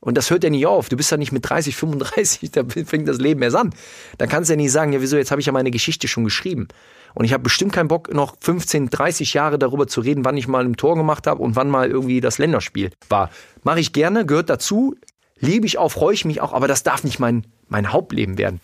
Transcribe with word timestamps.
Und 0.00 0.16
das 0.16 0.30
hört 0.30 0.44
ja 0.44 0.50
nicht 0.50 0.66
auf. 0.66 0.88
Du 0.88 0.96
bist 0.96 1.10
ja 1.10 1.16
nicht 1.16 1.32
mit 1.32 1.48
30, 1.48 1.76
35, 1.76 2.50
da 2.52 2.62
fängt 2.64 3.08
das 3.08 3.18
Leben 3.18 3.42
erst 3.42 3.56
an. 3.56 3.74
Dann 4.18 4.28
kannst 4.28 4.48
du 4.48 4.54
ja 4.54 4.56
nicht 4.56 4.72
sagen, 4.72 4.92
ja 4.92 5.00
wieso, 5.00 5.16
jetzt 5.16 5.30
habe 5.30 5.40
ich 5.40 5.46
ja 5.46 5.52
meine 5.52 5.70
Geschichte 5.70 6.08
schon 6.08 6.24
geschrieben. 6.24 6.68
Und 7.14 7.24
ich 7.24 7.32
habe 7.32 7.42
bestimmt 7.42 7.72
keinen 7.72 7.88
Bock, 7.88 8.12
noch 8.14 8.36
15, 8.40 8.90
30 8.90 9.34
Jahre 9.34 9.58
darüber 9.58 9.86
zu 9.86 10.00
reden, 10.00 10.24
wann 10.24 10.36
ich 10.36 10.46
mal 10.46 10.64
ein 10.64 10.76
Tor 10.76 10.94
gemacht 10.94 11.26
habe 11.26 11.42
und 11.42 11.56
wann 11.56 11.68
mal 11.68 11.90
irgendwie 11.90 12.20
das 12.20 12.38
Länderspiel 12.38 12.90
war. 13.08 13.30
Mache 13.64 13.80
ich 13.80 13.92
gerne, 13.92 14.24
gehört 14.24 14.50
dazu, 14.50 14.94
liebe 15.40 15.66
ich 15.66 15.78
auch, 15.78 15.88
freue 15.90 16.14
ich 16.14 16.24
mich 16.24 16.40
auch, 16.40 16.52
aber 16.52 16.68
das 16.68 16.82
darf 16.82 17.02
nicht 17.04 17.18
mein, 17.18 17.46
mein 17.68 17.92
Hauptleben 17.92 18.38
werden. 18.38 18.60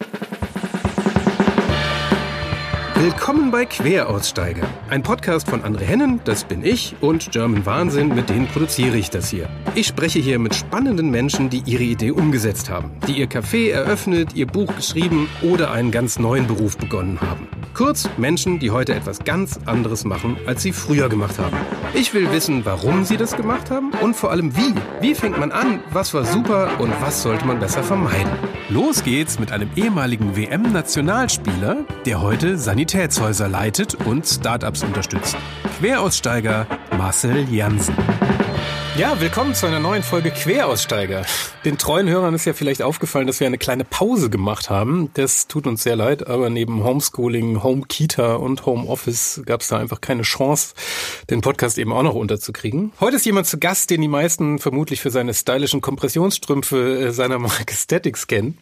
Willkommen 3.05 3.51
bei 3.51 3.67
Queraussteiger, 3.67 4.67
ein 4.89 5.03
Podcast 5.03 5.51
von 5.51 5.61
André 5.63 5.83
Hennen, 5.83 6.21
das 6.25 6.45
bin 6.45 6.65
ich, 6.65 6.97
und 7.03 7.33
German 7.33 7.67
Wahnsinn, 7.67 8.15
mit 8.15 8.31
denen 8.31 8.47
produziere 8.47 8.97
ich 8.97 9.11
das 9.11 9.29
hier. 9.29 9.51
Ich 9.75 9.89
spreche 9.89 10.21
hier 10.21 10.39
mit 10.39 10.55
spannenden 10.55 11.11
Menschen, 11.11 11.51
die 11.51 11.63
ihre 11.67 11.83
Idee 11.83 12.13
umgesetzt 12.13 12.71
haben, 12.71 12.93
die 13.07 13.19
ihr 13.19 13.29
Café 13.29 13.71
eröffnet, 13.71 14.35
ihr 14.35 14.47
Buch 14.47 14.75
geschrieben 14.75 15.29
oder 15.43 15.71
einen 15.71 15.91
ganz 15.91 16.19
neuen 16.19 16.47
Beruf 16.47 16.79
begonnen 16.79 17.21
haben. 17.21 17.47
Kurz 17.75 18.09
Menschen, 18.17 18.59
die 18.59 18.71
heute 18.71 18.95
etwas 18.95 19.19
ganz 19.19 19.59
anderes 19.67 20.05
machen, 20.05 20.39
als 20.47 20.63
sie 20.63 20.73
früher 20.73 21.11
gemacht 21.11 21.39
haben. 21.39 21.59
Ich 21.93 22.15
will 22.15 22.31
wissen, 22.33 22.65
warum 22.65 23.05
sie 23.05 23.19
das 23.19 23.37
gemacht 23.37 23.71
haben 23.71 23.91
und 24.01 24.17
vor 24.17 24.31
allem 24.31 24.57
wie. 24.57 24.75
Wie 25.03 25.15
fängt 25.15 25.39
man 25.39 25.53
an, 25.53 25.81
was 25.91 26.15
war 26.15 26.25
super 26.25 26.71
und 26.79 26.93
was 27.03 27.23
sollte 27.23 27.45
man 27.45 27.59
besser 27.59 27.83
vermeiden. 27.83 28.33
Los 28.71 29.05
geht's 29.05 29.39
mit 29.39 29.53
einem 29.53 29.69
ehemaligen 29.77 30.37
WM-Nationalspieler, 30.37 31.85
der 32.07 32.23
heute 32.23 32.57
Sanitätshäuser 32.95 33.49
leitet 33.49 33.97
und 34.07 34.25
Startups 34.25 34.85
unterstützt. 34.85 35.37
Queraussteiger 35.81 36.69
Marcel 36.97 37.53
Jansen. 37.53 37.97
Ja, 38.97 39.21
willkommen 39.21 39.53
zu 39.53 39.67
einer 39.67 39.81
neuen 39.81 40.05
Folge 40.05 40.31
Queraussteiger. 40.31 41.27
Den 41.65 41.77
treuen 41.77 42.09
Hörern 42.09 42.35
ist 42.35 42.45
ja 42.45 42.53
vielleicht 42.53 42.83
aufgefallen, 42.83 43.27
dass 43.27 43.41
wir 43.41 43.49
eine 43.49 43.59
kleine 43.59 43.85
Pause 43.85 44.31
gemacht 44.31 44.71
haben. 44.71 45.11
Das 45.15 45.49
tut 45.49 45.67
uns 45.67 45.83
sehr 45.83 45.97
leid, 45.97 46.29
aber 46.29 46.51
neben 46.51 46.85
Homeschooling, 46.85 47.65
Home 47.65 47.83
Kita 47.89 48.37
und 48.37 48.65
Home 48.65 48.87
Office 48.89 49.43
gab 49.45 49.63
es 49.63 49.69
da 49.69 49.79
einfach 49.79 50.01
keine 50.01 50.23
Chance, 50.23 50.75
den 51.31 51.41
Podcast 51.41 51.79
eben 51.79 51.93
auch 51.93 52.05
noch 52.05 52.15
unterzukriegen. 52.15 52.93
Heute 53.01 53.17
ist 53.17 53.27
jemand 53.27 53.49
zu 53.49 53.59
Gast, 53.59 53.91
den 53.91 54.03
die 54.03 54.09
meisten 54.09 54.61
vermutlich 54.61 55.01
für 55.01 55.11
seine 55.11 55.35
stylischen 55.35 55.81
Kompressionsstrümpfe 55.81 57.07
äh, 57.07 57.11
seiner 57.11 57.41
Marke 57.41 57.75
Statics 57.75 58.29
kennen. 58.29 58.57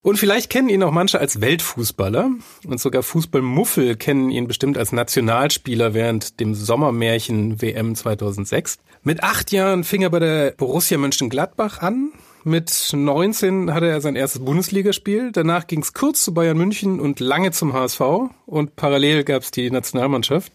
Und 0.00 0.16
vielleicht 0.16 0.48
kennen 0.48 0.68
ihn 0.68 0.82
auch 0.84 0.92
manche 0.92 1.18
als 1.18 1.40
Weltfußballer 1.40 2.30
und 2.66 2.80
sogar 2.80 3.02
Fußballmuffel 3.02 3.96
kennen 3.96 4.30
ihn 4.30 4.46
bestimmt 4.46 4.78
als 4.78 4.92
Nationalspieler 4.92 5.92
während 5.92 6.38
dem 6.38 6.54
Sommermärchen 6.54 7.60
WM 7.60 7.96
2006. 7.96 8.78
Mit 9.02 9.24
acht 9.24 9.50
Jahren 9.50 9.82
fing 9.82 10.02
er 10.02 10.10
bei 10.10 10.20
der 10.20 10.52
Borussia 10.52 10.98
Mönchengladbach 10.98 11.82
an. 11.82 12.12
Mit 12.44 12.90
19 12.92 13.74
hatte 13.74 13.88
er 13.88 14.00
sein 14.00 14.14
erstes 14.14 14.44
Bundesligaspiel. 14.44 15.32
Danach 15.32 15.66
ging 15.66 15.82
es 15.82 15.92
kurz 15.92 16.22
zu 16.22 16.32
Bayern 16.32 16.56
München 16.56 17.00
und 17.00 17.18
lange 17.18 17.50
zum 17.50 17.72
HSV. 17.72 18.00
Und 18.46 18.76
parallel 18.76 19.24
gab 19.24 19.42
es 19.42 19.50
die 19.50 19.70
Nationalmannschaft. 19.70 20.52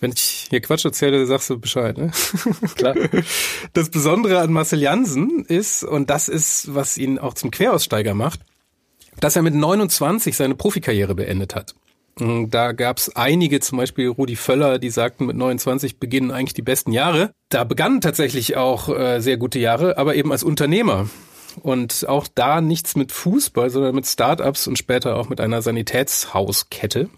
Wenn 0.00 0.12
ich 0.12 0.48
hier 0.50 0.60
Quatsch 0.60 0.84
erzähle, 0.84 1.24
sagst 1.26 1.48
du 1.50 1.60
Bescheid, 1.60 1.96
ne? 1.96 2.10
Klar. 2.74 2.94
Das 3.74 3.90
Besondere 3.90 4.40
an 4.40 4.52
Marcel 4.52 4.80
Jansen 4.80 5.44
ist, 5.44 5.84
und 5.84 6.10
das 6.10 6.28
ist, 6.28 6.74
was 6.74 6.98
ihn 6.98 7.18
auch 7.18 7.34
zum 7.34 7.50
Queraussteiger 7.50 8.14
macht, 8.14 8.40
dass 9.20 9.36
er 9.36 9.42
mit 9.42 9.54
29 9.54 10.36
seine 10.36 10.54
Profikarriere 10.54 11.14
beendet 11.14 11.54
hat. 11.54 11.74
Da 12.16 12.72
gab 12.72 12.98
es 12.98 13.16
einige, 13.16 13.60
zum 13.60 13.78
Beispiel 13.78 14.08
Rudi 14.08 14.36
Völler, 14.36 14.78
die 14.78 14.90
sagten, 14.90 15.26
mit 15.26 15.36
29 15.36 15.98
beginnen 15.98 16.30
eigentlich 16.30 16.54
die 16.54 16.62
besten 16.62 16.92
Jahre. 16.92 17.32
Da 17.48 17.64
begannen 17.64 18.00
tatsächlich 18.00 18.56
auch 18.56 18.88
äh, 18.88 19.20
sehr 19.20 19.38
gute 19.38 19.58
Jahre, 19.58 19.96
aber 19.96 20.14
eben 20.16 20.30
als 20.30 20.42
Unternehmer. 20.42 21.08
Und 21.62 22.06
auch 22.08 22.26
da 22.32 22.60
nichts 22.60 22.94
mit 22.94 23.10
Fußball, 23.10 23.70
sondern 23.70 23.94
mit 23.94 24.06
Startups 24.06 24.66
und 24.66 24.76
später 24.76 25.16
auch 25.16 25.28
mit 25.28 25.40
einer 25.40 25.62
Sanitätshauskette. 25.62 27.08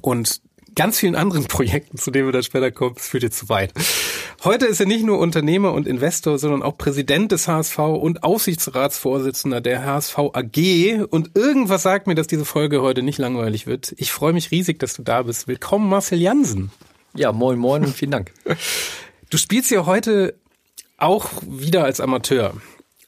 Und 0.00 0.42
ganz 0.78 1.00
vielen 1.00 1.16
anderen 1.16 1.44
Projekten, 1.44 1.98
zu 1.98 2.12
denen 2.12 2.26
wir 2.26 2.32
dann 2.32 2.44
später 2.44 2.70
kommen, 2.70 2.94
das 2.94 3.08
führt 3.08 3.24
jetzt 3.24 3.36
zu 3.36 3.48
weit. 3.48 3.74
Heute 4.44 4.66
ist 4.66 4.78
er 4.78 4.86
nicht 4.86 5.04
nur 5.04 5.18
Unternehmer 5.18 5.72
und 5.72 5.88
Investor, 5.88 6.38
sondern 6.38 6.62
auch 6.62 6.78
Präsident 6.78 7.32
des 7.32 7.48
HSV 7.48 7.78
und 7.78 8.22
Aufsichtsratsvorsitzender 8.22 9.60
der 9.60 9.84
HSV 9.84 10.18
AG. 10.18 11.04
Und 11.10 11.36
irgendwas 11.36 11.82
sagt 11.82 12.06
mir, 12.06 12.14
dass 12.14 12.28
diese 12.28 12.44
Folge 12.44 12.80
heute 12.80 13.02
nicht 13.02 13.18
langweilig 13.18 13.66
wird. 13.66 13.92
Ich 13.96 14.12
freue 14.12 14.32
mich 14.32 14.52
riesig, 14.52 14.78
dass 14.78 14.94
du 14.94 15.02
da 15.02 15.22
bist. 15.22 15.48
Willkommen, 15.48 15.88
Marcel 15.88 16.20
Jansen. 16.20 16.70
Ja, 17.12 17.32
moin, 17.32 17.58
moin 17.58 17.84
und 17.84 17.96
vielen 17.96 18.12
Dank. 18.12 18.32
Du 19.30 19.36
spielst 19.36 19.72
ja 19.72 19.84
heute 19.84 20.36
auch 20.96 21.30
wieder 21.44 21.82
als 21.82 22.00
Amateur. 22.00 22.54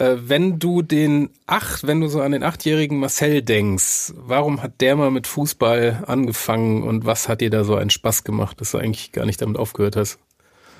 Äh, 0.00 0.16
wenn 0.28 0.58
du 0.58 0.80
den 0.80 1.28
acht, 1.46 1.86
wenn 1.86 2.00
du 2.00 2.08
so 2.08 2.22
an 2.22 2.32
den 2.32 2.42
achtjährigen 2.42 2.98
Marcel 2.98 3.42
denkst, 3.42 4.14
warum 4.16 4.62
hat 4.62 4.80
der 4.80 4.96
mal 4.96 5.10
mit 5.10 5.26
Fußball 5.26 6.04
angefangen 6.06 6.82
und 6.82 7.04
was 7.04 7.28
hat 7.28 7.42
dir 7.42 7.50
da 7.50 7.64
so 7.64 7.76
einen 7.76 7.90
Spaß 7.90 8.24
gemacht, 8.24 8.60
dass 8.60 8.70
du 8.70 8.78
eigentlich 8.78 9.12
gar 9.12 9.26
nicht 9.26 9.42
damit 9.42 9.58
aufgehört 9.58 9.96
hast? 9.96 10.18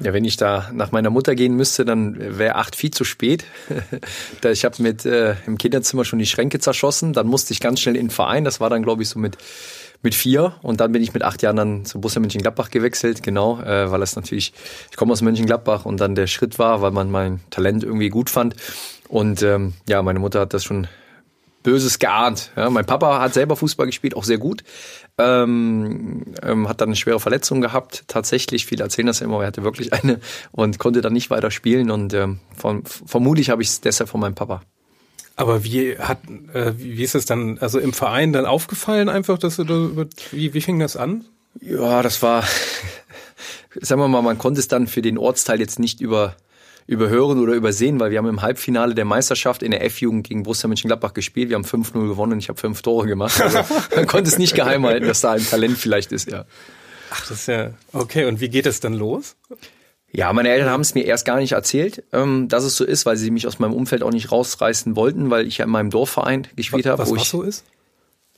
Ja, 0.02 0.14
wenn 0.14 0.24
ich 0.24 0.38
da 0.38 0.70
nach 0.72 0.92
meiner 0.92 1.10
Mutter 1.10 1.34
gehen 1.34 1.54
müsste, 1.54 1.84
dann 1.84 2.38
wäre 2.38 2.54
acht 2.54 2.74
viel 2.74 2.90
zu 2.90 3.04
spät. 3.04 3.44
ich 4.42 4.64
habe 4.64 4.82
mit 4.82 5.04
äh, 5.04 5.34
im 5.46 5.58
Kinderzimmer 5.58 6.06
schon 6.06 6.18
die 6.18 6.24
Schränke 6.24 6.58
zerschossen. 6.58 7.12
Dann 7.12 7.26
musste 7.26 7.52
ich 7.52 7.60
ganz 7.60 7.80
schnell 7.80 7.96
in 7.96 8.06
den 8.06 8.10
Verein. 8.10 8.44
Das 8.44 8.60
war 8.60 8.70
dann, 8.70 8.82
glaube 8.82 9.02
ich, 9.02 9.10
so 9.10 9.18
mit 9.18 9.36
mit 10.02 10.14
vier 10.14 10.54
und 10.62 10.80
dann 10.80 10.92
bin 10.92 11.02
ich 11.02 11.12
mit 11.12 11.22
acht 11.22 11.42
Jahren 11.42 11.56
dann 11.56 11.84
zu 11.84 12.00
Borussia 12.00 12.22
Mönchengladbach 12.22 12.70
gewechselt, 12.70 13.22
genau, 13.22 13.60
äh, 13.60 13.90
weil 13.90 14.00
es 14.00 14.16
natürlich, 14.16 14.54
ich 14.90 14.96
komme 14.96 15.12
aus 15.12 15.20
Mönchengladbach 15.20 15.84
und 15.84 16.00
dann 16.00 16.14
der 16.14 16.26
Schritt 16.26 16.58
war, 16.58 16.80
weil 16.80 16.90
man 16.90 17.10
mein 17.10 17.40
Talent 17.50 17.84
irgendwie 17.84 18.08
gut 18.08 18.30
fand 18.30 18.56
und 19.10 19.42
ähm, 19.42 19.74
ja, 19.88 20.02
meine 20.02 20.20
Mutter 20.20 20.40
hat 20.40 20.54
das 20.54 20.62
schon 20.62 20.86
Böses 21.64 21.98
geahnt. 21.98 22.52
Ja, 22.56 22.70
mein 22.70 22.86
Papa 22.86 23.20
hat 23.20 23.34
selber 23.34 23.56
Fußball 23.56 23.86
gespielt, 23.86 24.16
auch 24.16 24.22
sehr 24.22 24.38
gut. 24.38 24.62
Ähm, 25.18 26.34
ähm, 26.42 26.68
hat 26.68 26.80
dann 26.80 26.90
eine 26.90 26.96
schwere 26.96 27.18
Verletzung 27.18 27.60
gehabt, 27.60 28.04
tatsächlich. 28.06 28.66
Viele 28.66 28.84
erzählen 28.84 29.08
das 29.08 29.18
ja 29.18 29.26
immer, 29.26 29.40
er 29.40 29.48
hatte 29.48 29.64
wirklich 29.64 29.92
eine 29.92 30.20
und 30.52 30.78
konnte 30.78 31.00
dann 31.00 31.12
nicht 31.12 31.28
weiter 31.28 31.50
spielen. 31.50 31.90
Und 31.90 32.14
ähm, 32.14 32.38
von, 32.56 32.84
vermutlich 32.84 33.50
habe 33.50 33.62
ich 33.62 33.68
es 33.68 33.80
deshalb 33.80 34.08
von 34.08 34.20
meinem 34.20 34.36
Papa. 34.36 34.62
Aber 35.34 35.64
wie 35.64 35.98
hat, 35.98 36.18
äh, 36.54 36.72
wie 36.76 37.02
ist 37.02 37.16
es 37.16 37.26
dann, 37.26 37.58
also 37.58 37.80
im 37.80 37.92
Verein 37.92 38.32
dann 38.32 38.46
aufgefallen 38.46 39.08
einfach, 39.08 39.38
dass 39.38 39.56
du 39.56 39.64
da, 39.64 40.06
wie, 40.30 40.54
wie 40.54 40.60
fing 40.60 40.78
das 40.78 40.96
an? 40.96 41.24
Ja, 41.60 42.02
das 42.02 42.22
war, 42.22 42.44
sagen 43.80 44.00
wir 44.00 44.08
mal, 44.08 44.22
man 44.22 44.38
konnte 44.38 44.60
es 44.60 44.68
dann 44.68 44.86
für 44.86 45.02
den 45.02 45.18
Ortsteil 45.18 45.58
jetzt 45.58 45.80
nicht 45.80 46.00
über 46.00 46.36
überhören 46.90 47.38
oder 47.38 47.52
übersehen, 47.52 48.00
weil 48.00 48.10
wir 48.10 48.18
haben 48.18 48.26
im 48.26 48.42
Halbfinale 48.42 48.96
der 48.96 49.04
Meisterschaft 49.04 49.62
in 49.62 49.70
der 49.70 49.84
F-Jugend 49.84 50.26
gegen 50.26 50.42
Borussia 50.42 50.66
Mönchengladbach 50.66 51.14
gespielt. 51.14 51.48
Wir 51.48 51.54
haben 51.54 51.64
5-0 51.64 51.92
gewonnen 52.08 52.32
und 52.32 52.38
ich 52.40 52.48
habe 52.48 52.58
fünf 52.58 52.82
Tore 52.82 53.06
gemacht. 53.06 53.40
Also 53.40 53.60
man 53.94 54.08
konnte 54.08 54.28
es 54.28 54.38
nicht 54.38 54.56
geheim 54.56 54.84
halten, 54.84 55.06
dass 55.06 55.20
da 55.20 55.32
ein 55.32 55.46
Talent 55.46 55.78
vielleicht 55.78 56.10
ist, 56.10 56.28
ja. 56.28 56.46
Ach, 57.12 57.20
das 57.28 57.42
ist 57.42 57.46
ja 57.46 57.70
okay. 57.92 58.24
Und 58.24 58.40
wie 58.40 58.48
geht 58.48 58.66
es 58.66 58.80
dann 58.80 58.94
los? 58.94 59.36
Ja, 60.10 60.32
meine 60.32 60.48
Eltern 60.48 60.68
haben 60.68 60.80
es 60.80 60.96
mir 60.96 61.04
erst 61.04 61.24
gar 61.24 61.36
nicht 61.36 61.52
erzählt, 61.52 62.02
ähm, 62.12 62.48
dass 62.48 62.64
es 62.64 62.74
so 62.74 62.84
ist, 62.84 63.06
weil 63.06 63.16
sie 63.16 63.30
mich 63.30 63.46
aus 63.46 63.60
meinem 63.60 63.72
Umfeld 63.72 64.02
auch 64.02 64.10
nicht 64.10 64.32
rausreißen 64.32 64.96
wollten, 64.96 65.30
weil 65.30 65.46
ich 65.46 65.58
ja 65.58 65.66
in 65.66 65.70
meinem 65.70 65.90
Dorfverein 65.90 66.48
gespielt 66.56 66.86
habe. 66.86 66.98
Was, 66.98 67.10
wo 67.10 67.14
was 67.14 67.22
ich, 67.22 67.28
so 67.28 67.42
ist? 67.42 67.64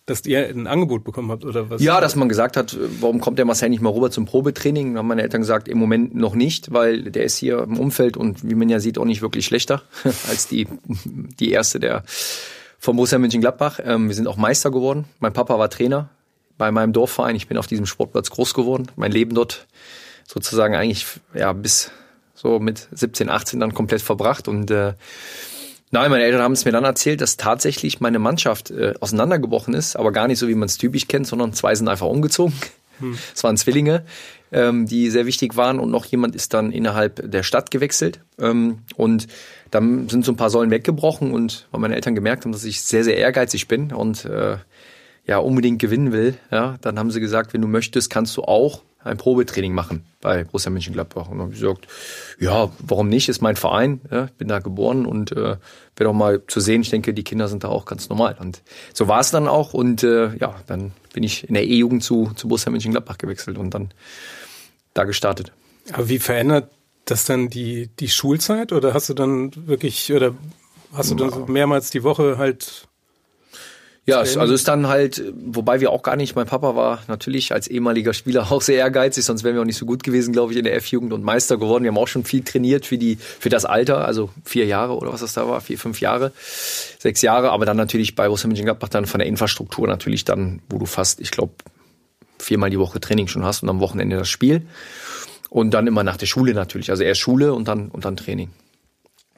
Dass 0.07 0.27
ihr 0.27 0.49
ein 0.49 0.67
Angebot 0.67 1.05
bekommen 1.05 1.31
habt 1.31 1.45
oder 1.45 1.71
was? 1.71 1.81
Ja, 1.81 2.01
dass 2.01 2.17
man 2.17 2.29
gesagt 2.29 2.57
hat, 2.57 2.77
warum 3.01 3.21
kommt 3.21 3.39
der 3.39 3.45
Marcel 3.45 3.69
nicht 3.69 3.83
mal 3.83 3.91
rüber 3.91 4.11
zum 4.11 4.25
Probetraining? 4.25 4.89
Dann 4.89 4.99
haben 4.99 5.07
meine 5.07 5.23
Eltern 5.23 5.43
gesagt, 5.43 5.69
im 5.69 5.79
Moment 5.79 6.15
noch 6.15 6.35
nicht, 6.35 6.73
weil 6.73 7.05
der 7.05 7.23
ist 7.23 7.37
hier 7.37 7.61
im 7.61 7.79
Umfeld 7.79 8.17
und 8.17 8.49
wie 8.49 8.57
man 8.57 8.69
ja 8.69 8.81
sieht, 8.81 8.99
auch 8.99 9.05
nicht 9.05 9.23
wirklich 9.23 9.47
schlechter 9.47 9.83
als 10.29 10.49
die, 10.49 10.67
die 11.39 11.53
erste 11.53 11.79
der 11.79 12.03
vom 12.79 12.97
Borussia 12.97 13.19
Mönchengladbach. 13.19 13.79
Ähm, 13.85 14.09
wir 14.09 14.15
sind 14.17 14.27
auch 14.27 14.37
Meister 14.37 14.73
geworden. 14.73 15.05
Mein 15.21 15.33
Papa 15.33 15.57
war 15.57 15.71
Trainer 15.71 16.09
bei 16.59 16.73
meinem 16.73 16.93
Dorfverein. 16.93 17.37
Ich 17.37 17.47
bin 17.47 17.57
auf 17.57 17.69
diesem 17.69 17.87
Sportplatz 17.87 18.31
groß 18.31 18.55
geworden. 18.55 18.89
Mein 18.97 19.13
Leben 19.13 19.37
dort 19.37 19.69
sozusagen 20.27 20.75
eigentlich 20.75 21.07
ja 21.33 21.53
bis 21.53 21.93
so 22.35 22.59
mit 22.59 22.89
17, 22.91 23.31
18 23.31 23.61
dann 23.61 23.73
komplett 23.73 24.03
verbracht 24.03 24.49
und 24.49 24.71
äh, 24.73 24.95
Nein, 25.95 26.11
meine 26.11 26.25
Eltern 26.25 26.41
haben 26.41 26.53
es 26.53 26.65
mir 26.65 26.73
dann 26.73 26.85
erzählt, 26.85 27.21
dass 27.21 27.37
tatsächlich 27.37 28.01
meine 28.01 28.19
Mannschaft 28.19 28.71
äh, 28.71 28.95
auseinandergebrochen 29.01 29.75
ist, 29.75 29.95
aber 29.95 30.11
gar 30.11 30.27
nicht 30.27 30.39
so, 30.39 30.49
wie 30.49 30.55
man 30.55 30.67
es 30.67 30.79
typisch 30.79 31.07
kennt, 31.07 31.27
sondern 31.27 31.53
zwei 31.53 31.75
sind 31.75 31.87
einfach 31.87 32.07
umgezogen. 32.07 32.55
Hm. 32.99 33.19
Es 33.35 33.45
waren 33.45 33.59
Zwillinge, 33.59 34.03
ähm, 34.53 34.87
die 34.87 35.11
sehr 35.11 35.27
wichtig 35.27 35.55
waren 35.57 35.79
und 35.79 35.91
noch 35.91 36.07
jemand 36.07 36.35
ist 36.35 36.55
dann 36.55 36.73
innerhalb 36.73 37.31
der 37.31 37.43
Stadt 37.43 37.71
gewechselt. 37.71 38.21
Ähm, 38.39 38.79
und 38.97 39.27
dann 39.71 40.09
sind 40.09 40.25
so 40.25 40.33
ein 40.33 40.37
paar 40.37 40.49
Säulen 40.49 40.71
weggebrochen 40.71 41.31
und 41.31 41.69
weil 41.71 41.81
meine 41.81 41.95
Eltern 41.95 42.15
gemerkt 42.15 42.47
haben, 42.47 42.53
dass 42.53 42.65
ich 42.65 42.81
sehr, 42.81 43.05
sehr 43.05 43.19
ehrgeizig 43.19 43.69
bin 43.69 43.93
und 43.93 44.25
äh, 44.25 44.57
ja 45.27 45.39
unbedingt 45.39 45.81
gewinnen 45.81 46.13
will, 46.13 46.37
ja, 46.51 46.77
dann 46.81 46.99
haben 46.99 47.11
sie 47.11 47.21
gesagt, 47.21 47.53
wenn 47.53 47.63
du 47.63 47.69
möchtest, 47.69 48.11
kannst 48.11 48.37
du 48.37 48.43
auch 48.43 48.83
ein 49.05 49.17
Probetraining 49.17 49.75
machen 49.75 50.05
bei 50.21 50.45
Borussia 50.45 50.71
Mönchengladbach. 50.71 51.27
Und 51.27 51.39
dann 51.39 51.47
habe 51.47 51.53
ich 51.53 51.61
gesagt, 51.61 51.89
ja, 52.39 52.71
warum 52.79 53.09
nicht? 53.09 53.29
Ist 53.29 53.41
mein 53.41 53.57
Verein, 53.57 54.01
ja, 54.11 54.29
bin 54.39 54.49
da 54.49 54.61
geboren 54.61 55.07
und 55.07 55.33
äh, 55.33 55.57
wäre 55.97 56.11
auch 56.11 56.15
mal 56.15 56.43
zu 56.47 56.61
sehen. 56.61 56.83
Ich 56.83 56.91
denke, 56.91 57.13
die 57.13 57.25
Kinder 57.25 57.49
sind 57.49 57.65
da 57.65 57.69
auch 57.69 57.85
ganz 57.85 58.09
normal. 58.09 58.37
Und 58.39 58.63
so 58.93 59.09
war 59.09 59.21
es 59.21 59.31
dann 59.31 59.49
auch. 59.49 59.75
Und 59.75 60.05
äh, 60.05 60.37
ja, 60.37 60.55
dann 60.67 60.93
bin 61.13 61.25
ich 61.25 61.49
in 61.49 61.55
der 61.55 61.65
E-Jugend 61.65 62.05
zu, 62.05 62.31
zu 62.37 62.49
Borussia 62.49 62.71
Mönchengladbach 62.71 63.19
gewechselt 63.19 63.59
und 63.59 63.75
dann 63.75 63.93
da 64.95 65.05
gestartet. 65.05 65.53
Aber 65.93 66.09
wie 66.09 66.19
verändert 66.19 66.71
das 67.05 67.25
dann 67.25 67.49
die, 67.49 67.89
die 67.99 68.09
Schulzeit 68.09 68.73
oder 68.73 68.95
hast 68.95 69.09
du 69.09 69.15
dann 69.15 69.51
wirklich, 69.67 70.13
oder 70.13 70.35
hast 70.93 71.11
du 71.11 71.17
dann 71.17 71.31
so 71.31 71.47
mehrmals 71.47 71.91
die 71.91 72.05
Woche 72.05 72.39
halt 72.39 72.87
ja, 74.05 74.19
also 74.19 74.53
ist 74.53 74.67
dann 74.67 74.89
halt, 74.89 75.23
wobei 75.33 75.81
wir 75.81 75.93
auch 75.93 76.03
gar 76.03 76.17
nicht, 76.17 76.35
mein 76.35 76.47
Papa 76.47 76.75
war 76.75 77.03
natürlich 77.07 77.53
als 77.53 77.69
ehemaliger 77.69 78.13
Spieler 78.13 78.47
auch 78.51 78.61
sehr 78.61 78.79
ehrgeizig, 78.79 79.25
sonst 79.25 79.45
wären 79.45 79.55
wir 79.55 79.63
auch 79.63 79.67
nicht 79.67 79.77
so 79.77 79.87
gut 79.87 80.03
gewesen, 80.03 80.33
glaube 80.33 80.53
ich, 80.53 80.59
in 80.59 80.65
der 80.65 80.75
F-Jugend 80.75 81.13
und 81.13 81.23
Meister 81.23 81.57
geworden. 81.57 81.85
Wir 81.85 81.91
haben 81.93 81.99
auch 81.99 82.09
schon 82.09 82.25
viel 82.25 82.43
trainiert 82.43 82.85
für 82.85 82.99
die, 82.99 83.17
für 83.17 83.49
das 83.49 83.65
Alter, 83.65 84.05
also 84.05 84.31
vier 84.45 84.67
Jahre 84.67 84.97
oder 84.97 85.13
was 85.13 85.21
das 85.21 85.35
da 85.35 85.49
war, 85.49 85.61
vier, 85.61 85.79
fünf 85.79 86.01
Jahre, 86.01 86.33
sechs 86.99 87.23
Jahre, 87.23 87.51
aber 87.51 87.65
dann 87.65 87.77
natürlich 87.77 88.17
bei 88.17 88.27
Borussia 88.27 88.49
Mönchengladbach 88.49 88.89
dann 88.89 89.07
von 89.07 89.21
der 89.21 89.29
Infrastruktur 89.29 89.87
natürlich 89.87 90.25
dann, 90.25 90.61
wo 90.69 90.79
du 90.79 90.87
fast, 90.87 91.21
ich 91.21 91.31
glaube, 91.31 91.53
viermal 92.41 92.71
die 92.71 92.79
Woche 92.81 92.99
Training 92.99 93.29
schon 93.29 93.45
hast 93.45 93.63
und 93.63 93.69
am 93.69 93.79
Wochenende 93.79 94.17
das 94.17 94.29
Spiel. 94.29 94.63
Und 95.49 95.73
dann 95.73 95.87
immer 95.87 96.03
nach 96.03 96.17
der 96.17 96.27
Schule 96.27 96.55
natürlich. 96.55 96.91
Also 96.91 97.03
erst 97.03 97.21
Schule 97.21 97.53
und 97.53 97.69
dann, 97.69 97.89
und 97.89 98.07
dann 98.07 98.17
Training. 98.17 98.51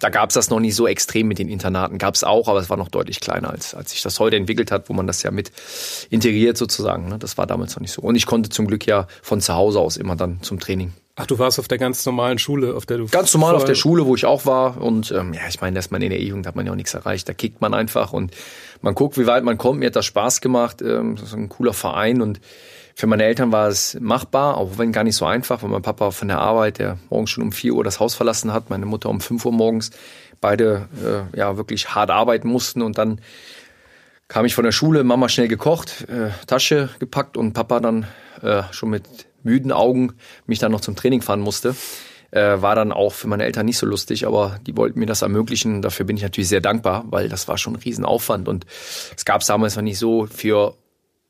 Da 0.04 0.10
gab 0.10 0.28
es 0.28 0.34
das 0.34 0.50
noch 0.50 0.60
nicht 0.60 0.74
so 0.74 0.86
extrem 0.86 1.28
mit 1.28 1.38
den 1.38 1.48
Internaten. 1.48 1.96
Gab 1.96 2.14
es 2.14 2.24
auch, 2.24 2.46
aber 2.46 2.60
es 2.60 2.68
war 2.68 2.76
noch 2.76 2.90
deutlich 2.90 3.20
kleiner, 3.20 3.48
als, 3.48 3.74
als 3.74 3.92
sich 3.92 4.02
das 4.02 4.20
heute 4.20 4.36
entwickelt 4.36 4.70
hat, 4.70 4.90
wo 4.90 4.92
man 4.92 5.06
das 5.06 5.22
ja 5.22 5.30
mit 5.30 5.50
integriert 6.10 6.58
sozusagen. 6.58 7.08
Ne? 7.08 7.18
Das 7.18 7.38
war 7.38 7.46
damals 7.46 7.74
noch 7.74 7.80
nicht 7.80 7.92
so. 7.92 8.02
Und 8.02 8.14
ich 8.14 8.26
konnte 8.26 8.50
zum 8.50 8.66
Glück 8.66 8.84
ja 8.84 9.06
von 9.22 9.40
zu 9.40 9.54
Hause 9.54 9.80
aus 9.80 9.96
immer 9.96 10.14
dann 10.14 10.42
zum 10.42 10.60
Training. 10.60 10.92
Ach, 11.16 11.24
du 11.26 11.38
warst 11.38 11.58
auf 11.58 11.68
der 11.68 11.78
ganz 11.78 12.04
normalen 12.04 12.38
Schule, 12.38 12.74
auf 12.74 12.84
der 12.84 12.98
du 12.98 13.06
ganz 13.06 13.32
normal 13.32 13.54
auf 13.54 13.64
der 13.64 13.76
Schule, 13.76 14.04
wo 14.04 14.14
ich 14.14 14.26
auch 14.26 14.44
war. 14.44 14.78
Und 14.78 15.10
ähm, 15.10 15.32
ja, 15.32 15.40
ich 15.48 15.62
meine, 15.62 15.74
dass 15.74 15.90
man 15.90 16.02
in 16.02 16.10
der 16.10 16.20
E-Jugend 16.20 16.46
hat 16.46 16.54
man 16.54 16.66
ja 16.66 16.72
auch 16.72 16.76
nichts 16.76 16.92
erreicht. 16.92 17.26
Da 17.26 17.32
kickt 17.32 17.62
man 17.62 17.72
einfach 17.72 18.12
und 18.12 18.34
man 18.82 18.94
guckt, 18.94 19.16
wie 19.16 19.26
weit 19.26 19.42
man 19.42 19.56
kommt. 19.56 19.80
Mir 19.80 19.86
hat 19.86 19.96
das 19.96 20.04
Spaß 20.04 20.42
gemacht. 20.42 20.82
Ähm, 20.82 21.16
das 21.16 21.28
ist 21.28 21.34
ein 21.34 21.48
cooler 21.48 21.72
Verein 21.72 22.20
und 22.20 22.42
für 22.96 23.06
meine 23.06 23.24
Eltern 23.24 23.50
war 23.50 23.68
es 23.68 23.98
machbar, 24.00 24.56
auch 24.56 24.78
wenn 24.78 24.92
gar 24.92 25.04
nicht 25.04 25.16
so 25.16 25.24
einfach, 25.24 25.62
weil 25.62 25.70
mein 25.70 25.82
Papa 25.82 26.12
von 26.12 26.28
der 26.28 26.38
Arbeit, 26.38 26.78
der 26.78 26.98
morgens 27.10 27.30
schon 27.30 27.42
um 27.42 27.52
4 27.52 27.74
Uhr 27.74 27.84
das 27.84 27.98
Haus 27.98 28.14
verlassen 28.14 28.52
hat, 28.52 28.70
meine 28.70 28.86
Mutter 28.86 29.10
um 29.10 29.20
5 29.20 29.44
Uhr 29.44 29.52
morgens, 29.52 29.90
beide 30.40 30.88
äh, 31.04 31.36
ja 31.36 31.56
wirklich 31.56 31.94
hart 31.94 32.10
arbeiten 32.10 32.48
mussten 32.48 32.82
und 32.82 32.98
dann 32.98 33.20
kam 34.28 34.44
ich 34.44 34.54
von 34.54 34.64
der 34.64 34.72
Schule, 34.72 35.04
Mama 35.04 35.28
schnell 35.28 35.48
gekocht, 35.48 36.06
äh, 36.08 36.30
Tasche 36.46 36.88
gepackt 36.98 37.36
und 37.36 37.52
Papa 37.52 37.80
dann 37.80 38.06
äh, 38.42 38.62
schon 38.70 38.90
mit 38.90 39.04
müden 39.42 39.72
Augen 39.72 40.14
mich 40.46 40.58
dann 40.58 40.72
noch 40.72 40.80
zum 40.80 40.96
Training 40.96 41.20
fahren 41.20 41.40
musste. 41.40 41.74
Äh, 42.30 42.62
war 42.62 42.74
dann 42.74 42.90
auch 42.90 43.12
für 43.12 43.28
meine 43.28 43.44
Eltern 43.44 43.66
nicht 43.66 43.78
so 43.78 43.86
lustig, 43.86 44.26
aber 44.26 44.58
die 44.66 44.76
wollten 44.76 44.98
mir 44.98 45.06
das 45.06 45.22
ermöglichen. 45.22 45.82
Dafür 45.82 46.06
bin 46.06 46.16
ich 46.16 46.22
natürlich 46.22 46.48
sehr 46.48 46.60
dankbar, 46.60 47.04
weil 47.08 47.28
das 47.28 47.46
war 47.46 47.58
schon 47.58 47.74
ein 47.74 47.82
Riesenaufwand 47.82 48.48
und 48.48 48.66
es 49.16 49.24
gab 49.24 49.42
es 49.42 49.46
damals 49.46 49.76
noch 49.76 49.82
nicht 49.82 49.98
so 49.98 50.26
für, 50.26 50.74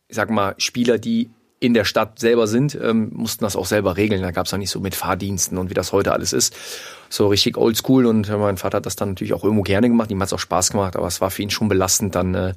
ich 0.08 0.16
sag 0.16 0.30
mal, 0.30 0.54
Spieler, 0.56 0.98
die 0.98 1.30
in 1.64 1.72
der 1.72 1.84
Stadt 1.84 2.18
selber 2.18 2.46
sind, 2.46 2.78
ähm, 2.80 3.10
mussten 3.14 3.44
das 3.44 3.56
auch 3.56 3.64
selber 3.64 3.96
regeln. 3.96 4.20
Da 4.20 4.32
gab 4.32 4.46
es 4.46 4.52
auch 4.52 4.58
nicht 4.58 4.70
so 4.70 4.80
mit 4.80 4.94
Fahrdiensten 4.94 5.56
und 5.56 5.70
wie 5.70 5.74
das 5.74 5.92
heute 5.92 6.12
alles 6.12 6.34
ist. 6.34 6.54
So 7.08 7.28
richtig 7.28 7.56
oldschool 7.56 8.04
und 8.04 8.28
mein 8.28 8.58
Vater 8.58 8.76
hat 8.76 8.86
das 8.86 8.96
dann 8.96 9.10
natürlich 9.10 9.32
auch 9.32 9.44
irgendwo 9.44 9.62
gerne 9.62 9.88
gemacht. 9.88 10.10
Ihm 10.10 10.20
hat 10.20 10.26
es 10.26 10.32
auch 10.34 10.38
Spaß 10.38 10.70
gemacht, 10.72 10.94
aber 10.94 11.06
es 11.06 11.22
war 11.22 11.30
für 11.30 11.42
ihn 11.42 11.50
schon 11.50 11.68
belastend, 11.68 12.14
dann 12.14 12.34
äh, 12.34 12.54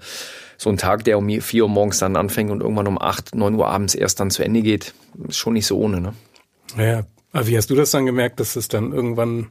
so 0.58 0.70
ein 0.70 0.78
Tag, 0.78 1.06
der 1.06 1.18
um 1.18 1.30
vier 1.42 1.64
Uhr 1.64 1.70
morgens 1.70 2.00
dann 2.00 2.18
anfängt 2.18 2.52
und 2.52 2.62
irgendwann 2.62 2.88
um 2.88 3.02
acht, 3.02 3.34
neun 3.34 3.56
Uhr 3.56 3.68
abends 3.68 3.96
erst 3.96 4.20
dann 4.20 4.30
zu 4.30 4.44
Ende 4.44 4.62
geht, 4.62 4.94
ist 5.28 5.38
schon 5.38 5.54
nicht 5.54 5.68
so 5.68 5.78
ohne. 5.78 6.02
Ne? 6.02 6.14
Ja, 6.78 7.04
aber 7.32 7.48
wie 7.48 7.56
hast 7.56 7.70
du 7.70 7.76
das 7.76 7.92
dann 7.92 8.06
gemerkt, 8.06 8.42
dass 8.42 8.56
es 8.56 8.68
dann 8.68 8.92
irgendwann 8.92 9.50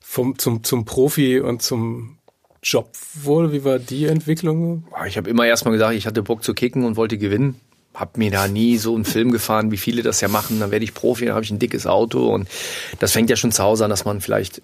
vom, 0.00 0.38
zum, 0.38 0.64
zum 0.64 0.86
Profi 0.86 1.40
und 1.40 1.60
zum 1.60 2.16
Job 2.62 2.92
wurde? 3.22 3.52
Wie 3.52 3.64
war 3.64 3.78
die 3.78 4.06
Entwicklung? 4.06 4.84
Ich 5.06 5.18
habe 5.18 5.28
immer 5.28 5.46
erstmal 5.46 5.72
gesagt, 5.72 5.94
ich 5.94 6.06
hatte 6.06 6.22
Bock 6.22 6.42
zu 6.42 6.54
kicken 6.54 6.84
und 6.84 6.96
wollte 6.96 7.18
gewinnen 7.18 7.60
habe 7.94 8.18
mir 8.18 8.30
da 8.30 8.46
nie 8.48 8.78
so 8.78 8.94
einen 8.94 9.04
Film 9.04 9.32
gefahren, 9.32 9.70
wie 9.70 9.76
viele 9.76 10.02
das 10.02 10.20
ja 10.20 10.28
machen. 10.28 10.60
Dann 10.60 10.70
werde 10.70 10.84
ich 10.84 10.94
Profi, 10.94 11.26
dann 11.26 11.34
habe 11.34 11.44
ich 11.44 11.50
ein 11.50 11.58
dickes 11.58 11.86
Auto 11.86 12.28
und 12.28 12.48
das 12.98 13.12
fängt 13.12 13.30
ja 13.30 13.36
schon 13.36 13.52
zu 13.52 13.62
Hause 13.62 13.84
an, 13.84 13.90
dass 13.90 14.04
man 14.04 14.20
vielleicht, 14.20 14.62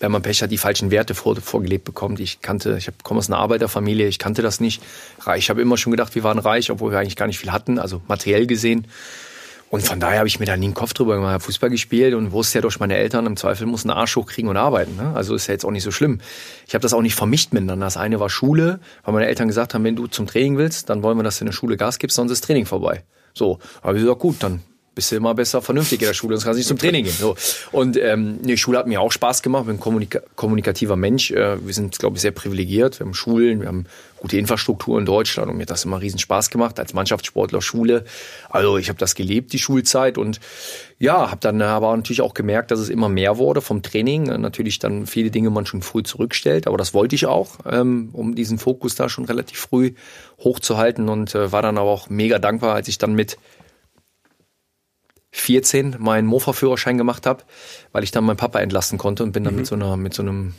wenn 0.00 0.10
man 0.10 0.22
Pech 0.22 0.42
hat, 0.42 0.50
die 0.50 0.58
falschen 0.58 0.90
Werte 0.90 1.14
vor, 1.14 1.36
vorgelebt 1.36 1.84
bekommt. 1.84 2.18
Ich 2.20 2.40
kannte, 2.40 2.76
ich 2.78 2.90
komme 3.02 3.18
aus 3.18 3.28
einer 3.28 3.38
Arbeiterfamilie, 3.38 4.08
ich 4.08 4.18
kannte 4.18 4.42
das 4.42 4.60
nicht. 4.60 4.82
Ich 5.36 5.50
habe 5.50 5.62
immer 5.62 5.76
schon 5.76 5.92
gedacht, 5.92 6.14
wir 6.14 6.24
waren 6.24 6.38
reich, 6.38 6.70
obwohl 6.70 6.90
wir 6.90 6.98
eigentlich 6.98 7.16
gar 7.16 7.26
nicht 7.26 7.38
viel 7.38 7.52
hatten, 7.52 7.78
also 7.78 8.02
materiell 8.08 8.46
gesehen. 8.46 8.86
Und 9.70 9.84
von 9.84 10.00
daher 10.00 10.18
habe 10.18 10.28
ich 10.28 10.40
mir 10.40 10.46
da 10.46 10.56
nie 10.56 10.66
einen 10.66 10.74
Kopf 10.74 10.94
drüber 10.94 11.14
gemacht. 11.14 11.42
Fußball 11.42 11.70
gespielt 11.70 12.14
und 12.14 12.32
wusste 12.32 12.58
ja 12.58 12.62
durch 12.62 12.80
meine 12.80 12.96
Eltern, 12.96 13.24
im 13.26 13.36
Zweifel 13.36 13.68
muss 13.68 13.84
einen 13.84 13.92
Arsch 13.92 14.16
hochkriegen 14.16 14.50
und 14.50 14.56
arbeiten. 14.56 14.96
Ne? 14.96 15.12
Also 15.14 15.36
ist 15.36 15.46
ja 15.46 15.52
jetzt 15.52 15.64
auch 15.64 15.70
nicht 15.70 15.84
so 15.84 15.92
schlimm. 15.92 16.20
Ich 16.66 16.74
habe 16.74 16.82
das 16.82 16.92
auch 16.92 17.02
nicht 17.02 17.14
vermischt 17.14 17.52
miteinander. 17.52 17.86
Das 17.86 17.96
eine 17.96 18.18
war 18.18 18.28
Schule, 18.28 18.80
weil 19.04 19.14
meine 19.14 19.26
Eltern 19.26 19.46
gesagt 19.46 19.72
haben, 19.72 19.84
wenn 19.84 19.94
du 19.94 20.08
zum 20.08 20.26
Training 20.26 20.58
willst, 20.58 20.90
dann 20.90 21.04
wollen 21.04 21.16
wir, 21.16 21.22
dass 21.22 21.38
du 21.38 21.44
in 21.44 21.46
der 21.46 21.52
Schule 21.52 21.76
Gas 21.76 22.00
gibst, 22.00 22.16
sonst 22.16 22.32
ist 22.32 22.42
Training 22.42 22.66
vorbei. 22.66 23.04
So, 23.32 23.60
aber 23.80 23.94
ich 23.94 24.02
gesagt, 24.02 24.18
gut, 24.18 24.36
dann 24.40 24.60
bist 25.00 25.12
du 25.12 25.16
immer 25.16 25.34
besser 25.34 25.62
vernünftig 25.62 26.02
in 26.02 26.08
der 26.08 26.12
Schule, 26.12 26.36
sonst 26.36 26.44
kannst 26.44 26.56
du 26.56 26.58
nicht 26.58 26.68
zum 26.68 26.76
Training 26.76 27.04
gehen. 27.04 27.14
So. 27.18 27.34
Und 27.72 27.96
ähm, 27.96 28.38
die 28.42 28.58
Schule 28.58 28.76
hat 28.76 28.86
mir 28.86 29.00
auch 29.00 29.10
Spaß 29.10 29.40
gemacht, 29.40 29.62
ich 29.62 29.66
bin 29.68 29.76
ein 29.76 29.80
kommunika 29.80 30.20
kommunikativer 30.36 30.94
Mensch. 30.94 31.30
Äh, 31.30 31.66
wir 31.66 31.72
sind, 31.72 31.98
glaube 31.98 32.16
ich, 32.16 32.20
sehr 32.20 32.32
privilegiert. 32.32 33.00
Wir 33.00 33.06
haben 33.06 33.14
Schulen, 33.14 33.62
wir 33.62 33.68
haben 33.68 33.86
gute 34.18 34.36
Infrastruktur 34.36 34.98
in 34.98 35.06
Deutschland 35.06 35.50
und 35.50 35.56
mir 35.56 35.62
hat 35.62 35.70
das 35.70 35.86
immer 35.86 36.02
riesen 36.02 36.18
Spaß 36.18 36.50
gemacht 36.50 36.78
als 36.78 36.92
Mannschaftssportler 36.92 37.62
Schule. 37.62 38.04
Also 38.50 38.76
ich 38.76 38.90
habe 38.90 38.98
das 38.98 39.14
gelebt, 39.14 39.54
die 39.54 39.58
Schulzeit 39.58 40.18
und 40.18 40.38
ja, 40.98 41.30
habe 41.30 41.40
dann 41.40 41.62
aber 41.62 41.96
natürlich 41.96 42.20
auch 42.20 42.34
gemerkt, 42.34 42.70
dass 42.70 42.78
es 42.78 42.90
immer 42.90 43.08
mehr 43.08 43.38
wurde 43.38 43.62
vom 43.62 43.80
Training. 43.80 44.24
Natürlich 44.24 44.80
dann 44.80 45.06
viele 45.06 45.30
Dinge 45.30 45.48
man 45.48 45.64
schon 45.64 45.80
früh 45.80 46.02
zurückstellt, 46.02 46.66
aber 46.66 46.76
das 46.76 46.92
wollte 46.92 47.14
ich 47.14 47.24
auch, 47.24 47.52
ähm, 47.64 48.10
um 48.12 48.34
diesen 48.34 48.58
Fokus 48.58 48.96
da 48.96 49.08
schon 49.08 49.24
relativ 49.24 49.60
früh 49.60 49.92
hochzuhalten 50.40 51.08
und 51.08 51.34
äh, 51.34 51.52
war 51.52 51.62
dann 51.62 51.78
aber 51.78 51.88
auch 51.88 52.10
mega 52.10 52.38
dankbar, 52.38 52.74
als 52.74 52.86
ich 52.88 52.98
dann 52.98 53.14
mit 53.14 53.38
14 55.32 55.96
meinen 55.98 56.26
Mofa-Führerschein 56.26 56.98
gemacht 56.98 57.26
habe, 57.26 57.44
weil 57.92 58.02
ich 58.02 58.10
dann 58.10 58.24
meinen 58.24 58.36
Papa 58.36 58.60
entlassen 58.60 58.98
konnte 58.98 59.22
und 59.22 59.32
bin 59.32 59.44
dann 59.44 59.54
mhm. 59.54 59.60
mit 59.60 59.66
so 59.66 59.74
einer, 59.74 59.96
mit 59.96 60.12
so 60.12 60.22
einem, 60.22 60.54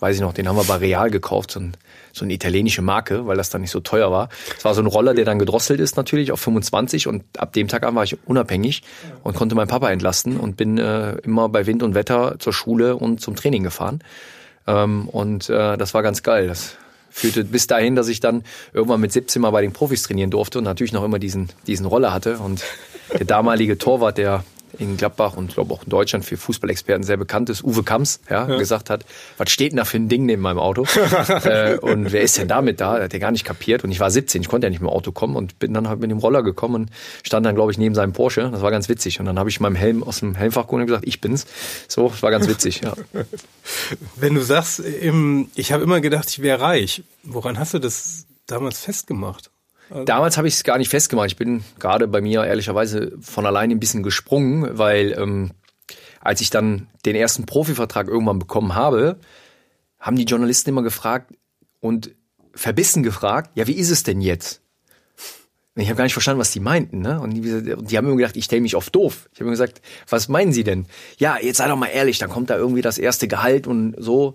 weiß 0.00 0.16
ich 0.16 0.22
noch, 0.22 0.32
den 0.32 0.48
haben 0.48 0.56
wir 0.56 0.64
bei 0.64 0.76
Real 0.76 1.10
gekauft, 1.10 1.50
so, 1.50 1.60
ein, 1.60 1.76
so 2.12 2.24
eine 2.24 2.32
italienische 2.32 2.80
Marke, 2.80 3.26
weil 3.26 3.36
das 3.36 3.50
dann 3.50 3.60
nicht 3.60 3.70
so 3.70 3.80
teuer 3.80 4.10
war. 4.10 4.30
Es 4.56 4.64
war 4.64 4.74
so 4.74 4.80
ein 4.80 4.86
Roller, 4.86 5.14
der 5.14 5.24
dann 5.24 5.38
gedrosselt 5.38 5.78
ist 5.80 5.96
natürlich 5.96 6.32
auf 6.32 6.40
25 6.40 7.06
und 7.06 7.24
ab 7.38 7.52
dem 7.52 7.68
Tag 7.68 7.84
an 7.84 7.94
war 7.94 8.04
ich 8.04 8.16
unabhängig 8.26 8.82
und 9.22 9.36
konnte 9.36 9.54
meinen 9.54 9.68
Papa 9.68 9.90
entlasten 9.90 10.38
und 10.38 10.56
bin 10.56 10.78
äh, 10.78 11.16
immer 11.18 11.48
bei 11.48 11.66
Wind 11.66 11.82
und 11.82 11.94
Wetter 11.94 12.36
zur 12.38 12.52
Schule 12.52 12.96
und 12.96 13.20
zum 13.20 13.36
Training 13.36 13.62
gefahren. 13.62 14.00
Ähm, 14.66 15.08
und 15.08 15.50
äh, 15.50 15.76
das 15.76 15.92
war 15.92 16.02
ganz 16.02 16.22
geil. 16.22 16.48
Das 16.48 16.76
führte 17.10 17.44
bis 17.44 17.66
dahin, 17.66 17.94
dass 17.94 18.08
ich 18.08 18.20
dann 18.20 18.42
irgendwann 18.72 19.00
mit 19.00 19.12
17 19.12 19.40
mal 19.40 19.50
bei 19.50 19.62
den 19.62 19.72
Profis 19.72 20.02
trainieren 20.02 20.30
durfte 20.30 20.58
und 20.58 20.64
natürlich 20.64 20.92
noch 20.92 21.04
immer 21.04 21.18
diesen, 21.18 21.50
diesen 21.66 21.86
Roller 21.86 22.12
hatte. 22.12 22.38
Und 22.38 22.64
der 23.18 23.26
damalige 23.26 23.78
Torwart, 23.78 24.18
der 24.18 24.44
in 24.78 24.96
Gladbach 24.96 25.36
und 25.36 25.54
glaube 25.54 25.72
auch 25.72 25.84
in 25.84 25.90
Deutschland 25.90 26.24
für 26.24 26.36
Fußballexperten 26.36 27.04
sehr 27.04 27.16
bekannt 27.16 27.50
ist, 27.50 27.62
Uwe 27.64 27.82
Kamps, 27.82 28.20
ja, 28.28 28.48
ja. 28.48 28.56
gesagt 28.56 28.90
hat, 28.90 29.04
was 29.36 29.50
steht 29.50 29.72
denn 29.72 29.78
da 29.78 29.84
für 29.84 29.96
ein 29.96 30.08
Ding 30.08 30.26
neben 30.26 30.42
meinem 30.42 30.58
Auto? 30.58 30.86
äh, 31.44 31.78
und 31.78 32.12
wer 32.12 32.22
ist 32.22 32.38
denn 32.38 32.48
damit 32.48 32.80
da? 32.80 33.00
Hat 33.00 33.12
er 33.12 33.20
gar 33.20 33.30
nicht 33.30 33.44
kapiert. 33.44 33.84
Und 33.84 33.90
ich 33.90 34.00
war 34.00 34.10
17, 34.10 34.42
ich 34.42 34.48
konnte 34.48 34.66
ja 34.66 34.70
nicht 34.70 34.80
mit 34.80 34.88
dem 34.88 34.92
Auto 34.92 35.12
kommen 35.12 35.36
und 35.36 35.58
bin 35.58 35.72
dann 35.74 35.88
halt 35.88 36.00
mit 36.00 36.10
dem 36.10 36.18
Roller 36.18 36.42
gekommen 36.42 36.74
und 36.74 36.90
stand 37.22 37.46
dann, 37.46 37.54
glaube 37.54 37.72
ich, 37.72 37.78
neben 37.78 37.94
seinem 37.94 38.12
Porsche. 38.12 38.50
Das 38.50 38.62
war 38.62 38.70
ganz 38.70 38.88
witzig. 38.88 39.20
Und 39.20 39.26
dann 39.26 39.38
habe 39.38 39.48
ich 39.48 39.60
meinem 39.60 39.76
Helm 39.76 40.02
aus 40.02 40.20
dem 40.20 40.34
Helmfach 40.34 40.66
geholt 40.66 40.82
und 40.82 40.86
gesagt, 40.86 41.06
ich 41.06 41.20
bin's. 41.20 41.46
So, 41.88 42.08
das 42.08 42.22
war 42.22 42.30
ganz 42.30 42.48
witzig, 42.48 42.80
ja. 42.82 42.94
Wenn 44.16 44.34
du 44.34 44.40
sagst, 44.40 44.80
ich 44.80 45.72
habe 45.72 45.82
immer 45.82 46.00
gedacht, 46.00 46.28
ich 46.28 46.42
wäre 46.42 46.60
reich, 46.60 47.02
woran 47.22 47.58
hast 47.58 47.74
du 47.74 47.78
das 47.78 48.26
damals 48.46 48.80
festgemacht? 48.80 49.50
Also 49.90 50.04
Damals 50.04 50.36
habe 50.36 50.48
ich 50.48 50.54
es 50.54 50.64
gar 50.64 50.78
nicht 50.78 50.90
festgemacht. 50.90 51.26
Ich 51.26 51.36
bin 51.36 51.62
gerade 51.78 52.08
bei 52.08 52.20
mir 52.20 52.44
ehrlicherweise 52.44 53.12
von 53.20 53.46
alleine 53.46 53.74
ein 53.74 53.80
bisschen 53.80 54.02
gesprungen, 54.02 54.78
weil 54.78 55.12
ähm, 55.18 55.52
als 56.20 56.40
ich 56.40 56.50
dann 56.50 56.88
den 57.04 57.16
ersten 57.16 57.46
Profivertrag 57.46 58.08
irgendwann 58.08 58.38
bekommen 58.38 58.74
habe, 58.74 59.18
haben 59.98 60.16
die 60.16 60.24
Journalisten 60.24 60.70
immer 60.70 60.82
gefragt 60.82 61.34
und 61.80 62.14
verbissen 62.54 63.02
gefragt, 63.02 63.50
ja, 63.54 63.66
wie 63.66 63.74
ist 63.74 63.90
es 63.90 64.02
denn 64.02 64.20
jetzt? 64.20 64.62
Ich 65.76 65.88
habe 65.88 65.96
gar 65.96 66.04
nicht 66.04 66.12
verstanden, 66.12 66.40
was 66.40 66.52
die 66.52 66.60
meinten. 66.60 67.00
Ne? 67.00 67.20
Und 67.20 67.34
die, 67.34 67.40
die 67.40 67.96
haben 67.98 68.06
immer 68.06 68.16
gedacht, 68.16 68.36
ich 68.36 68.44
stelle 68.44 68.62
mich 68.62 68.76
auf 68.76 68.90
doof. 68.90 69.28
Ich 69.32 69.40
habe 69.40 69.46
mir 69.46 69.52
gesagt, 69.52 69.82
was 70.08 70.28
meinen 70.28 70.52
Sie 70.52 70.62
denn? 70.62 70.86
Ja, 71.18 71.36
jetzt 71.40 71.56
sei 71.56 71.66
doch 71.66 71.76
mal 71.76 71.88
ehrlich, 71.88 72.18
dann 72.18 72.30
kommt 72.30 72.50
da 72.50 72.56
irgendwie 72.56 72.82
das 72.82 72.96
erste 72.96 73.26
Gehalt 73.26 73.66
und 73.66 73.96
so. 73.98 74.34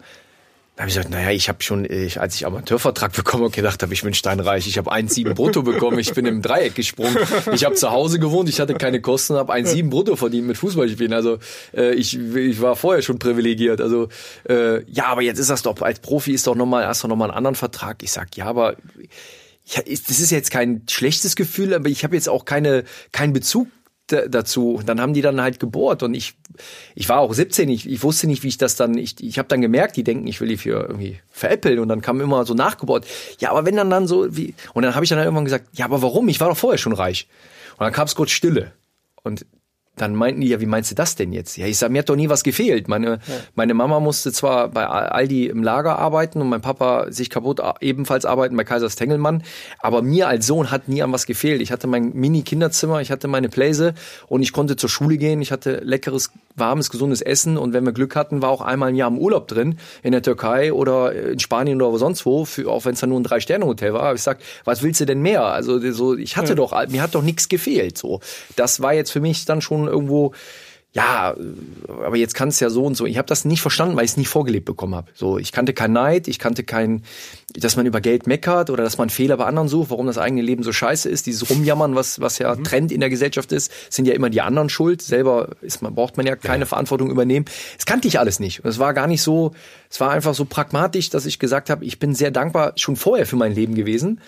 Da 0.80 0.84
habe 0.84 0.92
ich 0.92 0.96
gesagt, 0.96 1.14
naja, 1.14 1.32
ich 1.32 1.50
habe 1.50 1.62
schon, 1.62 1.84
ich, 1.84 2.22
als 2.22 2.36
ich 2.36 2.46
Amateurvertrag 2.46 3.12
bekommen 3.12 3.44
habe, 3.44 3.54
gedacht 3.54 3.84
habe, 3.84 3.94
ich 3.94 4.02
bin 4.02 4.14
steinreich. 4.14 4.66
Ich 4.66 4.78
habe 4.78 4.94
1,7 4.94 5.34
brutto 5.34 5.62
bekommen, 5.62 6.00
ich 6.00 6.14
bin 6.14 6.26
im 6.26 6.42
Dreieck 6.42 6.74
gesprungen. 6.74 7.18
Ich 7.52 7.66
habe 7.66 7.76
zu 7.76 7.92
Hause 7.92 8.18
gewohnt, 8.18 8.48
ich 8.48 8.62
hatte 8.62 8.76
keine 8.76 9.02
Kosten, 9.02 9.36
habe 9.36 9.52
1,7 9.52 9.90
brutto 9.90 10.16
verdient 10.16 10.48
mit 10.48 10.58
Fußballspielen. 10.58 11.12
Also 11.12 11.40
äh, 11.76 11.94
ich, 11.96 12.18
ich 12.18 12.62
war 12.62 12.78
vorher 12.78 13.02
schon 13.02 13.20
privilegiert. 13.20 13.82
Also 13.82 14.08
äh, 14.48 14.90
ja, 14.90 15.08
aber 15.08 15.22
jetzt 15.22 15.40
ist 15.40 15.50
das 15.50 15.64
doch, 15.64 15.82
als 15.82 16.00
Profi 16.00 16.32
ist 16.32 16.48
doch 16.48 16.56
nochmal, 16.56 16.88
hast 16.88 17.04
du 17.04 17.10
nochmal 17.10 17.30
einen 17.30 17.38
anderen 17.38 17.56
Vertrag. 17.56 18.02
Ich 18.02 18.14
sag, 18.14 18.38
ja, 18.38 18.46
aber 18.46 18.78
ja, 19.66 19.82
das 19.82 20.22
ist 20.22 20.32
jetzt 20.32 20.50
kein 20.50 20.84
schlechtes 20.90 21.36
Gefühl, 21.36 21.74
aber 21.74 21.90
ich 21.90 22.06
habe 22.06 22.16
jetzt 22.16 22.30
auch 22.30 22.46
keine 22.46 22.86
keinen 23.12 23.34
Bezug 23.34 23.68
dazu. 24.12 24.82
Dann 24.86 25.02
haben 25.02 25.14
die 25.14 25.22
dann 25.22 25.42
halt 25.42 25.60
gebohrt 25.60 26.04
und 26.04 26.14
ich, 26.14 26.36
ich 26.96 27.10
war 27.10 27.20
auch 27.20 27.34
17, 27.34 27.70
ich, 27.70 27.90
ich 27.90 28.04
wusste 28.04 28.28
nicht, 28.28 28.44
wie 28.44 28.48
ich 28.48 28.58
das 28.58 28.76
dann, 28.76 28.98
ich, 28.98 29.22
ich 29.22 29.38
habe 29.38 29.48
dann 29.48 29.62
gemerkt, 29.62 29.98
die 29.98 30.04
denken, 30.04 30.28
ich 30.28 30.42
will 30.42 30.50
die 30.50 30.58
für 30.58 30.88
irgendwie 30.88 31.20
veräppeln 31.30 31.80
und 31.80 31.88
dann 31.88 32.02
kam 32.02 32.22
immer 32.22 32.46
so 32.46 32.54
nachgebohrt. 32.54 33.06
Ja, 33.40 33.52
aber 33.52 33.66
wenn 33.66 33.76
dann 33.76 33.90
dann 33.90 34.08
so 34.08 34.36
wie 34.36 34.54
und 34.74 34.84
dann 34.84 34.96
habe 34.96 35.04
ich 35.04 35.10
dann 35.10 35.18
halt 35.18 35.28
irgendwann 35.28 35.46
gesagt, 35.46 35.68
ja, 35.74 35.86
aber 35.86 36.02
warum? 36.02 36.28
Ich 36.30 36.40
war 36.40 36.50
doch 36.50 36.58
vorher 36.58 36.78
schon 36.78 36.94
reich. 36.94 37.28
Und 37.78 37.86
dann 37.86 37.94
kam 37.94 38.06
es 38.06 38.16
kurz 38.16 38.32
Stille 38.32 38.74
und 39.24 39.46
dann 40.02 40.16
meinten 40.16 40.42
die 40.42 40.48
ja, 40.48 40.62
wie 40.62 40.66
meinst 40.66 40.92
du 40.92 40.96
das 40.96 41.16
denn 41.16 41.34
jetzt? 41.34 41.58
Ja, 41.58 41.68
ich 41.68 41.78
sag, 41.78 41.92
mir 41.92 42.00
hat 42.00 42.10
doch 42.10 42.16
nie 42.16 42.30
was 42.30 42.44
gefehlt. 42.44 42.88
Meine, 42.88 43.08
ja. 43.08 43.20
meine 43.56 43.74
Mama 43.74 44.00
musste 44.00 44.32
zwar 44.32 44.70
bei 44.70 44.86
Aldi 44.86 45.48
im 45.48 45.64
Lager 45.64 46.00
arbeiten 46.00 46.42
und 46.42 46.50
mein 46.50 46.62
Papa 46.62 47.12
sich 47.12 47.30
kaputt 47.30 47.62
ebenfalls 47.82 48.26
arbeiten 48.26 48.56
bei 48.56 48.64
Kaisers 48.64 48.96
Tengelmann, 48.96 49.44
aber 49.80 50.02
mir 50.02 50.28
als 50.28 50.48
Sohn 50.48 50.72
hat 50.72 50.88
nie 50.88 51.04
an 51.04 51.12
was 51.12 51.26
gefehlt. 51.26 51.62
Ich 51.62 51.72
hatte 51.72 51.88
mein 51.88 52.14
Mini-Kinderzimmer, 52.14 53.02
ich 53.02 53.12
hatte 53.12 53.28
meine 53.28 53.50
Pläse 53.50 53.94
und 54.28 54.42
ich 54.42 54.54
konnte 54.54 54.76
zur 54.76 54.90
Schule 54.90 55.18
gehen, 55.18 55.42
ich 55.42 55.52
hatte 55.52 55.82
leckeres, 55.84 56.32
warmes, 56.60 56.90
gesundes 56.90 57.22
Essen 57.22 57.58
und 57.58 57.74
wenn 57.74 57.86
wir 57.86 57.92
Glück 57.92 58.16
hatten, 58.16 58.42
war 58.42 58.50
auch 58.50 58.62
einmal 58.62 58.90
ein 58.90 58.96
Jahr 58.96 59.10
im 59.10 59.18
Urlaub 59.18 59.48
drin, 59.48 59.80
in 60.04 60.12
der 60.12 60.22
Türkei 60.22 60.74
oder 60.74 61.14
in 61.14 61.40
Spanien 61.40 61.82
oder 61.82 61.98
sonst 61.98 62.26
wo, 62.26 62.46
für, 62.46 62.70
auch 62.70 62.86
wenn 62.86 62.94
es 62.94 63.00
dann 63.00 63.10
nur 63.10 63.20
ein 63.20 63.24
Drei-Sterne-Hotel 63.24 63.94
war. 63.94 64.04
Aber 64.04 64.16
ich 64.16 64.22
sag, 64.22 64.40
was 64.66 64.82
willst 64.82 65.02
du 65.02 65.06
denn 65.06 65.22
mehr? 65.22 65.44
Also 65.44 65.80
so, 65.92 66.16
ich 66.16 66.38
hatte 66.38 66.50
ja. 66.50 66.56
doch, 66.56 66.88
mir 66.88 67.02
hat 67.02 67.16
doch 67.16 67.24
nichts 67.24 67.50
gefehlt. 67.50 67.98
So, 67.98 68.20
das 68.56 68.82
war 68.82 68.94
jetzt 68.94 69.12
für 69.12 69.22
mich 69.22 69.46
dann 69.46 69.62
schon 69.62 69.88
irgendwo 69.88 70.34
ja, 70.92 71.36
aber 71.88 72.18
jetzt 72.18 72.34
kann 72.34 72.50
es 72.50 72.60
ja 72.60 72.72
so 72.72 72.84
und 72.84 72.96
so. 72.96 73.06
Ich 73.06 73.20
habe 73.20 73.28
das 73.28 73.46
nicht 73.46 73.62
verstanden, 73.62 73.96
weil 73.96 74.06
ich 74.06 74.12
es 74.12 74.18
nicht 74.18 74.28
vorgelebt 74.28 74.66
bekommen 74.66 74.96
habe. 74.96 75.12
So, 75.14 75.38
ich 75.38 75.52
kannte 75.52 75.74
kein 75.74 75.94
Neid, 75.94 76.28
ich 76.28 76.40
kannte 76.40 76.64
kein, 76.64 77.04
dass 77.54 77.76
man 77.76 77.86
über 77.86 78.02
Geld 78.02 78.26
meckert 78.26 78.72
oder 78.72 78.84
dass 78.84 78.98
man 78.98 79.12
Fehler 79.12 79.38
bei 79.38 79.46
anderen 79.46 79.68
sucht, 79.68 79.92
warum 79.92 80.08
das 80.08 80.18
eigene 80.18 80.42
Leben 80.42 80.64
so 80.64 80.74
scheiße 80.74 81.08
ist. 81.08 81.28
Dieses 81.28 81.48
Rumjammern, 81.48 81.94
was 81.94 82.20
was 82.22 82.40
ja 82.40 82.56
mhm. 82.56 82.64
Trend 82.64 82.92
in 82.92 83.02
der 83.02 83.12
Gesellschaft 83.12 83.52
ist, 83.52 83.72
sind 83.92 84.08
ja 84.08 84.16
immer 84.16 84.32
die 84.32 84.42
anderen 84.42 84.70
schuld. 84.70 85.04
Selber 85.04 85.50
ist 85.62 85.84
man 85.84 85.94
braucht 85.94 86.18
man 86.18 86.26
ja 86.26 86.36
keine 86.36 86.64
ja. 86.64 86.66
Verantwortung 86.66 87.12
übernehmen. 87.12 87.46
Das 87.76 87.86
kannte 87.86 88.08
ich 88.08 88.18
alles 88.18 88.40
nicht. 88.40 88.64
Und 88.64 88.72
es 88.72 88.80
war 88.80 88.96
gar 88.96 89.06
nicht 89.06 89.22
so. 89.22 89.54
Es 89.92 90.00
war 90.00 90.10
einfach 90.10 90.34
so 90.34 90.46
pragmatisch, 90.46 91.12
dass 91.12 91.28
ich 91.28 91.38
gesagt 91.38 91.70
habe, 91.70 91.86
ich 91.86 92.00
bin 92.00 92.16
sehr 92.16 92.32
dankbar 92.32 92.74
schon 92.78 92.96
vorher 92.96 93.28
für 93.28 93.36
mein 93.36 93.54
Leben 93.54 93.76
gewesen 93.76 94.22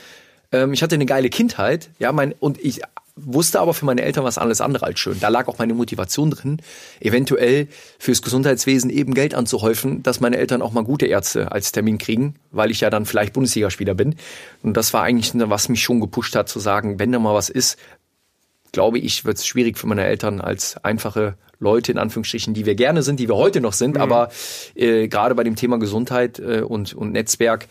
ähm, 0.52 0.74
ich 0.74 0.84
hatte 0.84 0.96
eine 0.96 1.06
geile 1.06 1.30
Kindheit, 1.30 1.90
ja, 1.98 2.12
mein 2.12 2.34
und 2.34 2.60
ich 2.60 2.82
wusste 3.26 3.60
aber 3.60 3.74
für 3.74 3.86
meine 3.86 4.02
Eltern 4.02 4.24
was 4.24 4.38
alles 4.38 4.62
andere 4.62 4.86
als 4.86 5.00
schön. 5.00 5.20
Da 5.20 5.30
lag 5.30 5.48
auch 5.48 5.58
meine 5.58 5.74
Motivation 5.74 6.32
drin, 6.32 6.62
eventuell 7.00 7.68
fürs 8.00 8.22
Gesundheitswesen 8.22 8.90
eben 8.90 9.14
Geld 9.14 9.34
anzuhäufen, 9.34 10.04
dass 10.04 10.20
meine 10.20 10.38
Eltern 10.38 10.62
auch 10.62 10.72
mal 10.72 10.84
gute 10.84 11.06
Ärzte 11.06 11.52
als 11.52 11.72
Termin 11.72 11.98
kriegen, 11.98 12.36
weil 12.52 12.72
ich 12.72 12.82
ja 12.82 12.90
dann 12.90 13.06
vielleicht 13.06 13.34
Bundesligaspieler 13.34 13.94
bin. 13.94 14.16
Und 14.64 14.78
das 14.78 14.94
war 14.94 15.04
eigentlich, 15.04 15.32
was 15.36 15.70
mich 15.70 15.82
schon 15.84 16.00
gepusht 16.00 16.36
hat, 16.36 16.50
zu 16.50 16.60
sagen, 16.60 17.00
wenn 17.00 17.12
da 17.12 17.20
mal 17.20 17.34
was 17.34 17.50
ist, 17.50 17.78
glaube 18.72 19.00
ich, 19.00 19.26
wird 19.26 19.38
es 19.38 19.46
schwierig 19.46 19.78
für 19.78 19.88
meine 19.88 20.06
Eltern 20.06 20.42
als 20.42 20.78
einfache 20.84 21.36
Leute 21.60 21.92
in 21.92 21.98
Anführungsstrichen, 21.98 22.54
die 22.54 22.66
wir 22.66 22.76
gerne 22.76 23.04
sind, 23.04 23.20
die 23.20 23.30
wir 23.30 23.36
heute 23.36 23.62
noch 23.62 23.74
sind, 23.74 23.96
mhm. 23.96 24.02
aber 24.02 24.32
äh, 24.76 25.08
gerade 25.08 25.36
bei 25.36 25.44
dem 25.44 25.56
Thema 25.56 25.78
Gesundheit 25.78 26.40
äh, 26.40 26.62
und, 26.62 26.94
und 26.94 27.12
Netzwerk 27.12 27.68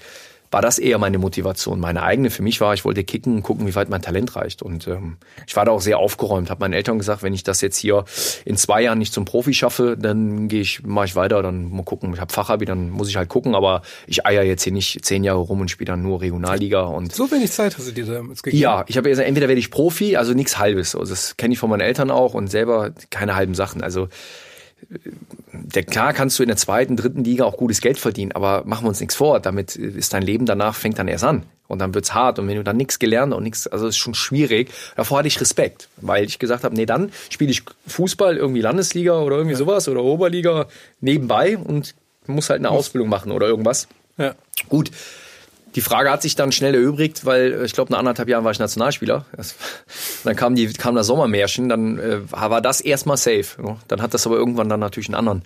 war 0.50 0.62
das 0.62 0.78
eher 0.78 0.99
meine 0.99 1.19
Motivation. 1.19 1.78
Meine 1.78 2.02
eigene 2.02 2.30
für 2.30 2.42
mich 2.42 2.61
war, 2.61 2.75
ich 2.75 2.85
wollte 2.85 3.04
kicken 3.04 3.37
und 3.37 3.42
gucken, 3.42 3.66
wie 3.66 3.75
weit 3.75 3.88
mein 3.88 4.02
Talent 4.02 4.35
reicht. 4.35 4.62
Und 4.62 4.88
ähm, 4.88 5.16
ich 5.47 5.54
war 5.54 5.64
da 5.64 5.73
auch 5.73 5.80
sehr 5.80 5.99
aufgeräumt, 5.99 6.50
habe 6.50 6.61
meinen 6.61 6.73
Eltern 6.73 6.99
gesagt, 6.99 7.23
wenn 7.23 7.33
ich 7.33 7.45
das 7.45 7.61
jetzt 7.61 7.76
hier 7.76 8.04
in 8.45 8.57
zwei 8.57 8.83
Jahren 8.83 8.99
nicht 8.99 9.12
zum 9.12 9.25
Profi 9.25 9.54
schaffe, 9.54 9.97
dann 9.99 10.49
gehe 10.49 10.61
ich, 10.61 10.83
mache 10.83 11.07
ich 11.07 11.16
weiter, 11.16 11.42
dann 11.42 11.71
mal 11.71 11.85
gucken. 11.85 12.12
Ich 12.14 12.21
habe 12.21 12.33
Fachabi, 12.33 12.64
dann 12.64 12.90
muss 12.90 13.09
ich 13.09 13.16
halt 13.16 13.28
gucken, 13.28 13.54
aber 13.54 13.83
ich 14.07 14.26
eier 14.26 14.42
jetzt 14.42 14.64
hier 14.64 14.73
nicht 14.73 15.04
zehn 15.04 15.23
Jahre 15.23 15.38
rum 15.38 15.61
und 15.61 15.71
spiele 15.71 15.92
dann 15.92 16.02
nur 16.02 16.21
Regionalliga. 16.21 16.83
Und 16.83 17.14
so 17.14 17.30
wenig 17.30 17.52
Zeit 17.52 17.78
hast 17.78 17.87
du 17.87 17.92
dir 17.92 18.07
da 18.07 18.21
jetzt 18.28 18.42
gegeben? 18.42 18.61
Ja, 18.61 18.85
ich 18.88 18.97
habe 18.97 19.09
gesagt, 19.09 19.28
entweder 19.28 19.49
werde 19.49 19.61
ich 19.61 19.71
Profi, 19.71 20.16
also 20.16 20.35
nichts 20.35 20.59
Halbes. 20.59 20.97
Also 20.97 21.12
das 21.12 21.37
kenne 21.37 21.54
ich 21.54 21.61
von 21.61 21.71
meinen 21.71 21.80
Eltern 21.80 22.11
auch 22.11 22.35
und 22.35 22.49
selber 22.49 22.90
keine 23.11 23.37
halben 23.37 23.54
Sachen. 23.54 23.83
Also 23.83 24.09
der, 25.52 25.82
klar 25.84 26.12
kannst 26.12 26.38
du 26.38 26.42
in 26.42 26.49
der 26.49 26.56
zweiten, 26.56 26.96
dritten 26.96 27.25
Liga 27.25 27.44
auch 27.44 27.56
gutes 27.56 27.80
Geld 27.80 27.99
verdienen, 27.99 28.32
aber 28.32 28.64
machen 28.64 28.84
wir 28.84 28.88
uns 28.88 29.00
nichts 29.00 29.14
vor. 29.14 29.40
Damit 29.40 29.76
ist 29.76 30.12
dein 30.12 30.22
Leben 30.22 30.46
danach 30.46 30.75
fängt 30.75 30.99
dann 30.99 31.08
erst 31.08 31.25
an. 31.25 31.44
Und 31.68 31.78
dann 31.78 31.94
wird's 31.94 32.14
hart. 32.14 32.40
Und 32.40 32.49
wenn 32.49 32.56
du 32.56 32.64
dann 32.64 32.76
nichts 32.76 32.99
gelernt 32.99 33.32
und 33.32 33.44
nichts, 33.44 33.68
also 33.68 33.87
ist 33.87 33.96
schon 33.96 34.14
schwierig. 34.14 34.70
Davor 34.96 35.18
hatte 35.18 35.28
ich 35.28 35.40
Respekt, 35.40 35.88
weil 35.99 36.25
ich 36.25 36.40
gesagt 36.40 36.64
habe, 36.64 36.75
nee, 36.75 36.87
dann 36.87 37.12
spiele 37.28 37.52
ich 37.52 37.62
Fußball, 37.87 38.37
irgendwie 38.37 38.60
Landesliga 38.60 39.20
oder 39.20 39.37
irgendwie 39.37 39.56
sowas 39.56 39.88
oder 39.88 40.02
Oberliga 40.02 40.66
nebenbei 41.00 41.56
und 41.56 41.94
muss 42.26 42.50
halt 42.50 42.58
eine 42.58 42.70
Ausbildung 42.70 43.08
machen 43.08 43.30
oder 43.30 43.46
irgendwas. 43.46 43.87
Ja. 44.18 44.34
Gut, 44.68 44.90
die 45.75 45.81
Frage 45.81 46.11
hat 46.11 46.23
sich 46.23 46.35
dann 46.35 46.53
schnell 46.53 46.75
erübrigt, 46.75 47.25
weil 47.25 47.53
äh, 47.53 47.65
ich 47.65 47.73
glaube, 47.73 47.93
nach 47.93 47.99
anderthalb 47.99 48.29
Jahren 48.29 48.45
war 48.45 48.50
ich 48.50 48.59
Nationalspieler. 48.59 49.25
dann 50.25 50.37
kam, 50.37 50.55
die, 50.55 50.73
kam 50.73 50.95
das 50.95 51.07
Sommermärchen, 51.07 51.69
dann 51.69 51.99
äh, 51.99 52.31
war 52.31 52.61
das 52.61 52.81
erstmal 52.81 53.17
safe. 53.17 53.77
Dann 53.89 54.03
hat 54.03 54.15
das 54.15 54.27
aber 54.27 54.37
irgendwann 54.37 54.69
dann 54.69 54.81
natürlich 54.81 55.09
einen 55.09 55.17
anderen 55.17 55.43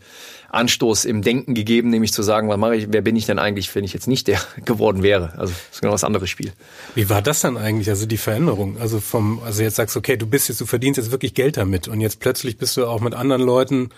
Anstoß 0.50 1.04
im 1.04 1.22
Denken 1.22 1.54
gegeben, 1.54 1.90
nämlich 1.90 2.12
zu 2.12 2.22
sagen, 2.22 2.48
was 2.48 2.56
mache 2.56 2.76
ich, 2.76 2.86
wer 2.90 3.02
bin 3.02 3.16
ich 3.16 3.26
denn 3.26 3.38
eigentlich, 3.38 3.74
wenn 3.74 3.84
ich 3.84 3.92
jetzt 3.92 4.06
nicht 4.06 4.28
der 4.28 4.40
geworden 4.64 5.02
wäre? 5.02 5.32
Also 5.36 5.52
das 5.52 5.74
ist 5.74 5.80
genau 5.80 5.92
das 5.92 6.04
andere 6.04 6.26
Spiel. 6.26 6.52
Wie 6.94 7.10
war 7.10 7.22
das 7.22 7.40
dann 7.40 7.56
eigentlich, 7.56 7.88
also 7.88 8.06
die 8.06 8.16
Veränderung? 8.16 8.78
Also 8.80 9.00
vom, 9.00 9.42
also 9.44 9.62
jetzt 9.62 9.76
sagst 9.76 9.96
du, 9.96 9.98
okay, 9.98 10.16
du 10.16 10.26
bist 10.26 10.48
jetzt, 10.48 10.60
du 10.60 10.66
verdienst 10.66 10.98
jetzt 10.98 11.10
wirklich 11.10 11.34
Geld 11.34 11.56
damit 11.56 11.88
und 11.88 12.00
jetzt 12.00 12.20
plötzlich 12.20 12.56
bist 12.56 12.76
du 12.76 12.86
auch 12.86 13.00
mit 13.00 13.14
anderen 13.14 13.42
Leuten 13.42 13.90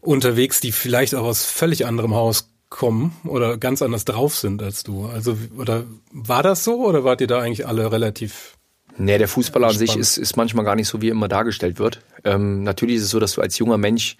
unterwegs, 0.00 0.60
die 0.60 0.72
vielleicht 0.72 1.14
auch 1.14 1.24
aus 1.24 1.44
völlig 1.44 1.86
anderem 1.86 2.14
Haus 2.14 2.49
kommen 2.70 3.16
oder 3.24 3.58
ganz 3.58 3.82
anders 3.82 4.06
drauf 4.06 4.36
sind 4.36 4.62
als 4.62 4.84
du. 4.84 5.06
Also 5.06 5.36
oder 5.58 5.84
war 6.12 6.42
das 6.42 6.64
so 6.64 6.86
oder 6.86 7.04
wart 7.04 7.20
ihr 7.20 7.26
da 7.26 7.40
eigentlich 7.40 7.66
alle 7.66 7.92
relativ 7.92 8.56
Nee, 8.96 9.18
der 9.18 9.28
Fußballer 9.28 9.68
an 9.68 9.76
sich 9.76 9.96
ist, 9.96 10.18
ist 10.18 10.36
manchmal 10.36 10.64
gar 10.64 10.76
nicht 10.76 10.88
so, 10.88 11.00
wie 11.00 11.08
immer 11.08 11.28
dargestellt 11.28 11.78
wird. 11.78 12.02
Ähm, 12.24 12.64
natürlich 12.64 12.96
ist 12.96 13.04
es 13.04 13.10
so, 13.10 13.18
dass 13.18 13.32
du 13.32 13.40
als 13.40 13.56
junger 13.56 13.78
Mensch, 13.78 14.16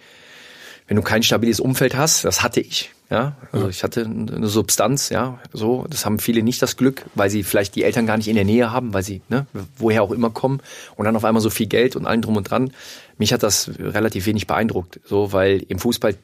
wenn 0.86 0.96
du 0.96 1.02
kein 1.02 1.22
stabiles 1.22 1.60
Umfeld 1.60 1.96
hast, 1.96 2.24
das 2.24 2.42
hatte 2.42 2.60
ich, 2.60 2.90
ja, 3.10 3.36
also 3.52 3.68
ich 3.68 3.82
hatte 3.82 4.04
eine 4.04 4.46
Substanz, 4.46 5.10
ja, 5.10 5.38
so, 5.52 5.84
das 5.90 6.06
haben 6.06 6.18
viele 6.18 6.42
nicht 6.42 6.62
das 6.62 6.78
Glück, 6.78 7.04
weil 7.14 7.28
sie 7.28 7.42
vielleicht 7.42 7.74
die 7.74 7.82
Eltern 7.82 8.06
gar 8.06 8.16
nicht 8.16 8.28
in 8.28 8.36
der 8.36 8.44
Nähe 8.44 8.70
haben, 8.70 8.94
weil 8.94 9.02
sie, 9.02 9.20
ne, 9.28 9.46
woher 9.76 10.02
auch 10.02 10.12
immer 10.12 10.30
kommen 10.30 10.60
und 10.96 11.04
dann 11.04 11.16
auf 11.16 11.24
einmal 11.24 11.42
so 11.42 11.50
viel 11.50 11.66
Geld 11.66 11.96
und 11.96 12.06
allen 12.06 12.22
drum 12.22 12.36
und 12.36 12.44
dran. 12.44 12.72
Mich 13.18 13.32
hat 13.34 13.42
das 13.42 13.70
relativ 13.78 14.24
wenig 14.26 14.46
beeindruckt, 14.46 15.00
so, 15.04 15.32
weil 15.32 15.62
im 15.68 15.78
Fußball 15.78 16.14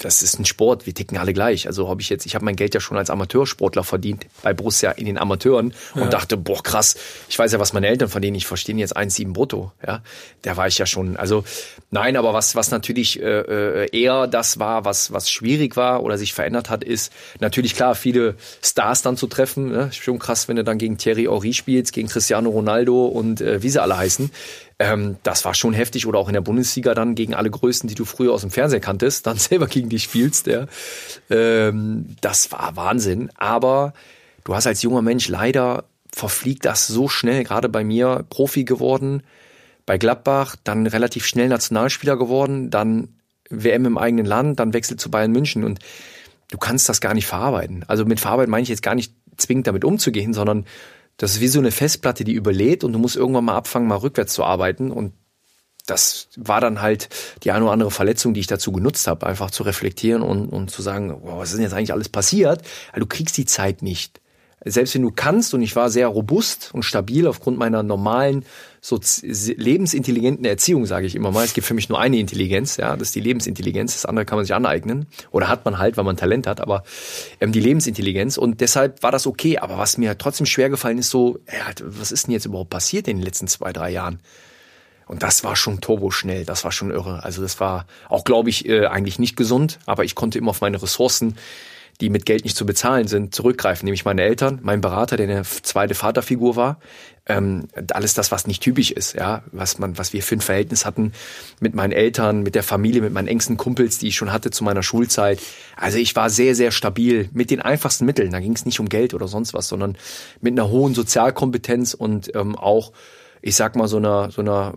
das 0.00 0.22
ist 0.22 0.38
ein 0.38 0.44
Sport, 0.44 0.86
wir 0.86 0.94
ticken 0.94 1.18
alle 1.18 1.32
gleich. 1.32 1.66
Also 1.66 1.88
habe 1.88 2.00
ich 2.00 2.08
jetzt, 2.08 2.24
ich 2.26 2.34
habe 2.34 2.44
mein 2.44 2.56
Geld 2.56 2.74
ja 2.74 2.80
schon 2.80 2.96
als 2.96 3.10
Amateursportler 3.10 3.84
verdient, 3.84 4.26
bei 4.42 4.54
Borussia 4.54 4.92
in 4.92 5.06
den 5.06 5.18
Amateuren 5.18 5.74
und 5.94 6.02
ja. 6.02 6.08
dachte, 6.08 6.36
boah, 6.36 6.62
krass, 6.62 6.96
ich 7.28 7.38
weiß 7.38 7.52
ja, 7.52 7.58
was 7.58 7.72
meine 7.72 7.88
Eltern 7.88 8.08
verdienen, 8.08 8.36
ich 8.36 8.46
verstehe 8.46 8.76
jetzt 8.76 8.96
1,7 8.96 9.32
brutto. 9.32 9.72
Ja, 9.86 10.02
da 10.42 10.56
war 10.56 10.66
ich 10.66 10.78
ja 10.78 10.86
schon, 10.86 11.16
also 11.16 11.44
nein, 11.90 12.16
aber 12.16 12.32
was, 12.32 12.54
was 12.54 12.70
natürlich 12.70 13.20
äh, 13.20 13.24
äh, 13.84 13.88
eher 13.92 14.26
das 14.26 14.58
war, 14.58 14.84
was, 14.84 15.12
was 15.12 15.30
schwierig 15.30 15.76
war 15.76 16.02
oder 16.02 16.16
sich 16.16 16.32
verändert 16.32 16.70
hat, 16.70 16.84
ist 16.84 17.12
natürlich 17.40 17.74
klar, 17.74 17.94
viele 17.94 18.36
Stars 18.62 19.02
dann 19.02 19.16
zu 19.16 19.26
treffen. 19.26 19.70
Ne? 19.70 19.90
Schon 19.92 20.18
krass, 20.18 20.48
wenn 20.48 20.56
du 20.56 20.64
dann 20.64 20.78
gegen 20.78 20.96
Thierry 20.96 21.24
Henry 21.24 21.52
spielst, 21.52 21.92
gegen 21.92 22.08
Cristiano 22.08 22.50
Ronaldo 22.50 23.06
und 23.06 23.40
äh, 23.40 23.62
wie 23.62 23.68
sie 23.68 23.82
alle 23.82 23.96
heißen. 23.96 24.30
Ähm, 24.80 25.18
das 25.22 25.44
war 25.44 25.54
schon 25.54 25.74
heftig. 25.74 26.06
Oder 26.06 26.18
auch 26.18 26.28
in 26.28 26.34
der 26.34 26.40
Bundesliga 26.40 26.94
dann 26.94 27.14
gegen 27.14 27.34
alle 27.34 27.50
Größten, 27.50 27.86
die 27.88 27.94
du 27.94 28.06
früher 28.06 28.32
aus 28.32 28.40
dem 28.40 28.50
Fernseher 28.50 28.80
kanntest, 28.80 29.26
dann 29.26 29.36
selber 29.38 29.66
gegen 29.66 29.90
dich 29.90 30.02
spielst. 30.04 30.48
Ja. 30.48 30.66
Ähm, 31.28 32.16
das 32.22 32.50
war 32.50 32.74
Wahnsinn. 32.74 33.30
Aber 33.36 33.92
du 34.42 34.54
hast 34.54 34.66
als 34.66 34.82
junger 34.82 35.02
Mensch 35.02 35.28
leider 35.28 35.84
verfliegt 36.12 36.64
das 36.64 36.88
so 36.88 37.08
schnell, 37.08 37.44
gerade 37.44 37.68
bei 37.68 37.84
mir 37.84 38.24
Profi 38.30 38.64
geworden, 38.64 39.22
bei 39.86 39.98
Gladbach, 39.98 40.56
dann 40.64 40.86
relativ 40.86 41.24
schnell 41.24 41.48
Nationalspieler 41.48 42.16
geworden, 42.16 42.70
dann 42.70 43.08
WM 43.48 43.84
im 43.84 43.98
eigenen 43.98 44.26
Land, 44.26 44.58
dann 44.58 44.72
Wechsel 44.72 44.96
zu 44.96 45.10
Bayern 45.10 45.30
München 45.30 45.62
und 45.62 45.78
du 46.50 46.58
kannst 46.58 46.88
das 46.88 47.00
gar 47.00 47.14
nicht 47.14 47.26
verarbeiten. 47.26 47.84
Also 47.86 48.04
mit 48.04 48.18
verarbeiten 48.18 48.50
meine 48.50 48.62
ich 48.62 48.68
jetzt 48.68 48.82
gar 48.82 48.96
nicht 48.96 49.12
zwingend 49.36 49.68
damit 49.68 49.84
umzugehen, 49.84 50.34
sondern 50.34 50.66
das 51.20 51.32
ist 51.32 51.40
wie 51.40 51.48
so 51.48 51.58
eine 51.58 51.70
Festplatte, 51.70 52.24
die 52.24 52.32
überlädt 52.32 52.82
und 52.82 52.94
du 52.94 52.98
musst 52.98 53.14
irgendwann 53.14 53.44
mal 53.44 53.56
abfangen, 53.56 53.86
mal 53.86 53.96
rückwärts 53.96 54.32
zu 54.32 54.42
arbeiten. 54.42 54.90
Und 54.90 55.12
das 55.86 56.28
war 56.36 56.62
dann 56.62 56.80
halt 56.80 57.10
die 57.42 57.50
eine 57.50 57.64
oder 57.64 57.72
andere 57.74 57.90
Verletzung, 57.90 58.32
die 58.32 58.40
ich 58.40 58.46
dazu 58.46 58.72
genutzt 58.72 59.06
habe, 59.06 59.26
einfach 59.26 59.50
zu 59.50 59.62
reflektieren 59.62 60.22
und, 60.22 60.48
und 60.48 60.70
zu 60.70 60.80
sagen, 60.80 61.14
wow, 61.20 61.40
was 61.40 61.50
ist 61.50 61.56
denn 61.56 61.64
jetzt 61.64 61.74
eigentlich 61.74 61.92
alles 61.92 62.08
passiert? 62.08 62.62
Du 62.96 63.04
kriegst 63.04 63.36
die 63.36 63.44
Zeit 63.44 63.82
nicht 63.82 64.22
selbst 64.64 64.94
wenn 64.94 65.02
du 65.02 65.10
kannst, 65.10 65.54
und 65.54 65.62
ich 65.62 65.74
war 65.74 65.90
sehr 65.90 66.06
robust 66.08 66.70
und 66.74 66.84
stabil 66.84 67.26
aufgrund 67.26 67.58
meiner 67.58 67.82
normalen, 67.82 68.44
so 68.80 68.98
lebensintelligenten 69.22 70.44
Erziehung, 70.44 70.86
sage 70.86 71.06
ich 71.06 71.14
immer 71.14 71.30
mal. 71.30 71.44
Es 71.44 71.52
gibt 71.52 71.66
für 71.66 71.74
mich 71.74 71.88
nur 71.88 72.00
eine 72.00 72.18
Intelligenz, 72.18 72.78
ja, 72.78 72.96
das 72.96 73.08
ist 73.08 73.14
die 73.14 73.20
Lebensintelligenz. 73.20 73.92
Das 73.92 74.06
andere 74.06 74.24
kann 74.24 74.36
man 74.36 74.44
sich 74.44 74.54
aneignen 74.54 75.06
oder 75.30 75.48
hat 75.48 75.64
man 75.64 75.78
halt, 75.78 75.96
weil 75.96 76.04
man 76.04 76.16
Talent 76.16 76.46
hat, 76.46 76.60
aber 76.60 76.82
ähm, 77.40 77.52
die 77.52 77.60
Lebensintelligenz. 77.60 78.38
Und 78.38 78.60
deshalb 78.60 79.02
war 79.02 79.12
das 79.12 79.26
okay. 79.26 79.58
Aber 79.58 79.76
was 79.76 79.98
mir 79.98 80.16
trotzdem 80.16 80.46
schwer 80.46 80.70
gefallen 80.70 80.98
ist, 80.98 81.10
so, 81.10 81.38
ja, 81.46 81.72
was 81.82 82.10
ist 82.10 82.26
denn 82.26 82.32
jetzt 82.32 82.46
überhaupt 82.46 82.70
passiert 82.70 83.06
in 83.06 83.18
den 83.18 83.24
letzten 83.24 83.48
zwei, 83.48 83.72
drei 83.72 83.90
Jahren? 83.90 84.20
Und 85.06 85.24
das 85.24 85.42
war 85.42 85.56
schon 85.56 85.80
turboschnell, 85.80 86.44
das 86.44 86.62
war 86.62 86.70
schon 86.70 86.92
irre. 86.92 87.24
Also 87.24 87.42
das 87.42 87.58
war 87.58 87.86
auch, 88.08 88.22
glaube 88.22 88.48
ich, 88.48 88.68
äh, 88.68 88.86
eigentlich 88.86 89.18
nicht 89.18 89.36
gesund, 89.36 89.80
aber 89.84 90.04
ich 90.04 90.14
konnte 90.14 90.38
immer 90.38 90.50
auf 90.50 90.60
meine 90.60 90.80
Ressourcen 90.80 91.36
die 92.00 92.10
mit 92.10 92.26
Geld 92.26 92.44
nicht 92.44 92.56
zu 92.56 92.66
bezahlen 92.66 93.08
sind, 93.08 93.34
zurückgreifen. 93.34 93.84
Nämlich 93.84 94.04
meine 94.04 94.22
Eltern, 94.22 94.60
mein 94.62 94.80
Berater, 94.80 95.16
der 95.16 95.28
eine 95.28 95.42
zweite 95.44 95.94
Vaterfigur 95.94 96.56
war. 96.56 96.80
Ähm, 97.26 97.68
alles 97.92 98.14
das, 98.14 98.32
was 98.32 98.46
nicht 98.46 98.62
typisch 98.62 98.90
ist, 98.90 99.14
ja, 99.14 99.44
was 99.52 99.78
man, 99.78 99.98
was 99.98 100.12
wir 100.12 100.22
für 100.22 100.36
ein 100.36 100.40
Verhältnis 100.40 100.84
hatten 100.84 101.12
mit 101.60 101.74
meinen 101.74 101.92
Eltern, 101.92 102.42
mit 102.42 102.54
der 102.54 102.62
Familie, 102.62 103.02
mit 103.02 103.12
meinen 103.12 103.28
engsten 103.28 103.56
Kumpels, 103.56 103.98
die 103.98 104.08
ich 104.08 104.16
schon 104.16 104.32
hatte 104.32 104.50
zu 104.50 104.64
meiner 104.64 104.82
Schulzeit. 104.82 105.40
Also 105.76 105.98
ich 105.98 106.16
war 106.16 106.30
sehr, 106.30 106.54
sehr 106.54 106.70
stabil 106.70 107.28
mit 107.32 107.50
den 107.50 107.60
einfachsten 107.60 108.06
Mitteln. 108.06 108.32
Da 108.32 108.40
ging 108.40 108.54
es 108.54 108.64
nicht 108.64 108.80
um 108.80 108.88
Geld 108.88 109.14
oder 109.14 109.28
sonst 109.28 109.54
was, 109.54 109.68
sondern 109.68 109.96
mit 110.40 110.52
einer 110.52 110.70
hohen 110.70 110.94
Sozialkompetenz 110.94 111.94
und 111.94 112.34
ähm, 112.34 112.56
auch, 112.56 112.92
ich 113.42 113.54
sag 113.54 113.76
mal, 113.76 113.86
so 113.86 113.98
einer, 113.98 114.30
so 114.30 114.40
einer 114.40 114.74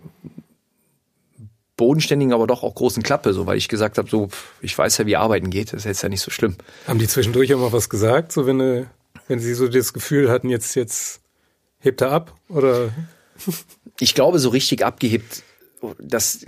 bodenständigen, 1.77 2.33
aber 2.33 2.47
doch 2.47 2.63
auch 2.63 2.75
großen 2.75 3.03
Klappe, 3.03 3.33
so 3.33 3.45
weil 3.45 3.57
ich 3.57 3.67
gesagt 3.67 3.97
habe, 3.97 4.09
so 4.09 4.29
ich 4.61 4.77
weiß 4.77 4.97
ja, 4.99 5.05
wie 5.05 5.15
arbeiten 5.15 5.49
geht, 5.49 5.73
das 5.73 5.81
ist 5.81 5.85
jetzt 5.85 6.03
ja 6.03 6.09
nicht 6.09 6.21
so 6.21 6.31
schlimm. 6.31 6.55
Haben 6.87 6.99
die 6.99 7.07
zwischendurch 7.07 7.53
auch 7.53 7.59
mal 7.59 7.73
was 7.73 7.89
gesagt, 7.89 8.31
so 8.31 8.45
wenn 8.45 8.59
äh, 8.59 8.85
wenn 9.27 9.39
sie 9.39 9.53
so 9.53 9.67
das 9.67 9.93
Gefühl 9.93 10.29
hatten, 10.29 10.49
jetzt 10.49 10.75
jetzt 10.75 11.21
hebt 11.79 12.01
er 12.01 12.11
ab 12.11 12.35
oder? 12.49 12.89
Ich 13.99 14.15
glaube, 14.15 14.39
so 14.39 14.49
richtig 14.49 14.85
abgehebt 14.85 15.43
das, 15.99 16.45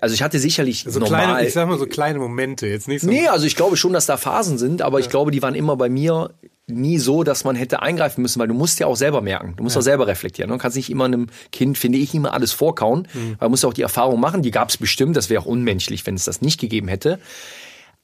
also 0.00 0.14
ich 0.14 0.22
hatte 0.22 0.38
sicherlich 0.38 0.84
so 0.88 1.00
normal. 1.00 1.24
Kleine, 1.24 1.46
ich 1.46 1.52
sag 1.52 1.68
mal 1.68 1.78
so 1.78 1.86
kleine 1.86 2.18
Momente, 2.18 2.66
jetzt 2.66 2.88
nicht 2.88 3.02
so. 3.02 3.08
Nee, 3.08 3.28
also 3.28 3.46
ich 3.46 3.56
glaube 3.56 3.76
schon, 3.76 3.92
dass 3.92 4.06
da 4.06 4.16
Phasen 4.16 4.58
sind, 4.58 4.82
aber 4.82 4.98
ja. 4.98 5.04
ich 5.04 5.10
glaube, 5.10 5.30
die 5.30 5.42
waren 5.42 5.54
immer 5.54 5.76
bei 5.76 5.88
mir 5.88 6.30
nie 6.66 6.98
so, 6.98 7.24
dass 7.24 7.44
man 7.44 7.56
hätte 7.56 7.82
eingreifen 7.82 8.22
müssen, 8.22 8.38
weil 8.38 8.48
du 8.48 8.54
musst 8.54 8.78
ja 8.78 8.86
auch 8.86 8.96
selber 8.96 9.20
merken, 9.20 9.54
du 9.56 9.62
musst 9.62 9.76
ja. 9.76 9.80
auch 9.80 9.84
selber 9.84 10.06
reflektieren. 10.06 10.50
Du 10.50 10.58
kannst 10.58 10.76
nicht 10.76 10.90
immer 10.90 11.04
einem 11.04 11.28
Kind, 11.50 11.76
finde 11.76 11.98
ich, 11.98 12.14
immer 12.14 12.32
alles 12.32 12.52
vorkauen, 12.52 13.08
mhm. 13.12 13.30
weil 13.30 13.36
man 13.40 13.50
muss 13.50 13.62
ja 13.62 13.68
auch 13.68 13.74
die 13.74 13.82
Erfahrung 13.82 14.20
machen, 14.20 14.42
die 14.42 14.50
gab 14.50 14.68
es 14.68 14.76
bestimmt, 14.76 15.16
das 15.16 15.28
wäre 15.28 15.42
auch 15.42 15.46
unmenschlich, 15.46 16.06
wenn 16.06 16.14
es 16.14 16.24
das 16.24 16.40
nicht 16.40 16.60
gegeben 16.60 16.88
hätte. 16.88 17.18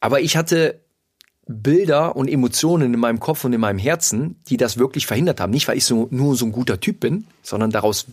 Aber 0.01 0.21
ich 0.21 0.37
hatte 0.37 0.81
Bilder 1.47 2.15
und 2.15 2.29
Emotionen 2.29 2.93
in 2.93 3.01
meinem 3.01 3.21
Kopf 3.21 3.45
und 3.45 3.53
in 3.53 3.61
meinem 3.61 3.79
Herzen, 3.79 4.37
die 4.49 4.59
das 4.59 4.77
wirklich 4.79 5.07
verhindert 5.07 5.41
haben. 5.41 5.51
Nicht, 5.51 5.67
weil 5.67 5.79
ich 5.79 5.85
so, 5.85 6.09
nur 6.11 6.37
so 6.37 6.45
ein 6.45 6.53
guter 6.53 6.79
Typ 6.79 7.01
bin, 7.01 7.27
sondern 7.43 7.71
daraus 7.71 8.07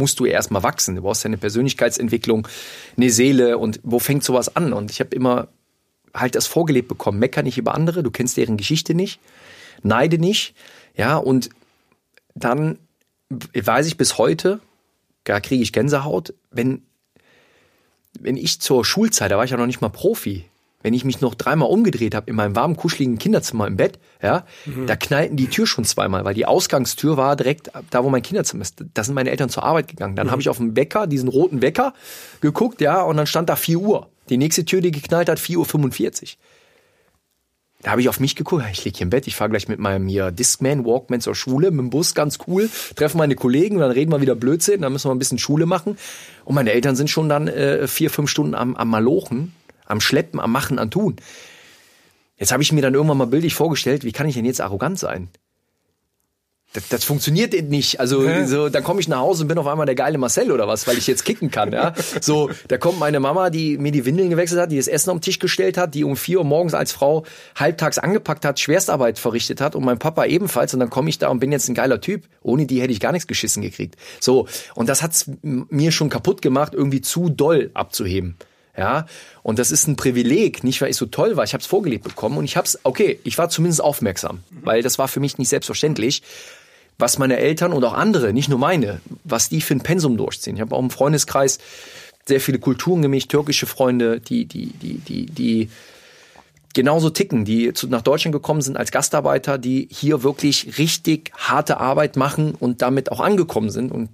musst 0.00 0.18
du 0.18 0.24
erstmal 0.24 0.64
wachsen. 0.64 0.96
Du 0.96 1.02
brauchst 1.02 1.22
ja 1.22 1.28
eine 1.28 1.38
Persönlichkeitsentwicklung, 1.38 2.48
eine 2.96 3.10
Seele 3.10 3.58
und 3.58 3.78
wo 3.84 4.00
fängt 4.00 4.24
sowas 4.24 4.56
an? 4.56 4.72
Und 4.72 4.90
ich 4.90 4.98
habe 4.98 5.14
immer 5.14 5.48
halt 6.12 6.34
das 6.34 6.48
vorgelebt 6.48 6.88
bekommen. 6.88 7.20
Mecker 7.20 7.42
nicht 7.42 7.58
über 7.58 7.74
andere, 7.74 8.02
du 8.02 8.10
kennst 8.10 8.36
deren 8.36 8.56
Geschichte 8.56 8.94
nicht, 8.94 9.20
neide 9.82 10.18
nicht, 10.18 10.54
ja, 10.96 11.16
und 11.16 11.50
dann 12.34 12.78
weiß 13.30 13.86
ich 13.86 13.96
bis 13.96 14.18
heute, 14.18 14.60
da 15.24 15.40
kriege 15.40 15.62
ich 15.62 15.72
Gänsehaut, 15.72 16.34
wenn, 16.50 16.82
wenn 18.18 18.36
ich 18.36 18.60
zur 18.60 18.84
Schulzeit, 18.84 19.30
da 19.30 19.36
war 19.36 19.44
ich 19.44 19.52
ja 19.52 19.56
noch 19.56 19.66
nicht 19.66 19.80
mal 19.80 19.88
Profi, 19.88 20.44
wenn 20.82 20.94
ich 20.94 21.04
mich 21.04 21.20
noch 21.20 21.34
dreimal 21.34 21.68
umgedreht 21.68 22.14
habe 22.14 22.30
in 22.30 22.36
meinem 22.36 22.56
warmen, 22.56 22.76
kuscheligen 22.76 23.18
Kinderzimmer 23.18 23.66
im 23.66 23.76
Bett, 23.76 23.98
ja, 24.22 24.44
mhm. 24.64 24.86
da 24.86 24.96
knallten 24.96 25.36
die 25.36 25.48
Tür 25.48 25.66
schon 25.66 25.84
zweimal, 25.84 26.24
weil 26.24 26.34
die 26.34 26.46
Ausgangstür 26.46 27.16
war 27.16 27.36
direkt 27.36 27.70
da, 27.90 28.04
wo 28.04 28.08
mein 28.08 28.22
Kinderzimmer 28.22 28.62
ist. 28.62 28.82
Da 28.94 29.04
sind 29.04 29.14
meine 29.14 29.30
Eltern 29.30 29.50
zur 29.50 29.64
Arbeit 29.64 29.88
gegangen. 29.88 30.16
Dann 30.16 30.28
mhm. 30.28 30.30
habe 30.30 30.40
ich 30.40 30.48
auf 30.48 30.56
dem 30.56 30.76
Wecker, 30.76 31.06
diesen 31.06 31.28
roten 31.28 31.62
Wecker, 31.62 31.92
geguckt, 32.40 32.80
ja, 32.80 33.02
und 33.02 33.16
dann 33.16 33.26
stand 33.26 33.48
da 33.48 33.56
4 33.56 33.78
Uhr. 33.78 34.08
Die 34.30 34.38
nächste 34.38 34.64
Tür, 34.64 34.80
die 34.80 34.90
geknallt 34.90 35.28
hat, 35.28 35.38
4.45 35.38 36.22
Uhr. 36.22 36.28
Da 37.82 37.92
habe 37.92 38.02
ich 38.02 38.10
auf 38.10 38.20
mich 38.20 38.36
geguckt, 38.36 38.64
ich 38.70 38.84
lieg 38.84 38.98
hier 38.98 39.04
im 39.04 39.10
Bett, 39.10 39.26
ich 39.26 39.36
fahre 39.36 39.48
gleich 39.48 39.66
mit 39.66 39.78
meinem 39.78 40.06
hier 40.06 40.30
Discman, 40.30 40.84
Walkman 40.84 41.22
zur 41.22 41.34
Schule, 41.34 41.70
mit 41.70 41.80
dem 41.80 41.90
Bus, 41.90 42.14
ganz 42.14 42.38
cool, 42.46 42.68
treffe 42.94 43.16
meine 43.16 43.36
Kollegen, 43.36 43.78
dann 43.78 43.90
reden 43.90 44.12
wir 44.12 44.20
wieder 44.20 44.34
Blödsinn, 44.34 44.82
dann 44.82 44.92
müssen 44.92 45.08
wir 45.08 45.14
ein 45.14 45.18
bisschen 45.18 45.38
Schule 45.38 45.64
machen. 45.64 45.96
Und 46.44 46.54
meine 46.54 46.72
Eltern 46.72 46.94
sind 46.94 47.08
schon 47.08 47.30
dann 47.30 47.48
äh, 47.48 47.86
vier, 47.88 48.10
fünf 48.10 48.28
Stunden 48.28 48.54
am, 48.54 48.76
am 48.76 48.88
Malochen 48.88 49.54
am 49.90 50.00
Schleppen, 50.00 50.40
am 50.40 50.52
Machen, 50.52 50.78
am 50.78 50.90
Tun. 50.90 51.16
Jetzt 52.38 52.52
habe 52.52 52.62
ich 52.62 52.72
mir 52.72 52.80
dann 52.80 52.94
irgendwann 52.94 53.18
mal 53.18 53.26
bildlich 53.26 53.54
vorgestellt, 53.54 54.04
wie 54.04 54.12
kann 54.12 54.26
ich 54.26 54.34
denn 54.34 54.46
jetzt 54.46 54.60
arrogant 54.60 54.98
sein? 54.98 55.28
Das, 56.72 56.88
das 56.88 57.04
funktioniert 57.04 57.52
nicht. 57.68 57.98
Also 57.98 58.24
so, 58.46 58.68
dann 58.68 58.84
komme 58.84 59.00
ich 59.00 59.08
nach 59.08 59.18
Hause 59.18 59.42
und 59.42 59.48
bin 59.48 59.58
auf 59.58 59.66
einmal 59.66 59.86
der 59.86 59.96
geile 59.96 60.18
Marcel 60.18 60.52
oder 60.52 60.68
was, 60.68 60.86
weil 60.86 60.96
ich 60.98 61.06
jetzt 61.08 61.24
kicken 61.24 61.50
kann. 61.50 61.72
Ja, 61.72 61.94
so 62.20 62.48
da 62.68 62.78
kommt 62.78 63.00
meine 63.00 63.18
Mama, 63.18 63.50
die 63.50 63.76
mir 63.76 63.90
die 63.90 64.04
Windeln 64.04 64.30
gewechselt 64.30 64.60
hat, 64.60 64.70
die 64.70 64.76
das 64.76 64.86
Essen 64.86 65.10
auf 65.10 65.16
den 65.16 65.22
Tisch 65.22 65.40
gestellt 65.40 65.76
hat, 65.76 65.94
die 65.94 66.04
um 66.04 66.16
vier 66.16 66.38
Uhr 66.38 66.44
morgens 66.44 66.74
als 66.74 66.92
Frau 66.92 67.24
halbtags 67.56 67.98
angepackt 67.98 68.44
hat, 68.44 68.60
Schwerstarbeit 68.60 69.18
verrichtet 69.18 69.60
hat 69.60 69.74
und 69.74 69.84
mein 69.84 69.98
Papa 69.98 70.26
ebenfalls. 70.26 70.72
Und 70.72 70.78
dann 70.78 70.90
komme 70.90 71.10
ich 71.10 71.18
da 71.18 71.28
und 71.28 71.40
bin 71.40 71.50
jetzt 71.50 71.68
ein 71.68 71.74
geiler 71.74 72.00
Typ. 72.00 72.28
Ohne 72.40 72.66
die 72.66 72.80
hätte 72.80 72.92
ich 72.92 73.00
gar 73.00 73.10
nichts 73.10 73.26
geschissen 73.26 73.62
gekriegt. 73.62 73.96
So 74.20 74.46
und 74.76 74.88
das 74.88 75.02
hat's 75.02 75.28
mir 75.42 75.90
schon 75.90 76.08
kaputt 76.08 76.40
gemacht, 76.40 76.72
irgendwie 76.72 77.00
zu 77.00 77.30
doll 77.30 77.70
abzuheben. 77.74 78.36
Ja, 78.80 79.04
und 79.42 79.58
das 79.58 79.72
ist 79.72 79.86
ein 79.88 79.96
Privileg, 79.96 80.64
nicht 80.64 80.80
weil 80.80 80.88
ich 80.88 80.96
so 80.96 81.04
toll 81.04 81.36
war, 81.36 81.44
ich 81.44 81.52
habe 81.52 81.60
es 81.60 81.66
vorgelebt 81.66 82.02
bekommen 82.02 82.38
und 82.38 82.46
ich 82.46 82.56
habe 82.56 82.64
es, 82.64 82.78
okay, 82.82 83.20
ich 83.24 83.36
war 83.36 83.50
zumindest 83.50 83.82
aufmerksam, 83.82 84.42
weil 84.50 84.80
das 84.80 84.98
war 84.98 85.06
für 85.06 85.20
mich 85.20 85.36
nicht 85.36 85.50
selbstverständlich, 85.50 86.22
was 86.96 87.18
meine 87.18 87.36
Eltern 87.36 87.74
und 87.74 87.84
auch 87.84 87.92
andere, 87.92 88.32
nicht 88.32 88.48
nur 88.48 88.58
meine, 88.58 89.02
was 89.22 89.50
die 89.50 89.60
für 89.60 89.74
ein 89.74 89.82
Pensum 89.82 90.16
durchziehen. 90.16 90.54
Ich 90.54 90.62
habe 90.62 90.74
auch 90.74 90.80
im 90.80 90.88
Freundeskreis 90.88 91.58
sehr 92.26 92.40
viele 92.40 92.58
Kulturen 92.58 93.02
gemischt, 93.02 93.28
türkische 93.28 93.66
Freunde, 93.66 94.18
die, 94.18 94.46
die, 94.46 94.68
die, 94.68 94.94
die, 94.96 95.26
die 95.26 95.70
genauso 96.72 97.10
ticken, 97.10 97.44
die 97.44 97.74
zu, 97.74 97.86
nach 97.86 98.00
Deutschland 98.00 98.32
gekommen 98.32 98.62
sind 98.62 98.78
als 98.78 98.92
Gastarbeiter, 98.92 99.58
die 99.58 99.88
hier 99.90 100.22
wirklich 100.22 100.78
richtig 100.78 101.32
harte 101.36 101.80
Arbeit 101.80 102.16
machen 102.16 102.54
und 102.58 102.80
damit 102.80 103.12
auch 103.12 103.20
angekommen 103.20 103.68
sind. 103.68 103.92
Und 103.92 104.08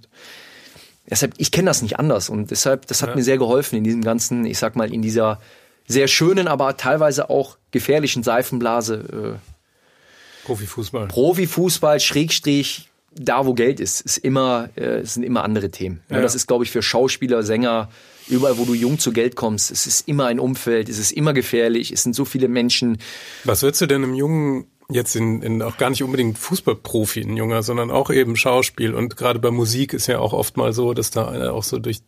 deshalb, 1.09 1.33
ich 1.37 1.51
kenne 1.51 1.67
das 1.67 1.81
nicht 1.81 1.99
anders 1.99 2.29
und 2.29 2.51
deshalb, 2.51 2.87
das 2.87 3.01
hat 3.01 3.09
ja. 3.09 3.15
mir 3.15 3.23
sehr 3.23 3.37
geholfen 3.37 3.77
in 3.77 3.83
diesem 3.83 4.03
ganzen, 4.03 4.45
ich 4.45 4.57
sag 4.57 4.75
mal, 4.75 4.93
in 4.93 5.01
dieser 5.01 5.39
sehr 5.87 6.07
schönen, 6.07 6.47
aber 6.47 6.77
teilweise 6.77 7.29
auch 7.29 7.57
gefährlichen 7.71 8.23
Seifenblase. 8.23 9.37
Äh, 9.37 10.45
Profifußball. 10.45 11.07
Profifußball, 11.07 11.99
Schrägstrich, 11.99 12.89
da 13.13 13.45
wo 13.45 13.53
Geld 13.53 13.79
ist, 13.79 14.01
ist 14.01 14.17
immer, 14.17 14.69
äh, 14.75 15.03
sind 15.03 15.23
immer 15.23 15.43
andere 15.43 15.71
Themen. 15.71 16.01
Ja. 16.09 16.21
Das 16.21 16.35
ist, 16.35 16.47
glaube 16.47 16.63
ich, 16.63 16.71
für 16.71 16.81
Schauspieler, 16.81 17.43
Sänger, 17.43 17.89
überall, 18.27 18.57
wo 18.57 18.65
du 18.65 18.73
jung 18.73 18.99
zu 18.99 19.11
Geld 19.11 19.35
kommst, 19.35 19.71
es 19.71 19.87
ist 19.87 20.07
immer 20.07 20.27
ein 20.27 20.39
Umfeld, 20.39 20.89
es 20.89 20.99
ist 20.99 21.11
immer 21.11 21.33
gefährlich, 21.33 21.91
es 21.91 22.03
sind 22.03 22.13
so 22.13 22.25
viele 22.25 22.47
Menschen. 22.47 22.97
Was 23.45 23.63
würdest 23.63 23.81
du 23.81 23.85
denn 23.85 24.03
im 24.03 24.13
jungen 24.13 24.67
jetzt 24.89 25.15
in, 25.15 25.41
in 25.41 25.61
auch 25.61 25.77
gar 25.77 25.89
nicht 25.89 26.03
unbedingt 26.03 26.37
Fußballprofi, 26.37 27.21
ein 27.21 27.37
Junger, 27.37 27.63
sondern 27.63 27.91
auch 27.91 28.09
eben 28.09 28.35
Schauspiel. 28.35 28.93
Und 28.93 29.17
gerade 29.17 29.39
bei 29.39 29.51
Musik 29.51 29.93
ist 29.93 30.07
ja 30.07 30.19
auch 30.19 30.33
oft 30.33 30.57
mal 30.57 30.73
so, 30.73 30.93
dass 30.93 31.11
da 31.11 31.27
einer 31.27 31.53
auch 31.53 31.63
so 31.63 31.79
durch, 31.79 31.99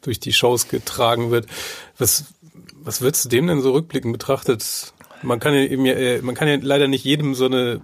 durch 0.00 0.18
die 0.20 0.32
Shows 0.32 0.68
getragen 0.68 1.30
wird. 1.30 1.46
Was, 1.96 2.24
was 2.74 3.00
würdest 3.00 3.26
du 3.26 3.28
dem 3.28 3.46
denn 3.46 3.60
so 3.60 3.72
rückblickend 3.72 4.12
betrachtet? 4.12 4.92
Man 5.22 5.40
kann 5.40 5.54
ja 5.54 5.62
eben, 5.62 5.86
äh, 5.86 6.20
man 6.22 6.34
kann 6.34 6.48
ja 6.48 6.58
leider 6.60 6.88
nicht 6.88 7.04
jedem 7.04 7.34
so 7.34 7.46
eine 7.46 7.80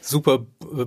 super 0.00 0.46
äh, 0.60 0.86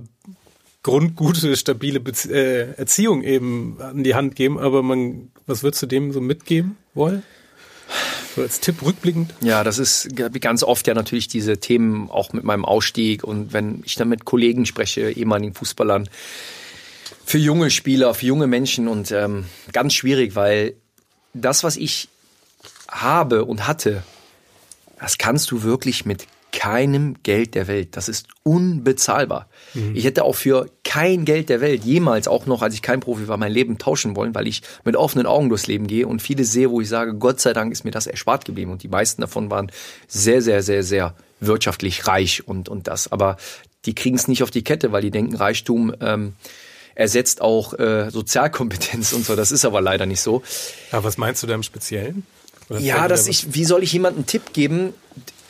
grundgute, 0.82 1.56
stabile 1.56 2.00
Bezie 2.00 2.32
äh, 2.32 2.72
Erziehung 2.76 3.22
eben 3.22 3.78
an 3.80 4.04
die 4.04 4.14
Hand 4.14 4.36
geben, 4.36 4.58
aber 4.58 4.82
man, 4.82 5.32
was 5.46 5.62
würdest 5.62 5.82
du 5.82 5.86
dem 5.86 6.12
so 6.12 6.20
mitgeben 6.20 6.76
wollen? 6.94 7.22
So 8.36 8.42
als 8.42 8.60
Tipp 8.60 8.82
rückblickend? 8.82 9.32
Ja, 9.40 9.64
das 9.64 9.78
ist 9.78 10.10
ganz 10.40 10.62
oft 10.62 10.86
ja 10.86 10.92
natürlich 10.92 11.26
diese 11.26 11.56
Themen 11.56 12.10
auch 12.10 12.34
mit 12.34 12.44
meinem 12.44 12.66
Ausstieg 12.66 13.24
und 13.24 13.54
wenn 13.54 13.82
ich 13.86 13.94
dann 13.94 14.10
mit 14.10 14.26
Kollegen 14.26 14.66
spreche, 14.66 15.10
ehemaligen 15.10 15.54
Fußballern, 15.54 16.10
für 17.24 17.38
junge 17.38 17.70
Spieler, 17.70 18.12
für 18.12 18.26
junge 18.26 18.46
Menschen 18.46 18.88
und 18.88 19.10
ähm, 19.10 19.46
ganz 19.72 19.94
schwierig, 19.94 20.34
weil 20.34 20.74
das, 21.32 21.64
was 21.64 21.76
ich 21.76 22.10
habe 22.88 23.46
und 23.46 23.66
hatte, 23.66 24.02
das 25.00 25.16
kannst 25.16 25.50
du 25.50 25.62
wirklich 25.62 26.04
mit 26.04 26.26
keinem 26.56 27.16
Geld 27.22 27.54
der 27.54 27.68
Welt. 27.68 27.98
Das 27.98 28.08
ist 28.08 28.28
unbezahlbar. 28.42 29.46
Mhm. 29.74 29.94
Ich 29.94 30.04
hätte 30.06 30.24
auch 30.24 30.34
für 30.34 30.70
kein 30.84 31.26
Geld 31.26 31.50
der 31.50 31.60
Welt 31.60 31.84
jemals, 31.84 32.28
auch 32.28 32.46
noch 32.46 32.62
als 32.62 32.72
ich 32.72 32.80
kein 32.80 33.00
Profi 33.00 33.28
war, 33.28 33.36
mein 33.36 33.52
Leben 33.52 33.76
tauschen 33.76 34.16
wollen, 34.16 34.34
weil 34.34 34.48
ich 34.48 34.62
mit 34.82 34.96
offenen 34.96 35.26
Augen 35.26 35.50
durchs 35.50 35.66
Leben 35.66 35.86
gehe 35.86 36.06
und 36.06 36.22
viele 36.22 36.44
sehe, 36.44 36.70
wo 36.70 36.80
ich 36.80 36.88
sage, 36.88 37.14
Gott 37.14 37.40
sei 37.40 37.52
Dank 37.52 37.72
ist 37.72 37.84
mir 37.84 37.90
das 37.90 38.06
erspart 38.06 38.46
geblieben. 38.46 38.72
Und 38.72 38.82
die 38.82 38.88
meisten 38.88 39.20
davon 39.20 39.50
waren 39.50 39.70
sehr, 40.08 40.40
sehr, 40.40 40.62
sehr, 40.62 40.82
sehr 40.82 41.14
wirtschaftlich 41.40 42.06
reich 42.06 42.48
und, 42.48 42.70
und 42.70 42.88
das. 42.88 43.12
Aber 43.12 43.36
die 43.84 43.94
kriegen 43.94 44.16
es 44.16 44.26
nicht 44.26 44.42
auf 44.42 44.50
die 44.50 44.64
Kette, 44.64 44.92
weil 44.92 45.02
die 45.02 45.10
denken, 45.10 45.36
Reichtum 45.36 45.94
ähm, 46.00 46.32
ersetzt 46.94 47.42
auch 47.42 47.78
äh, 47.78 48.08
Sozialkompetenz 48.10 49.12
und 49.12 49.26
so. 49.26 49.36
Das 49.36 49.52
ist 49.52 49.66
aber 49.66 49.82
leider 49.82 50.06
nicht 50.06 50.22
so. 50.22 50.42
Aber 50.90 51.04
was 51.04 51.18
meinst 51.18 51.42
du 51.42 51.46
da 51.46 51.54
im 51.54 51.62
Speziellen? 51.62 52.26
ja, 52.78 53.06
dass 53.06 53.28
ich, 53.28 53.54
wie 53.54 53.64
soll 53.64 53.82
ich 53.82 53.92
jemandem 53.92 54.20
einen 54.20 54.26
Tipp 54.26 54.54
geben? 54.54 54.94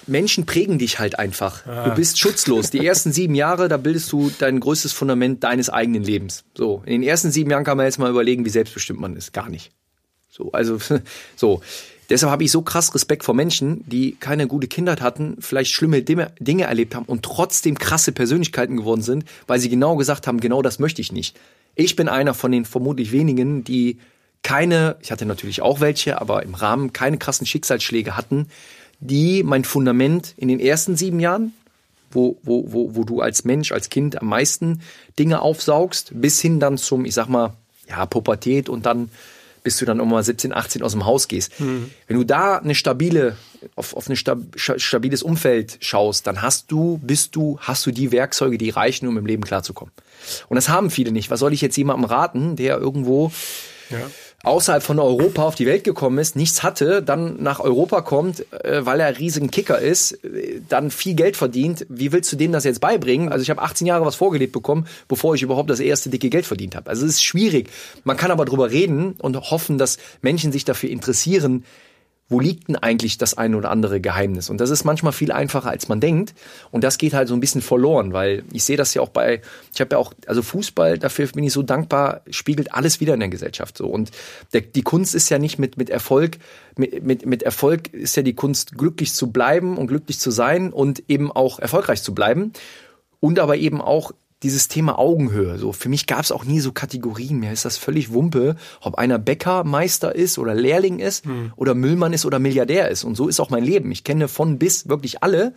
Menschen 0.07 0.47
prägen 0.47 0.79
dich 0.79 0.99
halt 0.99 1.19
einfach. 1.19 1.67
Ah. 1.67 1.89
Du 1.89 1.95
bist 1.95 2.19
schutzlos. 2.19 2.71
Die 2.71 2.85
ersten 2.87 3.13
sieben 3.13 3.35
Jahre, 3.35 3.69
da 3.69 3.77
bildest 3.77 4.13
du 4.13 4.31
dein 4.39 4.61
größtes 4.61 4.93
Fundament 4.93 5.45
deines 5.45 5.71
eigenen 5.71 6.03
Lebens. 6.03 6.45
So, 6.57 6.83
in 6.87 6.93
den 6.93 7.03
ersten 7.03 7.31
sieben 7.31 7.51
Jahren 7.51 7.65
kann 7.65 7.77
man 7.77 7.87
jetzt 7.87 7.99
mal 7.99 8.11
überlegen, 8.11 8.45
wie 8.45 8.51
selbstbestimmt 8.51 9.01
man 9.01 9.17
ist. 9.17 9.33
Gar 9.33 9.49
nicht. 9.49 9.73
So, 10.29 10.53
also 10.53 10.79
so. 11.37 11.61
Deshalb 12.09 12.31
habe 12.31 12.45
ich 12.45 12.53
so 12.53 12.63
krass 12.63 12.95
Respekt 12.95 13.25
vor 13.25 13.35
Menschen, 13.35 13.83
die 13.89 14.13
keine 14.13 14.47
gute 14.47 14.69
Kindheit 14.69 15.01
hatten, 15.01 15.39
vielleicht 15.41 15.73
schlimme 15.73 16.03
Dinge 16.03 16.63
erlebt 16.63 16.95
haben 16.95 17.05
und 17.05 17.25
trotzdem 17.25 17.77
krasse 17.77 18.13
Persönlichkeiten 18.13 18.77
geworden 18.77 19.03
sind, 19.03 19.25
weil 19.49 19.59
sie 19.59 19.69
genau 19.69 19.97
gesagt 19.97 20.29
haben, 20.29 20.39
genau 20.39 20.63
das 20.63 20.79
möchte 20.79 21.01
ich 21.01 21.11
nicht. 21.11 21.37
Ich 21.75 21.97
bin 21.97 22.09
einer 22.09 22.33
von 22.33 22.53
den 22.53 22.65
vermutlich 22.65 23.11
wenigen, 23.11 23.65
die 23.65 23.99
keine, 24.43 24.97
ich 25.03 25.11
hatte 25.11 25.27
natürlich 25.27 25.63
auch 25.63 25.81
welche, 25.81 26.21
aber 26.21 26.45
im 26.45 26.55
Rahmen 26.55 26.93
keine 26.93 27.19
krassen 27.19 27.47
Schicksalsschläge 27.47 28.17
hatten, 28.17 28.47
die 29.01 29.43
mein 29.43 29.65
Fundament 29.65 30.35
in 30.37 30.49
den 30.49 30.61
ersten 30.61 30.97
sieben 30.97 31.21
Jahren, 31.21 31.53
wo, 32.11 32.39
wo, 32.43 32.73
wo, 32.73 32.95
wo 32.95 33.05
du 33.05 33.21
als 33.21 33.45
Mensch, 33.45 33.73
als 33.73 33.91
Kind 33.91 34.21
am 34.21 34.29
meisten 34.29 34.81
Dinge 35.19 35.41
aufsaugst, 35.43 36.13
bis 36.15 36.41
hin 36.41 36.61
dann 36.61 36.79
zum, 36.79 37.05
ich 37.05 37.15
sag 37.15 37.29
mal, 37.29 37.55
ja, 37.89 38.07
Pubertät 38.07 38.69
und 38.69 38.87
dann 38.87 39.11
bis 39.63 39.79
du 39.79 39.85
dann 39.85 40.01
um 40.01 40.09
mal 40.09 40.23
17, 40.23 40.53
18 40.53 40.81
aus 40.85 40.93
dem 40.93 41.07
Haus 41.07 41.27
gehst. 41.27 41.59
Mhm. 41.59 41.91
Wenn 42.07 42.17
du 42.17 42.23
da 42.23 42.59
eine 42.59 42.77
stabile, 42.77 43.37
auf, 43.75 43.97
auf 43.97 44.09
ein 44.09 44.15
stab, 44.15 44.39
stabiles 44.55 45.25
Umfeld 45.25 45.79
schaust, 45.81 46.29
dann 46.29 46.41
hast 46.41 46.71
du, 46.71 47.01
bist 47.03 47.35
du, 47.35 47.59
hast 47.59 47.85
du 47.85 47.91
die 47.91 48.13
Werkzeuge, 48.13 48.59
die 48.59 48.71
reichen, 48.71 49.09
um 49.09 49.19
im 49.19 49.27
Leben 49.27 49.43
klarzukommen. 49.43 49.93
Und 50.49 50.55
das 50.55 50.69
haben 50.69 50.89
viele 50.89 51.11
nicht. 51.11 51.33
Was 51.33 51.41
soll 51.41 51.53
ich 51.53 51.63
jetzt 51.63 51.77
jemandem 51.77 52.05
raten, 52.05 52.55
der 52.55 52.79
irgendwo 52.79 53.33
ja 53.91 53.99
außerhalb 54.43 54.83
von 54.83 54.99
Europa 54.99 55.43
auf 55.43 55.55
die 55.55 55.67
Welt 55.67 55.85
gekommen 55.85 56.19
ist, 56.19 56.37
nichts 56.37 56.63
hatte, 56.63 57.03
dann 57.03 57.43
nach 57.43 57.61
Europa 57.61 58.03
kommt, 58.03 58.45
äh, 58.53 58.85
weil 58.87 59.01
er 59.01 59.19
riesigen 59.19 59.51
Kicker 59.51 59.79
ist, 59.79 60.25
äh, 60.25 60.61
dann 60.69 60.91
viel 60.91 61.15
Geld 61.15 61.37
verdient. 61.37 61.87
Wie 61.89 62.13
willst 62.13 62.33
du 62.33 62.37
dem 62.37 62.53
das 62.53 62.65
jetzt 62.65 62.81
beibringen? 62.81 63.31
Also 63.31 63.43
ich 63.43 63.51
habe 63.51 63.63
18 63.63 63.87
Jahre 63.87 64.07
was 64.07 64.15
vorgelebt 64.15 64.53
bekommen, 64.53 64.87
bevor 65.09 65.35
ich 65.35 65.43
überhaupt 65.43 65.71
das 65.71 65.81
erste 65.81 66.11
dicke 66.11 66.31
Geld 66.31 66.47
verdient 66.47 66.77
habe. 66.77 66.89
Also 66.91 67.05
es 67.05 67.13
ist 67.13 67.25
schwierig. 67.25 67.71
Man 68.05 68.17
kann 68.17 68.31
aber 68.31 68.45
drüber 68.45 68.71
reden 68.71 69.15
und 69.19 69.37
hoffen, 69.37 69.79
dass 69.79 69.99
Menschen 70.23 70.53
sich 70.53 70.65
dafür 70.65 70.91
interessieren, 70.91 71.65
wo 72.29 72.41
liegt 72.41 72.69
denn 72.69 72.77
eigentlich 72.77 73.19
das 73.19 73.39
eine 73.39 73.57
oder 73.57 73.71
andere 73.71 74.01
Geheimnis? 74.01 74.51
Und 74.51 74.61
das 74.61 74.71
ist 74.71 74.85
manchmal 74.85 75.13
viel 75.13 75.31
einfacher, 75.31 75.71
als 75.71 75.89
man 75.89 76.01
denkt. 76.01 76.35
Und 76.73 76.83
das 76.83 76.99
geht 76.99 77.15
halt 77.15 77.29
so 77.29 77.35
ein 77.35 77.41
bisschen 77.41 77.63
verloren, 77.63 78.13
weil 78.13 78.43
ich 78.53 78.65
sehe 78.65 78.77
das 78.77 78.95
ja 78.95 79.03
auch 79.03 79.11
bei, 79.11 79.43
ich 79.73 79.81
habe 79.81 79.95
ja 79.95 79.99
auch, 79.99 80.13
also 80.27 80.43
Fußball, 80.43 80.99
dafür 80.99 81.29
bin 81.29 81.45
ich 81.45 81.53
so 81.53 81.63
dankbar, 81.63 82.23
spiegelt 82.31 82.75
alles 82.75 83.01
wieder 83.01 83.15
in 83.15 83.21
der 83.21 83.29
Gesellschaft 83.29 83.79
so. 83.79 83.87
Und 83.87 84.11
der, 84.53 84.63
die 84.63 84.83
Kunst 84.83 85.15
ist 85.15 85.29
ja 85.29 85.39
nicht 85.39 85.59
mit, 85.59 85.77
mit 85.77 85.89
Erfolg, 85.89 86.39
mit, 86.77 87.05
mit, 87.05 87.27
mit 87.27 87.43
Erfolg 87.45 87.95
ist 87.95 88.17
ja 88.17 88.23
die 88.23 88.35
Kunst, 88.35 88.77
glücklich 88.77 89.13
zu 89.13 89.31
bleiben 89.31 89.77
und 89.77 89.87
glücklich 89.87 90.19
zu 90.19 90.33
sein 90.33 90.73
und 90.73 91.05
eben 91.09 91.31
auch 91.31 91.61
erfolgreich 91.61 92.03
zu 92.03 92.13
bleiben. 92.13 92.53
Und 93.21 93.39
aber 93.39 93.57
eben 93.57 93.81
auch 93.81 94.13
dieses 94.43 94.69
Thema 94.69 94.99
Augenhöhe. 94.99 95.59
So 95.59 95.73
für 95.73 95.89
mich 95.89 96.07
gab 96.07 96.21
es 96.21 96.33
auch 96.33 96.45
nie 96.45 96.61
so 96.61 96.73
Kategorien. 96.73 97.39
Mir 97.39 97.53
ist 97.53 97.65
das 97.65 97.79
völlig 97.79 98.13
Wumpe, 98.13 98.57
ob 98.81 98.97
einer 98.97 99.19
Bäckermeister 99.19 100.15
ist 100.15 100.39
oder 100.39 100.55
Lehrling 100.55 100.99
ist 100.99 101.25
hm. 101.25 101.53
oder 101.57 101.75
Müllmann 101.75 102.13
ist 102.13 102.27
oder 102.27 102.39
Milliardär 102.39 102.91
ist. 102.91 103.05
Und 103.05 103.17
so 103.17 103.29
ist 103.29 103.41
auch 103.41 103.51
mein 103.51 103.65
Leben. 103.65 103.91
Ich 103.91 104.05
kenne 104.05 104.29
von 104.29 104.59
bis 104.59 104.89
wirklich 104.89 105.23
alle. 105.23 105.55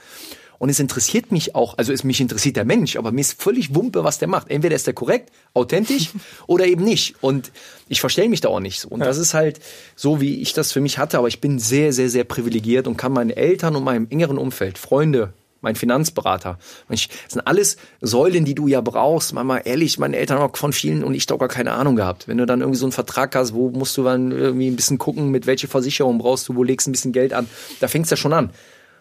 Und 0.60 0.70
es 0.70 0.80
interessiert 0.80 1.32
mich 1.32 1.56
auch, 1.56 1.78
also 1.78 1.94
es 1.94 2.04
mich 2.04 2.20
interessiert 2.20 2.58
der 2.58 2.66
Mensch, 2.66 2.98
aber 2.98 3.14
mir 3.14 3.22
ist 3.22 3.42
völlig 3.42 3.74
Wumpe, 3.76 4.04
was 4.04 4.20
der 4.20 4.28
macht. 4.28 4.50
Entweder 4.50 4.76
ist 4.76 4.88
der 4.88 4.94
korrekt, 4.94 5.32
authentisch 5.54 6.12
oder 6.48 6.66
eben 6.66 6.84
nicht. 6.84 7.16
Und 7.22 7.52
ich 7.88 8.02
verstelle 8.02 8.28
mich 8.28 8.42
da 8.42 8.50
auch 8.50 8.60
nicht 8.60 8.82
so. 8.82 8.90
Und 8.90 9.00
ja. 9.00 9.06
das 9.06 9.18
ist 9.18 9.34
halt 9.34 9.62
so, 9.96 10.20
wie 10.20 10.42
ich 10.42 10.52
das 10.52 10.74
für 10.74 10.82
mich 10.82 10.98
hatte. 10.98 11.18
Aber 11.18 11.30
ich 11.30 11.40
bin 11.40 11.60
sehr, 11.60 11.94
sehr, 11.94 12.10
sehr 12.10 12.26
privilegiert 12.26 12.88
und 12.88 12.98
kann 12.98 13.14
meinen 13.14 13.30
Eltern 13.30 13.78
und 13.78 13.86
meinem 13.86 14.08
engeren 14.10 14.38
Umfeld, 14.38 14.78
Freunde, 14.78 15.34
mein 15.62 15.76
Finanzberater. 15.76 16.58
das 16.88 17.08
sind 17.28 17.42
alles 17.42 17.78
Säulen, 18.02 18.46
die 18.46 18.56
du 18.56 18.68
ja 18.68 18.82
brauchst. 18.82 19.34
Mal 19.34 19.62
ehrlich, 19.66 20.00
meine 20.00 20.18
Eltern 20.18 20.40
haben 20.40 20.54
von 20.56 20.74
vielen 20.74 21.04
und 21.04 21.14
ich 21.14 21.26
da 21.26 21.36
gar 21.36 21.48
keine 21.48 21.72
Ahnung 21.72 21.96
gehabt. 21.96 22.28
Wenn 22.28 22.38
du 22.38 22.46
dann 22.46 22.62
irgendwie 22.62 22.80
so 22.80 22.86
einen 22.86 22.92
Vertrag 22.92 23.36
hast, 23.36 23.54
wo 23.54 23.70
musst 23.70 23.98
du 23.98 24.04
dann 24.04 24.32
irgendwie 24.32 24.70
ein 24.70 24.76
bisschen 24.76 24.98
gucken, 24.98 25.30
mit 25.32 25.48
welche 25.48 25.68
Versicherung 25.68 26.18
brauchst 26.18 26.48
du, 26.48 26.56
wo 26.56 26.64
legst 26.64 26.88
du 26.88 26.92
ein 26.92 26.94
bisschen 26.94 27.12
Geld 27.12 27.34
an. 27.34 27.48
Da 27.80 27.88
fängt's 27.88 28.10
ja 28.10 28.18
schon 28.18 28.34
an. 28.34 28.52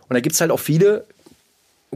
Und 0.08 0.14
da 0.14 0.20
gibt's 0.20 0.40
halt 0.40 0.50
auch 0.50 0.60
viele, 0.60 1.04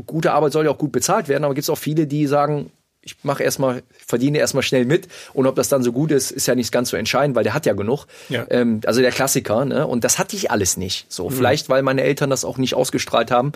gute 0.06 0.32
Arbeit 0.32 0.52
soll 0.52 0.64
ja 0.64 0.70
auch 0.70 0.78
gut 0.78 0.92
bezahlt 0.92 1.28
werden, 1.28 1.44
aber 1.44 1.54
gibt's 1.54 1.70
auch 1.70 1.78
viele, 1.78 2.06
die 2.06 2.26
sagen, 2.26 2.70
ich 3.02 3.16
mache 3.24 3.42
erstmal, 3.42 3.82
verdiene 4.06 4.38
erstmal 4.38 4.62
schnell 4.62 4.84
mit 4.84 5.08
und 5.32 5.46
ob 5.46 5.56
das 5.56 5.68
dann 5.68 5.82
so 5.82 5.92
gut 5.92 6.12
ist, 6.12 6.30
ist 6.30 6.46
ja 6.46 6.54
nicht 6.54 6.70
ganz 6.70 6.90
so 6.90 6.96
entscheidend, 6.96 7.34
weil 7.34 7.42
der 7.42 7.52
hat 7.52 7.66
ja 7.66 7.72
genug. 7.72 8.06
Ja. 8.28 8.46
Ähm, 8.48 8.80
also 8.86 9.00
der 9.00 9.10
Klassiker, 9.10 9.64
ne? 9.64 9.86
Und 9.86 10.04
das 10.04 10.20
hatte 10.20 10.36
ich 10.36 10.52
alles 10.52 10.76
nicht. 10.76 11.06
So, 11.08 11.28
mhm. 11.28 11.34
vielleicht, 11.34 11.68
weil 11.68 11.82
meine 11.82 12.02
Eltern 12.02 12.30
das 12.30 12.44
auch 12.44 12.58
nicht 12.58 12.74
ausgestrahlt 12.74 13.32
haben 13.32 13.52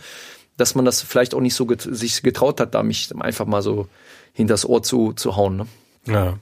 dass 0.56 0.74
man 0.74 0.84
das 0.84 1.02
vielleicht 1.02 1.34
auch 1.34 1.40
nicht 1.40 1.54
so 1.54 1.66
get 1.66 1.82
sich 1.82 2.22
getraut 2.22 2.60
hat, 2.60 2.74
da 2.74 2.82
mich 2.82 3.10
einfach 3.18 3.46
mal 3.46 3.62
so 3.62 3.88
hinters 4.32 4.64
Ohr 4.66 4.82
zu, 4.82 5.12
zu 5.12 5.36
hauen. 5.36 5.56
Ne? 5.56 5.66
Ja. 6.06 6.38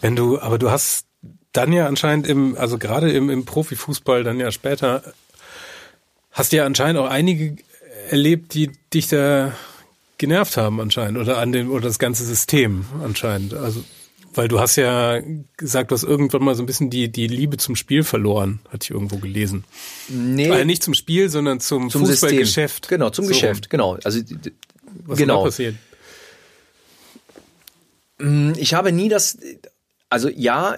Wenn 0.00 0.16
du, 0.16 0.40
aber 0.40 0.58
du 0.58 0.70
hast 0.70 1.06
dann 1.52 1.72
ja 1.72 1.86
anscheinend 1.86 2.26
im, 2.26 2.56
also 2.56 2.78
gerade 2.78 3.10
im, 3.12 3.30
im 3.30 3.44
Profifußball 3.44 4.24
dann 4.24 4.40
ja 4.40 4.50
später, 4.50 5.02
hast 6.32 6.52
ja 6.52 6.66
anscheinend 6.66 7.00
auch 7.00 7.08
einige 7.08 7.56
erlebt, 8.10 8.54
die 8.54 8.72
dich 8.92 9.08
da 9.08 9.52
genervt 10.18 10.56
haben 10.56 10.80
anscheinend 10.80 11.18
oder 11.18 11.38
an 11.38 11.52
dem 11.52 11.70
oder 11.70 11.88
das 11.88 11.98
ganze 11.98 12.24
System 12.24 12.84
anscheinend. 13.02 13.54
Also 13.54 13.84
weil 14.34 14.48
du 14.48 14.60
hast 14.60 14.76
ja 14.76 15.20
gesagt, 15.56 15.90
du 15.90 15.94
hast 15.94 16.02
irgendwann 16.02 16.42
mal 16.42 16.54
so 16.54 16.62
ein 16.62 16.66
bisschen 16.66 16.90
die, 16.90 17.10
die 17.10 17.26
Liebe 17.26 17.56
zum 17.56 17.76
Spiel 17.76 18.02
verloren, 18.04 18.60
hatte 18.68 18.84
ich 18.84 18.90
irgendwo 18.90 19.16
gelesen. 19.16 19.64
Nee. 20.08 20.50
Also 20.50 20.64
nicht 20.64 20.82
zum 20.82 20.94
Spiel, 20.94 21.28
sondern 21.28 21.60
zum, 21.60 21.90
zum 21.90 22.06
Fußballgeschäft. 22.06 22.88
Genau, 22.88 23.10
zum 23.10 23.24
so. 23.24 23.30
Geschäft, 23.30 23.70
genau. 23.70 23.98
Also, 24.04 24.20
Was 25.06 25.18
genau. 25.18 25.46
ist 25.46 25.56
passiert? 25.56 25.74
Mm, 28.18 28.52
ich 28.56 28.74
habe 28.74 28.92
nie 28.92 29.08
das, 29.08 29.38
also 30.08 30.28
ja, 30.28 30.76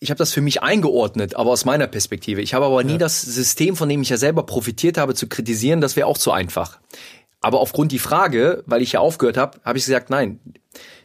ich 0.00 0.10
habe 0.10 0.18
das 0.18 0.32
für 0.32 0.40
mich 0.40 0.62
eingeordnet, 0.62 1.36
aber 1.36 1.50
aus 1.50 1.64
meiner 1.64 1.86
Perspektive. 1.86 2.40
Ich 2.40 2.54
habe 2.54 2.64
aber 2.64 2.82
nie 2.84 2.92
ja. 2.92 2.98
das 2.98 3.20
System, 3.20 3.76
von 3.76 3.88
dem 3.88 4.00
ich 4.00 4.08
ja 4.08 4.16
selber 4.16 4.44
profitiert 4.44 4.96
habe, 4.96 5.14
zu 5.14 5.28
kritisieren, 5.28 5.80
das 5.80 5.94
wäre 5.94 6.06
auch 6.06 6.18
zu 6.18 6.32
einfach. 6.32 6.80
Aber 7.40 7.60
aufgrund 7.60 7.92
die 7.92 7.98
Frage, 7.98 8.62
weil 8.66 8.82
ich 8.82 8.92
ja 8.92 9.00
aufgehört 9.00 9.36
habe, 9.36 9.58
habe 9.64 9.78
ich 9.78 9.84
gesagt, 9.84 10.10
nein, 10.10 10.40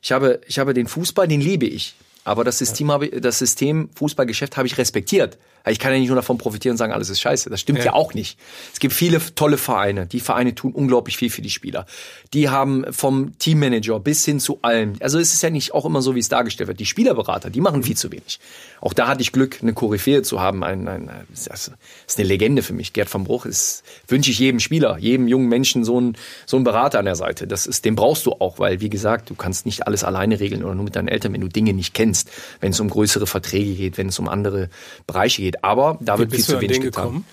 ich 0.02 0.12
habe, 0.12 0.42
ich 0.48 0.60
habe 0.60 0.74
den 0.74 0.88
Fußball, 0.88 1.28
den 1.28 1.42
liebe 1.42 1.66
ich. 1.66 1.96
Aber 2.26 2.44
das 2.44 2.58
System, 2.58 2.92
habe, 2.92 3.10
das 3.22 3.40
System 3.40 3.90
Fußballgeschäft 3.96 4.58
habe 4.58 4.68
ich 4.68 4.78
respektiert. 4.78 5.38
Ich 5.68 5.80
kann 5.80 5.92
ja 5.92 6.00
nicht 6.00 6.10
nur 6.10 6.16
davon 6.16 6.38
profitieren 6.38 6.74
und 6.74 6.78
sagen, 6.78 6.94
alles 6.94 7.10
ist 7.10 7.22
scheiße. 7.22 7.50
Das 7.50 7.60
stimmt 7.60 7.80
ja. 7.80 7.86
ja. 7.86 7.94
auch 7.94 8.14
nicht. 8.14 8.38
Es 8.72 8.80
gibt 8.80 8.94
viele 8.94 9.20
tolle 9.34 9.58
Vereine. 9.58 10.06
Die 10.06 10.20
Vereine 10.20 10.54
tun 10.54 10.74
unglaublich 10.74 11.18
viel 11.18 11.30
für 11.30 11.42
die 11.42 11.50
Spieler. 11.50 11.86
Die 12.34 12.50
haben 12.50 12.86
vom 12.92 13.38
Teammanager 13.40 14.00
bis 14.00 14.26
hin 14.26 14.40
zu 14.40 14.60
allem. 14.62 14.94
Also 15.00 15.18
es 15.18 15.34
ist 15.34 15.42
ja 15.42 15.50
nicht 15.50 15.74
auch 15.74 15.86
immer 15.86 16.02
so, 16.02 16.14
wie 16.14 16.20
es 16.20 16.30
dargestellt 16.30 16.68
wird. 16.68 16.80
Die 16.80 16.86
Spielerberater, 16.86 17.50
die 17.50 17.62
machen 17.62 17.82
viel 17.82 17.98
zu 17.98 18.12
wenig. 18.12 18.40
Auch 18.80 18.94
da 18.94 19.08
hatte 19.08 19.22
ich 19.22 19.32
Glück, 19.32 19.60
eine 19.62 19.74
Koryphäe 19.74 20.22
zu 20.22 20.40
haben. 20.40 20.64
Ein, 20.64 20.88
ein, 20.88 21.10
das 21.34 21.72
ist 22.08 22.20
eine 22.20 22.28
Legende 22.28 22.62
für 22.62 22.74
mich. 22.74 22.94
Gerd 22.94 23.12
van 23.12 23.24
Bruch 23.24 23.46
ist, 23.46 23.84
wünsche 24.08 24.30
ich 24.30 24.38
jedem 24.38 24.60
Spieler, 24.60 24.98
jedem 25.00 25.28
jungen 25.28 25.48
Menschen 25.48 25.84
so 25.84 25.98
einen, 25.98 26.16
so 26.46 26.58
einen 26.58 26.64
Berater 26.64 27.00
an 27.00 27.06
der 27.06 27.16
Seite. 27.16 27.48
Das 27.48 27.66
ist, 27.66 27.86
den 27.86 27.96
brauchst 27.96 28.28
du 28.28 28.34
auch, 28.34 28.60
weil, 28.60 28.82
wie 28.82 28.90
gesagt, 28.90 29.32
du 29.32 29.36
kannst 29.36 29.66
nicht 29.66 29.88
alles 29.88 30.04
alleine 30.04 30.40
regeln 30.40 30.64
oder 30.64 30.76
nur 30.76 30.84
mit 30.84 30.96
deinen 30.96 31.08
Eltern, 31.08 31.34
wenn 31.34 31.42
du 31.42 31.48
Dinge 31.48 31.74
nicht 31.74 31.96
kennst, 31.96 32.15
wenn 32.62 32.72
es 32.72 32.80
um 32.80 32.90
größere 32.90 33.28
Verträge 33.28 33.74
geht, 33.74 33.98
wenn 33.98 34.10
es 34.10 34.20
um 34.20 34.30
andere 34.30 34.70
Bereiche 35.08 35.42
geht. 35.42 35.64
Aber 35.64 35.98
da 36.02 36.18
wird 36.18 36.32
viel 36.32 36.44
zu 36.44 36.62
wenig 36.62 36.82
getan. 36.82 37.04
Gekommen? 37.04 37.26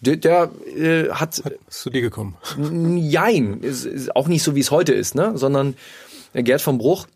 Der, 0.00 0.16
der 0.16 0.50
äh, 0.76 1.10
hat. 1.10 1.42
Hast 1.66 1.80
zu 1.80 1.90
dir 1.90 2.02
gekommen? 2.02 2.36
Jein, 2.98 3.60
ist, 3.60 3.84
ist 3.84 4.14
auch 4.14 4.28
nicht 4.28 4.42
so, 4.42 4.54
wie 4.54 4.60
es 4.60 4.70
heute 4.70 4.92
ist, 4.92 5.14
ne? 5.14 5.32
Sondern 5.36 5.74
Gerd 6.34 6.60
von 6.60 6.78
Bruch 6.78 7.06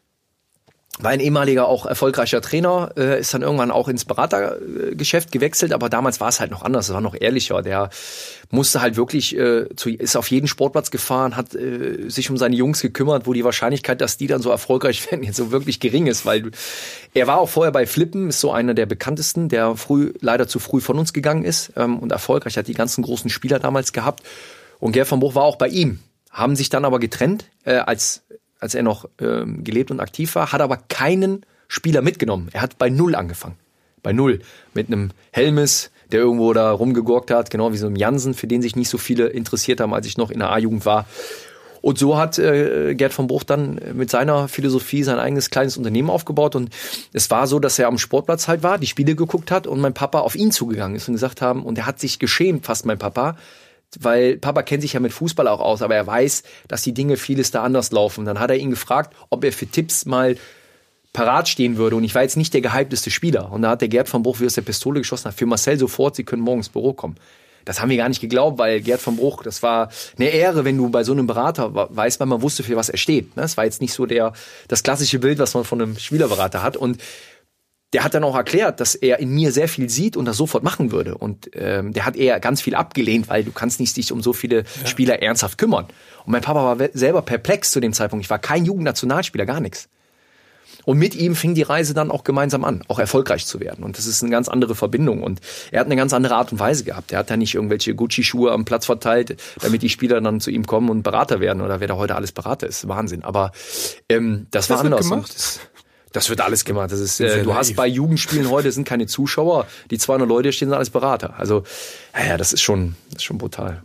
war 1.00 1.10
ein 1.12 1.20
ehemaliger 1.20 1.68
auch 1.68 1.86
erfolgreicher 1.86 2.40
Trainer, 2.40 2.90
äh, 2.96 3.20
ist 3.20 3.32
dann 3.32 3.42
irgendwann 3.42 3.70
auch 3.70 3.88
ins 3.88 4.04
Beratergeschäft 4.04 5.30
gewechselt, 5.30 5.72
aber 5.72 5.88
damals 5.88 6.20
war 6.20 6.28
es 6.28 6.40
halt 6.40 6.50
noch 6.50 6.62
anders, 6.62 6.88
es 6.88 6.94
war 6.94 7.00
noch 7.00 7.14
ehrlicher. 7.18 7.62
Der 7.62 7.90
musste 8.50 8.80
halt 8.80 8.96
wirklich, 8.96 9.36
äh, 9.36 9.66
zu, 9.76 9.90
ist 9.90 10.16
auf 10.16 10.30
jeden 10.30 10.48
Sportplatz 10.48 10.90
gefahren, 10.90 11.36
hat 11.36 11.54
äh, 11.54 12.08
sich 12.08 12.30
um 12.30 12.36
seine 12.36 12.56
Jungs 12.56 12.80
gekümmert, 12.80 13.26
wo 13.26 13.32
die 13.32 13.44
Wahrscheinlichkeit, 13.44 14.00
dass 14.00 14.16
die 14.16 14.26
dann 14.26 14.42
so 14.42 14.50
erfolgreich 14.50 15.10
werden, 15.10 15.22
jetzt 15.22 15.36
so 15.36 15.52
wirklich 15.52 15.80
gering 15.80 16.06
ist, 16.06 16.26
weil 16.26 16.50
er 17.14 17.26
war 17.26 17.38
auch 17.38 17.48
vorher 17.48 17.72
bei 17.72 17.86
Flippen, 17.86 18.28
ist 18.30 18.40
so 18.40 18.50
einer 18.50 18.74
der 18.74 18.86
bekanntesten, 18.86 19.48
der 19.48 19.76
früh, 19.76 20.12
leider 20.20 20.48
zu 20.48 20.58
früh 20.58 20.80
von 20.80 20.98
uns 20.98 21.12
gegangen 21.12 21.44
ist 21.44 21.72
ähm, 21.76 21.98
und 21.98 22.10
erfolgreich, 22.10 22.56
hat 22.56 22.66
die 22.66 22.74
ganzen 22.74 23.02
großen 23.02 23.30
Spieler 23.30 23.58
damals 23.58 23.92
gehabt. 23.92 24.22
Und 24.80 24.92
Gerd 24.92 25.08
von 25.08 25.20
Bruch 25.20 25.34
war 25.34 25.42
auch 25.42 25.56
bei 25.56 25.68
ihm, 25.68 26.00
haben 26.30 26.56
sich 26.56 26.68
dann 26.70 26.84
aber 26.84 26.98
getrennt, 26.98 27.46
äh, 27.64 27.76
als 27.76 28.22
als 28.60 28.74
er 28.74 28.82
noch 28.82 29.08
ähm, 29.20 29.64
gelebt 29.64 29.90
und 29.90 30.00
aktiv 30.00 30.34
war, 30.34 30.52
hat 30.52 30.60
aber 30.60 30.78
keinen 30.88 31.44
Spieler 31.68 32.02
mitgenommen. 32.02 32.48
Er 32.52 32.62
hat 32.62 32.78
bei 32.78 32.90
Null 32.90 33.14
angefangen. 33.14 33.56
Bei 34.02 34.12
Null. 34.12 34.40
Mit 34.74 34.88
einem 34.88 35.10
Helmes, 35.32 35.90
der 36.10 36.20
irgendwo 36.20 36.52
da 36.52 36.70
rumgegurkt 36.70 37.30
hat, 37.30 37.50
genau 37.50 37.72
wie 37.72 37.76
so 37.76 37.86
einem 37.86 37.96
Jansen, 37.96 38.34
für 38.34 38.46
den 38.46 38.62
sich 38.62 38.76
nicht 38.76 38.88
so 38.88 38.98
viele 38.98 39.26
interessiert 39.28 39.80
haben, 39.80 39.94
als 39.94 40.06
ich 40.06 40.16
noch 40.16 40.30
in 40.30 40.38
der 40.38 40.50
A-Jugend 40.50 40.86
war. 40.86 41.06
Und 41.80 41.98
so 41.98 42.18
hat 42.18 42.38
äh, 42.38 42.94
Gerd 42.94 43.12
von 43.12 43.28
Bruch 43.28 43.44
dann 43.44 43.80
mit 43.94 44.10
seiner 44.10 44.48
Philosophie 44.48 45.04
sein 45.04 45.18
eigenes 45.18 45.50
kleines 45.50 45.76
Unternehmen 45.76 46.10
aufgebaut. 46.10 46.56
Und 46.56 46.70
es 47.12 47.30
war 47.30 47.46
so, 47.46 47.60
dass 47.60 47.78
er 47.78 47.86
am 47.86 47.98
Sportplatz 47.98 48.48
halt 48.48 48.62
war, 48.62 48.78
die 48.78 48.86
Spiele 48.86 49.14
geguckt 49.14 49.50
hat 49.50 49.66
und 49.66 49.80
mein 49.80 49.94
Papa 49.94 50.20
auf 50.20 50.34
ihn 50.34 50.50
zugegangen 50.50 50.96
ist 50.96 51.08
und 51.08 51.14
gesagt 51.14 51.40
haben, 51.40 51.62
und 51.62 51.78
er 51.78 51.86
hat 51.86 52.00
sich 52.00 52.18
geschämt, 52.18 52.66
fast 52.66 52.86
mein 52.86 52.98
Papa, 52.98 53.36
weil 54.00 54.36
Papa 54.36 54.62
kennt 54.62 54.82
sich 54.82 54.92
ja 54.92 55.00
mit 55.00 55.12
Fußball 55.12 55.48
auch 55.48 55.60
aus, 55.60 55.82
aber 55.82 55.94
er 55.94 56.06
weiß, 56.06 56.42
dass 56.68 56.82
die 56.82 56.92
Dinge 56.92 57.16
vieles 57.16 57.50
da 57.50 57.62
anders 57.62 57.90
laufen. 57.90 58.24
Dann 58.24 58.38
hat 58.38 58.50
er 58.50 58.56
ihn 58.56 58.70
gefragt, 58.70 59.14
ob 59.30 59.44
er 59.44 59.52
für 59.52 59.66
Tipps 59.66 60.04
mal 60.04 60.36
parat 61.12 61.48
stehen 61.48 61.76
würde. 61.76 61.96
Und 61.96 62.04
ich 62.04 62.14
war 62.14 62.22
jetzt 62.22 62.36
nicht 62.36 62.54
der 62.54 62.60
gehypteste 62.60 63.10
Spieler. 63.10 63.50
Und 63.50 63.62
da 63.62 63.70
hat 63.70 63.80
der 63.80 63.88
Gerd 63.88 64.08
von 64.08 64.22
Bruch 64.22 64.40
wie 64.40 64.46
aus 64.46 64.54
der 64.54 64.62
Pistole 64.62 65.00
geschossen, 65.00 65.26
hat 65.26 65.34
für 65.34 65.46
Marcel 65.46 65.78
sofort, 65.78 66.16
sie 66.16 66.24
können 66.24 66.42
morgens 66.42 66.66
ins 66.66 66.72
Büro 66.72 66.92
kommen. 66.92 67.16
Das 67.64 67.80
haben 67.80 67.90
wir 67.90 67.96
gar 67.98 68.08
nicht 68.08 68.20
geglaubt, 68.20 68.58
weil 68.58 68.80
Gerd 68.80 69.00
von 69.00 69.16
Bruch, 69.16 69.42
das 69.42 69.62
war 69.62 69.90
eine 70.16 70.30
Ehre, 70.30 70.64
wenn 70.64 70.78
du 70.78 70.88
bei 70.88 71.04
so 71.04 71.12
einem 71.12 71.26
Berater 71.26 71.74
weißt, 71.74 72.18
weil 72.18 72.26
man 72.26 72.40
wusste, 72.40 72.62
für 72.62 72.76
was 72.76 72.88
er 72.88 72.96
steht. 72.96 73.32
Das 73.36 73.56
war 73.56 73.64
jetzt 73.64 73.82
nicht 73.82 73.92
so 73.92 74.06
der, 74.06 74.32
das 74.68 74.82
klassische 74.82 75.18
Bild, 75.18 75.38
was 75.38 75.54
man 75.54 75.64
von 75.64 75.82
einem 75.82 75.98
Spielerberater 75.98 76.62
hat. 76.62 76.76
Und 76.76 76.98
der 77.92 78.04
hat 78.04 78.14
dann 78.14 78.24
auch 78.24 78.36
erklärt, 78.36 78.80
dass 78.80 78.94
er 78.94 79.18
in 79.18 79.30
mir 79.30 79.50
sehr 79.50 79.68
viel 79.68 79.88
sieht 79.88 80.16
und 80.16 80.26
das 80.26 80.36
sofort 80.36 80.62
machen 80.62 80.92
würde. 80.92 81.16
Und 81.16 81.50
ähm, 81.54 81.92
der 81.92 82.04
hat 82.04 82.16
eher 82.16 82.38
ganz 82.38 82.60
viel 82.60 82.74
abgelehnt, 82.74 83.28
weil 83.28 83.44
du 83.44 83.52
kannst 83.52 83.80
nicht 83.80 83.96
dich 83.96 84.12
um 84.12 84.22
so 84.22 84.32
viele 84.32 84.58
ja. 84.58 84.86
Spieler 84.86 85.22
ernsthaft 85.22 85.56
kümmern. 85.56 85.86
Und 86.24 86.32
mein 86.32 86.42
Papa 86.42 86.78
war 86.78 86.88
selber 86.92 87.22
perplex 87.22 87.70
zu 87.70 87.80
dem 87.80 87.94
Zeitpunkt. 87.94 88.24
Ich 88.24 88.30
war 88.30 88.38
kein 88.38 88.66
Jugendnationalspieler, 88.66 89.46
gar 89.46 89.60
nichts. 89.60 89.88
Und 90.84 90.98
mit 90.98 91.14
ihm 91.14 91.34
fing 91.34 91.54
die 91.54 91.62
Reise 91.62 91.92
dann 91.92 92.10
auch 92.10 92.24
gemeinsam 92.24 92.64
an, 92.64 92.82
auch 92.88 92.98
erfolgreich 92.98 93.46
zu 93.46 93.60
werden. 93.60 93.84
Und 93.84 93.98
das 93.98 94.06
ist 94.06 94.22
eine 94.22 94.30
ganz 94.30 94.48
andere 94.48 94.74
Verbindung. 94.74 95.22
Und 95.22 95.40
er 95.70 95.80
hat 95.80 95.86
eine 95.86 95.96
ganz 95.96 96.12
andere 96.12 96.34
Art 96.34 96.52
und 96.52 96.58
Weise 96.60 96.84
gehabt. 96.84 97.12
Er 97.12 97.18
hat 97.18 97.30
da 97.30 97.36
nicht 97.36 97.54
irgendwelche 97.54 97.94
Gucci-Schuhe 97.94 98.52
am 98.52 98.64
Platz 98.64 98.86
verteilt, 98.86 99.36
damit 99.60 99.82
die 99.82 99.90
Spieler 99.90 100.20
dann 100.20 100.40
zu 100.40 100.50
ihm 100.50 100.66
kommen 100.66 100.88
und 100.88 101.02
Berater 101.02 101.40
werden 101.40 101.62
oder 101.62 101.80
wer 101.80 101.88
da 101.88 101.96
heute 101.96 102.14
alles 102.14 102.32
Berater 102.32 102.66
ist. 102.66 102.88
Wahnsinn. 102.88 103.22
Aber 103.22 103.52
ähm, 104.08 104.46
das, 104.50 104.68
das 104.68 104.78
war 104.78 104.84
anders. 104.84 105.60
Das 106.18 106.30
wird 106.30 106.40
alles 106.40 106.64
gemacht. 106.64 106.90
Das 106.90 106.98
ist, 106.98 107.20
äh, 107.20 107.44
du 107.44 107.54
hast 107.54 107.76
bei 107.76 107.86
Jugendspielen 107.86 108.50
heute 108.50 108.72
sind 108.72 108.84
keine 108.84 109.06
Zuschauer, 109.06 109.68
die 109.92 109.98
200 109.98 110.28
Leute 110.28 110.52
stehen 110.52 110.68
sind 110.68 110.76
als 110.76 110.90
Berater. 110.90 111.38
Also, 111.38 111.62
ja, 112.12 112.30
ja 112.30 112.36
das 112.36 112.52
ist 112.52 112.60
schon, 112.60 112.96
das 113.10 113.18
ist 113.18 113.22
schon 113.22 113.38
brutal. 113.38 113.84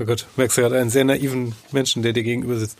Oh 0.00 0.04
Gott, 0.04 0.26
merkst 0.34 0.58
du 0.58 0.62
gerade 0.62 0.80
einen 0.80 0.90
sehr 0.90 1.04
naiven 1.04 1.54
Menschen, 1.70 2.02
der 2.02 2.12
dir 2.12 2.24
gegenüber 2.24 2.56
sitzt. 2.56 2.76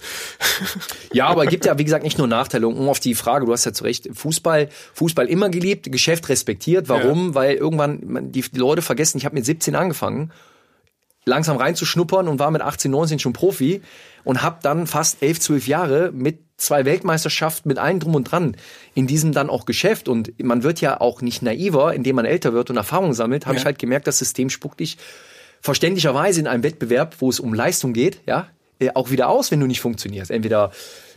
ja, 1.13 1.29
aber 1.29 1.45
es 1.45 1.51
gibt 1.51 1.67
ja, 1.67 1.79
wie 1.79 1.85
gesagt, 1.85 2.03
nicht 2.03 2.19
nur 2.19 2.27
Nachteile. 2.27 2.67
Um 2.67 2.89
auf 2.89 2.99
die 2.99 3.15
Frage, 3.15 3.47
du 3.47 3.53
hast 3.53 3.65
ja 3.65 3.73
zu 3.73 3.85
Recht, 3.85 4.09
Fußball, 4.13 4.71
Fußball 4.95 5.29
immer 5.29 5.51
geliebt, 5.51 5.93
Geschäft 5.93 6.29
respektiert. 6.29 6.89
Warum? 6.89 7.29
Ja. 7.29 7.35
Weil 7.37 7.55
irgendwann 7.55 8.33
die, 8.33 8.41
die 8.41 8.59
Leute 8.59 8.83
vergessen, 8.83 9.19
ich 9.19 9.25
habe 9.25 9.37
mit 9.37 9.45
17 9.45 9.77
angefangen, 9.77 10.33
langsam 11.27 11.59
reinzuschnuppern 11.59 12.27
und 12.27 12.41
war 12.41 12.51
mit 12.51 12.63
18, 12.63 12.91
19 12.91 13.19
schon 13.21 13.35
Profi 13.35 13.83
und 14.25 14.43
habe 14.43 14.59
dann 14.63 14.89
fast 14.89 15.23
11, 15.23 15.41
12 15.41 15.69
Jahre 15.69 16.11
mit 16.13 16.41
zwei 16.61 16.85
Weltmeisterschaften, 16.85 17.69
mit 17.69 17.79
allen 17.79 18.01
drum 18.01 18.15
und 18.15 18.25
dran 18.25 18.57
in 18.95 19.07
diesem 19.07 19.33
dann 19.33 19.51
auch 19.51 19.65
Geschäft. 19.65 20.09
Und 20.09 20.33
man 20.43 20.63
wird 20.63 20.81
ja 20.81 21.01
auch 21.01 21.23
nicht 21.23 21.43
naiver, 21.43 21.95
indem 21.95 22.17
man 22.17 22.25
älter 22.25 22.53
wird 22.53 22.71
und 22.71 22.77
Erfahrung 22.77 23.15
sammelt, 23.15 23.47
habe 23.47 23.57
ja. 23.57 23.61
ich 23.61 23.67
halt 23.67 23.79
gemerkt, 23.79 24.07
das 24.07 24.19
System 24.19 24.51
spuckt 24.51 24.81
dich 24.81 24.99
verständlicherweise 25.61 26.41
in 26.41 26.47
einem 26.47 26.63
Wettbewerb, 26.63 27.17
wo 27.19 27.29
es 27.29 27.41
um 27.41 27.53
Leistung 27.53 27.93
geht, 27.93 28.21
ja, 28.27 28.49
auch 28.95 29.11
wieder 29.11 29.29
aus, 29.29 29.51
wenn 29.51 29.61
du 29.61 29.67
nicht 29.67 29.81
funktionierst. 29.81 30.31
Entweder 30.31 30.73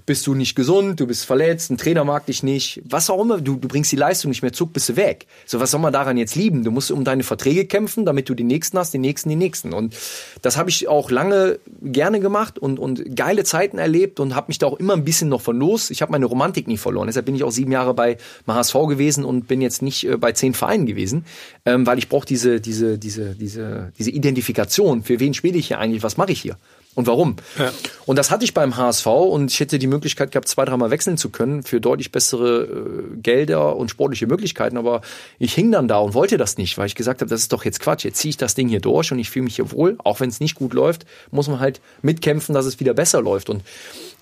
bist 0.05 0.27
du 0.27 0.35
nicht 0.35 0.55
gesund, 0.55 0.99
du 0.99 1.07
bist 1.07 1.25
verletzt, 1.25 1.71
ein 1.71 1.77
Trainer 1.77 2.03
mag 2.03 2.25
dich 2.25 2.43
nicht, 2.43 2.81
was 2.83 3.09
auch 3.09 3.21
immer, 3.21 3.39
du, 3.39 3.55
du 3.55 3.67
bringst 3.67 3.91
die 3.91 3.95
Leistung 3.95 4.29
nicht 4.29 4.41
mehr 4.41 4.51
zurück, 4.51 4.73
bist 4.73 4.89
du 4.89 4.95
weg. 4.95 5.27
So, 5.45 5.59
was 5.59 5.71
soll 5.71 5.79
man 5.79 5.93
daran 5.93 6.17
jetzt 6.17 6.35
lieben? 6.35 6.63
Du 6.63 6.71
musst 6.71 6.91
um 6.91 7.03
deine 7.03 7.23
Verträge 7.23 7.65
kämpfen, 7.65 8.05
damit 8.05 8.27
du 8.27 8.33
die 8.33 8.43
nächsten 8.43 8.77
hast, 8.77 8.93
die 8.93 8.97
nächsten, 8.97 9.29
die 9.29 9.35
nächsten. 9.35 9.73
Und 9.73 9.95
das 10.41 10.57
habe 10.57 10.69
ich 10.69 10.87
auch 10.87 11.09
lange 11.09 11.59
gerne 11.81 12.19
gemacht 12.19 12.59
und, 12.59 12.79
und 12.79 13.15
geile 13.15 13.43
Zeiten 13.43 13.77
erlebt 13.77 14.19
und 14.19 14.35
habe 14.35 14.47
mich 14.49 14.59
da 14.59 14.67
auch 14.67 14.79
immer 14.79 14.93
ein 14.93 15.05
bisschen 15.05 15.29
noch 15.29 15.41
verlost. 15.41 15.91
Ich 15.91 16.01
habe 16.01 16.11
meine 16.11 16.25
Romantik 16.25 16.67
nie 16.67 16.77
verloren. 16.77 17.07
Deshalb 17.07 17.25
bin 17.25 17.35
ich 17.35 17.43
auch 17.43 17.51
sieben 17.51 17.71
Jahre 17.71 17.93
bei 17.93 18.17
HSV 18.47 18.73
gewesen 18.87 19.23
und 19.23 19.47
bin 19.47 19.61
jetzt 19.61 19.81
nicht 19.81 20.07
äh, 20.07 20.17
bei 20.17 20.33
zehn 20.33 20.53
Vereinen 20.53 20.85
gewesen, 20.85 21.25
ähm, 21.65 21.85
weil 21.85 21.97
ich 21.97 22.09
brauche 22.09 22.25
diese, 22.25 22.59
diese, 22.59 22.97
diese, 22.97 23.35
diese, 23.35 23.91
diese 23.97 24.11
Identifikation. 24.11 25.03
Für 25.03 25.19
wen 25.19 25.33
spiele 25.33 25.57
ich 25.57 25.67
hier 25.67 25.79
eigentlich? 25.79 26.03
Was 26.03 26.17
mache 26.17 26.31
ich 26.31 26.41
hier? 26.41 26.57
Und 26.95 27.07
warum. 27.07 27.37
Ja. 27.57 27.71
Und 28.05 28.17
das 28.17 28.29
hatte 28.29 28.43
ich 28.45 28.53
beim 28.53 28.77
HSV 28.77 29.07
und 29.07 29.51
ich 29.51 29.59
hätte 29.59 29.79
die 29.79 29.87
Möglichkeit 29.87 30.31
gehabt, 30.31 30.47
zwei, 30.47 30.65
dreimal 30.65 30.91
wechseln 30.91 31.17
zu 31.17 31.29
können 31.29 31.63
für 31.63 31.81
deutlich 31.81 32.11
bessere 32.11 32.63
äh, 32.63 33.17
Gelder 33.17 33.75
und 33.75 33.89
sportliche 33.89 34.27
Möglichkeiten. 34.27 34.77
Aber 34.77 35.01
ich 35.39 35.53
hing 35.53 35.71
dann 35.71 35.87
da 35.87 35.97
und 35.97 36.13
wollte 36.13 36.37
das 36.37 36.57
nicht, 36.57 36.77
weil 36.77 36.85
ich 36.85 36.95
gesagt 36.95 37.21
habe, 37.21 37.29
das 37.29 37.41
ist 37.41 37.53
doch 37.53 37.65
jetzt 37.65 37.79
Quatsch. 37.79 38.03
Jetzt 38.03 38.19
ziehe 38.19 38.29
ich 38.29 38.37
das 38.37 38.55
Ding 38.55 38.67
hier 38.67 38.79
durch 38.81 39.11
und 39.11 39.19
ich 39.19 39.29
fühle 39.29 39.45
mich 39.45 39.55
hier 39.55 39.71
wohl. 39.71 39.97
Auch 40.03 40.19
wenn 40.19 40.29
es 40.29 40.39
nicht 40.39 40.55
gut 40.55 40.73
läuft, 40.73 41.05
muss 41.31 41.47
man 41.47 41.59
halt 41.59 41.81
mitkämpfen, 42.01 42.53
dass 42.53 42.65
es 42.65 42.79
wieder 42.79 42.93
besser 42.93 43.21
läuft. 43.21 43.49
Und 43.49 43.63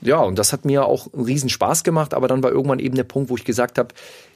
ja, 0.02 0.20
und 0.20 0.40
das 0.40 0.54
hat 0.54 0.66
mir 0.66 0.86
auch 0.86 1.14
einen 1.14 1.26
riesen 1.26 1.50
Spaß 1.50 1.84
gemacht. 1.84 2.14
Aber 2.14 2.28
dann 2.28 2.42
war 2.42 2.52
irgendwann 2.52 2.80
eben 2.80 2.96
der 2.96 3.04
Punkt, 3.04 3.30
wo 3.30 3.36
ich 3.36 3.46
gesagt 3.46 3.78
habe, 3.78 3.90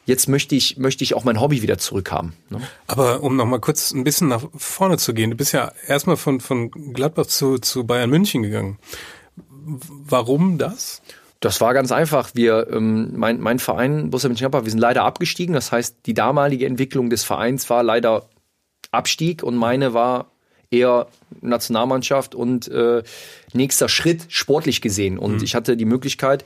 jetzt 0.05 0.27
möchte 0.29 0.55
ich, 0.55 0.77
möchte 0.77 1.03
ich 1.03 1.13
auch 1.13 1.23
mein 1.23 1.41
Hobby 1.41 1.61
wieder 1.61 1.77
zurückhaben. 1.77 2.33
Ne? 2.49 2.61
Aber 2.87 3.21
um 3.21 3.35
noch 3.35 3.45
mal 3.45 3.59
kurz 3.59 3.91
ein 3.91 4.03
bisschen 4.03 4.27
nach 4.27 4.43
vorne 4.55 4.97
zu 4.97 5.13
gehen, 5.13 5.31
du 5.31 5.35
bist 5.35 5.51
ja 5.51 5.71
erstmal 5.87 6.17
von, 6.17 6.39
von 6.39 6.71
Gladbach 6.71 7.25
zu, 7.25 7.57
zu 7.57 7.85
Bayern 7.85 8.09
München 8.09 8.43
gegangen. 8.43 8.77
Warum 9.37 10.57
das? 10.57 11.01
Das 11.39 11.59
war 11.61 11.73
ganz 11.73 11.91
einfach. 11.91 12.31
Wir, 12.33 12.67
ähm, 12.71 13.11
mein, 13.15 13.39
mein 13.39 13.59
Verein, 13.59 14.09
Borussia 14.09 14.29
Mönchengladbach, 14.29 14.63
wir 14.63 14.71
sind 14.71 14.79
leider 14.79 15.03
abgestiegen. 15.03 15.53
Das 15.53 15.71
heißt, 15.71 15.97
die 16.05 16.13
damalige 16.13 16.65
Entwicklung 16.65 17.09
des 17.09 17.23
Vereins 17.23 17.69
war 17.69 17.83
leider 17.83 18.29
Abstieg 18.91 19.43
und 19.43 19.55
meine 19.55 19.93
war 19.93 20.31
eher 20.71 21.07
Nationalmannschaft 21.41 22.35
und 22.35 22.67
äh, 22.67 23.03
nächster 23.53 23.89
Schritt 23.89 24.25
sportlich 24.29 24.81
gesehen. 24.81 25.17
Und 25.17 25.37
mhm. 25.37 25.43
ich 25.43 25.55
hatte 25.55 25.77
die 25.77 25.85
Möglichkeit, 25.85 26.45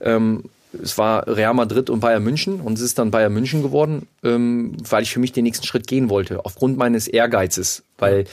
ähm, 0.00 0.44
es 0.72 0.98
war 0.98 1.26
Real 1.26 1.54
Madrid 1.54 1.90
und 1.90 2.00
Bayern 2.00 2.22
München 2.22 2.60
und 2.60 2.74
es 2.74 2.80
ist 2.80 2.98
dann 2.98 3.10
Bayern 3.10 3.32
München 3.32 3.62
geworden, 3.62 4.06
ähm, 4.22 4.76
weil 4.88 5.02
ich 5.02 5.12
für 5.12 5.20
mich 5.20 5.32
den 5.32 5.44
nächsten 5.44 5.66
Schritt 5.66 5.86
gehen 5.86 6.08
wollte, 6.10 6.44
aufgrund 6.44 6.76
meines 6.76 7.08
Ehrgeizes, 7.08 7.82
weil 7.98 8.24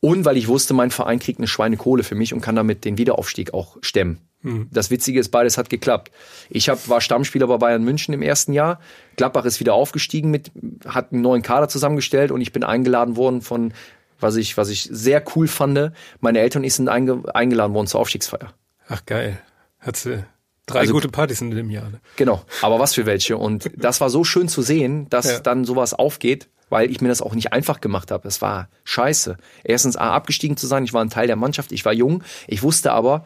und 0.00 0.24
weil 0.24 0.36
ich 0.36 0.48
wusste, 0.48 0.74
mein 0.74 0.90
Verein 0.90 1.20
kriegt 1.20 1.38
eine 1.38 1.46
Schweinekohle 1.46 2.02
für 2.02 2.16
mich 2.16 2.34
und 2.34 2.40
kann 2.40 2.56
damit 2.56 2.84
den 2.84 2.98
Wiederaufstieg 2.98 3.54
auch 3.54 3.76
stemmen. 3.82 4.18
Mhm. 4.42 4.68
Das 4.72 4.90
Witzige 4.90 5.20
ist, 5.20 5.28
beides 5.28 5.56
hat 5.56 5.70
geklappt. 5.70 6.10
Ich 6.50 6.68
hab, 6.68 6.88
war 6.88 7.00
Stammspieler 7.00 7.46
bei 7.46 7.56
Bayern 7.58 7.84
München 7.84 8.12
im 8.12 8.20
ersten 8.20 8.52
Jahr. 8.52 8.80
Gladbach 9.14 9.44
ist 9.44 9.60
wieder 9.60 9.74
aufgestiegen 9.74 10.30
mit, 10.30 10.50
hat 10.86 11.12
einen 11.12 11.22
neuen 11.22 11.42
Kader 11.42 11.68
zusammengestellt 11.68 12.32
und 12.32 12.40
ich 12.40 12.52
bin 12.52 12.64
eingeladen 12.64 13.14
worden 13.14 13.42
von, 13.42 13.74
was 14.18 14.34
ich, 14.34 14.56
was 14.56 14.70
ich 14.70 14.88
sehr 14.90 15.22
cool 15.36 15.46
fand. 15.46 15.92
Meine 16.20 16.40
Eltern 16.40 16.68
sind 16.68 16.88
einge, 16.88 17.22
eingeladen 17.32 17.74
worden 17.74 17.86
zur 17.86 18.00
Aufstiegsfeier. 18.00 18.52
Ach 18.88 19.06
geil. 19.06 19.38
Hat 19.78 19.96
sie 19.96 20.24
Drei 20.72 20.80
also, 20.80 20.92
gute 20.92 21.08
Partys 21.08 21.40
in 21.40 21.50
dem 21.50 21.70
Jahr. 21.70 21.90
Ne? 21.90 22.00
Genau, 22.16 22.42
aber 22.62 22.78
was 22.78 22.94
für 22.94 23.06
welche. 23.06 23.36
Und 23.36 23.70
das 23.76 24.00
war 24.00 24.10
so 24.10 24.24
schön 24.24 24.48
zu 24.48 24.62
sehen, 24.62 25.08
dass 25.10 25.26
ja. 25.26 25.40
dann 25.40 25.64
sowas 25.64 25.94
aufgeht, 25.94 26.48
weil 26.70 26.90
ich 26.90 27.00
mir 27.00 27.08
das 27.08 27.22
auch 27.22 27.34
nicht 27.34 27.52
einfach 27.52 27.80
gemacht 27.80 28.10
habe. 28.10 28.24
Das 28.24 28.40
war 28.42 28.68
scheiße. 28.84 29.36
Erstens 29.64 29.96
A, 29.96 30.12
abgestiegen 30.14 30.56
zu 30.56 30.66
sein, 30.66 30.84
ich 30.84 30.92
war 30.92 31.04
ein 31.04 31.10
Teil 31.10 31.26
der 31.26 31.36
Mannschaft, 31.36 31.72
ich 31.72 31.84
war 31.84 31.92
jung, 31.92 32.22
ich 32.46 32.62
wusste 32.62 32.92
aber, 32.92 33.24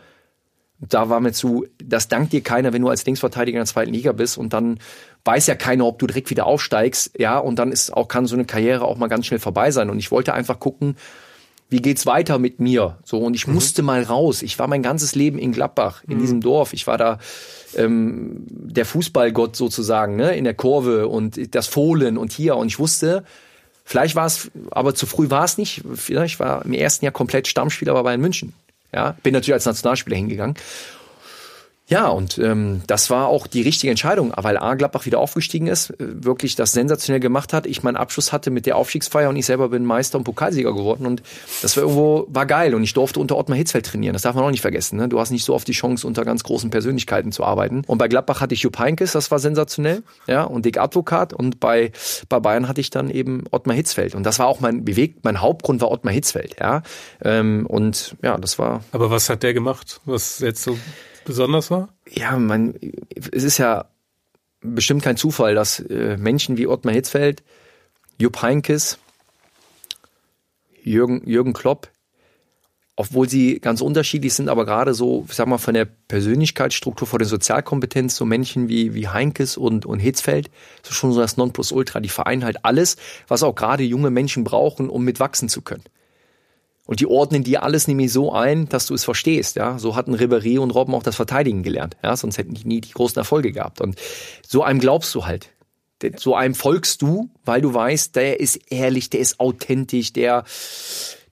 da 0.78 1.08
war 1.08 1.20
mir 1.20 1.32
zu, 1.32 1.66
das 1.82 2.08
dankt 2.08 2.32
dir 2.32 2.42
keiner, 2.42 2.72
wenn 2.72 2.82
du 2.82 2.88
als 2.88 3.06
Linksverteidiger 3.06 3.56
in 3.56 3.60
der 3.60 3.66
zweiten 3.66 3.92
Liga 3.92 4.12
bist 4.12 4.36
und 4.36 4.52
dann 4.52 4.78
weiß 5.24 5.46
ja 5.46 5.54
keiner, 5.54 5.86
ob 5.86 5.98
du 5.98 6.06
direkt 6.06 6.30
wieder 6.30 6.46
aufsteigst, 6.46 7.12
ja, 7.18 7.38
und 7.38 7.58
dann 7.58 7.72
ist 7.72 7.92
auch, 7.92 8.08
kann 8.08 8.26
so 8.26 8.36
eine 8.36 8.44
Karriere 8.44 8.84
auch 8.84 8.96
mal 8.96 9.08
ganz 9.08 9.26
schnell 9.26 9.40
vorbei 9.40 9.70
sein. 9.70 9.90
Und 9.90 9.98
ich 9.98 10.10
wollte 10.10 10.34
einfach 10.34 10.60
gucken, 10.60 10.96
wie 11.68 11.80
geht's 11.80 12.06
weiter 12.06 12.38
mit 12.38 12.60
mir? 12.60 12.98
So, 13.04 13.18
und 13.18 13.34
ich 13.34 13.46
mhm. 13.46 13.54
musste 13.54 13.82
mal 13.82 14.02
raus. 14.02 14.42
Ich 14.42 14.58
war 14.58 14.68
mein 14.68 14.82
ganzes 14.82 15.14
Leben 15.14 15.38
in 15.38 15.52
Gladbach, 15.52 16.02
in 16.06 16.16
mhm. 16.16 16.20
diesem 16.20 16.40
Dorf. 16.40 16.72
Ich 16.72 16.86
war 16.86 16.96
da 16.96 17.18
ähm, 17.74 18.44
der 18.48 18.84
Fußballgott 18.84 19.56
sozusagen, 19.56 20.16
ne, 20.16 20.36
in 20.36 20.44
der 20.44 20.54
Kurve 20.54 21.08
und 21.08 21.54
das 21.54 21.66
Fohlen 21.66 22.18
und 22.18 22.32
hier. 22.32 22.56
Und 22.56 22.68
ich 22.68 22.78
wusste, 22.78 23.24
vielleicht 23.84 24.14
war 24.14 24.26
es, 24.26 24.50
aber 24.70 24.94
zu 24.94 25.06
früh 25.06 25.30
war 25.30 25.44
es 25.44 25.58
nicht. 25.58 25.82
Ich 26.06 26.38
war 26.38 26.64
im 26.64 26.72
ersten 26.72 27.04
Jahr 27.04 27.12
komplett 27.12 27.48
Stammspieler 27.48 27.94
bei 27.94 28.02
Bayern 28.02 28.20
München. 28.20 28.52
Ja, 28.92 29.16
bin 29.22 29.32
natürlich 29.32 29.54
als 29.54 29.66
Nationalspieler 29.66 30.16
hingegangen. 30.16 30.56
Ja, 31.88 32.08
und 32.08 32.38
ähm, 32.38 32.82
das 32.88 33.10
war 33.10 33.28
auch 33.28 33.46
die 33.46 33.62
richtige 33.62 33.92
Entscheidung, 33.92 34.32
weil 34.36 34.58
A, 34.58 34.74
Gladbach 34.74 35.06
wieder 35.06 35.20
aufgestiegen 35.20 35.68
ist, 35.68 35.90
äh, 35.90 36.24
wirklich 36.24 36.56
das 36.56 36.72
sensationell 36.72 37.20
gemacht 37.20 37.52
hat. 37.52 37.64
Ich 37.64 37.84
meinen 37.84 37.96
Abschluss 37.96 38.32
hatte 38.32 38.50
mit 38.50 38.66
der 38.66 38.76
Aufstiegsfeier 38.76 39.28
und 39.28 39.36
ich 39.36 39.46
selber 39.46 39.68
bin 39.68 39.84
Meister 39.84 40.18
und 40.18 40.24
Pokalsieger 40.24 40.72
geworden 40.72 41.06
und 41.06 41.22
das 41.62 41.76
war 41.76 41.84
irgendwo, 41.84 42.26
war 42.28 42.44
geil 42.44 42.74
und 42.74 42.82
ich 42.82 42.92
durfte 42.92 43.20
unter 43.20 43.36
Ottmar 43.36 43.56
Hitzfeld 43.56 43.86
trainieren. 43.86 44.14
Das 44.14 44.22
darf 44.22 44.34
man 44.34 44.42
auch 44.42 44.50
nicht 44.50 44.62
vergessen. 44.62 44.96
Ne? 44.96 45.08
Du 45.08 45.20
hast 45.20 45.30
nicht 45.30 45.44
so 45.44 45.54
oft 45.54 45.68
die 45.68 45.72
Chance, 45.72 46.08
unter 46.08 46.24
ganz 46.24 46.42
großen 46.42 46.70
Persönlichkeiten 46.70 47.30
zu 47.30 47.44
arbeiten. 47.44 47.84
Und 47.86 47.98
bei 47.98 48.08
Gladbach 48.08 48.40
hatte 48.40 48.54
ich 48.54 48.62
Jupp 48.62 48.80
Heynckes, 48.80 49.12
das 49.12 49.30
war 49.30 49.38
sensationell, 49.38 50.02
ja, 50.26 50.42
und 50.42 50.64
Dick 50.64 50.78
Advokat 50.78 51.34
und 51.34 51.60
bei, 51.60 51.92
bei 52.28 52.40
Bayern 52.40 52.66
hatte 52.66 52.80
ich 52.80 52.90
dann 52.90 53.10
eben 53.10 53.44
Ottmar 53.52 53.76
Hitzfeld 53.76 54.16
und 54.16 54.24
das 54.24 54.40
war 54.40 54.48
auch 54.48 54.58
mein 54.58 54.84
Beweg, 54.84 55.18
mein 55.22 55.40
Hauptgrund 55.40 55.80
war 55.80 55.92
Ottmar 55.92 56.12
Hitzfeld, 56.12 56.56
ja. 56.58 56.82
Ähm, 57.22 57.64
und 57.66 58.16
ja, 58.22 58.36
das 58.38 58.58
war. 58.58 58.82
Aber 58.90 59.12
was 59.12 59.30
hat 59.30 59.44
der 59.44 59.54
gemacht? 59.54 60.00
Was 60.04 60.40
jetzt 60.40 60.64
so 60.64 60.76
besonders 61.26 61.70
war? 61.70 61.90
Ja, 62.08 62.38
man, 62.38 62.74
es 63.32 63.44
ist 63.44 63.58
ja 63.58 63.86
bestimmt 64.62 65.02
kein 65.02 65.18
Zufall, 65.18 65.54
dass 65.54 65.80
äh, 65.80 66.16
Menschen 66.16 66.56
wie 66.56 66.66
Ottmar 66.66 66.94
Hitzfeld, 66.94 67.42
Jupp 68.18 68.40
Heinkes, 68.40 68.98
Jürgen, 70.82 71.28
Jürgen 71.28 71.52
Klopp, 71.52 71.90
obwohl 72.96 73.28
sie 73.28 73.60
ganz 73.60 73.82
unterschiedlich 73.82 74.32
sind, 74.32 74.48
aber 74.48 74.64
gerade 74.64 74.94
so, 74.94 75.26
sag 75.30 75.46
mal, 75.48 75.58
von 75.58 75.74
der 75.74 75.84
Persönlichkeitsstruktur, 75.84 77.06
von 77.06 77.18
der 77.18 77.28
Sozialkompetenz, 77.28 78.16
so 78.16 78.24
Männchen 78.24 78.68
wie, 78.68 78.94
wie 78.94 79.08
Heinkes 79.08 79.58
und, 79.58 79.84
und 79.84 79.98
Hitzfeld, 79.98 80.50
so 80.82 80.94
schon 80.94 81.12
so 81.12 81.20
das 81.20 81.36
Nonplusultra, 81.36 82.00
die 82.00 82.08
vereinen 82.08 82.44
halt 82.44 82.64
alles, 82.64 82.96
was 83.28 83.42
auch 83.42 83.54
gerade 83.54 83.82
junge 83.82 84.10
Menschen 84.10 84.44
brauchen, 84.44 84.88
um 84.88 85.04
mitwachsen 85.04 85.50
zu 85.50 85.60
können. 85.60 85.84
Und 86.86 87.00
die 87.00 87.06
ordnen 87.06 87.42
dir 87.42 87.64
alles 87.64 87.88
nämlich 87.88 88.12
so 88.12 88.32
ein, 88.32 88.68
dass 88.68 88.86
du 88.86 88.94
es 88.94 89.04
verstehst. 89.04 89.56
Ja, 89.56 89.78
so 89.78 89.96
hatten 89.96 90.14
Ribéry 90.14 90.58
und 90.58 90.70
Robben 90.70 90.94
auch 90.94 91.02
das 91.02 91.16
Verteidigen 91.16 91.62
gelernt. 91.62 91.96
Ja, 92.02 92.16
sonst 92.16 92.38
hätten 92.38 92.54
die 92.54 92.66
nie 92.66 92.80
die 92.80 92.92
großen 92.92 93.18
Erfolge 93.18 93.52
gehabt. 93.52 93.80
Und 93.80 93.96
so 94.46 94.62
einem 94.62 94.78
glaubst 94.78 95.14
du 95.14 95.26
halt. 95.26 95.50
So 96.16 96.36
einem 96.36 96.54
folgst 96.54 97.02
du, 97.02 97.30
weil 97.44 97.60
du 97.60 97.72
weißt, 97.72 98.14
der 98.16 98.38
ist 98.38 98.60
ehrlich, 98.70 99.10
der 99.10 99.20
ist 99.20 99.40
authentisch, 99.40 100.12
der, 100.12 100.44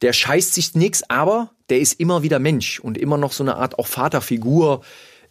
der 0.03 0.12
scheißt 0.12 0.55
sich 0.55 0.75
nix, 0.75 1.03
aber 1.09 1.51
der 1.69 1.81
ist 1.81 2.01
immer 2.01 2.23
wieder 2.23 2.38
Mensch 2.38 2.81
und 2.81 2.99
immer 2.99 3.19
noch 3.19 3.33
so 3.33 3.45
eine 3.45 3.57
Art 3.57 3.79
auch 3.79 3.87
Vaterfigur. 3.87 4.83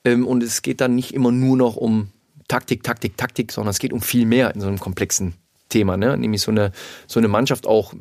Ähm, 0.05 0.25
und 0.27 0.43
es 0.43 0.61
geht 0.61 0.81
dann 0.81 0.95
nicht 0.95 1.13
immer 1.13 1.31
nur 1.31 1.57
noch 1.57 1.75
um 1.75 2.09
Taktik, 2.47 2.83
Taktik, 2.83 3.17
Taktik, 3.17 3.51
sondern 3.51 3.71
es 3.71 3.79
geht 3.79 3.93
um 3.93 4.01
viel 4.01 4.25
mehr 4.25 4.53
in 4.53 4.61
so 4.61 4.67
einem 4.67 4.79
komplexen 4.79 5.33
Thema, 5.69 5.97
ne? 5.97 6.17
Nämlich 6.17 6.41
so 6.41 6.51
eine, 6.51 6.71
so 7.07 7.19
eine 7.19 7.27
Mannschaft 7.27 7.65
auch 7.65 7.93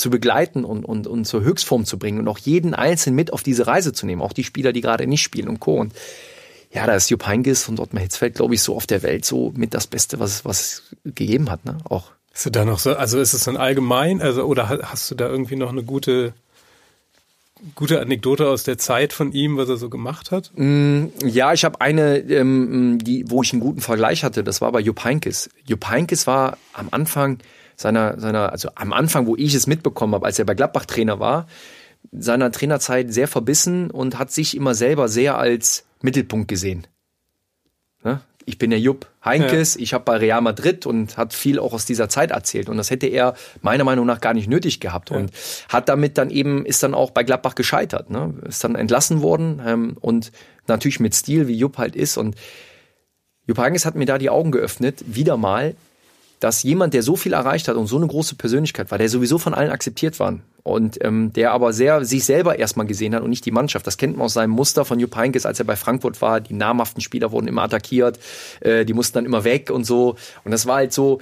zu 0.00 0.10
begleiten 0.10 0.64
und, 0.64 0.84
und, 0.84 1.06
und 1.06 1.24
zur 1.26 1.42
Höchstform 1.42 1.84
zu 1.84 1.98
bringen 1.98 2.18
und 2.18 2.28
auch 2.28 2.38
jeden 2.38 2.74
Einzelnen 2.74 3.16
mit 3.16 3.32
auf 3.32 3.42
diese 3.42 3.66
Reise 3.66 3.92
zu 3.92 4.06
nehmen, 4.06 4.22
auch 4.22 4.32
die 4.32 4.44
Spieler, 4.44 4.72
die 4.72 4.80
gerade 4.80 5.06
nicht 5.06 5.22
spielen 5.22 5.48
und 5.48 5.60
Co. 5.60 5.74
Und 5.74 5.92
ja, 6.72 6.86
da 6.86 6.94
ist 6.94 7.10
Jupp 7.10 7.26
Heynckes 7.26 7.68
und 7.68 7.80
Ottmar 7.80 8.02
Hitzfeld, 8.02 8.34
glaube 8.34 8.54
ich, 8.54 8.62
so 8.62 8.76
auf 8.76 8.86
der 8.86 9.02
Welt 9.02 9.24
so 9.24 9.52
mit 9.56 9.74
das 9.74 9.86
Beste, 9.86 10.18
was, 10.20 10.44
was 10.44 10.60
es 10.60 10.96
gegeben 11.04 11.50
hat, 11.50 11.64
ne? 11.64 11.78
Auch. 11.84 12.12
Ist 12.32 12.46
du 12.46 12.50
da 12.50 12.64
noch 12.64 12.78
so, 12.78 12.94
also 12.94 13.18
ist 13.18 13.32
es 13.32 13.44
dann 13.44 13.56
allgemein, 13.56 14.22
also, 14.22 14.44
oder 14.44 14.68
hast 14.68 15.10
du 15.10 15.14
da 15.16 15.28
irgendwie 15.28 15.56
noch 15.56 15.70
eine 15.70 15.82
gute, 15.82 16.32
gute 17.74 18.00
Anekdote 18.00 18.48
aus 18.48 18.62
der 18.62 18.78
Zeit 18.78 19.12
von 19.12 19.32
ihm, 19.32 19.56
was 19.56 19.68
er 19.68 19.76
so 19.76 19.90
gemacht 19.90 20.30
hat? 20.30 20.52
Mm, 20.54 21.06
ja, 21.24 21.52
ich 21.52 21.64
habe 21.64 21.80
eine, 21.80 22.18
ähm, 22.18 22.98
die, 23.02 23.28
wo 23.28 23.42
ich 23.42 23.52
einen 23.52 23.60
guten 23.60 23.80
Vergleich 23.80 24.22
hatte. 24.22 24.44
Das 24.44 24.60
war 24.60 24.70
bei 24.70 24.80
Jupp 24.80 25.04
Heynckes. 25.04 25.50
Jupp 25.66 25.90
Heynckes 25.90 26.28
war 26.28 26.56
am 26.72 26.88
Anfang 26.92 27.38
seiner, 27.80 28.18
seiner, 28.18 28.52
also 28.52 28.70
am 28.74 28.92
Anfang, 28.92 29.26
wo 29.26 29.36
ich 29.36 29.54
es 29.54 29.66
mitbekommen 29.66 30.14
habe, 30.14 30.26
als 30.26 30.38
er 30.38 30.44
bei 30.44 30.54
Gladbach 30.54 30.86
Trainer 30.86 31.20
war, 31.20 31.46
seiner 32.12 32.50
Trainerzeit 32.50 33.12
sehr 33.12 33.28
verbissen 33.28 33.90
und 33.90 34.18
hat 34.18 34.30
sich 34.30 34.56
immer 34.56 34.74
selber 34.74 35.08
sehr 35.08 35.38
als 35.38 35.84
Mittelpunkt 36.00 36.48
gesehen. 36.48 36.86
Ne? 38.02 38.20
ich 38.50 38.58
bin 38.58 38.70
der 38.70 38.80
Jupp 38.80 39.06
Heinkes, 39.24 39.74
ja. 39.74 39.80
ich 39.80 39.94
habe 39.94 40.04
bei 40.04 40.16
Real 40.16 40.40
Madrid 40.40 40.86
und 40.86 41.16
hat 41.16 41.34
viel 41.34 41.58
auch 41.58 41.72
aus 41.72 41.84
dieser 41.84 42.08
Zeit 42.08 42.30
erzählt. 42.30 42.68
Und 42.68 42.78
das 42.78 42.90
hätte 42.90 43.06
er 43.06 43.34
meiner 43.62 43.84
Meinung 43.84 44.06
nach 44.06 44.20
gar 44.20 44.34
nicht 44.34 44.48
nötig 44.48 44.80
gehabt. 44.80 45.10
Ja. 45.10 45.16
Und 45.16 45.30
hat 45.68 45.88
damit 45.88 46.18
dann 46.18 46.30
eben, 46.30 46.66
ist 46.66 46.82
dann 46.82 46.94
auch 46.94 47.10
bei 47.10 47.22
Gladbach 47.22 47.54
gescheitert. 47.54 48.10
Ne? 48.10 48.34
Ist 48.48 48.64
dann 48.64 48.74
entlassen 48.74 49.22
worden 49.22 49.62
ähm, 49.64 49.96
und 50.00 50.32
natürlich 50.66 51.00
mit 51.00 51.14
Stil, 51.14 51.48
wie 51.48 51.56
Jupp 51.56 51.78
halt 51.78 51.94
ist. 51.94 52.16
Und 52.16 52.34
Jupp 53.46 53.58
Heinkes 53.58 53.84
hat 53.84 53.94
mir 53.94 54.06
da 54.06 54.18
die 54.18 54.30
Augen 54.30 54.50
geöffnet, 54.50 55.04
wieder 55.06 55.36
mal, 55.36 55.76
dass 56.40 56.62
jemand, 56.62 56.94
der 56.94 57.02
so 57.02 57.16
viel 57.16 57.34
erreicht 57.34 57.68
hat 57.68 57.76
und 57.76 57.86
so 57.86 57.96
eine 57.96 58.06
große 58.06 58.34
Persönlichkeit 58.34 58.90
war, 58.90 58.98
der 58.98 59.10
sowieso 59.10 59.38
von 59.38 59.54
allen 59.54 59.70
akzeptiert 59.70 60.18
war 60.18 60.38
und 60.62 61.02
ähm, 61.04 61.32
der 61.34 61.52
aber 61.52 61.74
sehr 61.74 62.04
sich 62.04 62.24
selber 62.24 62.58
erstmal 62.58 62.86
gesehen 62.86 63.14
hat 63.14 63.22
und 63.22 63.30
nicht 63.30 63.44
die 63.44 63.50
Mannschaft. 63.50 63.86
Das 63.86 63.98
kennt 63.98 64.16
man 64.16 64.24
aus 64.24 64.32
seinem 64.32 64.50
Muster 64.50 64.86
von 64.86 64.98
Jupp 64.98 65.14
Heynckes, 65.14 65.44
als 65.44 65.58
er 65.58 65.66
bei 65.66 65.76
Frankfurt 65.76 66.20
war. 66.22 66.40
Die 66.40 66.54
namhaften 66.54 67.02
Spieler 67.02 67.30
wurden 67.30 67.46
immer 67.46 67.62
attackiert, 67.62 68.18
äh, 68.60 68.86
die 68.86 68.94
mussten 68.94 69.14
dann 69.14 69.26
immer 69.26 69.44
weg 69.44 69.70
und 69.70 69.84
so. 69.84 70.16
Und 70.44 70.50
das 70.50 70.66
war 70.66 70.76
halt 70.76 70.94
so, 70.94 71.20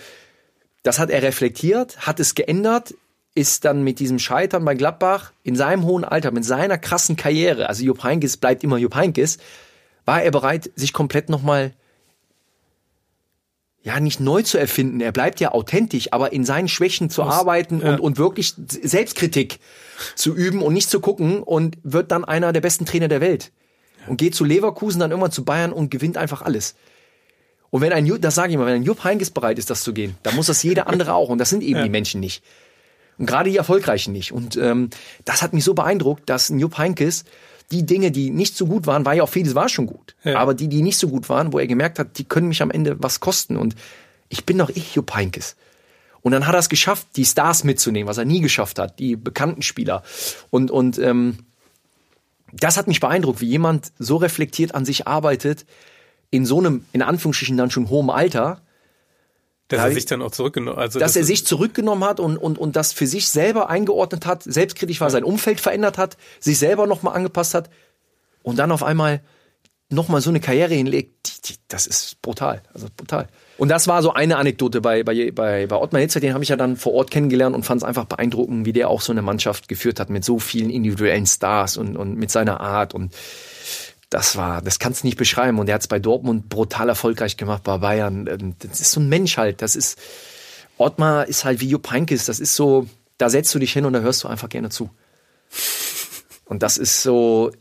das 0.85 1.01
hat 1.01 1.11
er 1.11 1.23
reflektiert, 1.23 2.07
hat 2.07 2.21
es 2.21 2.37
geändert, 2.37 2.95
ist 3.35 3.65
dann 3.65 3.83
mit 3.83 3.99
diesem 3.99 4.21
Scheitern 4.21 4.65
bei 4.65 4.75
Gladbach 4.75 5.33
in 5.43 5.57
seinem 5.57 5.85
hohen 5.85 6.05
Alter, 6.05 6.31
mit 6.31 6.45
seiner 6.45 6.79
krassen 6.79 7.17
Karriere, 7.17 7.69
also 7.69 7.85
Jupp 7.85 8.05
Heynckes 8.05 8.37
bleibt 8.37 8.63
immer 8.63 8.79
Jupp 8.79 8.95
Heynckes, 8.95 9.39
war 10.05 10.23
er 10.23 10.31
bereit, 10.31 10.71
sich 10.77 10.93
komplett 10.93 11.29
nochmal 11.29 11.73
ja, 13.83 14.01
nicht 14.01 14.21
neu 14.21 14.43
zu 14.43 14.59
erfinden. 14.59 15.01
Er 15.01 15.13
bleibt 15.13 15.41
ja 15.41 15.53
authentisch, 15.53 16.13
aber 16.13 16.33
in 16.33 16.45
seinen 16.45 16.69
Schwächen 16.69 17.11
zu 17.11 17.23
Muss, 17.23 17.35
arbeiten 17.35 17.81
ja. 17.81 17.93
und, 17.93 18.01
und 18.01 18.19
wirklich 18.19 18.55
Selbstkritik 18.57 19.61
zu 20.15 20.35
üben 20.35 20.63
und 20.63 20.75
nicht 20.75 20.91
zu 20.91 21.01
gucken 21.01 21.43
und 21.43 21.79
wird 21.83 22.11
dann 22.11 22.25
einer 22.25 22.53
der 22.53 22.61
besten 22.61 22.87
Trainer 22.87 23.09
der 23.09 23.21
Welt. 23.21 23.53
Und 24.07 24.17
geht 24.17 24.35
zu 24.35 24.45
Leverkusen, 24.45 25.01
dann 25.01 25.11
irgendwann 25.11 25.33
zu 25.33 25.45
Bayern 25.45 25.73
und 25.73 25.91
gewinnt 25.91 26.17
einfach 26.17 26.43
alles. 26.43 26.75
Und 27.71 27.83
wenn 27.83 27.93
ein, 27.93 28.21
das 28.21 28.35
sage 28.35 28.53
ich 28.53 28.59
mal, 28.59 28.67
wenn 28.67 28.77
ein 28.77 28.83
Jupp 28.83 29.05
Heynckes 29.05 29.31
bereit 29.31 29.59
ist, 29.59 29.71
das 29.71 29.83
zu 29.83 29.93
gehen, 29.93 30.17
dann 30.23 30.35
muss 30.35 30.47
das 30.47 30.63
jeder 30.63 30.87
andere 30.87 31.15
auch. 31.15 31.29
Und 31.29 31.39
das 31.39 31.51
sind 31.51 31.63
eben 31.63 31.77
ja. 31.77 31.83
die 31.83 31.91
Menschen 31.91 32.21
nicht. 32.21 32.43
Und 33.19 33.27
gerade 33.27 33.51
die 33.51 33.57
Erfolgreichen 33.57 34.13
nicht. 34.13 34.33
Und 34.33 34.57
ähm, 34.57 34.91
das 35.25 35.43
hat 35.43 35.53
mich 35.53 35.65
so 35.65 35.75
beeindruckt, 35.75 36.29
dass 36.31 36.51
ein 36.51 36.59
Jupp 36.59 36.79
Heynckes 36.79 37.25
die 37.71 37.85
Dinge, 37.85 38.11
die 38.11 38.31
nicht 38.31 38.57
so 38.57 38.67
gut 38.67 38.87
waren, 38.87 39.05
war 39.05 39.15
ja 39.15 39.23
auch 39.23 39.29
vieles 39.29 39.55
war 39.55 39.69
schon 39.69 39.87
gut. 39.87 40.15
Ja. 40.25 40.39
Aber 40.39 40.55
die, 40.55 40.69
die 40.69 40.83
nicht 40.83 40.99
so 40.99 41.09
gut 41.09 41.29
waren, 41.29 41.53
wo 41.53 41.59
er 41.59 41.67
gemerkt 41.67 41.99
hat, 41.99 42.19
die 42.19 42.25
können 42.25 42.49
mich 42.49 42.63
am 42.63 42.71
Ende 42.71 42.97
was 43.03 43.21
kosten. 43.21 43.57
Und 43.57 43.75
ich 44.29 44.47
bin 44.47 44.59
doch 44.59 44.71
ich, 44.71 44.95
Jupp 44.95 45.15
Heynckes. 45.15 45.57
Und 46.23 46.33
dann 46.33 46.47
hat 46.47 46.55
er 46.55 46.59
es 46.59 46.69
geschafft, 46.69 47.09
die 47.17 47.25
Stars 47.25 47.65
mitzunehmen, 47.65 48.09
was 48.09 48.19
er 48.19 48.25
nie 48.25 48.41
geschafft 48.41 48.79
hat, 48.79 48.99
die 48.99 49.17
bekannten 49.17 49.63
Spieler. 49.63 50.03
Und, 50.51 50.71
und 50.71 50.99
ähm, 50.99 51.39
das 52.53 52.77
hat 52.77 52.89
mich 52.89 53.01
beeindruckt, 53.01 53.41
wie 53.41 53.47
jemand 53.47 53.93
so 53.99 54.17
reflektiert 54.17 54.75
an 54.75 54.85
sich 54.85 55.07
arbeitet, 55.07 55.67
in 56.31 56.45
so 56.45 56.59
einem, 56.59 56.85
in 56.93 57.03
Anführungsstrichen 57.03 57.57
dann 57.57 57.71
schon 57.71 57.89
hohem 57.89 58.11
Alter, 58.11 58.61
dass 59.69 59.85
er 59.85 59.93
sich 59.93 60.07
dann 60.07 60.23
auch 60.23 60.31
zurückgenommen 60.31 60.79
also 60.79 60.99
Dass 60.99 61.13
das 61.13 61.17
er 61.17 61.25
sich 61.25 61.47
zurückgenommen 61.47 62.05
hat 62.05 62.21
und, 62.21 62.37
und, 62.37 62.59
und 62.59 62.75
das 62.75 62.93
für 62.93 63.07
sich 63.07 63.29
selber 63.29 63.69
eingeordnet 63.69 64.27
hat, 64.27 64.43
selbstkritisch 64.43 65.01
war, 65.01 65.11
sein 65.11 65.25
Umfeld 65.25 65.61
verändert 65.61 65.99
hat, 65.99 66.17
sich 66.41 66.59
selber 66.59 66.87
nochmal 66.87 67.15
angepasst 67.15 67.55
hat 67.55 67.69
und 68.43 68.59
dann 68.59 68.73
auf 68.73 68.83
einmal 68.83 69.21
nochmal 69.91 70.21
so 70.21 70.31
eine 70.31 70.41
Karriere 70.41 70.75
hinlegt, 70.75 71.29
die, 71.49 71.53
die, 71.53 71.59
das 71.69 71.87
ist 71.87 72.21
brutal. 72.21 72.63
Also 72.75 72.89
brutal. 72.95 73.29
Und 73.57 73.69
das 73.69 73.89
war 73.89 74.03
so 74.03 74.13
eine 74.13 74.37
Anekdote 74.37 74.81
bei, 74.81 75.03
bei, 75.03 75.31
bei, 75.31 75.67
bei 75.67 75.77
Ottmar 75.77 76.01
Hitzer, 76.01 76.21
den 76.21 76.35
habe 76.35 76.45
ich 76.45 76.51
ja 76.51 76.57
dann 76.57 76.77
vor 76.77 76.93
Ort 76.95 77.11
kennengelernt 77.11 77.57
und 77.57 77.65
fand 77.65 77.83
es 77.83 77.89
einfach 77.89 78.05
beeindruckend, 78.05 78.67
wie 78.67 78.73
der 78.73 78.89
auch 78.91 79.01
so 79.01 79.13
eine 79.13 79.23
Mannschaft 79.23 79.69
geführt 79.69 79.99
hat 79.99 80.11
mit 80.11 80.25
so 80.25 80.39
vielen 80.39 80.71
individuellen 80.71 81.27
Stars 81.27 81.77
und, 81.77 81.97
und 81.97 82.17
mit 82.17 82.31
seiner 82.31 82.61
Art 82.61 82.95
und 82.95 83.15
das 84.11 84.37
war, 84.37 84.63
das 84.63 84.79
kannst 84.79 85.03
du 85.03 85.07
nicht 85.07 85.19
beschreiben. 85.19 85.59
Und 85.59 85.69
er 85.69 85.75
hat 85.75 85.83
es 85.83 85.89
bei 85.89 85.99
Dortmund 85.99 86.49
brutal 86.49 86.89
erfolgreich 86.89 87.37
gemacht, 87.37 87.63
bei 87.63 87.79
Bayern. 87.79 88.27
Ähm, 88.27 88.55
das 88.59 88.81
ist 88.81 88.93
so 88.93 89.01
ein 89.01 89.09
Mensch 89.09 89.37
halt. 89.37 89.63
Das 89.63 89.77
ist, 89.77 89.99
Ottmar 90.79 91.29
ist 91.29 91.45
halt 91.45 91.61
wie 91.61 91.69
Jupp 91.69 91.91
Heynckes. 91.91 92.27
Das 92.27 92.41
ist 92.41 92.55
so, 92.55 92.87
da 93.19 93.29
setzt 93.29 93.55
du 93.55 93.59
dich 93.59 93.73
hin 93.73 93.85
und 93.85 93.93
da 93.93 94.01
hörst 94.01 94.25
du 94.25 94.29
einfach 94.29 94.49
gerne 94.49 94.71
zu. 94.71 94.91
Und 96.47 96.63
das 96.63 96.79
ist 96.79 97.03
so, 97.03 97.53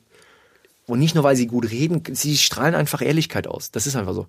und 0.88 1.00
nicht 1.00 1.16
nur, 1.16 1.24
weil 1.24 1.36
sie 1.36 1.48
gut 1.48 1.70
reden, 1.70 2.02
sie 2.14 2.38
strahlen 2.38 2.74
einfach 2.74 3.02
Ehrlichkeit 3.02 3.46
aus. 3.46 3.72
Das 3.72 3.86
ist 3.86 3.96
einfach 3.98 4.14
so. 4.14 4.28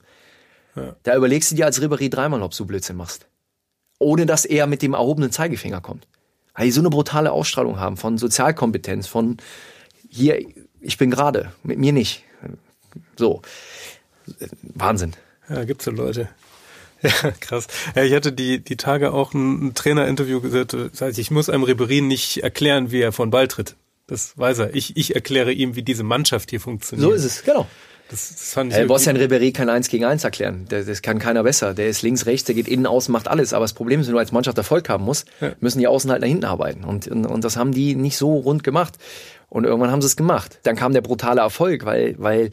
Ja. 0.75 0.97
Da 1.05 1.17
überlegst 1.17 1.51
du 1.51 1.55
dir 1.55 1.67
als 1.67 1.81
Ribéry 1.81 2.11
dreimal, 2.11 2.43
ob 2.43 2.55
du 2.55 2.67
Blödsinn 2.67 2.97
machst. 2.97 3.27
Ohne 4.01 4.27
dass 4.27 4.45
er 4.45 4.67
mit 4.67 4.83
dem 4.83 4.95
erhobenen 4.95 5.31
Zeigefinger 5.31 5.81
kommt. 5.81 6.09
Weil 6.55 6.67
die 6.67 6.73
so 6.73 6.81
eine 6.81 6.91
brutale 6.91 7.31
Ausstrahlung 7.31 7.79
haben 7.79 7.97
von 7.97 8.19
Sozialkompetenz, 8.19 9.07
von 9.07 9.37
hier, 10.11 10.45
ich 10.89 10.97
bin 10.97 11.11
gerade, 11.11 11.53
mit 11.63 11.79
mir 11.79 11.93
nicht. 11.93 12.25
So. 13.17 13.43
Wahnsinn. 14.63 15.13
Ja, 15.49 15.65
gibt's 15.65 15.85
so 15.85 15.91
Leute. 15.91 16.29
Ja, 17.01 17.31
krass. 17.39 17.69
Ja, 17.95 18.03
ich 18.03 18.13
hatte 18.13 18.33
die, 18.33 18.59
die 18.59 18.77
Tage 18.77 19.13
auch 19.13 19.33
ein, 19.33 19.69
ein 19.69 19.75
Trainerinterview 19.75 20.41
gesagt, 20.41 20.73
das 20.73 21.01
heißt, 21.01 21.21
ich 21.21 21.31
muss 21.31 21.49
einem 21.49 21.63
Riberin 21.63 22.09
nicht 22.09 22.43
erklären, 22.43 22.91
wie 22.91 23.01
er 23.01 23.13
von 23.13 23.31
Ball 23.31 23.47
tritt. 23.47 23.77
Das 24.09 24.37
weiß 24.37 24.59
er. 24.59 24.75
Ich, 24.75 24.97
ich 24.97 25.15
erkläre 25.15 25.53
ihm, 25.53 25.77
wie 25.77 25.85
diese 25.85 26.03
Mannschaft 26.03 26.51
hier 26.51 26.61
funktioniert. 26.61 27.09
So 27.09 27.15
ist 27.15 27.25
es, 27.25 27.45
genau. 27.45 27.69
Das, 28.11 28.31
das 28.31 28.53
fand 28.55 28.73
ich 28.73 28.79
äh, 28.79 28.87
Bossian 28.87 29.17
Ribéry 29.17 29.53
kann 29.53 29.69
eins 29.69 29.89
gegen 29.89 30.05
eins 30.05 30.25
erklären. 30.25 30.65
Das, 30.69 30.87
das 30.87 31.03
kann 31.03 31.19
keiner 31.19 31.43
besser. 31.43 31.75
Der 31.75 31.89
ist 31.89 32.03
links, 32.03 32.27
rechts, 32.27 32.47
der 32.47 32.55
geht 32.55 32.69
innen, 32.69 32.87
außen, 32.87 33.13
macht 33.13 33.29
alles. 33.29 33.53
Aber 33.53 33.65
das 33.65 33.75
Problem 33.75 34.01
ist, 34.01 34.07
wenn 34.07 34.15
du 34.15 34.19
als 34.19 34.33
Mannschaft 34.33 34.57
Erfolg 34.57 34.89
haben 34.89 35.05
musst, 35.05 35.29
ja. 35.41 35.53
müssen 35.61 35.79
die 35.79 35.87
Außen 35.87 36.11
halt 36.11 36.23
nach 36.23 36.29
hinten 36.29 36.45
arbeiten. 36.45 36.85
Und, 36.85 37.07
und, 37.09 37.27
und 37.27 37.45
das 37.45 37.57
haben 37.57 37.73
die 37.73 37.95
nicht 37.95 38.17
so 38.17 38.35
rund 38.35 38.65
gemacht. 38.65 38.95
Und 39.51 39.65
irgendwann 39.65 39.91
haben 39.91 40.03
sie 40.03 40.07
es 40.07 40.17
gemacht. 40.17 40.59
Dann 40.63 40.77
kam 40.77 40.93
der 40.93 41.01
brutale 41.01 41.41
Erfolg, 41.41 41.85
weil, 41.85 42.15
weil, 42.19 42.51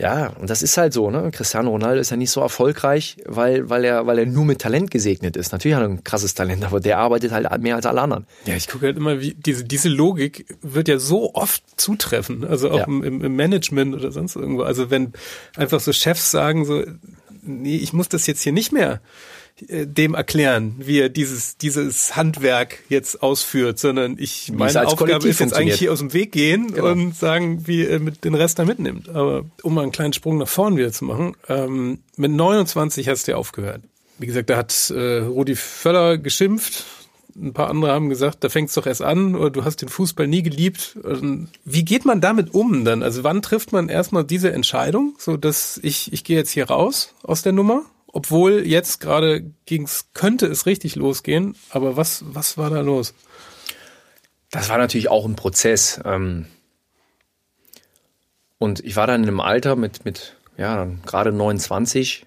ja, 0.00 0.28
und 0.28 0.48
das 0.48 0.62
ist 0.62 0.78
halt 0.78 0.94
so, 0.94 1.10
ne? 1.10 1.30
Cristiano 1.30 1.70
Ronaldo 1.70 2.00
ist 2.00 2.10
ja 2.10 2.16
nicht 2.16 2.30
so 2.30 2.40
erfolgreich, 2.40 3.18
weil, 3.26 3.68
weil 3.68 3.84
er, 3.84 4.06
weil 4.06 4.18
er 4.18 4.24
nur 4.24 4.46
mit 4.46 4.58
Talent 4.58 4.90
gesegnet 4.90 5.36
ist. 5.36 5.52
Natürlich 5.52 5.76
hat 5.76 5.82
er 5.82 5.90
ein 5.90 6.04
krasses 6.04 6.34
Talent, 6.34 6.64
aber 6.64 6.80
der 6.80 6.96
arbeitet 6.96 7.32
halt 7.32 7.60
mehr 7.60 7.76
als 7.76 7.84
alle 7.84 8.00
anderen. 8.00 8.26
Ja, 8.46 8.56
ich 8.56 8.66
gucke 8.66 8.86
halt 8.86 8.96
immer, 8.96 9.20
wie 9.20 9.34
diese, 9.34 9.64
diese 9.64 9.90
Logik 9.90 10.46
wird 10.62 10.88
ja 10.88 10.98
so 10.98 11.34
oft 11.34 11.62
zutreffen. 11.76 12.44
Also 12.44 12.70
auch 12.70 12.78
ja. 12.78 12.84
im, 12.84 13.22
im 13.22 13.36
Management 13.36 13.94
oder 13.94 14.10
sonst 14.10 14.36
irgendwo. 14.36 14.62
Also 14.62 14.90
wenn 14.90 15.12
einfach 15.56 15.80
so 15.80 15.92
Chefs 15.92 16.30
sagen 16.30 16.64
so, 16.64 16.82
nee, 17.42 17.76
ich 17.76 17.92
muss 17.92 18.08
das 18.08 18.26
jetzt 18.26 18.42
hier 18.42 18.52
nicht 18.52 18.72
mehr 18.72 19.02
dem 19.68 20.14
erklären, 20.14 20.74
wie 20.78 21.00
er 21.00 21.08
dieses, 21.08 21.56
dieses 21.56 22.16
Handwerk 22.16 22.78
jetzt 22.88 23.22
ausführt, 23.22 23.78
sondern 23.78 24.16
ich, 24.18 24.52
meine 24.52 24.86
Aufgabe 24.86 25.28
ist 25.28 25.40
jetzt 25.40 25.54
eigentlich 25.54 25.78
hier 25.78 25.92
aus 25.92 25.98
dem 25.98 26.12
Weg 26.12 26.32
gehen 26.32 26.72
genau. 26.74 26.92
und 26.92 27.16
sagen, 27.16 27.66
wie 27.66 27.84
er 27.84 28.00
mit 28.00 28.24
den 28.24 28.34
Rest 28.34 28.58
da 28.58 28.64
mitnimmt. 28.64 29.08
Aber 29.08 29.44
um 29.62 29.74
mal 29.74 29.82
einen 29.82 29.92
kleinen 29.92 30.12
Sprung 30.12 30.38
nach 30.38 30.48
vorn 30.48 30.76
wieder 30.76 30.92
zu 30.92 31.04
machen, 31.04 31.36
ähm, 31.48 31.98
mit 32.16 32.30
29 32.30 33.08
hast 33.08 33.26
du 33.26 33.32
ja 33.32 33.36
aufgehört. 33.36 33.82
Wie 34.18 34.26
gesagt, 34.26 34.50
da 34.50 34.56
hat 34.56 34.90
äh, 34.90 35.18
Rudi 35.18 35.56
Völler 35.56 36.18
geschimpft, 36.18 36.84
ein 37.36 37.52
paar 37.52 37.70
andere 37.70 37.92
haben 37.92 38.08
gesagt, 38.08 38.44
da 38.44 38.48
fängt's 38.48 38.74
doch 38.74 38.86
erst 38.86 39.02
an 39.02 39.34
oder 39.34 39.50
du 39.50 39.64
hast 39.64 39.82
den 39.82 39.88
Fußball 39.88 40.26
nie 40.26 40.42
geliebt. 40.42 40.98
Wie 41.64 41.84
geht 41.84 42.04
man 42.04 42.20
damit 42.20 42.54
um 42.54 42.84
dann? 42.84 43.02
Also 43.02 43.24
wann 43.24 43.42
trifft 43.42 43.72
man 43.72 43.88
erstmal 43.88 44.24
diese 44.24 44.52
Entscheidung, 44.52 45.14
so 45.18 45.36
dass 45.36 45.78
ich 45.82 46.12
ich 46.12 46.24
gehe 46.24 46.36
jetzt 46.36 46.50
hier 46.50 46.68
raus 46.68 47.14
aus 47.22 47.42
der 47.42 47.52
Nummer 47.52 47.84
obwohl 48.12 48.66
jetzt 48.66 49.00
gerade 49.00 49.42
ging's, 49.66 50.08
könnte 50.14 50.46
es 50.46 50.66
richtig 50.66 50.96
losgehen, 50.96 51.54
aber 51.70 51.96
was, 51.96 52.24
was 52.26 52.58
war 52.58 52.70
da 52.70 52.80
los? 52.80 53.14
Das 54.50 54.68
war 54.68 54.78
natürlich 54.78 55.08
auch 55.08 55.24
ein 55.24 55.36
Prozess. 55.36 56.00
Ähm, 56.04 56.46
und 58.58 58.84
ich 58.84 58.96
war 58.96 59.06
dann 59.06 59.22
in 59.22 59.28
einem 59.28 59.40
Alter 59.40 59.76
mit, 59.76 60.04
mit 60.04 60.36
ja, 60.56 60.88
gerade 61.06 61.32
29, 61.32 62.26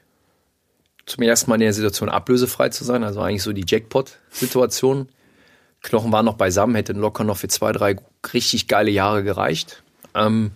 zum 1.06 1.24
ersten 1.24 1.50
Mal 1.50 1.56
in 1.56 1.62
der 1.62 1.74
Situation 1.74 2.10
ablösefrei 2.10 2.70
zu 2.70 2.86
sein, 2.86 3.04
also 3.04 3.20
eigentlich 3.20 3.44
so 3.44 3.52
die 3.52 3.66
Jackpot-Situation. 3.68 5.10
Knochen 5.82 6.14
waren 6.14 6.26
noch 6.26 6.38
beisammen, 6.38 6.76
hätte 6.76 6.94
locker 6.94 7.26
noch 7.26 7.38
für 7.38 7.50
zwei, 7.50 7.74
drei 7.74 7.98
richtig 8.34 8.70
geile 8.70 8.90
Jahre 8.90 9.24
gereicht. 9.24 9.84
Ähm, 10.16 10.52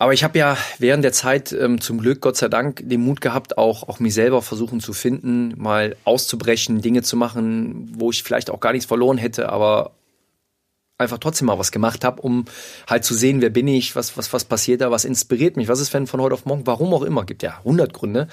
aber 0.00 0.14
ich 0.14 0.24
habe 0.24 0.38
ja 0.38 0.56
während 0.78 1.04
der 1.04 1.12
Zeit 1.12 1.52
ähm, 1.52 1.78
zum 1.78 1.98
Glück, 1.98 2.22
Gott 2.22 2.34
sei 2.34 2.48
Dank, 2.48 2.80
den 2.82 3.02
Mut 3.02 3.20
gehabt, 3.20 3.58
auch, 3.58 3.86
auch 3.86 4.00
mich 4.00 4.14
selber 4.14 4.40
versuchen 4.40 4.80
zu 4.80 4.94
finden, 4.94 5.52
mal 5.58 5.94
auszubrechen, 6.04 6.80
Dinge 6.80 7.02
zu 7.02 7.18
machen, 7.18 7.92
wo 7.98 8.10
ich 8.10 8.22
vielleicht 8.22 8.48
auch 8.48 8.60
gar 8.60 8.72
nichts 8.72 8.86
verloren 8.86 9.18
hätte, 9.18 9.50
aber 9.50 9.92
einfach 10.96 11.18
trotzdem 11.18 11.48
mal 11.48 11.58
was 11.58 11.70
gemacht 11.70 12.02
habe, 12.02 12.22
um 12.22 12.46
halt 12.88 13.04
zu 13.04 13.12
sehen, 13.12 13.42
wer 13.42 13.50
bin 13.50 13.68
ich, 13.68 13.94
was, 13.94 14.16
was, 14.16 14.32
was 14.32 14.46
passiert 14.46 14.80
da, 14.80 14.90
was 14.90 15.04
inspiriert 15.04 15.58
mich, 15.58 15.68
was 15.68 15.80
ist, 15.80 15.92
wenn 15.92 16.06
von 16.06 16.22
heute 16.22 16.32
auf 16.32 16.46
morgen, 16.46 16.66
warum 16.66 16.94
auch 16.94 17.02
immer, 17.02 17.26
gibt 17.26 17.42
ja 17.42 17.62
hundert 17.62 17.92
Gründe. 17.92 18.26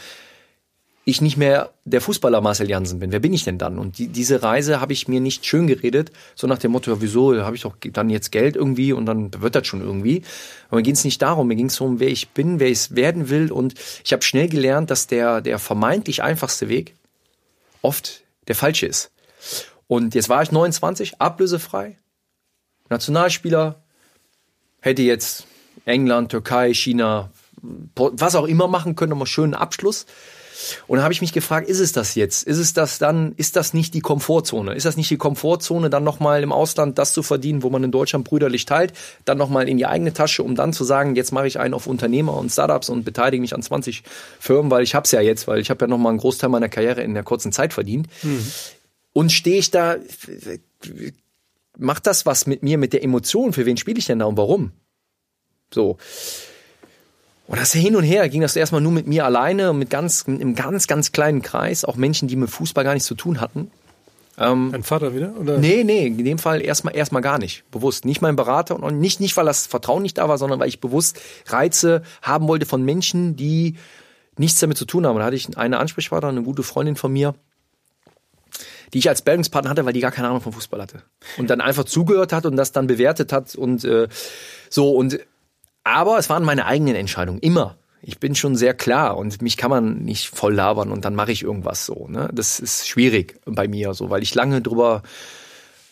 Ich 1.07 1.21
nicht 1.21 1.37
mehr 1.37 1.71
der 1.85 2.01
Fußballer 2.01 2.41
Marcel 2.41 2.69
Jansen 2.69 2.99
bin. 2.99 3.13
Wer 3.13 3.21
bin 3.21 3.31
ich 3.31 3.45
denn 3.45 3.57
dann? 3.57 3.79
Und 3.79 3.97
die, 3.97 4.09
diese 4.09 4.43
Reise 4.43 4.81
habe 4.81 4.91
ich 4.91 5.07
mir 5.07 5.21
nicht 5.21 5.45
schön 5.45 5.65
geredet, 5.65 6.11
so 6.35 6.47
nach 6.47 6.57
dem 6.57 6.73
Motto, 6.73 6.91
ja, 6.91 6.99
wieso, 6.99 7.33
habe 7.41 7.55
ich 7.55 7.61
doch 7.61 7.77
dann 7.93 8.09
jetzt 8.09 8.33
Geld 8.33 8.57
irgendwie 8.57 8.91
und 8.91 9.05
dann 9.05 9.31
wird 9.41 9.55
das 9.55 9.65
schon 9.65 9.79
irgendwie. 9.79 10.23
Aber 10.67 10.75
mir 10.75 10.83
ging 10.83 10.95
es 10.95 11.05
nicht 11.05 11.21
darum, 11.21 11.47
mir 11.47 11.55
ging 11.55 11.67
es 11.67 11.77
darum, 11.77 12.01
wer 12.01 12.09
ich 12.09 12.31
bin, 12.31 12.59
wer 12.59 12.67
ich 12.67 12.93
werden 12.93 13.29
will. 13.29 13.53
Und 13.53 13.75
ich 14.03 14.11
habe 14.11 14.21
schnell 14.21 14.49
gelernt, 14.49 14.91
dass 14.91 15.07
der, 15.07 15.39
der 15.39 15.59
vermeintlich 15.59 16.23
einfachste 16.23 16.67
Weg 16.67 16.93
oft 17.81 18.23
der 18.49 18.55
falsche 18.55 18.85
ist. 18.85 19.09
Und 19.87 20.13
jetzt 20.13 20.27
war 20.27 20.43
ich 20.43 20.51
29, 20.51 21.21
ablösefrei, 21.21 21.97
Nationalspieler, 22.89 23.81
hätte 24.81 25.03
jetzt 25.03 25.47
England, 25.85 26.31
Türkei, 26.31 26.73
China, 26.73 27.31
was 27.95 28.35
auch 28.35 28.45
immer 28.45 28.67
machen 28.67 28.97
können, 28.97 29.11
nochmal 29.11 29.25
schönen 29.25 29.53
Abschluss. 29.53 30.05
Und 30.87 30.97
dann 30.97 31.03
habe 31.03 31.13
ich 31.13 31.21
mich 31.21 31.33
gefragt, 31.33 31.67
ist 31.67 31.79
es 31.79 31.91
das 31.91 32.15
jetzt? 32.15 32.43
Ist 32.43 32.57
es 32.57 32.73
das 32.73 32.99
dann, 32.99 33.33
ist 33.37 33.55
das 33.55 33.73
nicht 33.73 33.93
die 33.93 34.01
Komfortzone? 34.01 34.73
Ist 34.73 34.85
das 34.85 34.97
nicht 34.97 35.09
die 35.09 35.17
Komfortzone, 35.17 35.89
dann 35.89 36.03
nochmal 36.03 36.43
im 36.43 36.51
Ausland 36.51 36.97
das 36.97 37.13
zu 37.13 37.23
verdienen, 37.23 37.63
wo 37.63 37.69
man 37.69 37.83
in 37.83 37.91
Deutschland 37.91 38.25
brüderlich 38.25 38.65
teilt, 38.65 38.93
dann 39.25 39.37
nochmal 39.37 39.67
in 39.67 39.77
die 39.77 39.85
eigene 39.85 40.13
Tasche, 40.13 40.43
um 40.43 40.55
dann 40.55 40.73
zu 40.73 40.83
sagen, 40.83 41.15
jetzt 41.15 41.31
mache 41.31 41.47
ich 41.47 41.59
einen 41.59 41.73
auf 41.73 41.87
Unternehmer 41.87 42.35
und 42.35 42.51
Startups 42.51 42.89
und 42.89 43.03
beteilige 43.03 43.41
mich 43.41 43.53
an 43.53 43.61
20 43.61 44.03
Firmen, 44.39 44.71
weil 44.71 44.83
ich 44.83 44.95
habe 44.95 45.05
es 45.05 45.11
ja 45.11 45.21
jetzt, 45.21 45.47
weil 45.47 45.59
ich 45.59 45.69
habe 45.69 45.85
ja 45.85 45.87
nochmal 45.87 46.11
einen 46.11 46.19
Großteil 46.19 46.49
meiner 46.49 46.69
Karriere 46.69 47.01
in 47.01 47.13
der 47.13 47.23
kurzen 47.23 47.51
Zeit 47.51 47.73
verdient. 47.73 48.07
Mhm. 48.23 48.45
Und 49.13 49.31
stehe 49.31 49.57
ich 49.57 49.71
da, 49.71 49.97
macht 51.77 52.07
das 52.07 52.25
was 52.25 52.45
mit 52.47 52.63
mir, 52.63 52.77
mit 52.77 52.93
der 52.93 53.03
Emotion? 53.03 53.53
Für 53.53 53.65
wen 53.65 53.77
spiele 53.77 53.99
ich 53.99 54.05
denn 54.05 54.19
da 54.19 54.25
und 54.25 54.37
warum? 54.37 54.71
So. 55.73 55.97
Und 57.47 57.59
das 57.59 57.71
hin 57.71 57.95
und 57.95 58.03
her 58.03 58.27
ging 58.27 58.41
das 58.41 58.55
erstmal 58.55 58.81
nur 58.81 58.91
mit 58.91 59.07
mir 59.07 59.25
alleine 59.25 59.71
und 59.71 59.79
mit 59.79 59.89
ganz, 59.89 60.23
im 60.23 60.53
ganz, 60.53 60.87
ganz 60.87 61.13
kleinen 61.13 61.41
Kreis, 61.41 61.85
auch 61.85 61.95
Menschen, 61.95 62.27
die 62.27 62.35
mit 62.35 62.49
Fußball 62.49 62.83
gar 62.83 62.93
nichts 62.93 63.07
zu 63.07 63.15
tun 63.15 63.39
hatten. 63.39 63.71
Ähm, 64.37 64.69
Dein 64.71 64.83
Vater 64.83 65.15
wieder? 65.15 65.33
Oder? 65.39 65.57
Nee, 65.57 65.83
nee, 65.83 66.07
in 66.07 66.23
dem 66.23 66.39
Fall 66.39 66.61
erstmal 66.61 66.95
erstmal 66.95 67.21
gar 67.21 67.39
nicht. 67.39 67.63
Bewusst. 67.71 68.05
Nicht 68.05 68.21
mein 68.21 68.35
Berater 68.35 68.81
und 68.81 68.99
nicht, 68.99 69.19
nicht, 69.19 69.35
weil 69.37 69.45
das 69.45 69.65
Vertrauen 69.65 70.03
nicht 70.03 70.17
da 70.17 70.29
war, 70.29 70.37
sondern 70.37 70.59
weil 70.59 70.67
ich 70.67 70.79
bewusst 70.79 71.19
Reize 71.47 72.03
haben 72.21 72.47
wollte 72.47 72.65
von 72.65 72.83
Menschen, 72.83 73.35
die 73.35 73.77
nichts 74.37 74.59
damit 74.59 74.77
zu 74.77 74.85
tun 74.85 75.07
haben. 75.07 75.15
Und 75.15 75.19
da 75.19 75.25
hatte 75.25 75.35
ich 75.35 75.57
eine 75.57 75.79
Ansprechpartnerin, 75.79 76.37
eine 76.37 76.45
gute 76.45 76.63
Freundin 76.63 76.95
von 76.95 77.11
mir, 77.11 77.33
die 78.93 78.99
ich 78.99 79.09
als 79.09 79.21
Bildungspartner 79.21 79.71
hatte, 79.71 79.85
weil 79.85 79.93
die 79.93 80.01
gar 80.01 80.11
keine 80.11 80.27
Ahnung 80.27 80.41
vom 80.41 80.53
Fußball 80.53 80.81
hatte. 80.81 81.01
Und 81.37 81.49
dann 81.49 81.61
einfach 81.61 81.85
zugehört 81.85 82.31
hat 82.33 82.45
und 82.45 82.57
das 82.57 82.71
dann 82.71 82.87
bewertet 82.87 83.33
hat 83.33 83.55
und 83.55 83.83
äh, 83.85 84.07
so 84.69 84.91
und 84.91 85.19
aber 85.87 86.17
es 86.17 86.29
waren 86.29 86.43
meine 86.43 86.65
eigenen 86.65 86.95
Entscheidungen, 86.95 87.39
immer. 87.39 87.77
Ich 88.01 88.19
bin 88.19 88.35
schon 88.35 88.55
sehr 88.55 88.73
klar 88.73 89.17
und 89.17 89.41
mich 89.41 89.57
kann 89.57 89.69
man 89.69 90.03
nicht 90.03 90.29
voll 90.29 90.53
labern 90.53 90.91
und 90.91 91.03
dann 91.03 91.15
mache 91.15 91.31
ich 91.31 91.43
irgendwas 91.43 91.85
so. 91.85 92.07
Ne? 92.07 92.29
Das 92.31 92.59
ist 92.59 92.87
schwierig 92.87 93.39
bei 93.45 93.67
mir 93.67 93.93
so, 93.93 94.09
weil 94.09 94.23
ich 94.23 94.35
lange 94.35 94.61
drüber 94.61 95.03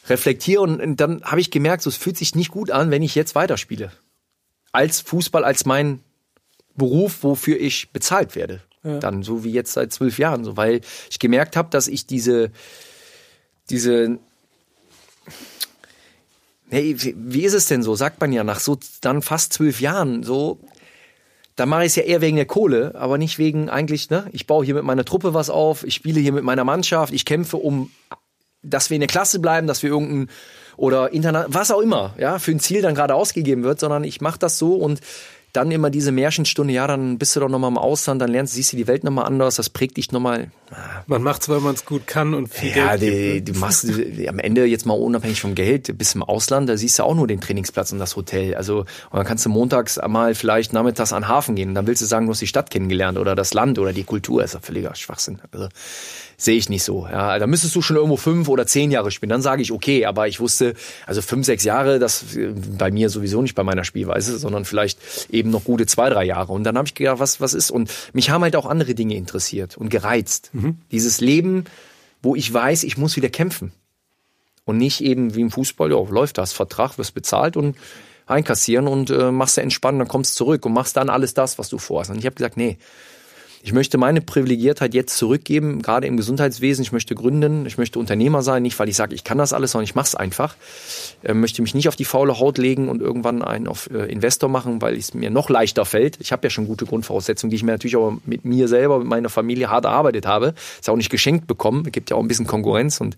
reflektiere 0.08 0.62
und, 0.62 0.80
und 0.80 1.02
dann 1.02 1.24
habe 1.24 1.42
ich 1.42 1.52
gemerkt, 1.52 1.82
so, 1.82 1.90
es 1.90 1.98
fühlt 1.98 2.18
sich 2.18 2.36
nicht 2.36 2.52
gut 2.52 2.72
an, 2.72 2.92
wenn 2.92 3.02
ich 3.02 3.16
jetzt 3.16 3.36
weiterspiele. 3.36 3.92
Als 4.72 5.02
Fußball, 5.02 5.44
als 5.44 5.66
mein 5.66 6.00
Beruf, 6.76 7.24
wofür 7.24 7.60
ich 7.60 7.92
bezahlt 7.92 8.36
werde. 8.36 8.62
Ja. 8.84 9.00
Dann 9.00 9.24
so 9.24 9.44
wie 9.44 9.52
jetzt 9.52 9.74
seit 9.74 9.92
zwölf 9.92 10.20
Jahren, 10.20 10.44
so 10.44 10.58
weil 10.58 10.82
ich 11.10 11.20
gemerkt 11.20 11.56
habe, 11.56 11.70
dass 11.70 11.88
ich 11.88 12.06
diese 12.06 12.52
diese 13.70 14.20
hey, 16.70 16.96
wie 17.16 17.44
ist 17.44 17.54
es 17.54 17.68
denn 17.68 17.84
so? 17.84 17.96
Sagt 17.96 18.22
man 18.22 18.32
ja 18.32 18.44
nach 18.44 18.60
so 18.60 18.78
dann 19.02 19.22
fast 19.22 19.54
zwölf 19.54 19.82
Jahren 19.82 20.24
so. 20.24 20.60
Da 21.56 21.66
mache 21.66 21.84
ich 21.84 21.88
es 21.88 21.96
ja 21.96 22.04
eher 22.04 22.20
wegen 22.20 22.36
der 22.36 22.46
Kohle, 22.46 22.94
aber 22.96 23.18
nicht 23.18 23.38
wegen 23.38 23.70
eigentlich, 23.70 24.10
ne? 24.10 24.28
Ich 24.34 24.46
baue 24.46 24.66
hier 24.66 24.76
mit 24.76 24.84
meiner 24.84 25.06
Truppe 25.06 25.34
was 25.34 25.50
auf, 25.50 25.86
ich 25.86 25.96
spiele 25.96 26.20
hier 26.20 26.34
mit 26.34 26.44
meiner 26.44 26.66
Mannschaft, 26.66 27.14
ich 27.14 27.24
kämpfe 27.24 27.56
um, 27.56 27.92
dass 28.62 28.90
wir 28.90 28.96
in 28.96 29.02
der 29.02 29.08
Klasse 29.08 29.40
bleiben, 29.40 29.66
dass 29.66 29.82
wir 29.82 29.90
irgendein 29.90 30.30
oder 30.76 31.14
Internet, 31.14 31.46
was 31.50 31.72
auch 31.72 31.80
immer, 31.80 32.14
ja, 32.18 32.40
für 32.40 32.52
ein 32.52 32.60
Ziel 32.60 32.82
dann 32.82 32.96
gerade 32.96 33.16
ausgegeben 33.16 33.64
wird, 33.64 33.80
sondern 33.80 34.04
ich 34.04 34.20
mache 34.20 34.40
das 34.40 34.58
so 34.58 34.76
und 34.76 35.00
dann 35.56 35.72
immer 35.72 35.90
diese 35.90 36.12
Märchenstunde, 36.12 36.74
ja, 36.74 36.88
dann 36.88 37.18
bist 37.18 37.36
du 37.36 37.40
doch 37.40 37.50
nochmal 37.50 37.72
im 37.72 37.78
Ausland, 37.78 38.22
dann 38.22 38.32
lernst, 38.32 38.54
siehst 38.54 38.74
du 38.74 38.78
die 38.78 38.88
Welt 38.88 39.04
nochmal 39.04 39.26
anders, 39.26 39.56
das 39.56 39.70
prägt 39.70 39.98
dich 39.98 40.12
nochmal. 40.12 40.52
Man 41.08 41.22
macht's, 41.22 41.48
weil 41.50 41.60
man 41.60 41.76
es 41.76 41.86
gut 41.86 42.08
kann 42.08 42.34
und 42.34 42.48
viel 42.48 42.76
ja, 42.76 42.96
Geld 42.96 43.02
die, 43.02 43.34
gibt, 43.34 43.48
ne? 43.48 43.54
du 43.54 43.60
machst 43.60 43.88
am 44.28 44.40
Ende 44.40 44.66
jetzt 44.66 44.86
mal 44.86 44.94
unabhängig 44.94 45.42
vom 45.42 45.56
Geld, 45.56 45.98
bist 45.98 46.16
im 46.16 46.24
Ausland, 46.24 46.70
da 46.70 46.78
siehst 46.78 47.00
du 47.00 47.04
auch 47.04 47.16
nur 47.16 47.28
den 47.28 47.42
Trainingsplatz 47.42 47.92
und 47.92 48.00
das 48.00 48.16
Hotel. 48.16 48.56
Also 48.56 48.80
und 48.80 48.88
dann 49.14 49.26
kannst 49.26 49.46
du 49.46 49.50
montags 49.50 50.00
mal 50.08 50.36
vielleicht 50.36 50.74
nachmittags 50.74 51.14
an 51.14 51.24
den 51.24 51.28
Hafen 51.28 51.56
gehen 51.56 51.70
und 51.70 51.76
dann 51.76 51.88
willst 51.88 52.02
du 52.02 52.06
sagen, 52.06 52.26
du 52.26 52.32
hast 52.32 52.42
die 52.42 52.48
Stadt 52.48 52.70
kennengelernt 52.70 53.18
oder 53.18 53.36
das 53.36 53.54
Land 53.54 53.80
oder 53.80 53.94
die 53.94 54.04
Kultur. 54.04 54.42
Das 54.42 54.52
ist 54.52 54.56
ja 54.56 54.60
völliger 54.62 54.96
Schwachsinn. 54.96 55.40
Also 55.52 55.70
sehe 56.38 56.58
ich 56.58 56.70
nicht 56.70 56.84
so. 56.84 57.08
Ja, 57.08 57.40
da 57.40 57.48
müsstest 57.48 57.76
du 57.76 57.82
schon 57.82 57.96
irgendwo 57.96 58.18
fünf 58.18 58.48
oder 58.48 58.68
zehn 58.68 58.92
Jahre 58.92 59.12
spielen. 59.12 59.30
Dann 59.30 59.42
sage 59.42 59.62
ich 59.62 59.72
okay, 59.72 60.06
aber 60.06 60.28
ich 60.28 60.40
wusste, 60.40 60.74
also 61.06 61.22
fünf, 61.22 61.46
sechs 61.46 61.64
Jahre, 61.64 62.00
das 62.00 62.36
äh, 62.36 62.54
bei 62.78 62.92
mir 62.92 63.10
sowieso 63.10 63.42
nicht 63.42 63.56
bei 63.56 63.64
meiner 63.64 63.84
Spielweise, 63.84 64.38
sondern 64.38 64.66
vielleicht 64.66 65.00
eben 65.30 65.50
noch 65.50 65.64
gute 65.64 65.86
zwei, 65.86 66.10
drei 66.10 66.26
Jahre. 66.26 66.54
Und 66.54 66.64
dann 66.64 66.78
habe 66.78 66.88
ich 66.88 66.96
gedacht, 66.96 67.20
was 67.20 67.42
was 67.42 67.54
ist? 67.54 67.72
Und 67.72 67.92
mich 68.14 68.30
haben 68.30 68.44
halt 68.44 68.56
auch 68.56 68.66
andere 68.66 68.96
Dinge 68.96 69.16
interessiert 69.16 69.78
und 69.78 69.90
gereizt. 69.90 70.50
Mhm. 70.54 70.78
Dieses 70.92 71.22
Leben, 71.22 71.66
wo 72.22 72.36
ich 72.36 72.52
weiß, 72.54 72.84
ich 72.84 72.98
muss 72.98 73.16
wieder 73.16 73.30
kämpfen 73.30 73.72
und 74.66 74.78
nicht 74.78 75.02
eben 75.02 75.36
wie 75.36 75.42
im 75.42 75.52
Fußball, 75.52 75.92
ja, 75.92 75.98
läuft 75.98 76.38
das 76.38 76.52
Vertrag, 76.52 76.98
wirst 76.98 77.14
bezahlt 77.14 77.56
und 77.56 77.76
einkassieren 78.26 78.88
und 78.88 79.12
äh, 79.12 79.32
machst 79.32 79.58
du 79.58 79.62
entspannt, 79.62 80.00
dann 80.00 80.08
kommst 80.08 80.36
zurück 80.36 80.66
und 80.66 80.74
machst 80.74 80.98
dann 80.98 81.10
alles 81.10 81.34
das, 81.34 81.60
was 81.60 81.70
du 81.70 81.78
vorhast. 81.78 82.10
Und 82.10 82.18
ich 82.18 82.26
habe 82.26 82.36
gesagt, 82.36 82.58
nee, 82.58 82.78
ich 83.66 83.74
möchte 83.74 83.98
meine 83.98 84.22
Privilegiertheit 84.22 84.94
jetzt 84.94 85.18
zurückgeben, 85.18 85.82
gerade 85.82 86.06
im 86.06 86.18
Gesundheitswesen. 86.18 86.84
Ich 86.84 86.92
möchte 86.92 87.16
gründen, 87.16 87.66
ich 87.66 87.80
möchte 87.80 87.98
Unternehmer 87.98 88.44
sein, 88.44 88.62
nicht 88.62 88.78
weil 88.78 88.90
ich 88.90 88.96
sage, 88.96 89.16
ich 89.16 89.24
kann 89.24 89.40
das 89.40 89.54
alles, 89.54 89.72
sondern 89.72 89.86
ich 89.86 89.96
mache 89.96 90.06
es 90.06 90.14
einfach. 90.14 90.56
Ich 91.24 91.30
äh, 91.30 91.34
möchte 91.34 91.64
mich 91.64 91.74
nicht 91.74 91.88
auf 91.88 91.96
die 91.96 92.06
faule 92.06 92.40
Haut 92.40 92.60
legen 92.60 92.90
und 92.90 93.02
irgendwann 93.02 93.42
einen 93.42 93.68
auf 93.68 93.90
äh, 93.90 94.06
Investor 94.06 94.50
machen, 94.50 94.84
weil 94.84 94.96
es 94.96 95.16
mir 95.16 95.32
noch 95.32 95.50
leichter 95.50 95.84
fällt. 95.84 96.20
Ich 96.22 96.32
habe 96.32 96.46
ja 96.46 96.52
schon 96.52 96.68
gute 96.68 96.86
Grundvoraussetzungen, 96.86 97.50
die 97.50 97.56
ich 97.56 97.64
mir 97.64 97.72
natürlich 97.72 97.96
auch 97.96 98.20
mit 98.28 98.46
mir 98.46 98.68
selber, 98.68 99.00
mit 99.00 99.08
meiner 99.08 99.30
Familie 99.30 99.72
hart 99.72 99.86
erarbeitet 99.86 100.28
habe. 100.28 100.54
Ist 100.80 100.88
auch 100.88 100.96
nicht 100.96 101.10
geschenkt 101.10 101.48
bekommen. 101.48 101.86
Es 101.88 101.92
gibt 101.92 102.12
ja 102.12 102.18
auch 102.18 102.22
ein 102.22 102.28
bisschen 102.28 102.46
Konkurrenz 102.46 103.02
und 103.02 103.18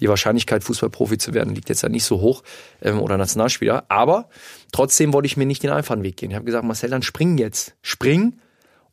die 0.00 0.08
Wahrscheinlichkeit, 0.08 0.64
Fußballprofi 0.64 1.18
zu 1.18 1.34
werden, 1.34 1.54
liegt 1.54 1.68
jetzt 1.68 1.82
ja 1.82 1.90
nicht 1.90 2.04
so 2.04 2.22
hoch 2.22 2.44
ähm, 2.80 2.98
oder 2.98 3.18
Nationalspieler. 3.18 3.84
Aber 3.90 4.30
trotzdem 4.72 5.12
wollte 5.12 5.26
ich 5.26 5.36
mir 5.36 5.44
nicht 5.44 5.62
den 5.62 5.70
einfachen 5.70 6.02
Weg 6.02 6.16
gehen. 6.16 6.30
Ich 6.30 6.36
habe 6.36 6.46
gesagt, 6.46 6.64
Marcel, 6.64 6.88
dann 6.88 7.02
spring 7.02 7.36
jetzt. 7.36 7.74
Spring 7.82 8.38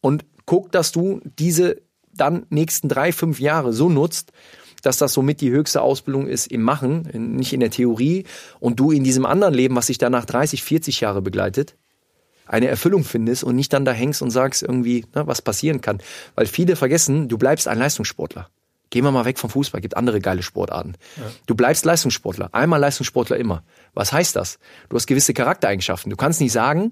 und 0.01 0.25
guck, 0.49 0.71
dass 0.71 0.91
du 0.91 1.21
diese 1.37 1.79
dann 2.11 2.47
nächsten 2.49 2.89
drei, 2.89 3.11
fünf 3.11 3.39
Jahre 3.39 3.71
so 3.71 3.87
nutzt, 3.87 4.31
dass 4.81 4.97
das 4.97 5.13
somit 5.13 5.41
die 5.41 5.51
höchste 5.51 5.83
Ausbildung 5.83 6.25
ist 6.25 6.47
im 6.47 6.63
Machen, 6.63 7.03
nicht 7.37 7.53
in 7.53 7.59
der 7.59 7.69
Theorie, 7.69 8.25
und 8.59 8.79
du 8.79 8.91
in 8.91 9.03
diesem 9.03 9.27
anderen 9.27 9.53
Leben, 9.53 9.75
was 9.75 9.87
sich 9.87 9.99
danach 9.99 10.25
30, 10.25 10.63
40 10.63 11.01
Jahre 11.01 11.21
begleitet, 11.21 11.75
eine 12.47 12.67
Erfüllung 12.67 13.03
findest 13.03 13.43
und 13.43 13.55
nicht 13.55 13.71
dann 13.73 13.85
da 13.85 13.91
hängst 13.91 14.23
und 14.23 14.31
sagst 14.31 14.63
irgendwie, 14.63 15.05
na, 15.13 15.27
was 15.27 15.43
passieren 15.43 15.81
kann. 15.81 16.01
Weil 16.33 16.47
viele 16.47 16.75
vergessen, 16.75 17.29
du 17.29 17.37
bleibst 17.37 17.67
ein 17.67 17.77
Leistungssportler. 17.77 18.49
Gehen 18.89 19.03
wir 19.03 19.11
mal 19.11 19.25
weg 19.25 19.37
vom 19.37 19.51
Fußball, 19.51 19.81
gibt 19.81 19.95
andere 19.95 20.19
geile 20.19 20.41
Sportarten. 20.41 20.95
Ja. 21.17 21.29
Du 21.45 21.53
bleibst 21.53 21.85
Leistungssportler, 21.85 22.49
einmal 22.53 22.79
Leistungssportler 22.79 23.37
immer. 23.37 23.63
Was 23.93 24.11
heißt 24.11 24.35
das? 24.35 24.57
Du 24.89 24.95
hast 24.95 25.05
gewisse 25.05 25.35
Charaktereigenschaften. 25.35 26.09
Du 26.09 26.15
kannst 26.15 26.41
nicht 26.41 26.53
sagen, 26.53 26.91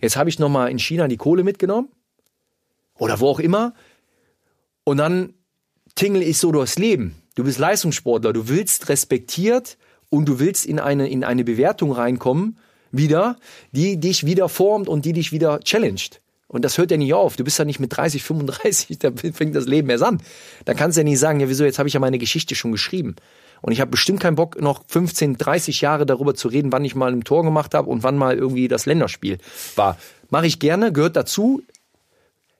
jetzt 0.00 0.16
habe 0.16 0.30
ich 0.30 0.40
nochmal 0.40 0.72
in 0.72 0.80
China 0.80 1.06
die 1.06 1.16
Kohle 1.16 1.44
mitgenommen, 1.44 1.90
oder 2.98 3.20
wo 3.20 3.28
auch 3.28 3.40
immer. 3.40 3.74
Und 4.84 4.98
dann 4.98 5.34
tingle 5.94 6.22
ich 6.22 6.38
so 6.38 6.52
durchs 6.52 6.78
Leben. 6.78 7.14
Du 7.34 7.44
bist 7.44 7.58
Leistungssportler, 7.58 8.32
du 8.32 8.48
willst 8.48 8.88
respektiert 8.88 9.78
und 10.10 10.26
du 10.26 10.40
willst 10.40 10.66
in 10.66 10.80
eine, 10.80 11.08
in 11.08 11.24
eine 11.24 11.44
Bewertung 11.44 11.92
reinkommen, 11.92 12.58
wieder, 12.90 13.36
die 13.72 13.98
dich 13.98 14.24
wieder 14.24 14.48
formt 14.48 14.88
und 14.88 15.04
die 15.04 15.12
dich 15.12 15.32
wieder 15.32 15.60
challenged. 15.60 16.20
Und 16.48 16.64
das 16.64 16.78
hört 16.78 16.90
ja 16.90 16.96
nicht 16.96 17.12
auf. 17.12 17.36
Du 17.36 17.44
bist 17.44 17.58
ja 17.58 17.64
nicht 17.64 17.78
mit 17.78 17.94
30, 17.96 18.22
35, 18.22 18.98
da 18.98 19.10
fängt 19.12 19.54
das 19.54 19.66
Leben 19.66 19.90
erst 19.90 20.04
an. 20.04 20.20
Da 20.64 20.74
kannst 20.74 20.96
du 20.96 21.00
ja 21.00 21.04
nicht 21.04 21.18
sagen, 21.18 21.40
ja 21.40 21.48
wieso, 21.48 21.64
jetzt 21.64 21.78
habe 21.78 21.88
ich 21.88 21.94
ja 21.94 22.00
meine 22.00 22.18
Geschichte 22.18 22.54
schon 22.54 22.72
geschrieben. 22.72 23.16
Und 23.60 23.72
ich 23.72 23.80
habe 23.80 23.90
bestimmt 23.90 24.20
keinen 24.20 24.36
Bock, 24.36 24.60
noch 24.60 24.82
15, 24.86 25.36
30 25.36 25.80
Jahre 25.80 26.06
darüber 26.06 26.34
zu 26.34 26.48
reden, 26.48 26.72
wann 26.72 26.84
ich 26.84 26.94
mal 26.94 27.12
ein 27.12 27.24
Tor 27.24 27.42
gemacht 27.42 27.74
habe 27.74 27.90
und 27.90 28.02
wann 28.02 28.16
mal 28.16 28.36
irgendwie 28.36 28.68
das 28.68 28.86
Länderspiel 28.86 29.38
war. 29.76 29.98
Mache 30.30 30.46
ich 30.46 30.58
gerne, 30.58 30.92
gehört 30.92 31.16
dazu, 31.16 31.62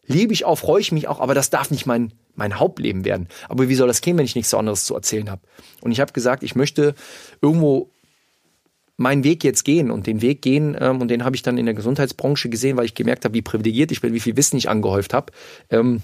liebe 0.08 0.32
ich 0.32 0.44
auch, 0.44 0.58
freue 0.58 0.80
ich 0.80 0.90
mich 0.90 1.06
auch, 1.06 1.20
aber 1.20 1.34
das 1.34 1.50
darf 1.50 1.70
nicht 1.70 1.86
mein, 1.86 2.12
mein 2.34 2.58
Hauptleben 2.58 3.04
werden. 3.04 3.28
Aber 3.48 3.68
wie 3.68 3.74
soll 3.74 3.86
das 3.86 4.00
gehen, 4.00 4.18
wenn 4.18 4.24
ich 4.24 4.34
nichts 4.34 4.52
anderes 4.52 4.84
zu 4.84 4.94
erzählen 4.94 5.30
habe? 5.30 5.42
Und 5.80 5.92
ich 5.92 6.00
habe 6.00 6.12
gesagt, 6.12 6.42
ich 6.42 6.56
möchte 6.56 6.94
irgendwo 7.40 7.90
meinen 8.96 9.22
Weg 9.22 9.44
jetzt 9.44 9.64
gehen 9.64 9.90
und 9.90 10.06
den 10.06 10.22
Weg 10.22 10.42
gehen 10.42 10.76
ähm, 10.78 11.00
und 11.00 11.08
den 11.08 11.24
habe 11.24 11.36
ich 11.36 11.42
dann 11.42 11.56
in 11.56 11.66
der 11.66 11.74
Gesundheitsbranche 11.74 12.48
gesehen, 12.48 12.76
weil 12.76 12.84
ich 12.84 12.94
gemerkt 12.94 13.24
habe, 13.24 13.34
wie 13.34 13.42
privilegiert 13.42 13.92
ich 13.92 14.00
bin, 14.00 14.12
wie 14.12 14.20
viel 14.20 14.36
Wissen 14.36 14.56
ich 14.56 14.68
angehäuft 14.68 15.14
habe. 15.14 15.32
Ähm, 15.70 16.02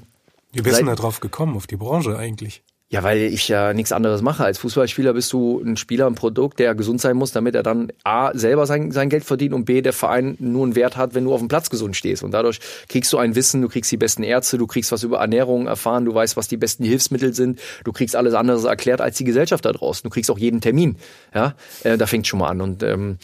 wie 0.52 0.62
bist 0.62 0.80
du 0.80 0.84
da 0.84 0.94
drauf 0.94 1.18
gekommen, 1.18 1.57
auf 1.57 1.66
die 1.66 1.76
Branche 1.76 2.16
eigentlich? 2.16 2.62
Ja, 2.95 3.03
weil 3.03 3.22
ich 3.22 3.49
ja 3.49 3.74
nichts 3.74 3.90
anderes 3.90 4.22
mache. 4.22 4.45
Als 4.45 4.59
Fußballspieler 4.59 5.14
bist 5.14 5.32
du 5.32 5.61
ein 5.61 5.76
Spieler, 5.76 6.07
ein 6.07 6.14
Produkt, 6.14 6.61
der 6.61 6.76
gesund 6.76 7.01
sein 7.01 7.16
muss, 7.16 7.32
damit 7.32 7.57
er 7.57 7.64
dann 7.64 7.90
A, 8.05 8.30
selber 8.38 8.66
sein, 8.66 8.92
sein 8.92 9.09
Geld 9.09 9.24
verdient 9.24 9.53
und 9.53 9.64
B, 9.64 9.82
der 9.82 9.92
Verein 9.92 10.36
nur 10.38 10.62
einen 10.62 10.76
Wert 10.76 10.97
hat, 10.97 11.12
wenn 11.12 11.24
du 11.24 11.34
auf 11.34 11.40
dem 11.40 11.49
Platz 11.49 11.70
gesund 11.70 11.97
stehst. 11.97 12.22
Und 12.22 12.30
dadurch 12.30 12.61
kriegst 12.88 13.12
du 13.12 13.18
ein 13.18 13.34
Wissen, 13.34 13.62
du 13.62 13.68
kriegst 13.68 13.90
die 13.90 13.97
besten 13.97 14.22
Ärzte, 14.22 14.59
du 14.59 14.68
kriegst 14.68 14.92
was 14.92 15.03
über 15.03 15.18
Ernährung 15.18 15.66
erfahren, 15.66 16.05
du 16.05 16.14
weißt, 16.14 16.36
was 16.36 16.47
die 16.47 16.57
besten 16.57 16.84
Hilfsmittel 16.84 17.34
sind, 17.34 17.59
du 17.82 17.90
kriegst 17.90 18.14
alles 18.14 18.34
anderes 18.34 18.62
erklärt 18.62 19.01
als 19.01 19.16
die 19.16 19.24
Gesellschaft 19.24 19.64
da 19.64 19.72
draußen. 19.72 20.09
Du 20.09 20.11
kriegst 20.11 20.30
auch 20.30 20.38
jeden 20.38 20.61
Termin. 20.61 20.95
Ja, 21.34 21.57
äh, 21.82 21.99
da 21.99 22.07
fängt 22.07 22.28
schon 22.28 22.38
mal 22.38 22.49
an. 22.51 22.61
Und 22.61 22.84
ähm, 22.84 23.18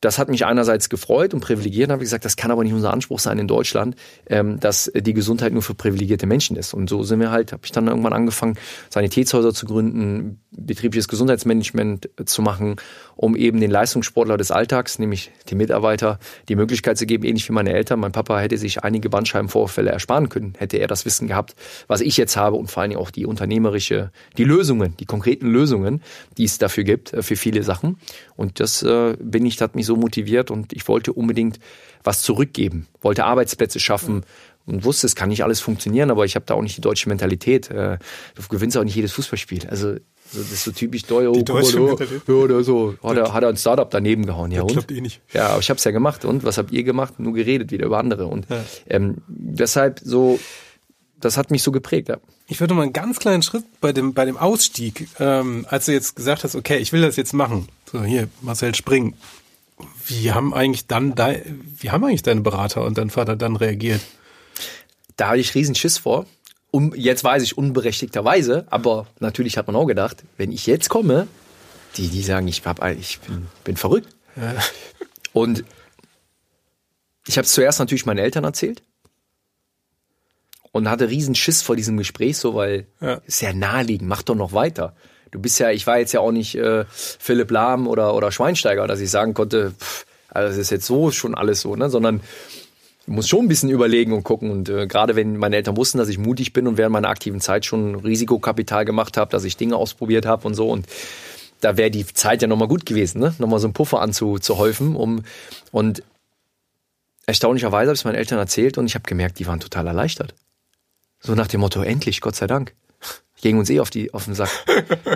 das 0.00 0.18
hat 0.18 0.28
mich 0.28 0.46
einerseits 0.46 0.88
gefreut 0.88 1.34
und 1.34 1.40
privilegiert. 1.40 1.90
habe 1.90 2.02
ich 2.02 2.06
gesagt, 2.06 2.24
das 2.24 2.36
kann 2.36 2.50
aber 2.50 2.62
nicht 2.62 2.72
unser 2.72 2.92
Anspruch 2.92 3.18
sein 3.18 3.38
in 3.38 3.48
Deutschland, 3.48 3.96
ähm, 4.28 4.60
dass 4.60 4.90
die 4.94 5.14
Gesundheit 5.14 5.52
nur 5.52 5.62
für 5.62 5.74
privilegierte 5.74 6.26
Menschen 6.26 6.56
ist. 6.56 6.72
Und 6.72 6.88
so 6.88 7.02
sind 7.02 7.20
wir 7.20 7.30
halt, 7.30 7.52
habe 7.52 7.62
ich 7.64 7.72
dann 7.72 7.88
irgendwann 7.88 8.12
angefangen, 8.12 8.56
Sanitätshäuser 8.90 9.52
zu 9.52 9.66
gründen, 9.66 10.40
betriebliches 10.50 11.08
Gesundheitsmanagement 11.08 12.10
zu 12.26 12.42
machen, 12.42 12.76
um 13.18 13.34
eben 13.34 13.60
den 13.60 13.72
Leistungssportler 13.72 14.36
des 14.36 14.52
Alltags, 14.52 15.00
nämlich 15.00 15.32
die 15.48 15.56
Mitarbeiter, 15.56 16.20
die 16.48 16.54
Möglichkeit 16.54 16.98
zu 16.98 17.04
geben, 17.04 17.24
ähnlich 17.24 17.48
wie 17.48 17.52
meine 17.52 17.72
Eltern. 17.72 17.98
Mein 17.98 18.12
Papa 18.12 18.38
hätte 18.38 18.56
sich 18.56 18.84
einige 18.84 19.10
Bandscheibenvorfälle 19.10 19.90
ersparen 19.90 20.28
können, 20.28 20.54
hätte 20.56 20.76
er 20.76 20.86
das 20.86 21.04
Wissen 21.04 21.26
gehabt, 21.26 21.56
was 21.88 22.00
ich 22.00 22.16
jetzt 22.16 22.36
habe 22.36 22.54
und 22.54 22.70
vor 22.70 22.80
allen 22.80 22.90
Dingen 22.90 23.00
auch 23.00 23.10
die 23.10 23.26
unternehmerische, 23.26 24.12
die 24.36 24.44
Lösungen, 24.44 24.96
die 24.98 25.04
konkreten 25.04 25.50
Lösungen, 25.50 26.00
die 26.36 26.44
es 26.44 26.58
dafür 26.58 26.84
gibt, 26.84 27.12
äh, 27.12 27.24
für 27.24 27.34
viele 27.34 27.64
Sachen. 27.64 27.98
Und 28.36 28.60
das 28.60 28.84
äh, 28.84 29.16
bin 29.20 29.44
ich, 29.44 29.60
hat 29.60 29.74
mich 29.74 29.86
so 29.86 29.96
motiviert 29.96 30.52
und 30.52 30.72
ich 30.72 30.86
wollte 30.86 31.12
unbedingt 31.12 31.58
was 32.04 32.22
zurückgeben, 32.22 32.86
wollte 33.00 33.24
Arbeitsplätze 33.24 33.80
schaffen 33.80 34.22
und 34.64 34.84
wusste, 34.84 35.08
es 35.08 35.16
kann 35.16 35.30
nicht 35.30 35.42
alles 35.42 35.58
funktionieren, 35.58 36.12
aber 36.12 36.24
ich 36.24 36.36
habe 36.36 36.46
da 36.46 36.54
auch 36.54 36.62
nicht 36.62 36.76
die 36.76 36.82
deutsche 36.82 37.08
Mentalität. 37.08 37.68
Äh, 37.68 37.98
du 38.36 38.42
gewinnst 38.48 38.76
auch 38.76 38.84
nicht 38.84 38.94
jedes 38.94 39.12
Fußballspiel. 39.12 39.66
Also 39.68 39.96
das 40.32 40.52
ist 40.52 40.64
so 40.64 40.72
typisch 40.72 41.02
teuer. 41.02 41.32
Die 41.32 41.44
deutsche 41.44 41.80
oder, 41.80 42.06
oder 42.28 42.64
so. 42.64 42.94
Hat 43.02 43.16
er, 43.16 43.32
hat 43.32 43.42
er 43.42 43.48
ein 43.48 43.56
Startup 43.56 43.90
daneben 43.90 44.26
gehauen. 44.26 44.50
Ja, 44.50 44.58
das 44.58 44.64
und? 44.64 44.72
klappt 44.72 44.90
eh 44.90 45.00
nicht. 45.00 45.20
Ja, 45.32 45.48
aber 45.48 45.60
ich 45.60 45.70
habe 45.70 45.78
es 45.78 45.84
ja 45.84 45.90
gemacht. 45.90 46.24
Und 46.24 46.44
was 46.44 46.58
habt 46.58 46.72
ihr 46.72 46.84
gemacht? 46.84 47.18
Nur 47.18 47.32
geredet 47.32 47.70
wieder 47.70 47.86
über 47.86 47.98
andere. 47.98 48.26
Und 48.26 48.48
ja. 48.50 48.64
ähm, 48.88 49.16
deshalb 49.26 50.00
so, 50.04 50.38
das 51.20 51.36
hat 51.36 51.50
mich 51.50 51.62
so 51.62 51.72
geprägt. 51.72 52.08
Ja. 52.08 52.18
Ich 52.46 52.60
würde 52.60 52.74
mal 52.74 52.82
einen 52.82 52.92
ganz 52.92 53.18
kleinen 53.18 53.42
Schritt 53.42 53.64
bei 53.80 53.92
dem, 53.92 54.14
bei 54.14 54.24
dem 54.24 54.36
Ausstieg, 54.36 55.08
ähm, 55.18 55.66
als 55.68 55.86
du 55.86 55.92
jetzt 55.92 56.16
gesagt 56.16 56.44
hast, 56.44 56.54
okay, 56.54 56.78
ich 56.78 56.92
will 56.92 57.02
das 57.02 57.16
jetzt 57.16 57.32
machen. 57.32 57.68
So, 57.90 58.02
hier, 58.02 58.28
Marcel 58.42 58.74
Spring. 58.74 59.14
Wie 60.06 60.32
haben 60.32 60.54
eigentlich 60.54 60.86
dann 60.86 61.14
dein, 61.14 61.60
wie 61.78 61.90
haben 61.90 62.04
eigentlich 62.04 62.22
deine 62.22 62.40
Berater 62.40 62.84
und 62.84 62.98
dein 62.98 63.10
Vater 63.10 63.36
dann 63.36 63.56
reagiert? 63.56 64.00
Da 65.16 65.28
hatte 65.28 65.40
ich 65.40 65.54
riesen 65.54 65.74
Schiss 65.74 65.98
vor. 65.98 66.26
Um, 66.70 66.94
jetzt 66.94 67.24
weiß 67.24 67.42
ich 67.42 67.56
unberechtigterweise, 67.56 68.66
aber 68.68 69.06
natürlich 69.20 69.56
hat 69.56 69.66
man 69.66 69.76
auch 69.76 69.86
gedacht, 69.86 70.24
wenn 70.36 70.52
ich 70.52 70.66
jetzt 70.66 70.90
komme, 70.90 71.26
die, 71.96 72.08
die 72.08 72.22
sagen, 72.22 72.46
ich, 72.46 72.64
hab, 72.66 72.84
ich 72.84 73.20
bin, 73.20 73.46
bin 73.64 73.76
verrückt. 73.76 74.14
Ja. 74.36 74.54
Und 75.32 75.64
ich 77.26 77.38
habe 77.38 77.46
es 77.46 77.52
zuerst 77.52 77.78
natürlich 77.78 78.06
meinen 78.06 78.18
Eltern 78.18 78.44
erzählt 78.44 78.82
und 80.72 80.90
hatte 80.90 81.08
riesen 81.08 81.34
Schiss 81.34 81.62
vor 81.62 81.76
diesem 81.76 81.96
Gespräch, 81.96 82.36
so 82.36 82.54
weil 82.54 82.86
ja. 83.00 83.14
ist 83.26 83.40
ja 83.40 83.52
naheliegend, 83.52 84.08
mach 84.08 84.22
doch 84.22 84.34
noch 84.34 84.52
weiter. 84.52 84.94
Du 85.30 85.40
bist 85.40 85.58
ja, 85.58 85.70
ich 85.70 85.86
war 85.86 85.98
jetzt 85.98 86.12
ja 86.12 86.20
auch 86.20 86.32
nicht 86.32 86.54
äh, 86.54 86.84
Philipp 86.88 87.50
Lahm 87.50 87.86
oder, 87.86 88.14
oder 88.14 88.32
Schweinsteiger, 88.32 88.86
dass 88.86 89.00
ich 89.00 89.10
sagen 89.10 89.34
konnte, 89.34 89.72
pff, 89.78 90.06
also 90.28 90.48
das 90.48 90.58
ist 90.58 90.70
jetzt 90.70 90.86
so 90.86 91.10
schon 91.10 91.34
alles 91.34 91.60
so, 91.60 91.76
ne? 91.76 91.90
Sondern 91.90 92.20
du 93.08 93.14
musst 93.14 93.28
schon 93.30 93.46
ein 93.46 93.48
bisschen 93.48 93.70
überlegen 93.70 94.12
und 94.12 94.22
gucken. 94.22 94.50
Und 94.50 94.68
äh, 94.68 94.86
gerade 94.86 95.16
wenn 95.16 95.36
meine 95.36 95.56
Eltern 95.56 95.76
wussten, 95.76 95.98
dass 95.98 96.08
ich 96.08 96.18
mutig 96.18 96.52
bin 96.52 96.66
und 96.66 96.76
während 96.76 96.92
meiner 96.92 97.08
aktiven 97.08 97.40
Zeit 97.40 97.64
schon 97.64 97.94
Risikokapital 97.96 98.84
gemacht 98.84 99.16
habe, 99.16 99.30
dass 99.30 99.44
ich 99.44 99.56
Dinge 99.56 99.76
ausprobiert 99.76 100.26
habe 100.26 100.46
und 100.46 100.54
so. 100.54 100.68
Und 100.70 100.86
da 101.60 101.76
wäre 101.76 101.90
die 101.90 102.06
Zeit 102.06 102.42
ja 102.42 102.48
nochmal 102.48 102.68
gut 102.68 102.86
gewesen, 102.86 103.18
ne? 103.18 103.34
Nochmal 103.38 103.58
so 103.58 103.66
einen 103.66 103.74
Puffer 103.74 104.00
anzuhäufen, 104.00 104.94
um 104.94 105.24
und 105.72 106.04
erstaunlicherweise 107.26 107.88
habe 107.88 107.94
ich 107.94 108.00
es 108.00 108.04
meinen 108.04 108.14
Eltern 108.14 108.38
erzählt 108.38 108.78
und 108.78 108.86
ich 108.86 108.94
habe 108.94 109.08
gemerkt, 109.08 109.38
die 109.40 109.46
waren 109.46 109.58
total 109.58 109.86
erleichtert. 109.88 110.34
So 111.18 111.34
nach 111.34 111.48
dem 111.48 111.60
Motto, 111.60 111.82
endlich, 111.82 112.20
Gott 112.20 112.36
sei 112.36 112.46
Dank. 112.46 112.74
Gegen 113.40 113.58
uns 113.58 113.70
eh 113.70 113.80
auf, 113.80 113.90
die, 113.90 114.14
auf 114.14 114.26
den 114.26 114.34
Sack. 114.34 114.50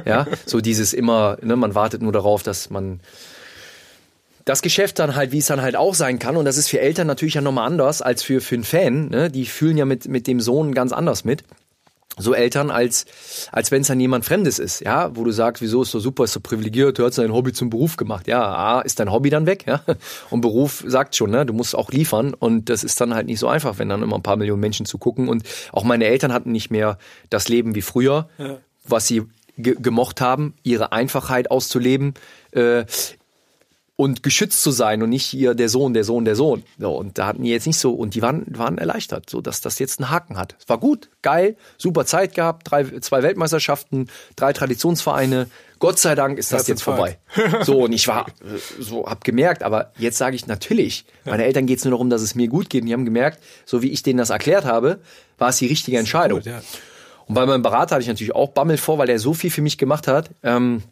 Ja, 0.05 0.27
so 0.47 0.61
dieses 0.61 0.95
immer, 0.95 1.39
ne, 1.43 1.55
man 1.57 1.75
wartet 1.75 2.03
nur 2.03 2.13
darauf, 2.13 2.43
dass 2.43 2.71
man 2.71 3.01
das 4.45 4.63
Geschäft 4.63 4.99
dann 4.99 5.15
halt, 5.15 5.33
wie 5.33 5.39
es 5.39 5.47
dann 5.47 5.63
halt 5.63 5.77
auch 5.77 5.95
sein 5.95 6.19
kann, 6.19 6.37
und 6.37 6.45
das 6.45 6.57
ist 6.57 6.69
für 6.69 6.81
Eltern 6.81 7.07
natürlich 7.07 7.35
ja 7.35 7.41
nochmal 7.41 7.67
anders 7.67 8.03
als 8.03 8.23
für, 8.23 8.41
für 8.41 8.57
einen 8.57 8.65
Fan, 8.65 9.09
ne? 9.09 9.31
die 9.31 9.47
fühlen 9.47 9.77
ja 9.77 9.85
mit, 9.85 10.09
mit 10.09 10.27
dem 10.27 10.41
Sohn 10.41 10.75
ganz 10.75 10.93
anders 10.93 11.25
mit. 11.25 11.45
So 12.19 12.35
Eltern, 12.35 12.71
als, 12.71 13.07
als 13.53 13.71
wenn 13.71 13.81
es 13.81 13.89
dann 13.89 13.99
jemand 13.99 14.27
Fremdes 14.27 14.59
ist, 14.59 14.81
ja, 14.81 15.17
wo 15.17 15.25
du 15.25 15.31
sagst, 15.31 15.63
wieso 15.63 15.81
ist 15.81 15.93
so 15.93 15.99
super, 15.99 16.25
ist 16.25 16.35
so 16.35 16.41
privilegiert, 16.41 16.99
du 16.99 17.07
hast 17.07 17.17
dein 17.17 17.33
Hobby 17.33 17.55
zum 17.55 17.71
Beruf 17.71 17.97
gemacht. 17.97 18.29
Ja, 18.29 18.43
A, 18.43 18.81
ist 18.83 19.01
dein 19.01 19.11
Hobby 19.11 19.31
dann 19.31 19.47
weg, 19.47 19.65
ja. 19.67 19.81
Und 20.29 20.43
Beruf 20.43 20.85
sagt 20.87 21.17
schon, 21.17 21.31
ne, 21.31 21.47
du 21.47 21.55
musst 21.55 21.75
auch 21.75 21.91
liefern 21.91 22.35
und 22.35 22.69
das 22.69 22.85
ist 22.85 23.01
dann 23.01 23.15
halt 23.15 23.27
nicht 23.27 23.39
so 23.39 23.49
einfach, 23.49 23.79
wenn 23.79 23.89
dann 23.89 24.03
immer 24.03 24.17
ein 24.17 24.23
paar 24.23 24.37
Millionen 24.37 24.61
Menschen 24.61 24.85
zugucken. 24.85 25.31
Und 25.31 25.45
auch 25.73 25.85
meine 25.85 26.05
Eltern 26.05 26.35
hatten 26.35 26.53
nicht 26.53 26.71
mehr 26.71 26.99
das 27.31 27.49
Leben 27.49 27.75
wie 27.75 27.83
früher, 27.83 28.29
ja. 28.37 28.59
was 28.85 29.07
sie 29.07 29.23
gemocht 29.57 30.21
haben, 30.21 30.55
ihre 30.63 30.93
Einfachheit 30.93 31.51
auszuleben. 31.51 32.13
Äh, 32.51 32.85
und 33.97 34.23
geschützt 34.23 34.63
zu 34.63 34.71
sein 34.71 35.03
und 35.03 35.11
nicht 35.11 35.27
hier 35.27 35.55
der 35.55 35.69
Sohn, 35.69 35.93
der 35.93 36.05
Sohn, 36.05 36.25
der 36.25 36.35
Sohn. 36.35 36.63
So, 36.79 36.97
und 36.97 37.19
da 37.19 37.27
hatten 37.27 37.43
die 37.43 37.51
jetzt 37.51 37.67
nicht 37.67 37.79
so, 37.79 37.93
und 37.93 38.15
die 38.15 38.23
waren, 38.23 38.45
waren 38.49 38.79
erleichtert, 38.79 39.29
so 39.29 39.41
dass 39.41 39.61
das 39.61 39.79
jetzt 39.79 40.01
einen 40.01 40.11
Haken 40.11 40.39
hat. 40.39 40.57
Es 40.59 40.69
war 40.69 40.79
gut, 40.79 41.11
geil, 41.21 41.57
super 41.77 42.07
Zeit 42.07 42.35
gehabt, 42.35 42.71
drei, 42.71 42.85
zwei 43.01 43.23
Weltmeisterschaften, 43.23 44.09
drei 44.35 44.53
Traditionsvereine. 44.53 45.49
Gott 45.79 45.99
sei 45.99 46.15
Dank 46.15 46.39
ist 46.39 46.53
das, 46.53 46.63
das 46.63 46.69
jetzt 46.69 46.83
vorbei. 46.83 47.19
so, 47.63 47.81
und 47.85 47.93
ich 47.93 48.09
war, 48.09 48.27
so, 48.79 49.07
hab 49.07 49.25
gemerkt, 49.25 49.63
aber 49.63 49.93
jetzt 49.99 50.17
sage 50.17 50.37
ich 50.37 50.47
natürlich, 50.47 51.05
meine 51.25 51.45
Eltern 51.45 51.67
geht 51.67 51.79
es 51.79 51.85
nur 51.85 51.93
darum, 51.93 52.09
dass 52.09 52.23
es 52.23 52.35
mir 52.35 52.49
gut 52.49 52.71
geht. 52.71 52.83
Und 52.83 52.87
die 52.87 52.95
haben 52.95 53.05
gemerkt, 53.05 53.43
so 53.67 53.83
wie 53.83 53.91
ich 53.91 54.03
denen 54.03 54.19
das 54.19 54.31
erklärt 54.31 54.65
habe, 54.65 55.01
war 55.39 55.51
es 55.51 55.59
die 55.59 55.67
richtige 55.67 55.99
Entscheidung. 55.99 56.39
Gut, 56.39 56.47
ja. 56.47 56.63
Und 57.27 57.35
bei 57.35 57.47
meinem 57.47 57.63
Berater 57.63 57.97
hatte 57.97 58.03
ich 58.03 58.09
natürlich 58.09 58.35
auch 58.35 58.51
Bammel 58.51 58.79
vor, 58.79 58.99
weil 58.99 59.09
er 59.09 59.19
so 59.19 59.35
viel 59.35 59.51
für 59.51 59.63
mich 59.63 59.79
gemacht 59.79 60.09
hat. 60.09 60.31
Ähm, 60.43 60.83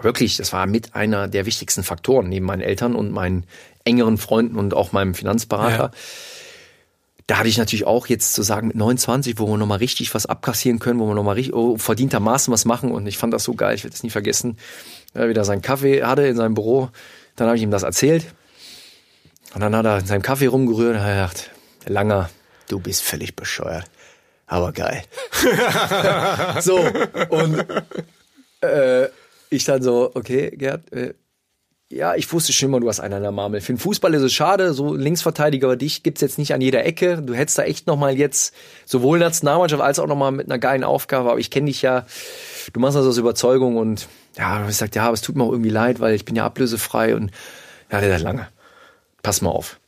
wirklich, 0.00 0.36
das 0.36 0.52
war 0.52 0.66
mit 0.66 0.94
einer 0.94 1.28
der 1.28 1.46
wichtigsten 1.46 1.82
Faktoren 1.82 2.28
neben 2.28 2.46
meinen 2.46 2.62
Eltern 2.62 2.94
und 2.94 3.12
meinen 3.12 3.44
engeren 3.84 4.18
Freunden 4.18 4.56
und 4.56 4.74
auch 4.74 4.92
meinem 4.92 5.14
Finanzberater. 5.14 5.76
Ja. 5.76 5.90
Da 7.26 7.38
hatte 7.38 7.48
ich 7.48 7.56
natürlich 7.56 7.86
auch 7.86 8.06
jetzt 8.06 8.34
zu 8.34 8.42
sagen 8.42 8.68
mit 8.68 8.76
29, 8.76 9.38
wo 9.38 9.46
wir 9.46 9.56
nochmal 9.56 9.78
richtig 9.78 10.14
was 10.14 10.26
abkassieren 10.26 10.78
können, 10.78 11.00
wo 11.00 11.06
wir 11.06 11.14
nochmal 11.14 11.36
richtig 11.36 11.54
oh, 11.54 11.78
verdientermaßen 11.78 12.52
was 12.52 12.66
machen. 12.66 12.92
Und 12.92 13.06
ich 13.06 13.16
fand 13.16 13.32
das 13.32 13.44
so 13.44 13.54
geil, 13.54 13.74
ich 13.74 13.84
werde 13.84 13.94
es 13.94 14.02
nie 14.02 14.10
vergessen. 14.10 14.58
Er 15.14 15.28
wieder 15.28 15.44
seinen 15.44 15.62
Kaffee 15.62 16.02
hatte 16.02 16.26
in 16.26 16.36
seinem 16.36 16.54
Büro. 16.54 16.90
Dann 17.36 17.46
habe 17.46 17.56
ich 17.56 17.62
ihm 17.62 17.70
das 17.70 17.82
erzählt. 17.82 18.26
Und 19.54 19.60
dann 19.60 19.74
hat 19.74 19.86
er 19.86 19.98
in 20.00 20.06
seinem 20.06 20.22
Kaffee 20.22 20.46
rumgerührt 20.46 20.96
und 20.96 21.02
hat 21.02 21.12
gedacht, 21.12 21.50
Langer, 21.86 22.28
du 22.68 22.78
bist 22.78 23.02
völlig 23.02 23.36
bescheuert. 23.36 23.84
Aber 24.46 24.72
geil. 24.72 25.02
so, 26.60 26.78
und 27.30 27.64
äh, 28.60 29.08
ich 29.50 29.64
dann 29.64 29.82
so, 29.82 30.10
okay, 30.14 30.50
Gerd, 30.56 30.92
äh, 30.92 31.14
ja, 31.90 32.14
ich 32.14 32.32
wusste 32.32 32.52
schon 32.52 32.70
immer, 32.70 32.80
du 32.80 32.88
hast 32.88 33.00
einen 33.00 33.14
an 33.14 33.22
der 33.22 33.30
Marmel. 33.30 33.60
Für 33.60 33.72
den 33.72 33.78
Fußball 33.78 34.12
ist 34.14 34.22
es 34.22 34.32
schade, 34.32 34.74
so 34.74 34.94
Linksverteidiger 34.94 35.76
dich 35.76 36.02
gibt's 36.02 36.22
jetzt 36.22 36.38
nicht 36.38 36.52
an 36.54 36.60
jeder 36.60 36.84
Ecke. 36.84 37.22
Du 37.22 37.34
hättest 37.34 37.58
da 37.58 37.62
echt 37.62 37.86
nochmal 37.86 38.16
jetzt 38.16 38.54
sowohl 38.84 39.18
Nationalmannschaft 39.18 39.82
als 39.82 39.98
auch 39.98 40.06
nochmal 40.06 40.32
mit 40.32 40.46
einer 40.46 40.58
geilen 40.58 40.82
Aufgabe. 40.82 41.30
Aber 41.30 41.38
ich 41.38 41.50
kenne 41.50 41.66
dich 41.66 41.82
ja, 41.82 42.06
du 42.72 42.80
machst 42.80 42.96
das 42.96 43.06
aus 43.06 43.18
Überzeugung 43.18 43.76
und 43.76 44.08
ja, 44.36 44.58
du 44.58 44.64
hast 44.64 44.68
gesagt, 44.68 44.96
ja, 44.96 45.04
aber 45.04 45.14
es 45.14 45.20
tut 45.20 45.36
mir 45.36 45.44
auch 45.44 45.52
irgendwie 45.52 45.70
leid, 45.70 46.00
weil 46.00 46.14
ich 46.14 46.24
bin 46.24 46.34
ja 46.34 46.44
ablösefrei 46.44 47.14
und 47.14 47.30
ja, 47.92 48.00
der 48.00 48.18
lange. 48.18 48.48
Pass 49.22 49.40
mal 49.40 49.50
auf. 49.50 49.78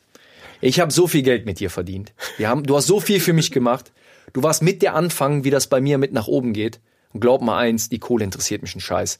Ich 0.61 0.81
habe 0.81 0.93
so 0.93 1.07
viel 1.07 1.23
Geld 1.23 1.45
mit 1.45 1.61
dir 1.61 1.71
verdient. 1.71 2.13
Wir 2.37 2.49
haben, 2.49 2.63
du 2.63 2.77
hast 2.77 2.87
so 2.87 3.01
viel 3.01 3.21
für 3.21 3.33
mich 3.33 3.51
gemacht. 3.51 3.91
Du 4.33 4.43
warst 4.43 4.63
mit 4.63 4.83
der 4.83 4.95
Anfang, 4.95 5.45
wie 5.45 5.51
das 5.51 5.67
bei 5.67 5.81
mir 5.81 5.99
mit 5.99 6.13
nach 6.13 6.29
oben 6.29 6.53
geht. 6.53 6.79
Und 7.13 7.21
glaub 7.21 7.43
mal 7.43 7.59
eins, 7.59 7.89
die 7.89 7.99
Kohle 7.99 8.25
interessiert 8.25 8.63
mich 8.63 8.75
einen 8.75 8.81
Scheiß. 8.81 9.19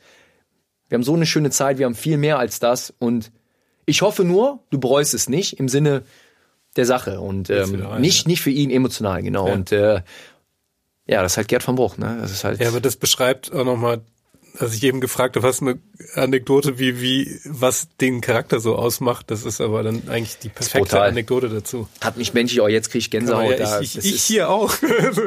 Wir 0.89 0.97
haben 0.97 1.03
so 1.03 1.15
eine 1.15 1.27
schöne 1.27 1.51
Zeit, 1.51 1.79
wir 1.79 1.87
haben 1.87 1.95
viel 1.95 2.17
mehr 2.17 2.39
als 2.39 2.59
das 2.59 2.95
und 2.99 3.33
ich 3.87 4.03
hoffe 4.03 4.25
nur, 4.25 4.61
du 4.71 4.79
bereust 4.79 5.15
es 5.15 5.29
nicht 5.29 5.59
im 5.59 5.69
Sinne 5.69 6.03
der 6.77 6.87
Sache 6.87 7.21
und 7.21 7.51
ähm, 7.51 7.83
rein, 7.83 8.01
nicht 8.01 8.25
ja. 8.25 8.29
nicht 8.29 8.43
für 8.43 8.51
ihn 8.51 8.71
emotional 8.71 9.23
genau 9.23 9.49
ja. 9.49 9.55
und 9.55 9.73
äh, 9.73 10.03
ja, 11.09 11.23
das 11.23 11.33
ist 11.33 11.37
halt 11.37 11.49
Gerd 11.49 11.67
van 11.67 11.77
Bruch, 11.77 11.99
ne? 11.99 12.19
Das 12.21 12.33
ist 12.33 12.43
halt. 12.43 12.61
Ja, 12.61 12.69
aber 12.69 12.81
das 12.81 12.97
beschreibt 12.97 13.53
auch 13.53 13.65
nochmal 13.65 14.03
als 14.61 14.75
ich 14.75 14.83
eben 14.83 15.01
gefragt 15.01 15.37
habe, 15.37 15.47
was 15.47 15.61
eine 15.61 15.79
Anekdote, 16.15 16.79
wie, 16.79 17.01
wie, 17.01 17.41
was 17.45 17.89
den 18.01 18.21
Charakter 18.21 18.61
so 18.61 18.77
ausmacht, 18.77 19.31
das 19.31 19.45
ist 19.45 19.61
aber 19.61 19.83
dann 19.83 20.09
eigentlich 20.09 20.39
die 20.39 20.49
perfekte 20.49 21.01
Anekdote 21.01 21.49
dazu. 21.49 21.89
Hat 22.01 22.17
mich 22.17 22.35
menschlich 22.35 22.61
auch 22.61 22.69
jetzt 22.69 22.91
kriege 22.91 23.01
ich 23.01 23.11
Gänsehaut. 23.11 23.59
Ja, 23.59 23.81
ich, 23.81 23.99
ich, 23.99 24.15
ich 24.15 24.23
hier 24.23 24.49
auch. 24.49 24.75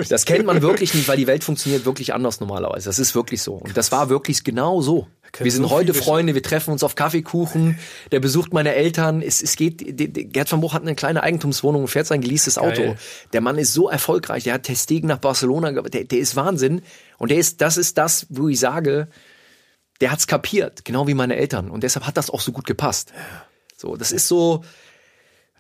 das 0.10 0.26
kennt 0.26 0.46
man 0.46 0.62
wirklich 0.62 0.94
nicht, 0.94 1.08
weil 1.08 1.18
die 1.18 1.28
Welt 1.28 1.44
funktioniert 1.44 1.86
wirklich 1.86 2.14
anders 2.14 2.40
normalerweise. 2.40 2.90
Das 2.90 3.00
ist 3.00 3.16
wirklich 3.16 3.42
so. 3.42 3.56
Und 3.56 3.78
das 3.78 3.92
war 3.92 4.10
wirklich 4.10 4.44
genau 4.44 4.82
so. 4.82 5.08
Wir 5.38 5.52
sind 5.52 5.64
so 5.64 5.70
heute 5.70 5.94
Freunde, 5.94 6.34
wir 6.36 6.44
treffen 6.44 6.72
uns 6.72 6.84
auf 6.84 6.96
Kaffeekuchen, 6.96 7.78
der 8.12 8.20
besucht 8.20 8.54
meine 8.54 8.74
Eltern. 8.74 9.22
Es, 9.22 9.42
es 9.42 9.56
geht, 9.56 10.00
der, 10.00 10.08
der 10.08 10.24
Gerd 10.26 10.52
van 10.52 10.62
Bruch 10.62 10.74
hat 10.74 10.82
eine 10.82 10.96
kleine 10.96 11.24
Eigentumswohnung 11.24 11.84
und 11.84 11.88
fährt 11.88 12.08
sein 12.08 12.22
geleastes 12.22 12.58
Auto. 12.58 12.82
Geil. 12.82 12.98
Der 13.34 13.42
Mann 13.42 13.58
ist 13.58 13.74
so 13.74 13.90
erfolgreich, 13.90 14.44
der 14.44 14.56
hat 14.56 14.64
Testegen 14.64 15.08
nach 15.08 15.20
Barcelona, 15.20 15.72
der, 15.72 16.04
der 16.06 16.20
ist 16.20 16.36
Wahnsinn. 16.36 16.82
Und 17.18 17.32
der 17.32 17.38
ist, 17.38 17.62
das 17.62 17.78
ist 17.78 17.98
das, 17.98 18.26
wo 18.30 18.48
ich 18.48 18.60
sage, 18.60 19.08
der 20.02 20.12
hat's 20.12 20.28
kapiert, 20.28 20.86
genau 20.86 21.08
wie 21.08 21.14
meine 21.14 21.36
Eltern. 21.36 21.70
Und 21.70 21.84
deshalb 21.84 22.08
hat 22.08 22.18
das 22.18 22.30
auch 22.30 22.42
so 22.42 22.52
gut 22.52 22.66
gepasst. 22.66 23.14
So, 23.76 23.96
das 23.96 24.12
ist 24.12 24.28
so, 24.28 24.64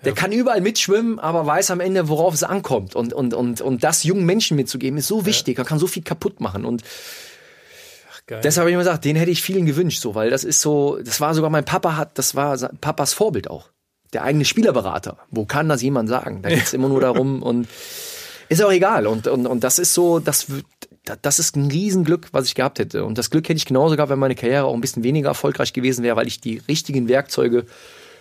der 0.03 0.13
ja. 0.13 0.15
kann 0.15 0.31
überall 0.31 0.61
mitschwimmen, 0.61 1.19
aber 1.19 1.45
weiß 1.45 1.71
am 1.71 1.81
Ende, 1.81 2.07
worauf 2.07 2.33
es 2.33 2.43
ankommt. 2.43 2.95
Und, 2.95 3.13
und, 3.13 3.33
und, 3.33 3.59
und 3.59 3.83
das 3.83 4.03
jungen 4.03 4.25
Menschen 4.25 4.55
mitzugeben, 4.55 4.97
ist 4.97 5.07
so 5.07 5.25
wichtig. 5.25 5.57
Ja. 5.57 5.63
Er 5.63 5.67
kann 5.67 5.79
so 5.79 5.87
viel 5.87 6.03
kaputt 6.03 6.39
machen. 6.39 6.63
Und 6.63 6.83
Geil. 8.29 8.41
Deshalb 8.43 8.61
habe 8.61 8.69
ich 8.69 8.73
immer 8.75 8.83
gesagt, 8.83 9.05
den 9.05 9.15
hätte 9.15 9.31
ich 9.31 9.41
vielen 9.41 9.65
gewünscht, 9.65 10.01
so, 10.01 10.13
weil 10.13 10.29
das 10.29 10.43
ist 10.43 10.61
so, 10.61 10.99
das 11.03 11.19
war 11.19 11.33
sogar 11.33 11.49
mein 11.49 11.65
Papa 11.65 11.97
hat, 11.97 12.19
das 12.19 12.35
war 12.35 12.55
Papas 12.79 13.11
Vorbild 13.13 13.49
auch. 13.49 13.71
Der 14.13 14.21
eigene 14.21 14.45
Spielerberater. 14.45 15.17
Wo 15.31 15.45
kann 15.45 15.67
das 15.67 15.81
jemand 15.81 16.09
sagen? 16.09 16.43
Da 16.43 16.49
geht's 16.49 16.73
immer 16.75 16.89
nur 16.89 17.01
darum 17.01 17.41
und 17.41 17.67
ist 18.47 18.63
auch 18.63 18.71
egal. 18.71 19.07
Und, 19.07 19.25
und, 19.25 19.47
und 19.47 19.63
das 19.63 19.79
ist 19.79 19.95
so, 19.95 20.19
das, 20.19 20.45
das 21.23 21.39
ist 21.39 21.55
ein 21.55 21.71
Riesenglück, 21.71 22.27
was 22.31 22.45
ich 22.45 22.53
gehabt 22.53 22.77
hätte. 22.77 23.03
Und 23.03 23.17
das 23.17 23.31
Glück 23.31 23.49
hätte 23.49 23.57
ich 23.57 23.65
genauso 23.65 23.95
gehabt, 23.95 24.11
wenn 24.11 24.19
meine 24.19 24.35
Karriere 24.35 24.65
auch 24.65 24.75
ein 24.75 24.81
bisschen 24.81 25.03
weniger 25.03 25.29
erfolgreich 25.29 25.73
gewesen 25.73 26.03
wäre, 26.03 26.15
weil 26.15 26.27
ich 26.27 26.39
die 26.39 26.61
richtigen 26.67 27.07
Werkzeuge 27.07 27.65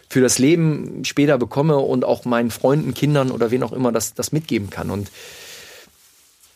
für 0.08 0.22
das 0.22 0.38
Leben 0.38 1.04
später 1.04 1.36
bekomme 1.36 1.76
und 1.76 2.06
auch 2.06 2.24
meinen 2.24 2.50
Freunden, 2.50 2.94
Kindern 2.94 3.30
oder 3.30 3.50
wen 3.50 3.62
auch 3.62 3.72
immer 3.72 3.92
das, 3.92 4.14
das 4.14 4.32
mitgeben 4.32 4.70
kann. 4.70 4.88
Und 4.88 5.10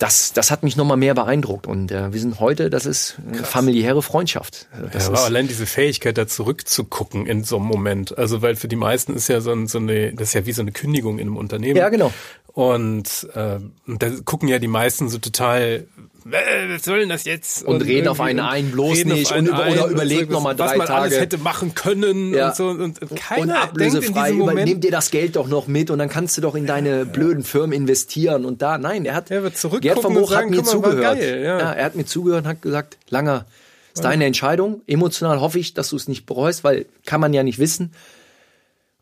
das, 0.03 0.33
das 0.33 0.51
hat 0.51 0.65
mich 0.65 0.77
nochmal 0.77 0.97
mehr 0.97 1.15
beeindruckt. 1.15 1.69
Und 1.69 1.93
äh, 1.93 2.13
wir 2.13 2.19
sind 2.19 2.41
heute, 2.41 2.71
das 2.71 2.87
ist 2.87 3.19
Krass. 3.37 3.49
familiäre 3.49 4.03
Freundschaft. 4.03 4.67
Das 4.93 5.05
ja, 5.05 5.11
aber 5.11 5.25
allein 5.25 5.47
diese 5.47 5.65
Fähigkeit, 5.65 6.19
da 6.19 6.27
zurückzugucken 6.27 7.27
in 7.27 7.45
so 7.45 7.59
einem 7.59 7.67
Moment. 7.67 8.19
Also, 8.19 8.43
weil 8.43 8.57
für 8.57 8.67
die 8.67 8.77
meisten 8.77 9.15
ist 9.15 9.29
ja 9.29 9.41
so, 9.41 9.53
ein, 9.53 9.69
so 9.69 9.79
eine, 9.79 10.13
das 10.13 10.29
ist 10.29 10.35
ja 10.35 10.45
wie 10.45 10.53
so 10.53 10.63
eine 10.63 10.73
Kündigung 10.73 11.21
in 11.21 11.29
einem 11.29 11.37
Unternehmen. 11.37 11.77
Ja, 11.77 11.89
genau. 11.89 12.13
Und 12.49 13.29
äh, 13.35 13.61
da 13.87 14.11
gucken 14.25 14.49
ja 14.49 14.59
die 14.59 14.67
meisten 14.67 15.09
so 15.09 15.19
total 15.19 15.87
was 16.25 16.85
soll 16.85 17.01
denn 17.01 17.09
das 17.09 17.25
jetzt? 17.25 17.65
Und, 17.65 17.77
und 17.77 17.83
reden 17.83 18.09
auf 18.09 18.21
einen 18.21 18.41
ein, 18.41 18.71
bloß 18.71 19.05
nicht. 19.05 19.33
Und 19.33 19.47
über, 19.47 19.67
oder 19.67 19.87
überlegt 19.87 20.31
nochmal 20.31 20.55
drei 20.55 20.67
was 20.67 20.77
man 20.77 20.87
Tage. 20.87 21.01
alles 21.01 21.21
hätte 21.21 21.39
machen 21.39 21.75
können 21.75 22.35
ja. 22.35 22.49
und 22.49 22.57
so. 22.57 22.69
Und, 22.69 22.99
keiner 23.17 23.43
und 23.43 23.51
ablösefrei, 23.51 24.33
übernimm 24.33 24.81
dir 24.81 24.91
das 24.91 25.11
Geld 25.11 25.37
doch 25.37 25.49
noch 25.49 25.67
mit 25.67 25.91
und 25.91 25.99
dann 25.99 26.09
kannst 26.09 26.37
du 26.37 26.41
doch 26.41 26.55
in 26.55 26.67
deine 26.67 26.99
ja. 26.99 27.05
blöden 27.05 27.43
Firmen 27.43 27.73
investieren 27.73 28.45
und 28.45 28.63
da. 28.63 28.79
Nein, 28.79 29.05
er 29.05 29.15
hat, 29.15 29.31
er 29.31 29.43
wird 29.43 29.55
Gerd 29.81 30.01
von 30.01 30.15
Buch 30.15 30.35
hat 30.35 30.49
mir 30.49 30.63
zugehört. 30.63 31.19
Geil, 31.19 31.43
ja. 31.43 31.59
ja. 31.59 31.73
er 31.73 31.85
hat 31.85 31.97
mir 31.97 32.07
zugehört 32.07 32.45
und 32.45 32.49
hat 32.49 32.63
gesagt, 32.63 32.99
Langer, 33.11 33.47
ist 33.95 34.05
deine 34.05 34.25
Entscheidung. 34.25 34.83
Emotional 34.87 35.41
hoffe 35.41 35.59
ich, 35.59 35.75
dass 35.75 35.91
du 35.91 35.97
es 35.97 36.09
nicht 36.09 36.25
bereust, 36.25 36.65
weil 36.65 36.87
kann 37.05 37.21
man 37.21 37.35
ja 37.35 37.43
nicht 37.43 37.59
wissen. 37.59 37.93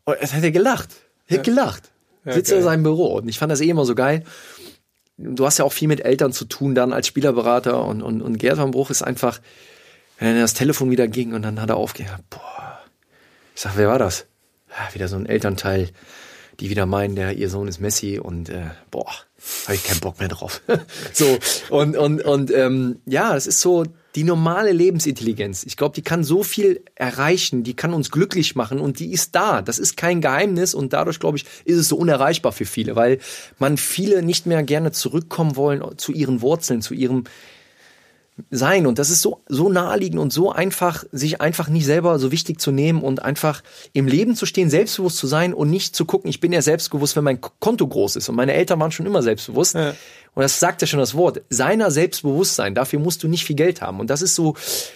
Und 0.05 0.17
es 0.19 0.33
hat 0.33 0.43
er 0.43 0.51
gelacht. 0.51 0.89
Er 1.27 1.37
hat 1.37 1.45
gelacht. 1.45 1.91
Sitzt 2.25 2.51
er 2.51 2.57
in 2.57 2.63
seinem 2.63 2.83
Büro. 2.83 3.15
Und 3.17 3.27
ich 3.29 3.39
fand 3.39 3.51
das 3.51 3.61
eh 3.61 3.69
immer 3.69 3.85
so 3.85 3.95
geil 3.95 4.23
du 5.23 5.45
hast 5.45 5.57
ja 5.57 5.65
auch 5.65 5.73
viel 5.73 5.87
mit 5.87 6.03
Eltern 6.03 6.33
zu 6.33 6.45
tun 6.45 6.75
dann 6.75 6.93
als 6.93 7.07
Spielerberater 7.07 7.83
und, 7.83 8.01
und, 8.01 8.21
und 8.21 8.37
Gerd 8.37 8.57
van 8.57 8.71
Bruch 8.71 8.89
ist 8.89 9.01
einfach, 9.01 9.39
wenn 10.19 10.39
das 10.39 10.53
Telefon 10.53 10.91
wieder 10.91 11.07
ging 11.07 11.33
und 11.33 11.41
dann 11.41 11.61
hat 11.61 11.69
er 11.69 11.77
aufgehört, 11.77 12.21
boah, 12.29 12.79
ich 13.55 13.61
sag, 13.61 13.77
wer 13.77 13.87
war 13.87 13.99
das? 13.99 14.25
Ja, 14.69 14.93
wieder 14.93 15.07
so 15.07 15.17
ein 15.17 15.25
Elternteil, 15.25 15.89
die 16.59 16.69
wieder 16.69 16.85
meinen, 16.85 17.15
der 17.15 17.33
ihr 17.33 17.49
Sohn 17.49 17.67
ist 17.67 17.79
Messi 17.79 18.19
und 18.19 18.49
äh, 18.49 18.69
boah, 18.89 19.11
habe 19.65 19.75
ich 19.75 19.83
keinen 19.83 19.99
Bock 19.99 20.19
mehr 20.19 20.29
drauf. 20.29 20.61
so 21.13 21.37
und 21.69 21.97
und 21.97 22.23
und 22.23 22.51
ähm, 22.51 22.99
ja, 23.05 23.33
das 23.33 23.47
ist 23.47 23.61
so 23.61 23.85
die 24.15 24.23
normale 24.23 24.71
Lebensintelligenz. 24.71 25.63
Ich 25.63 25.77
glaube, 25.77 25.95
die 25.95 26.01
kann 26.01 26.23
so 26.23 26.43
viel 26.43 26.81
erreichen, 26.95 27.63
die 27.63 27.75
kann 27.75 27.93
uns 27.93 28.11
glücklich 28.11 28.55
machen 28.55 28.79
und 28.79 28.99
die 28.99 29.11
ist 29.11 29.35
da. 29.35 29.61
Das 29.61 29.79
ist 29.79 29.95
kein 29.95 30.21
Geheimnis 30.21 30.73
und 30.73 30.93
dadurch, 30.93 31.19
glaube 31.19 31.37
ich, 31.37 31.45
ist 31.65 31.77
es 31.77 31.87
so 31.87 31.95
unerreichbar 31.95 32.51
für 32.51 32.65
viele, 32.65 32.95
weil 32.95 33.19
man 33.57 33.77
viele 33.77 34.21
nicht 34.21 34.45
mehr 34.45 34.63
gerne 34.63 34.91
zurückkommen 34.91 35.55
wollen 35.55 35.83
zu 35.97 36.11
ihren 36.11 36.41
Wurzeln, 36.41 36.81
zu 36.81 36.93
ihrem 36.93 37.23
sein. 38.49 38.87
Und 38.87 38.99
das 38.99 39.09
ist 39.09 39.21
so, 39.21 39.43
so 39.47 39.69
naheliegend 39.69 40.19
und 40.19 40.33
so 40.33 40.51
einfach, 40.51 41.03
sich 41.11 41.41
einfach 41.41 41.67
nicht 41.69 41.85
selber 41.85 42.19
so 42.19 42.31
wichtig 42.31 42.59
zu 42.59 42.71
nehmen 42.71 43.01
und 43.01 43.21
einfach 43.21 43.63
im 43.93 44.07
Leben 44.07 44.35
zu 44.35 44.45
stehen, 44.45 44.69
selbstbewusst 44.69 45.17
zu 45.17 45.27
sein 45.27 45.53
und 45.53 45.69
nicht 45.69 45.95
zu 45.95 46.05
gucken, 46.05 46.29
ich 46.29 46.39
bin 46.39 46.53
ja 46.53 46.61
selbstbewusst, 46.61 47.15
wenn 47.15 47.23
mein 47.23 47.41
Konto 47.41 47.87
groß 47.87 48.15
ist. 48.15 48.29
Und 48.29 48.35
meine 48.35 48.53
Eltern 48.53 48.79
waren 48.79 48.91
schon 48.91 49.05
immer 49.05 49.21
selbstbewusst. 49.21 49.75
Ja. 49.75 49.93
Und 50.33 50.41
das 50.41 50.59
sagt 50.59 50.81
ja 50.81 50.87
schon 50.87 50.99
das 50.99 51.13
Wort. 51.13 51.41
Seiner 51.49 51.91
Selbstbewusstsein, 51.91 52.75
dafür 52.75 52.99
musst 52.99 53.23
du 53.23 53.27
nicht 53.27 53.45
viel 53.45 53.55
Geld 53.55 53.81
haben. 53.81 53.99
Und 53.99 54.09
das 54.09 54.21
ist 54.21 54.35
so 54.35 54.55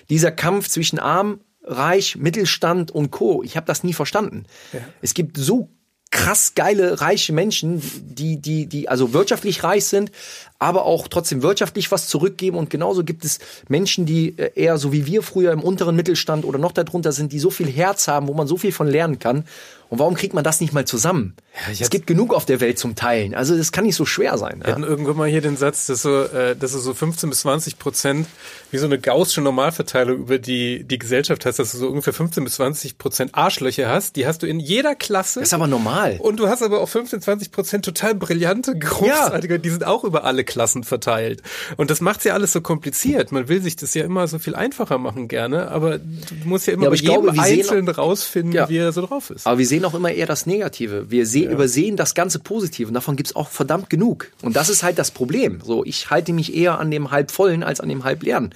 dieser 0.10 0.32
Kampf 0.32 0.70
zwischen 0.70 1.00
arm, 1.00 1.42
reich, 1.64 2.16
Mittelstand 2.16 2.92
und 2.92 3.12
Co. 3.12 3.44
Ich 3.44 3.58
habe 3.58 3.66
das 3.66 3.84
nie 3.84 3.94
verstanden. 3.94 4.46
Ja. 4.72 4.80
Es 5.02 5.14
gibt 5.14 5.38
so 5.38 5.70
krass 6.12 6.54
geile, 6.56 7.02
reiche 7.02 7.34
Menschen, 7.34 7.82
die, 8.04 8.38
die, 8.38 8.68
die 8.68 8.88
also 8.88 9.14
wirtschaftlich 9.14 9.64
reich 9.64 9.86
sind, 9.86 10.12
aber 10.60 10.86
auch 10.86 11.08
trotzdem 11.08 11.42
wirtschaftlich 11.42 11.92
was 11.92 12.08
zurückgeben. 12.08 12.58
Und 12.58 12.70
genauso 12.70 13.04
gibt 13.04 13.26
es 13.26 13.40
Menschen, 13.68 14.06
die 14.06 14.38
äh, 14.38 14.52
eher 14.56 14.78
so 14.78 14.94
wie 14.94 15.06
wir 15.06 15.24
früher 15.24 15.52
im 15.52 15.62
unteren 15.62 15.96
Mittelstand 15.96 16.46
oder 16.46 16.58
noch 16.58 16.72
darunter 16.72 17.12
sind, 17.12 17.34
die 17.34 17.40
so 17.40 17.50
viel 17.50 17.68
Herz 17.68 18.08
haben, 18.08 18.28
wo 18.28 18.34
man 18.34 18.48
so 18.48 18.58
viel 18.58 18.72
von 18.72 18.88
lernen 18.88 19.20
kann. 19.20 19.46
Und 19.90 20.00
warum 20.00 20.16
kriegt 20.16 20.34
man 20.34 20.44
das 20.44 20.62
nicht 20.62 20.74
mal 20.74 20.86
zusammen? 20.86 21.36
Ja, 21.68 21.74
es 21.80 21.90
gibt 21.90 22.06
genug 22.08 22.34
auf 22.34 22.46
der 22.46 22.60
Welt 22.60 22.78
zum 22.78 22.96
Teilen. 22.96 23.34
Also 23.34 23.56
das 23.58 23.72
kann 23.72 23.86
nicht 23.86 23.96
so 23.96 24.06
schwer 24.06 24.38
sein. 24.38 24.60
Wir 24.60 24.68
ja? 24.68 24.72
hatten 24.74 24.84
irgendwann 24.84 25.16
mal 25.16 25.30
hier 25.30 25.42
den 25.42 25.56
Satz, 25.56 25.86
dass 25.86 26.02
so, 26.02 26.24
äh, 26.24 26.56
dass 26.56 26.74
du 26.74 26.80
so 26.80 26.94
15 26.94 27.30
bis 27.30 27.42
20 27.42 27.80
Prozent 27.80 28.28
wie 28.72 28.78
so 28.78 28.86
eine 28.86 29.00
gaußsche 29.00 29.42
Normalverteilung 29.42 30.18
über 30.18 30.38
die, 30.38 30.84
die 30.84 30.98
Gesellschaft 30.98 31.46
hast, 31.46 31.60
dass 31.60 31.72
du 31.72 31.78
so 31.78 31.88
ungefähr 31.88 32.14
15 32.14 32.44
bis 32.44 32.56
20 32.56 32.98
Prozent 32.98 33.36
Arschlöcher 33.36 33.88
hast. 33.88 34.18
Die 34.18 34.28
hast 34.28 34.44
du 34.44 34.48
in 34.48 34.60
jeder 34.60 34.96
Klasse. 34.96 35.40
Das 35.40 35.50
ist 35.50 35.54
aber 35.54 35.68
normal. 35.68 36.18
Und 36.20 36.40
du 36.40 36.50
hast 36.50 36.62
aber 36.62 36.82
auch 36.82 36.90
15, 36.90 37.22
20 37.22 37.52
Prozent 37.52 37.86
total 37.86 38.16
brillante, 38.16 38.78
großartige, 38.78 39.56
ja. 39.56 39.58
die 39.58 39.70
sind 39.70 39.86
auch 39.86 40.04
über 40.04 40.26
alle 40.26 40.44
Klassen 40.44 40.84
verteilt. 40.84 41.42
Und 41.78 41.90
das 41.90 42.02
macht's 42.02 42.26
ja 42.26 42.34
alles 42.34 42.52
so 42.52 42.60
kompliziert. 42.60 43.32
Man 43.32 43.48
will 43.48 43.62
sich 43.62 43.78
das 43.78 43.94
ja 43.94 44.04
immer 44.04 44.28
so 44.28 44.40
viel 44.40 44.56
einfacher 44.56 44.98
machen 44.98 45.30
gerne, 45.30 45.72
aber 45.72 46.00
du 46.00 46.36
musst 46.44 46.68
ja 46.68 46.74
immer 46.74 46.86
ja, 46.86 46.90
bei 46.90 46.96
jedem 46.96 47.22
glaube, 47.24 47.40
Einzelnen 47.40 47.88
rausfinden, 47.88 48.52
ja. 48.52 48.68
wie 48.68 48.78
er 48.78 48.92
so 48.92 49.06
drauf 49.06 49.30
ist. 49.30 49.48
Aber 49.48 49.58
wir 49.58 49.66
sehen 49.66 49.75
auch 49.84 49.94
immer 49.94 50.12
eher 50.12 50.28
das 50.28 50.46
Negative. 50.46 51.12
Wir 51.12 51.26
sehen, 51.26 51.46
ja. 51.46 51.52
übersehen 51.52 51.98
das 51.98 52.14
ganze 52.14 52.40
Positive 52.40 52.88
und 52.88 52.94
davon 52.94 53.16
gibt's 53.16 53.36
auch 53.36 53.50
verdammt 53.50 53.90
genug. 53.90 54.32
Und 54.42 54.56
das 54.56 54.70
ist 54.70 54.84
halt 54.84 55.00
das 55.00 55.12
Problem. 55.12 55.60
So, 55.64 55.84
ich 55.84 56.10
halte 56.10 56.32
mich 56.32 56.56
eher 56.56 56.80
an 56.80 56.92
dem 56.92 57.12
halb 57.12 57.32
vollen 57.32 57.64
als 57.64 57.82
an 57.82 57.90
dem 57.90 58.04
halb 58.04 58.24
leeren. 58.24 58.54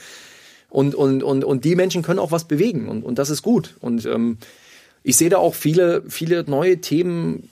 Und, 0.69 0.95
und, 0.95 1.23
und, 1.23 1.43
und 1.43 1.65
die 1.65 1.75
Menschen 1.75 2.03
können 2.03 2.19
auch 2.19 2.31
was 2.31 2.45
bewegen 2.45 2.87
und, 2.87 3.03
und 3.03 3.17
das 3.17 3.29
ist 3.31 3.41
gut. 3.41 3.75
Und 3.81 4.05
ähm, 4.05 4.37
ich 5.03 5.17
sehe 5.17 5.29
da 5.29 5.37
auch 5.37 5.55
viele, 5.55 6.03
viele 6.07 6.43
neue 6.43 6.79
Themen, 6.79 7.49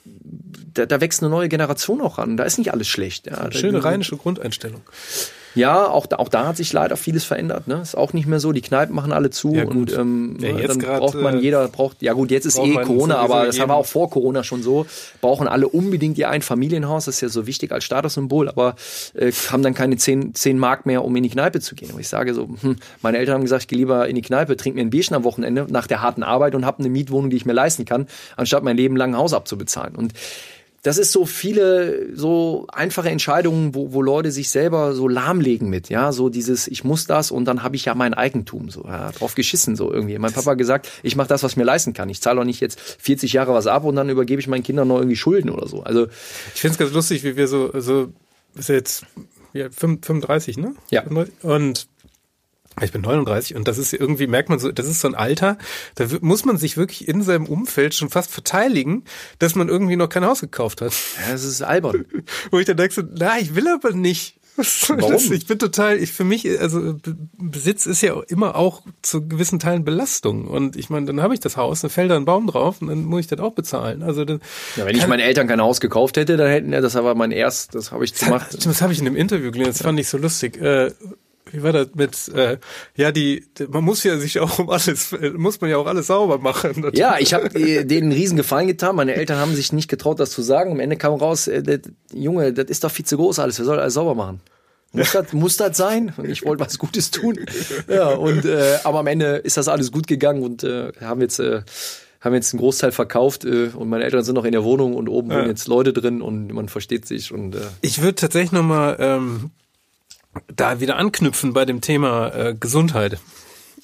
da, 0.74 0.86
da 0.86 1.01
wächst 1.01 1.22
eine 1.24 1.30
neue 1.30 1.49
Generation 1.49 2.01
auch 2.01 2.20
ran. 2.20 2.38
Da 2.38 2.43
ist 2.43 2.57
nicht 2.57 2.72
alles 2.72 2.88
schlecht. 2.88 3.28
Ja. 3.28 3.51
Schöne 3.51 3.84
rheinische 3.84 4.18
Grundeinstellung. 4.18 4.82
Ja, 5.55 5.87
auch 5.87 6.05
da, 6.05 6.17
auch 6.17 6.29
da 6.29 6.47
hat 6.47 6.57
sich 6.57 6.71
leider 6.73 6.97
vieles 6.97 7.23
verändert. 7.23 7.67
Ne? 7.67 7.79
Ist 7.81 7.97
auch 7.97 8.13
nicht 8.13 8.27
mehr 8.27 8.39
so. 8.39 8.51
Die 8.51 8.61
Kneipen 8.61 8.95
machen 8.95 9.11
alle 9.11 9.29
zu 9.29 9.53
ja, 9.53 9.65
und 9.65 9.91
ähm, 9.93 10.37
ja, 10.39 10.67
dann 10.67 10.79
grad, 10.79 10.99
braucht 10.99 11.15
man 11.15 11.39
äh, 11.39 11.41
jeder 11.41 11.67
braucht. 11.67 12.01
Ja 12.01 12.13
gut, 12.13 12.31
jetzt 12.31 12.45
ist 12.45 12.59
eh 12.59 12.75
Corona, 12.75 13.17
aber 13.17 13.45
das 13.45 13.59
haben 13.59 13.69
wir 13.69 13.75
auch 13.75 13.85
vor 13.85 14.09
Corona 14.09 14.43
schon 14.43 14.61
so. 14.61 14.85
Brauchen 15.21 15.47
alle 15.47 15.67
unbedingt 15.67 16.17
ihr 16.17 16.29
ein 16.29 16.41
Familienhaus. 16.41 17.05
Das 17.05 17.15
ist 17.15 17.21
ja 17.21 17.29
so 17.29 17.47
wichtig 17.47 17.71
als 17.71 17.83
Statussymbol, 17.83 18.49
aber 18.49 18.75
äh, 19.13 19.31
haben 19.51 19.63
dann 19.63 19.73
keine 19.73 19.97
zehn, 19.97 20.33
zehn 20.35 20.59
Mark 20.59 20.85
mehr, 20.85 21.03
um 21.03 21.15
in 21.15 21.23
die 21.23 21.29
Kneipe 21.29 21.59
zu 21.59 21.75
gehen. 21.75 21.91
Und 21.91 21.99
ich 21.99 22.07
sage 22.07 22.33
so, 22.33 22.49
hm, 22.61 22.77
meine 23.01 23.17
Eltern 23.17 23.35
haben 23.35 23.43
gesagt, 23.43 23.63
ich 23.63 23.67
gehe 23.67 23.77
lieber 23.77 24.07
in 24.07 24.15
die 24.15 24.21
Kneipe, 24.21 24.57
trinke 24.57 24.77
mir 24.77 24.81
ein 24.85 24.89
Bierchen 24.89 25.15
am 25.15 25.23
Wochenende 25.23 25.65
nach 25.69 25.87
der 25.87 26.01
harten 26.01 26.23
Arbeit 26.23 26.55
und 26.55 26.65
habe 26.65 26.79
eine 26.79 26.89
Mietwohnung, 26.89 27.29
die 27.29 27.37
ich 27.37 27.45
mir 27.45 27.53
leisten 27.53 27.85
kann, 27.85 28.07
anstatt 28.35 28.63
mein 28.63 28.77
Leben 28.77 28.95
lang 28.95 29.13
ein 29.13 29.17
Haus 29.17 29.33
abzubezahlen. 29.33 29.95
Und 29.95 30.13
das 30.88 30.97
ist 30.97 31.11
so 31.11 31.25
viele 31.25 32.15
so 32.15 32.65
einfache 32.71 33.09
Entscheidungen, 33.09 33.75
wo, 33.75 33.91
wo 33.91 34.01
Leute 34.01 34.31
sich 34.31 34.49
selber 34.49 34.93
so 34.93 35.09
lahmlegen 35.09 35.69
mit, 35.69 35.89
ja, 35.89 36.13
so 36.13 36.29
dieses 36.29 36.65
ich 36.69 36.85
muss 36.85 37.05
das 37.05 37.29
und 37.29 37.43
dann 37.43 37.61
habe 37.61 37.75
ich 37.75 37.83
ja 37.83 37.93
mein 37.93 38.13
Eigentum 38.13 38.69
so 38.69 38.85
ja, 38.85 39.11
drauf 39.11 39.35
geschissen 39.35 39.75
so 39.75 39.91
irgendwie. 39.91 40.17
Mein 40.17 40.31
Papa 40.31 40.53
gesagt, 40.53 40.89
ich 41.03 41.17
mache 41.17 41.27
das, 41.27 41.43
was 41.43 41.51
ich 41.51 41.57
mir 41.57 41.65
leisten 41.65 41.91
kann. 41.91 42.07
Ich 42.07 42.21
zahle 42.21 42.39
auch 42.39 42.45
nicht 42.45 42.61
jetzt 42.61 42.79
40 42.79 43.33
Jahre 43.33 43.53
was 43.53 43.67
ab 43.67 43.83
und 43.83 43.97
dann 43.97 44.09
übergebe 44.09 44.39
ich 44.39 44.47
meinen 44.47 44.63
Kindern 44.63 44.88
noch 44.88 44.99
irgendwie 44.99 45.17
Schulden 45.17 45.49
oder 45.49 45.67
so. 45.67 45.83
Also 45.83 46.07
ich 46.55 46.61
finde 46.61 46.71
es 46.71 46.77
ganz 46.77 46.93
lustig, 46.93 47.25
wie 47.25 47.35
wir 47.35 47.49
so 47.49 47.69
so 47.77 48.07
ist 48.55 48.69
jetzt 48.69 49.05
ja, 49.51 49.69
35, 49.69 50.57
ne? 50.57 50.73
Ja. 50.89 51.03
Und 51.41 51.88
ich 52.82 52.91
bin 52.91 53.01
39 53.01 53.55
und 53.55 53.67
das 53.67 53.78
ist 53.78 53.93
irgendwie, 53.93 54.28
merkt 54.28 54.49
man 54.49 54.59
so, 54.59 54.71
das 54.71 54.88
ist 54.88 55.01
so 55.01 55.07
ein 55.07 55.15
Alter, 55.15 55.57
da 55.95 56.05
muss 56.21 56.45
man 56.45 56.57
sich 56.57 56.78
wirklich 56.78 57.07
in 57.07 57.21
seinem 57.21 57.45
Umfeld 57.45 57.95
schon 57.95 58.09
fast 58.09 58.32
verteidigen, 58.32 59.03
dass 59.39 59.55
man 59.55 59.69
irgendwie 59.69 59.95
noch 59.95 60.09
kein 60.09 60.25
Haus 60.25 60.41
gekauft 60.41 60.82
hat. 60.82 60.93
Ja, 61.25 61.32
das 61.32 61.43
ist 61.43 61.61
albern. 61.61 62.05
Wo 62.51 62.59
ich 62.59 62.65
dann 62.65 62.78
denke, 62.78 62.93
so, 62.93 63.01
na, 63.15 63.39
ich 63.39 63.55
will 63.55 63.67
aber 63.67 63.93
nicht. 63.93 64.36
Warum? 64.88 65.11
Das, 65.11 65.30
ich 65.30 65.45
bin 65.45 65.59
total, 65.59 65.97
ich 65.97 66.11
für 66.11 66.23
mich, 66.23 66.59
also 66.59 66.95
Besitz 67.38 67.86
ist 67.86 68.01
ja 68.01 68.19
immer 68.28 68.55
auch 68.55 68.82
zu 69.03 69.28
gewissen 69.28 69.59
Teilen 69.59 69.86
Belastung. 69.86 70.47
Und 70.47 70.75
ich 70.75 70.89
meine, 70.89 71.05
dann 71.05 71.21
habe 71.21 71.36
ich 71.36 71.39
das 71.39 71.57
Haus, 71.57 71.82
dann 71.82 71.91
fällt 71.91 72.09
da 72.09 72.15
ein 72.15 72.25
Baum 72.25 72.47
drauf 72.47 72.82
und 72.82 72.88
dann 72.88 73.05
muss 73.05 73.21
ich 73.21 73.28
das 73.28 73.39
auch 73.39 73.53
bezahlen. 73.53 74.01
Also 74.01 74.25
dann, 74.25 74.41
ja, 74.75 74.86
wenn 74.86 74.95
ich 74.95 75.05
meinen 75.05 75.19
Eltern 75.19 75.47
kein 75.47 75.61
Haus 75.61 75.80
gekauft 75.80 76.17
hätte, 76.17 76.38
dann 76.38 76.49
hätten 76.49 76.73
ja, 76.73 76.82
das 76.82 76.95
aber 76.95 77.13
mein 77.13 77.32
erst, 77.32 77.75
das 77.75 77.91
habe 77.91 78.03
ich 78.03 78.15
gemacht. 78.15 78.47
Das, 78.51 78.63
das 78.63 78.82
habe 78.82 78.93
ich 78.93 78.99
in 78.99 79.05
einem 79.05 79.15
Interview 79.15 79.51
gelesen, 79.51 79.73
das 79.73 79.82
fand 79.84 79.99
ich 79.99 80.09
so 80.09 80.17
lustig. 80.17 80.59
Äh, 80.59 80.91
wie 81.51 81.63
war 81.63 81.71
das 81.71 81.89
mit, 81.95 82.27
äh, 82.29 82.57
ja, 82.95 83.11
die, 83.11 83.45
man 83.69 83.83
muss 83.83 84.03
ja 84.03 84.17
sich 84.17 84.39
auch 84.39 84.59
um 84.59 84.69
alles, 84.69 85.15
muss 85.35 85.61
man 85.61 85.69
ja 85.69 85.77
auch 85.77 85.87
alles 85.87 86.07
sauber 86.07 86.37
machen. 86.37 86.91
Ja, 86.93 87.17
ich 87.19 87.33
habe 87.33 87.49
denen 87.49 87.89
einen 87.89 88.11
riesen 88.11 88.37
Gefallen 88.37 88.67
getan. 88.67 88.95
Meine 88.95 89.15
Eltern 89.15 89.39
haben 89.39 89.55
sich 89.55 89.73
nicht 89.73 89.89
getraut, 89.89 90.19
das 90.19 90.31
zu 90.31 90.41
sagen. 90.41 90.71
Am 90.71 90.79
Ende 90.79 90.97
kam 90.97 91.13
raus, 91.13 91.47
äh, 91.47 91.63
das, 91.63 91.79
Junge, 92.13 92.53
das 92.53 92.65
ist 92.65 92.83
doch 92.83 92.91
viel 92.91 93.05
zu 93.05 93.17
groß 93.17 93.39
alles. 93.39 93.59
Wer 93.59 93.65
soll 93.65 93.79
alles 93.79 93.93
sauber 93.93 94.15
machen? 94.15 94.41
Muss 94.93 95.11
das, 95.11 95.33
muss 95.33 95.57
das 95.57 95.77
sein? 95.77 96.13
Und 96.17 96.29
ich 96.29 96.45
wollte 96.45 96.65
was 96.65 96.77
Gutes 96.79 97.11
tun. 97.11 97.37
Ja, 97.87 98.09
und 98.09 98.45
äh, 98.45 98.77
aber 98.83 98.99
am 98.99 99.07
Ende 99.07 99.37
ist 99.37 99.57
das 99.57 99.67
alles 99.67 99.91
gut 99.91 100.07
gegangen 100.07 100.43
und 100.43 100.63
äh, 100.63 100.91
haben 101.01 101.21
jetzt 101.21 101.39
äh, 101.39 101.61
haben 102.21 102.33
jetzt 102.33 102.53
einen 102.53 102.59
Großteil 102.59 102.91
verkauft 102.91 103.45
äh, 103.45 103.69
und 103.75 103.89
meine 103.89 104.03
Eltern 104.03 104.23
sind 104.23 104.35
noch 104.35 104.45
in 104.45 104.51
der 104.51 104.63
Wohnung 104.63 104.95
und 104.95 105.07
oben 105.07 105.29
ja. 105.29 105.37
wohnen 105.37 105.49
jetzt 105.49 105.67
Leute 105.67 105.93
drin 105.93 106.21
und 106.21 106.51
man 106.51 106.69
versteht 106.69 107.05
sich 107.05 107.31
und 107.31 107.55
äh, 107.55 107.59
ich 107.81 108.01
würde 108.01 108.15
tatsächlich 108.15 108.51
noch 108.51 108.63
mal 108.63 108.97
ähm, 108.99 109.51
da 110.47 110.79
wieder 110.79 110.97
anknüpfen 110.97 111.53
bei 111.53 111.65
dem 111.65 111.81
Thema 111.81 112.33
äh, 112.33 112.55
Gesundheit 112.59 113.19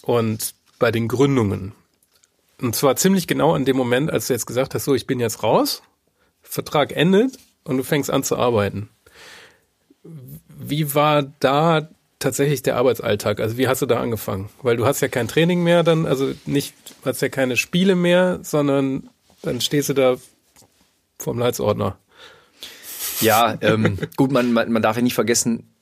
und 0.02 0.54
bei 0.80 0.92
den 0.92 1.08
Gründungen. 1.08 1.74
Und 2.62 2.76
zwar 2.76 2.96
ziemlich 2.96 3.28
genau 3.28 3.54
an 3.54 3.66
dem 3.66 3.76
Moment, 3.76 4.12
als 4.12 4.28
du 4.28 4.34
jetzt 4.34 4.46
gesagt 4.46 4.74
hast, 4.74 4.86
so, 4.86 4.96
ich 4.96 5.08
bin 5.08 5.20
jetzt 5.20 5.44
raus, 5.44 5.82
Vertrag 6.42 6.96
endet 6.96 7.38
und 7.64 7.78
du 7.78 7.84
fängst 7.84 8.10
an 8.10 8.24
zu 8.24 8.38
arbeiten. 8.38 8.90
Wie 10.48 10.94
war 10.94 11.24
da 11.40 11.90
tatsächlich 12.20 12.62
der 12.64 12.78
Arbeitsalltag? 12.78 13.40
Also 13.40 13.58
wie 13.58 13.68
hast 13.68 13.82
du 13.82 13.86
da 13.86 14.00
angefangen? 14.00 14.50
Weil 14.62 14.78
du 14.78 14.86
hast 14.86 15.02
ja 15.02 15.08
kein 15.08 15.28
Training 15.28 15.64
mehr, 15.64 15.84
dann, 15.84 16.06
also 16.06 16.34
nicht, 16.46 16.74
hast 17.04 17.22
ja 17.22 17.30
keine 17.30 17.58
Spiele 17.58 17.96
mehr, 17.96 18.40
sondern 18.44 19.10
dann 19.42 19.62
stehst 19.62 19.90
du 19.90 19.94
da 19.94 20.16
vorm 21.20 21.40
Leitsordner. 21.40 21.98
Ja, 23.20 23.58
ähm, 23.62 23.98
gut, 24.16 24.32
man, 24.32 24.54
man, 24.54 24.72
man 24.72 24.82
darf 24.82 24.96
ja 24.96 25.02
nicht 25.02 25.16
vergessen, 25.16 25.73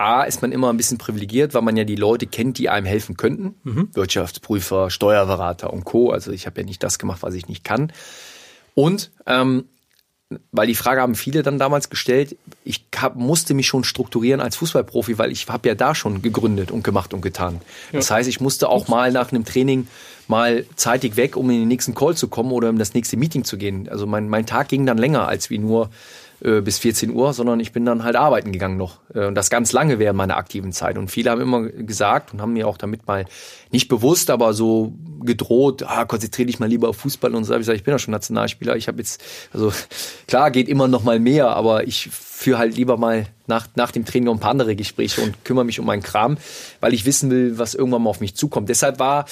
A, 0.00 0.22
ist 0.22 0.42
man 0.42 0.50
immer 0.50 0.70
ein 0.70 0.76
bisschen 0.76 0.98
privilegiert, 0.98 1.52
weil 1.54 1.62
man 1.62 1.76
ja 1.76 1.84
die 1.84 1.96
Leute 1.96 2.26
kennt, 2.26 2.58
die 2.58 2.68
einem 2.68 2.86
helfen 2.86 3.16
könnten. 3.16 3.54
Mhm. 3.64 3.90
Wirtschaftsprüfer, 3.92 4.90
Steuerberater 4.90 5.72
und 5.72 5.84
Co. 5.84 6.10
Also 6.10 6.32
ich 6.32 6.46
habe 6.46 6.60
ja 6.60 6.66
nicht 6.66 6.82
das 6.82 6.98
gemacht, 6.98 7.22
was 7.22 7.34
ich 7.34 7.48
nicht 7.48 7.64
kann. 7.64 7.92
Und 8.74 9.10
ähm, 9.26 9.64
weil 10.52 10.68
die 10.68 10.76
Frage 10.76 11.00
haben 11.00 11.16
viele 11.16 11.42
dann 11.42 11.58
damals 11.58 11.90
gestellt, 11.90 12.36
ich 12.64 12.84
hab, 12.96 13.16
musste 13.16 13.52
mich 13.52 13.66
schon 13.66 13.82
strukturieren 13.82 14.40
als 14.40 14.56
Fußballprofi, 14.56 15.18
weil 15.18 15.32
ich 15.32 15.48
habe 15.48 15.68
ja 15.68 15.74
da 15.74 15.94
schon 15.94 16.22
gegründet 16.22 16.70
und 16.70 16.84
gemacht 16.84 17.12
und 17.12 17.20
getan. 17.20 17.60
Ja. 17.92 17.98
Das 17.98 18.10
heißt, 18.10 18.28
ich 18.28 18.40
musste 18.40 18.68
auch 18.68 18.86
mal 18.86 19.10
nach 19.10 19.32
einem 19.32 19.44
Training 19.44 19.88
mal 20.28 20.64
zeitig 20.76 21.16
weg, 21.16 21.36
um 21.36 21.50
in 21.50 21.58
den 21.58 21.68
nächsten 21.68 21.94
Call 21.94 22.16
zu 22.16 22.28
kommen 22.28 22.52
oder 22.52 22.70
in 22.70 22.78
das 22.78 22.94
nächste 22.94 23.16
Meeting 23.16 23.44
zu 23.44 23.58
gehen. 23.58 23.88
Also 23.88 24.06
mein, 24.06 24.28
mein 24.28 24.46
Tag 24.46 24.68
ging 24.68 24.86
dann 24.86 24.98
länger 24.98 25.26
als 25.26 25.50
wie 25.50 25.58
nur 25.58 25.90
äh, 26.42 26.60
bis 26.60 26.78
14 26.78 27.10
Uhr, 27.10 27.32
sondern 27.32 27.60
ich 27.60 27.72
bin 27.72 27.84
dann 27.84 28.02
halt 28.02 28.16
arbeiten 28.16 28.52
gegangen 28.52 28.76
noch. 28.76 29.00
Äh, 29.14 29.26
und 29.26 29.34
das 29.34 29.50
ganz 29.50 29.72
lange 29.72 29.98
während 29.98 30.16
meiner 30.16 30.36
aktiven 30.36 30.72
Zeit. 30.72 30.96
Und 30.96 31.10
viele 31.10 31.30
haben 31.30 31.40
immer 31.40 31.62
gesagt 31.62 32.32
und 32.32 32.40
haben 32.40 32.52
mir 32.52 32.66
auch 32.66 32.78
damit 32.78 33.06
mal 33.06 33.26
nicht 33.70 33.88
bewusst, 33.88 34.30
aber 34.30 34.54
so 34.54 34.94
gedroht, 35.22 35.82
ah, 35.86 36.04
konzentriere 36.06 36.46
dich 36.46 36.58
mal 36.58 36.68
lieber 36.68 36.88
auf 36.88 36.96
Fußball 36.96 37.34
und 37.34 37.44
so. 37.44 37.52
Ich 37.52 37.58
gesagt, 37.58 37.76
ich 37.76 37.84
bin 37.84 37.92
ja 37.92 37.98
schon 37.98 38.12
Nationalspieler. 38.12 38.76
Ich 38.76 38.88
habe 38.88 38.98
jetzt, 38.98 39.22
also 39.52 39.72
klar 40.26 40.50
geht 40.50 40.68
immer 40.68 40.88
noch 40.88 41.04
mal 41.04 41.18
mehr, 41.18 41.48
aber 41.48 41.86
ich 41.86 42.08
führe 42.10 42.58
halt 42.58 42.76
lieber 42.76 42.96
mal 42.96 43.26
nach, 43.46 43.68
nach 43.74 43.90
dem 43.90 44.06
Training 44.06 44.26
noch 44.26 44.34
ein 44.34 44.40
paar 44.40 44.52
andere 44.52 44.76
Gespräche 44.76 45.20
und 45.20 45.44
kümmere 45.44 45.64
mich 45.64 45.78
um 45.78 45.86
meinen 45.86 46.02
Kram, 46.02 46.38
weil 46.80 46.94
ich 46.94 47.04
wissen 47.04 47.30
will, 47.30 47.58
was 47.58 47.74
irgendwann 47.74 48.02
mal 48.02 48.10
auf 48.10 48.20
mich 48.20 48.34
zukommt. 48.34 48.68
Deshalb 48.68 48.98
war 48.98 49.26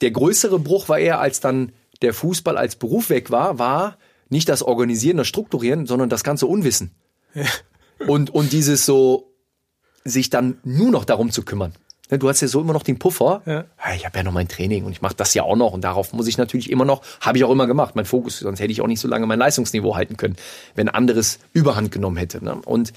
der 0.00 0.10
größere 0.10 0.58
Bruch 0.58 0.88
war 0.88 0.98
eher, 0.98 1.20
als 1.20 1.40
dann 1.40 1.72
der 2.02 2.14
Fußball 2.14 2.56
als 2.56 2.76
Beruf 2.76 3.10
weg 3.10 3.30
war, 3.30 3.58
war, 3.58 3.96
nicht 4.32 4.48
das 4.48 4.62
Organisieren, 4.62 5.18
das 5.18 5.28
Strukturieren, 5.28 5.86
sondern 5.86 6.08
das 6.08 6.24
ganze 6.24 6.46
Unwissen. 6.46 6.90
Ja. 7.34 7.44
Und, 8.06 8.30
und 8.30 8.52
dieses 8.52 8.84
so, 8.84 9.32
sich 10.04 10.30
dann 10.30 10.58
nur 10.64 10.90
noch 10.90 11.04
darum 11.04 11.30
zu 11.30 11.44
kümmern. 11.44 11.72
Ne, 12.10 12.18
du 12.18 12.28
hast 12.28 12.40
ja 12.40 12.48
so 12.48 12.60
immer 12.60 12.72
noch 12.72 12.82
den 12.82 12.98
Puffer. 12.98 13.42
Ja. 13.46 13.64
Ich 13.94 14.04
habe 14.04 14.18
ja 14.18 14.24
noch 14.24 14.32
mein 14.32 14.48
Training 14.48 14.84
und 14.84 14.92
ich 14.92 15.02
mache 15.02 15.14
das 15.14 15.34
ja 15.34 15.44
auch 15.44 15.54
noch 15.54 15.72
und 15.72 15.82
darauf 15.82 16.12
muss 16.12 16.26
ich 16.26 16.38
natürlich 16.38 16.70
immer 16.70 16.84
noch, 16.84 17.02
habe 17.20 17.38
ich 17.38 17.44
auch 17.44 17.50
immer 17.50 17.66
gemacht, 17.66 17.94
mein 17.94 18.06
Fokus, 18.06 18.40
sonst 18.40 18.58
hätte 18.58 18.72
ich 18.72 18.80
auch 18.80 18.86
nicht 18.86 19.00
so 19.00 19.06
lange 19.06 19.26
mein 19.26 19.38
Leistungsniveau 19.38 19.94
halten 19.94 20.16
können, 20.16 20.36
wenn 20.74 20.88
anderes 20.88 21.38
Überhand 21.52 21.92
genommen 21.92 22.16
hätte. 22.16 22.44
Ne? 22.44 22.56
Und 22.64 22.92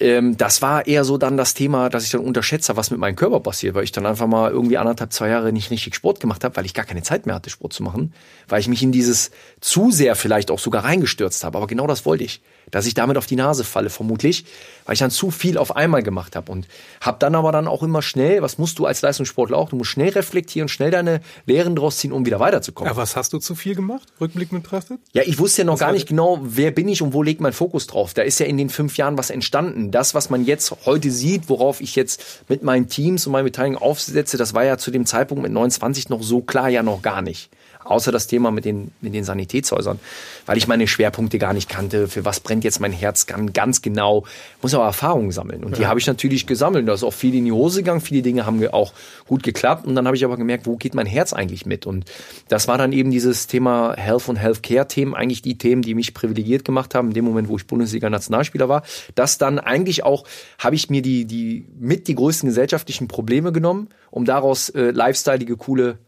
ähm, 0.00 0.36
das 0.36 0.62
war 0.62 0.86
eher 0.86 1.04
so 1.04 1.18
dann 1.18 1.36
das 1.36 1.54
Thema, 1.54 1.88
dass 1.88 2.04
ich 2.04 2.10
dann 2.10 2.20
unterschätze, 2.20 2.76
was 2.76 2.90
mit 2.90 3.00
meinem 3.00 3.16
Körper 3.16 3.40
passiert, 3.40 3.74
weil 3.74 3.84
ich 3.84 3.92
dann 3.92 4.06
einfach 4.06 4.26
mal 4.26 4.50
irgendwie 4.50 4.78
anderthalb, 4.78 5.12
zwei 5.12 5.28
Jahre 5.28 5.52
nicht 5.52 5.70
richtig 5.70 5.94
Sport 5.94 6.20
gemacht 6.20 6.44
habe, 6.44 6.56
weil 6.56 6.66
ich 6.66 6.74
gar 6.74 6.84
keine 6.84 7.02
Zeit 7.02 7.26
mehr 7.26 7.34
hatte, 7.34 7.50
Sport 7.50 7.72
zu 7.72 7.82
machen, 7.82 8.12
weil 8.48 8.60
ich 8.60 8.68
mich 8.68 8.82
in 8.82 8.92
dieses 8.92 9.30
zu 9.60 9.90
sehr 9.90 10.14
vielleicht 10.16 10.50
auch 10.50 10.58
sogar 10.58 10.84
reingestürzt 10.84 11.44
habe. 11.44 11.58
Aber 11.58 11.66
genau 11.66 11.86
das 11.86 12.04
wollte 12.04 12.24
ich 12.24 12.42
dass 12.70 12.86
ich 12.86 12.94
damit 12.94 13.16
auf 13.16 13.26
die 13.26 13.36
Nase 13.36 13.64
falle, 13.64 13.90
vermutlich, 13.90 14.44
weil 14.84 14.94
ich 14.94 14.98
dann 15.00 15.10
zu 15.10 15.30
viel 15.30 15.58
auf 15.58 15.76
einmal 15.76 16.02
gemacht 16.02 16.36
habe 16.36 16.50
und 16.50 16.66
habe 17.00 17.18
dann 17.20 17.34
aber 17.34 17.52
dann 17.52 17.68
auch 17.68 17.82
immer 17.82 18.02
schnell, 18.02 18.42
was 18.42 18.58
musst 18.58 18.78
du 18.78 18.86
als 18.86 19.02
Leistungssportler 19.02 19.56
auch, 19.56 19.70
du 19.70 19.76
musst 19.76 19.90
schnell 19.90 20.10
reflektieren, 20.10 20.68
schnell 20.68 20.90
deine 20.90 21.20
Lehren 21.46 21.76
draus 21.76 21.98
ziehen, 21.98 22.12
um 22.12 22.26
wieder 22.26 22.40
weiterzukommen. 22.40 22.92
Ja, 22.92 22.96
was 22.96 23.16
hast 23.16 23.32
du 23.32 23.38
zu 23.38 23.54
viel 23.54 23.74
gemacht, 23.74 24.08
rückblickend 24.20 24.62
betrachtet? 24.62 25.00
Ja, 25.12 25.22
ich 25.24 25.38
wusste 25.38 25.62
ja 25.62 25.64
noch 25.66 25.74
was 25.74 25.80
gar 25.80 25.92
nicht 25.92 26.08
genau, 26.08 26.40
wer 26.42 26.70
bin 26.70 26.88
ich 26.88 27.02
und 27.02 27.12
wo 27.12 27.22
liegt 27.22 27.40
mein 27.40 27.52
Fokus 27.52 27.86
drauf. 27.86 28.14
Da 28.14 28.22
ist 28.22 28.40
ja 28.40 28.46
in 28.46 28.56
den 28.56 28.70
fünf 28.70 28.96
Jahren 28.96 29.18
was 29.18 29.30
entstanden. 29.30 29.90
Das, 29.90 30.14
was 30.14 30.30
man 30.30 30.44
jetzt 30.44 30.74
heute 30.86 31.10
sieht, 31.10 31.48
worauf 31.48 31.80
ich 31.80 31.96
jetzt 31.96 32.44
mit 32.48 32.62
meinen 32.62 32.88
Teams 32.88 33.26
und 33.26 33.32
meinen 33.32 33.44
Beteiligungen 33.44 33.82
aufsetze, 33.82 34.36
das 34.36 34.54
war 34.54 34.64
ja 34.64 34.78
zu 34.78 34.90
dem 34.90 35.06
Zeitpunkt 35.06 35.42
mit 35.42 35.52
29 35.52 36.08
noch 36.08 36.22
so 36.22 36.40
klar 36.40 36.68
ja 36.68 36.82
noch 36.82 37.02
gar 37.02 37.22
nicht 37.22 37.50
außer 37.88 38.12
das 38.12 38.26
Thema 38.26 38.50
mit 38.50 38.64
den, 38.64 38.90
mit 39.00 39.14
den 39.14 39.24
Sanitätshäusern, 39.24 39.98
weil 40.46 40.58
ich 40.58 40.68
meine 40.68 40.86
Schwerpunkte 40.86 41.38
gar 41.38 41.54
nicht 41.54 41.68
kannte, 41.68 42.08
für 42.08 42.24
was 42.24 42.40
brennt 42.40 42.64
jetzt 42.64 42.80
mein 42.80 42.92
Herz 42.92 43.26
ganz, 43.26 43.82
genau, 43.82 44.24
muss 44.62 44.74
aber 44.74 44.84
Erfahrungen 44.84 45.30
sammeln. 45.30 45.64
Und 45.64 45.72
ja. 45.72 45.78
die 45.78 45.86
habe 45.86 45.98
ich 45.98 46.06
natürlich 46.06 46.46
gesammelt. 46.46 46.86
Da 46.86 46.94
ist 46.94 47.02
auch 47.02 47.12
viel 47.12 47.34
in 47.34 47.44
die 47.44 47.52
Hose 47.52 47.80
gegangen, 47.80 48.00
viele 48.00 48.22
Dinge 48.22 48.46
haben 48.46 48.66
auch 48.68 48.92
gut 49.26 49.42
geklappt 49.42 49.86
und 49.86 49.94
dann 49.94 50.06
habe 50.06 50.16
ich 50.16 50.24
aber 50.24 50.36
gemerkt, 50.36 50.66
wo 50.66 50.76
geht 50.76 50.94
mein 50.94 51.06
Herz 51.06 51.32
eigentlich 51.32 51.64
mit? 51.64 51.86
Und 51.86 52.04
das 52.48 52.68
war 52.68 52.78
dann 52.78 52.92
eben 52.92 53.10
dieses 53.10 53.46
Thema 53.46 53.94
Health 53.96 54.28
und 54.28 54.36
Healthcare-Themen, 54.36 55.14
eigentlich 55.14 55.42
die 55.42 55.56
Themen, 55.56 55.82
die 55.82 55.94
mich 55.94 56.12
privilegiert 56.12 56.64
gemacht 56.64 56.94
haben, 56.94 57.08
in 57.08 57.14
dem 57.14 57.24
Moment, 57.24 57.48
wo 57.48 57.56
ich 57.56 57.66
Bundesliga-Nationalspieler 57.66 58.68
war. 58.68 58.82
Das 59.14 59.38
dann 59.38 59.58
eigentlich 59.58 60.04
auch, 60.04 60.24
habe 60.58 60.74
ich 60.74 60.90
mir 60.90 61.02
die, 61.02 61.24
die 61.24 61.66
mit 61.78 62.08
die 62.08 62.14
größten 62.14 62.48
gesellschaftlichen 62.48 63.08
Probleme 63.08 63.52
genommen, 63.52 63.88
um 64.10 64.24
daraus 64.24 64.68
äh, 64.70 64.90
lifestyleige, 64.90 65.56
coole 65.56 65.98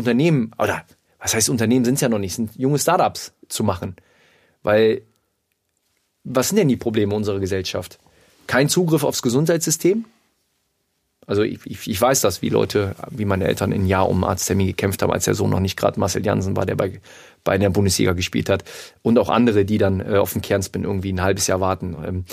Unternehmen, 0.00 0.52
oder 0.58 0.84
was 1.18 1.34
heißt 1.34 1.48
Unternehmen 1.50 1.84
sind 1.84 1.94
es 1.94 2.00
ja 2.00 2.08
noch 2.08 2.18
nicht, 2.18 2.34
sind 2.34 2.50
junge 2.56 2.78
Startups 2.78 3.32
zu 3.48 3.62
machen. 3.62 3.96
Weil, 4.62 5.02
was 6.24 6.48
sind 6.48 6.56
denn 6.56 6.68
die 6.68 6.76
Probleme 6.76 7.14
unserer 7.14 7.40
Gesellschaft? 7.40 7.98
Kein 8.46 8.68
Zugriff 8.68 9.04
aufs 9.04 9.22
Gesundheitssystem. 9.22 10.04
Also 11.26 11.42
ich, 11.42 11.60
ich, 11.64 11.88
ich 11.88 12.00
weiß 12.00 12.22
das, 12.22 12.42
wie 12.42 12.48
Leute, 12.48 12.96
wie 13.10 13.24
meine 13.24 13.46
Eltern 13.46 13.72
ein 13.72 13.86
Jahr 13.86 14.08
um 14.08 14.24
Arzttermin 14.24 14.66
gekämpft 14.66 15.02
haben, 15.02 15.12
als 15.12 15.26
der 15.26 15.34
Sohn 15.34 15.50
noch 15.50 15.60
nicht 15.60 15.76
gerade 15.76 16.00
Marcel 16.00 16.24
Jansen 16.24 16.56
war, 16.56 16.66
der 16.66 16.74
bei, 16.74 17.00
bei 17.44 17.56
der 17.56 17.70
Bundesliga 17.70 18.14
gespielt 18.14 18.48
hat. 18.48 18.64
Und 19.02 19.18
auch 19.18 19.28
andere, 19.28 19.64
die 19.64 19.78
dann 19.78 20.00
äh, 20.00 20.16
auf 20.16 20.32
den 20.32 20.42
Kernspin 20.42 20.84
irgendwie 20.84 21.12
ein 21.12 21.22
halbes 21.22 21.46
Jahr 21.46 21.60
warten. 21.60 21.96
Ähm, 22.04 22.24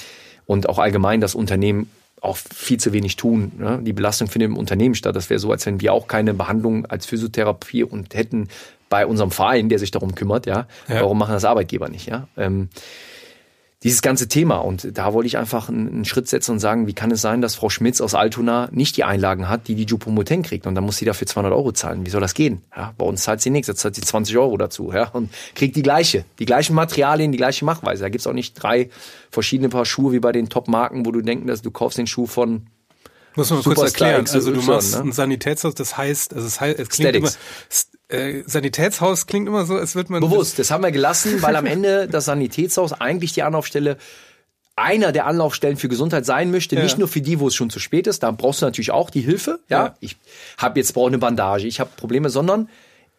und 0.45 0.70
auch 0.70 0.80
allgemein 0.80 1.22
das 1.22 1.36
Unternehmen 1.36 1.91
auch 2.22 2.38
viel 2.38 2.80
zu 2.80 2.93
wenig 2.93 3.15
tun. 3.15 3.51
Ne? 3.57 3.80
Die 3.84 3.93
Belastung 3.93 4.28
findet 4.28 4.49
im 4.49 4.57
Unternehmen 4.57 4.95
statt. 4.95 5.15
Das 5.15 5.30
wäre 5.30 5.39
so, 5.39 5.51
als 5.51 5.65
wenn 5.65 5.82
wir 5.82 5.93
auch 5.93 6.07
keine 6.07 6.34
Behandlung 6.34 6.86
als 6.86 7.05
Physiotherapie 7.05 7.84
und 7.84 8.15
hätten 8.15 8.49
bei 8.89 9.05
unserem 9.05 9.32
Verein, 9.32 9.70
der 9.70 9.80
sich 9.80 9.91
darum 9.91 10.15
kümmert, 10.15 10.45
ja. 10.45 10.68
ja. 10.88 11.01
Warum 11.01 11.18
machen 11.18 11.34
das 11.34 11.45
Arbeitgeber 11.45 11.89
nicht, 11.89 12.07
ja? 12.07 12.28
Ähm, 12.38 12.70
dieses 13.88 14.01
ganze 14.01 14.27
Thema. 14.27 14.57
Und 14.57 14.97
da 14.97 15.13
wollte 15.13 15.27
ich 15.27 15.38
einfach 15.38 15.69
einen, 15.69 16.05
Schritt 16.05 16.27
setzen 16.27 16.51
und 16.51 16.59
sagen, 16.59 16.88
wie 16.88 16.93
kann 16.93 17.09
es 17.09 17.21
sein, 17.21 17.41
dass 17.41 17.55
Frau 17.55 17.69
Schmitz 17.69 18.01
aus 18.01 18.13
Altona 18.13 18.67
nicht 18.71 18.97
die 18.97 19.03
Einlagen 19.03 19.47
hat, 19.47 19.67
die 19.67 19.75
die 19.75 19.85
Jupomoteng 19.85 20.43
kriegt? 20.43 20.67
Und 20.67 20.75
dann 20.75 20.83
muss 20.83 20.97
sie 20.97 21.05
dafür 21.05 21.25
200 21.25 21.53
Euro 21.53 21.71
zahlen. 21.71 22.05
Wie 22.05 22.09
soll 22.09 22.21
das 22.21 22.33
gehen? 22.33 22.61
Ja, 22.75 22.93
bei 22.97 23.05
uns 23.05 23.23
zahlt 23.23 23.41
sie 23.41 23.49
nichts, 23.49 23.67
jetzt 23.67 23.79
zahlt 23.79 23.95
sie 23.95 24.01
20 24.01 24.38
Euro 24.38 24.57
dazu. 24.57 24.91
Ja, 24.93 25.07
und 25.09 25.29
kriegt 25.55 25.75
die 25.75 25.83
gleiche, 25.83 26.25
die 26.39 26.45
gleichen 26.45 26.75
Materialien, 26.75 27.31
die 27.31 27.38
gleiche 27.38 27.63
Machweise. 27.65 28.03
Da 28.03 28.09
gibt's 28.09 28.27
auch 28.27 28.33
nicht 28.33 28.53
drei 28.53 28.89
verschiedene 29.31 29.69
Paar 29.69 29.85
Schuhe 29.85 30.11
wie 30.11 30.19
bei 30.19 30.31
den 30.31 30.49
Top-Marken, 30.49 31.05
wo 31.05 31.11
du 31.11 31.21
denkst, 31.21 31.47
dass 31.47 31.61
du 31.61 31.71
kaufst 31.71 31.97
den 31.97 32.07
Schuh 32.07 32.27
von 32.27 32.67
muss 33.35 33.51
man 33.51 33.61
kurz 33.61 33.79
erklären. 33.79 34.25
Also 34.33 34.51
du 34.51 34.61
machst 34.63 34.95
ne? 34.95 35.01
ein 35.01 35.11
Sanitätshaus, 35.11 35.75
das 35.75 35.95
heißt, 35.95 36.33
also 36.33 36.47
es, 36.47 36.59
heißt, 36.59 36.79
es 36.79 36.89
klingt 36.89 37.09
Statics. 37.09 37.35
immer, 37.35 37.96
äh, 38.10 38.43
Sanitätshaus 38.45 39.28
klingt 39.28 39.47
immer 39.47 39.66
so, 39.66 39.76
als 39.76 39.95
würde 39.95 40.12
man. 40.12 40.22
Bewusst, 40.22 40.60
das 40.60 40.72
haben 40.72 40.84
wir 40.84 40.91
gelassen, 40.91 41.41
weil 41.41 41.55
am 41.55 41.66
Ende 41.66 42.08
das 42.08 42.26
Sanitätshaus 42.26 42.93
eigentlich 42.93 43.34
die 43.34 43.43
Anlaufstelle 43.43 43.97
einer 44.78 45.12
der 45.12 45.26
Anlaufstellen 45.26 45.76
für 45.76 45.89
Gesundheit 45.89 46.26
sein 46.26 46.51
möchte, 46.51 46.76
ja. 46.76 46.84
nicht 46.84 46.99
nur 46.99 47.08
für 47.08 47.20
die, 47.20 47.39
wo 47.39 47.47
es 47.47 47.55
schon 47.55 47.72
zu 47.72 47.80
spät 47.80 48.05
ist, 48.05 48.22
da 48.22 48.30
brauchst 48.32 48.62
du 48.62 48.66
natürlich 48.66 48.91
auch 48.91 49.10
die 49.10 49.22
Hilfe. 49.22 49.60
Ja, 49.70 49.86
ja. 49.86 49.95
ich 49.99 50.18
habe 50.58 50.80
jetzt 50.80 50.93
brauche 50.93 51.08
eine 51.08 51.18
Bandage, 51.18 51.68
ich 51.68 51.80
habe 51.80 51.89
Probleme, 51.97 52.30
sondern 52.30 52.70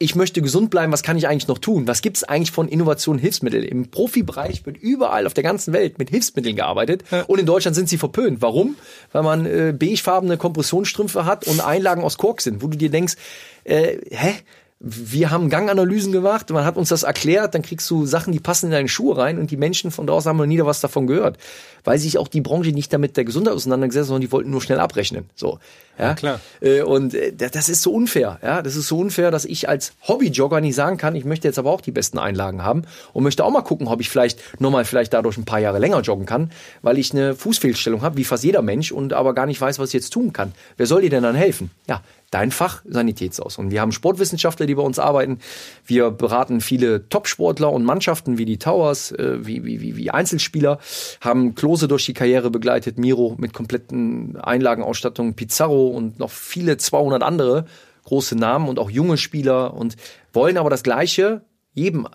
ich 0.01 0.15
möchte 0.15 0.41
gesund 0.41 0.71
bleiben, 0.71 0.93
was 0.93 1.03
kann 1.03 1.19
ich 1.19 1.27
eigentlich 1.27 1.49
noch 1.49 1.59
tun? 1.59 1.89
Was 1.89 2.01
gibt's 2.03 2.23
eigentlich 2.23 2.53
von 2.53 2.69
Innovation, 2.69 3.19
Hilfsmittel? 3.19 3.65
Im 3.65 3.91
Profibereich 3.91 4.65
wird 4.65 4.77
überall 4.77 5.27
auf 5.27 5.35
der 5.35 5.43
ganzen 5.43 5.73
Welt 5.73 5.99
mit 5.99 6.11
Hilfsmitteln 6.11 6.55
gearbeitet 6.55 7.03
ja. 7.11 7.23
und 7.23 7.41
in 7.41 7.47
Deutschland 7.47 7.75
sind 7.75 7.89
sie 7.89 7.99
verpönt. 7.99 8.41
Warum? 8.41 8.77
Weil 9.11 9.25
man 9.25 9.45
äh, 9.45 9.75
beigefarbene 9.77 10.37
Kompressionsstrümpfe 10.37 11.25
hat 11.25 11.49
und 11.49 11.61
Einlagen 11.61 12.05
aus 12.05 12.17
Kork 12.17 12.41
sind, 12.41 12.63
wo 12.63 12.69
du 12.69 12.79
dir 12.79 12.91
denkst, 12.91 13.17
äh, 13.65 13.99
hä? 14.11 14.35
Wir 14.81 15.31
haben 15.31 15.51
Ganganalysen 15.51 16.13
gemacht, 16.13 16.51
man 16.51 16.65
hat 16.65 16.77
uns 16.77 16.91
das 16.91 17.03
erklärt, 17.03 17.55
dann 17.55 17.63
kriegst 17.63 17.91
du 17.91 18.07
Sachen, 18.07 18.33
die 18.33 18.39
passen 18.39 18.67
in 18.67 18.73
deine 18.73 18.89
Schuhe 18.89 19.17
rein 19.17 19.39
und 19.39 19.51
die 19.51 19.57
Menschen 19.57 19.91
von 19.91 20.07
draußen 20.07 20.29
haben 20.29 20.37
noch 20.37 20.47
nie 20.47 20.61
was 20.61 20.81
davon 20.81 21.09
gehört, 21.09 21.37
weil 21.83 21.99
sich 21.99 22.17
auch 22.17 22.29
die 22.29 22.41
Branche 22.41 22.71
nicht 22.71 22.93
damit 22.93 23.17
der 23.17 23.25
Gesundheit 23.25 23.55
auseinandergesetzt 23.55 24.05
hat, 24.05 24.09
sondern 24.09 24.21
die 24.21 24.33
wollten 24.33 24.51
nur 24.51 24.63
schnell 24.63 24.79
abrechnen. 24.79 25.29
So, 25.35 25.59
ja, 25.99 26.07
ja 26.07 26.15
klar. 26.15 26.41
Äh, 26.61 26.83
und 26.83 27.15
äh, 27.15 27.33
das 27.33 27.69
ist 27.69 27.83
so 27.83 27.93
unfair, 27.93 28.39
ja, 28.43 28.63
das 28.63 28.77
ist 28.77 28.89
so 28.89 28.99
unfair, 28.99 29.31
dass 29.31 29.45
ich 29.45 29.69
als 29.69 29.93
Hobbyjogger 30.07 30.61
nicht 30.61 30.75
sagen 30.75 30.97
kann, 30.97 31.15
ich 31.15 31.25
möchte 31.25 31.49
jetzt 31.49 31.59
aber 31.59 31.71
auch 31.71 31.81
die 31.81 31.93
besten 31.93 32.19
Einlagen 32.19 32.63
haben 32.63 32.83
und 33.13 33.25
möchte 33.25 33.45
auch 33.45 33.51
mal 33.51 33.63
gucken, 33.63 33.89
ob 33.89 34.01
ich 34.01 34.09
vielleicht 34.09 34.61
nochmal 34.61 34.85
vielleicht 34.85 35.13
dadurch 35.13 35.37
ein 35.37 35.45
paar 35.45 35.61
Jahre 35.61 35.79
länger 35.79 36.01
joggen 36.01 36.27
kann, 36.27 36.51
weil 36.83 36.99
ich 36.99 37.13
eine 37.13 37.35
Fußfehlstellung 37.35 38.03
habe, 38.03 38.17
wie 38.17 38.25
fast 38.25 38.45
jeder 38.45 38.63
Mensch 38.63 38.93
und 38.93 39.13
aber 39.13 39.35
gar 39.35 39.47
nicht 39.47 39.61
weiß, 39.61 39.79
was 39.79 39.91
ich 39.91 39.95
jetzt 39.95 40.11
tun 40.11 40.33
kann. 40.33 40.53
Wer 40.77 40.87
soll 40.87 41.03
dir 41.03 41.11
denn 41.11 41.23
dann 41.23 41.35
helfen? 41.35 41.71
Ja, 41.89 42.03
dein 42.31 42.51
Fach 42.51 42.83
Sanitätsaus. 42.87 43.59
Und 43.59 43.71
wir 43.71 43.81
haben 43.81 43.93
Sportwissenschaftler, 43.93 44.67
die 44.67 44.75
bei 44.75 44.83
uns 44.83 44.99
arbeiten. 44.99 45.39
Wir 45.87 46.11
beraten 46.11 46.61
viele 46.61 47.09
Top-Sportler 47.09 47.73
und 47.73 47.85
Mannschaften 47.85 48.37
wie 48.39 48.45
die 48.45 48.59
Towers, 48.59 49.13
äh, 49.13 49.39
wie, 49.47 49.65
wie, 49.65 49.97
wie 49.97 50.11
Einzelspieler, 50.11 50.79
haben 51.21 51.55
Klose 51.55 51.89
durch 51.89 52.05
die 52.05 52.15
Karriere 52.15 52.51
begleitet, 52.51 52.99
Miro 52.99 53.35
mit 53.39 53.55
kompletten 53.55 54.37
Einlagenausstattung, 54.37 55.35
Pizarro 55.35 55.88
und 55.89 56.19
noch 56.19 56.31
viele 56.31 56.77
200 56.77 57.23
andere 57.23 57.67
große 58.05 58.37
Namen 58.37 58.69
und 58.69 58.79
auch 58.79 58.91
junge 58.91 59.19
Spieler 59.19 59.75
und 59.75 59.97
wollen 60.33 60.57
aber 60.57 60.71
das 60.71 60.83
Gleiche 60.83 61.43
jedem 61.75 62.09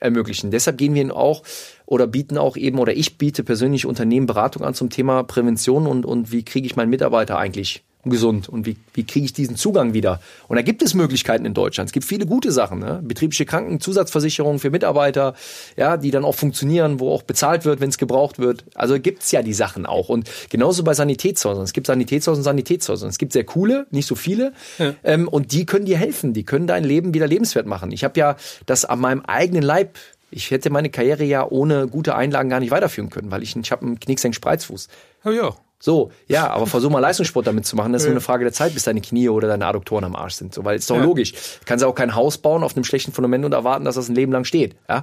ermöglichen. 0.00 0.50
Deshalb 0.50 0.78
gehen 0.78 0.94
wir 0.94 1.16
auch 1.16 1.42
oder 1.86 2.06
bieten 2.06 2.38
auch 2.38 2.56
eben, 2.56 2.78
oder 2.78 2.94
ich 2.94 3.18
biete 3.18 3.44
persönlich 3.44 3.86
Unternehmen 3.86 4.26
Beratung 4.26 4.64
an 4.64 4.74
zum 4.74 4.90
Thema 4.90 5.22
Prävention 5.22 5.86
und, 5.86 6.04
und 6.04 6.32
wie 6.32 6.44
kriege 6.44 6.66
ich 6.66 6.76
meinen 6.76 6.90
Mitarbeiter 6.90 7.38
eigentlich 7.38 7.84
gesund 8.04 8.48
und 8.48 8.66
wie, 8.66 8.76
wie 8.94 9.04
kriege 9.04 9.24
ich 9.24 9.32
diesen 9.32 9.56
Zugang 9.56 9.94
wieder? 9.94 10.20
Und 10.48 10.56
da 10.56 10.62
gibt 10.62 10.82
es 10.82 10.94
Möglichkeiten 10.94 11.44
in 11.44 11.54
Deutschland. 11.54 11.88
Es 11.88 11.92
gibt 11.92 12.04
viele 12.04 12.26
gute 12.26 12.50
Sachen, 12.50 12.80
ne? 12.80 13.00
betriebliche 13.02 13.46
Krankenzusatzversicherung 13.46 14.58
für 14.58 14.70
Mitarbeiter, 14.70 15.34
ja, 15.76 15.96
die 15.96 16.10
dann 16.10 16.24
auch 16.24 16.34
funktionieren, 16.34 16.98
wo 16.98 17.12
auch 17.12 17.22
bezahlt 17.22 17.64
wird, 17.64 17.80
wenn 17.80 17.90
es 17.90 17.98
gebraucht 17.98 18.38
wird. 18.38 18.64
Also 18.74 18.98
gibt's 18.98 19.30
ja 19.30 19.42
die 19.42 19.54
Sachen 19.54 19.86
auch. 19.86 20.08
Und 20.08 20.28
genauso 20.50 20.82
bei 20.82 20.94
Sanitätshäusern. 20.94 21.62
Es 21.62 21.72
gibt 21.72 21.86
Sanitätshäuser 21.86 22.38
und 22.38 22.44
Sanitätshäuser. 22.44 23.06
Es 23.06 23.18
gibt 23.18 23.32
sehr 23.32 23.44
coole, 23.44 23.86
nicht 23.90 24.06
so 24.06 24.14
viele. 24.14 24.52
Ja. 24.78 24.94
Ähm, 25.04 25.28
und 25.28 25.52
die 25.52 25.66
können 25.66 25.84
dir 25.84 25.96
helfen. 25.96 26.32
Die 26.32 26.44
können 26.44 26.66
dein 26.66 26.84
Leben 26.84 27.14
wieder 27.14 27.26
lebenswert 27.26 27.66
machen. 27.66 27.92
Ich 27.92 28.02
habe 28.04 28.18
ja 28.18 28.36
das 28.66 28.84
an 28.84 29.00
meinem 29.00 29.20
eigenen 29.20 29.62
Leib 29.62 29.98
ich 30.34 30.50
hätte 30.50 30.70
meine 30.70 30.88
Karriere 30.88 31.24
ja 31.24 31.46
ohne 31.46 31.86
gute 31.86 32.14
Einlagen 32.14 32.48
gar 32.48 32.58
nicht 32.58 32.70
weiterführen 32.70 33.10
können, 33.10 33.30
weil 33.30 33.42
ich, 33.42 33.54
ich 33.54 33.70
habe 33.70 33.84
einen 33.84 34.00
Knicksenk-Spreizfuß. 34.00 34.88
Oh 35.26 35.30
ja. 35.30 35.54
So, 35.84 36.12
ja, 36.28 36.48
aber 36.48 36.68
versuch 36.68 36.90
mal 36.90 37.00
Leistungssport 37.00 37.44
damit 37.44 37.66
zu 37.66 37.74
machen. 37.74 37.92
Das 37.92 38.02
ist 38.02 38.06
nur 38.06 38.12
eine 38.12 38.20
Frage 38.20 38.44
der 38.44 38.52
Zeit, 38.52 38.72
bis 38.72 38.84
deine 38.84 39.00
Knie 39.00 39.28
oder 39.28 39.48
deine 39.48 39.66
Adduktoren 39.66 40.04
am 40.04 40.14
Arsch 40.14 40.34
sind. 40.34 40.54
So, 40.54 40.64
weil 40.64 40.76
ist 40.76 40.88
doch 40.88 40.94
ja. 40.94 41.02
logisch. 41.02 41.32
Du 41.32 41.64
kannst 41.64 41.82
ja 41.82 41.88
auch 41.88 41.94
kein 41.96 42.14
Haus 42.14 42.38
bauen 42.38 42.62
auf 42.62 42.76
einem 42.76 42.84
schlechten 42.84 43.10
Fundament 43.10 43.44
und 43.44 43.50
erwarten, 43.50 43.84
dass 43.84 43.96
das 43.96 44.08
ein 44.08 44.14
Leben 44.14 44.30
lang 44.30 44.44
steht. 44.44 44.76
Ja? 44.88 45.02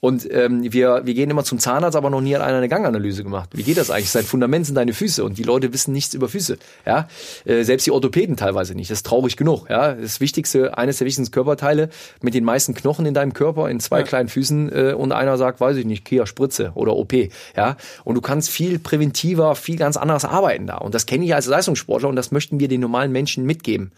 Und 0.00 0.30
ähm, 0.32 0.72
wir, 0.72 1.02
wir 1.04 1.14
gehen 1.14 1.30
immer 1.30 1.44
zum 1.44 1.58
Zahnarzt, 1.58 1.96
aber 1.96 2.10
noch 2.10 2.20
nie 2.20 2.34
hat 2.34 2.42
einer 2.42 2.58
eine 2.58 2.68
Ganganalyse 2.68 3.24
gemacht. 3.24 3.50
Wie 3.52 3.62
geht 3.62 3.76
das 3.76 3.90
eigentlich? 3.90 4.10
Sein 4.10 4.24
Fundament 4.24 4.66
sind 4.66 4.74
deine 4.74 4.92
Füße 4.92 5.24
und 5.24 5.38
die 5.38 5.42
Leute 5.42 5.72
wissen 5.72 5.92
nichts 5.92 6.14
über 6.14 6.28
Füße. 6.28 6.58
Ja? 6.86 7.08
Äh, 7.44 7.64
selbst 7.64 7.86
die 7.86 7.90
Orthopäden 7.90 8.36
teilweise 8.36 8.74
nicht. 8.74 8.90
Das 8.90 8.98
ist 8.98 9.06
traurig 9.06 9.36
genug. 9.36 9.68
Ja? 9.68 9.94
Das 9.94 10.20
Wichtigste, 10.20 10.78
eines 10.78 10.98
der 10.98 11.06
wichtigsten 11.06 11.32
Körperteile 11.32 11.88
mit 12.22 12.34
den 12.34 12.44
meisten 12.44 12.74
Knochen 12.74 13.06
in 13.06 13.14
deinem 13.14 13.32
Körper, 13.32 13.68
in 13.68 13.80
zwei 13.80 14.00
ja. 14.00 14.04
kleinen 14.04 14.28
Füßen 14.28 14.72
äh, 14.72 14.92
und 14.92 15.12
einer 15.12 15.36
sagt, 15.36 15.60
weiß 15.60 15.76
ich 15.76 15.84
nicht, 15.84 16.04
Kia 16.04 16.26
Spritze 16.26 16.72
oder 16.74 16.94
OP. 16.96 17.12
Ja? 17.56 17.76
Und 18.04 18.14
du 18.14 18.20
kannst 18.20 18.50
viel 18.50 18.78
präventiver, 18.78 19.54
viel 19.54 19.76
ganz 19.76 19.96
anderes 19.96 20.24
arbeiten 20.24 20.66
da. 20.66 20.76
Und 20.76 20.94
das 20.94 21.06
kenne 21.06 21.24
ich 21.24 21.34
als 21.34 21.46
Leistungssportler 21.46 22.08
und 22.08 22.16
das 22.16 22.30
möchten 22.30 22.60
wir 22.60 22.68
den 22.68 22.80
normalen 22.80 23.12
Menschen 23.12 23.44
mitgeben. 23.44 23.92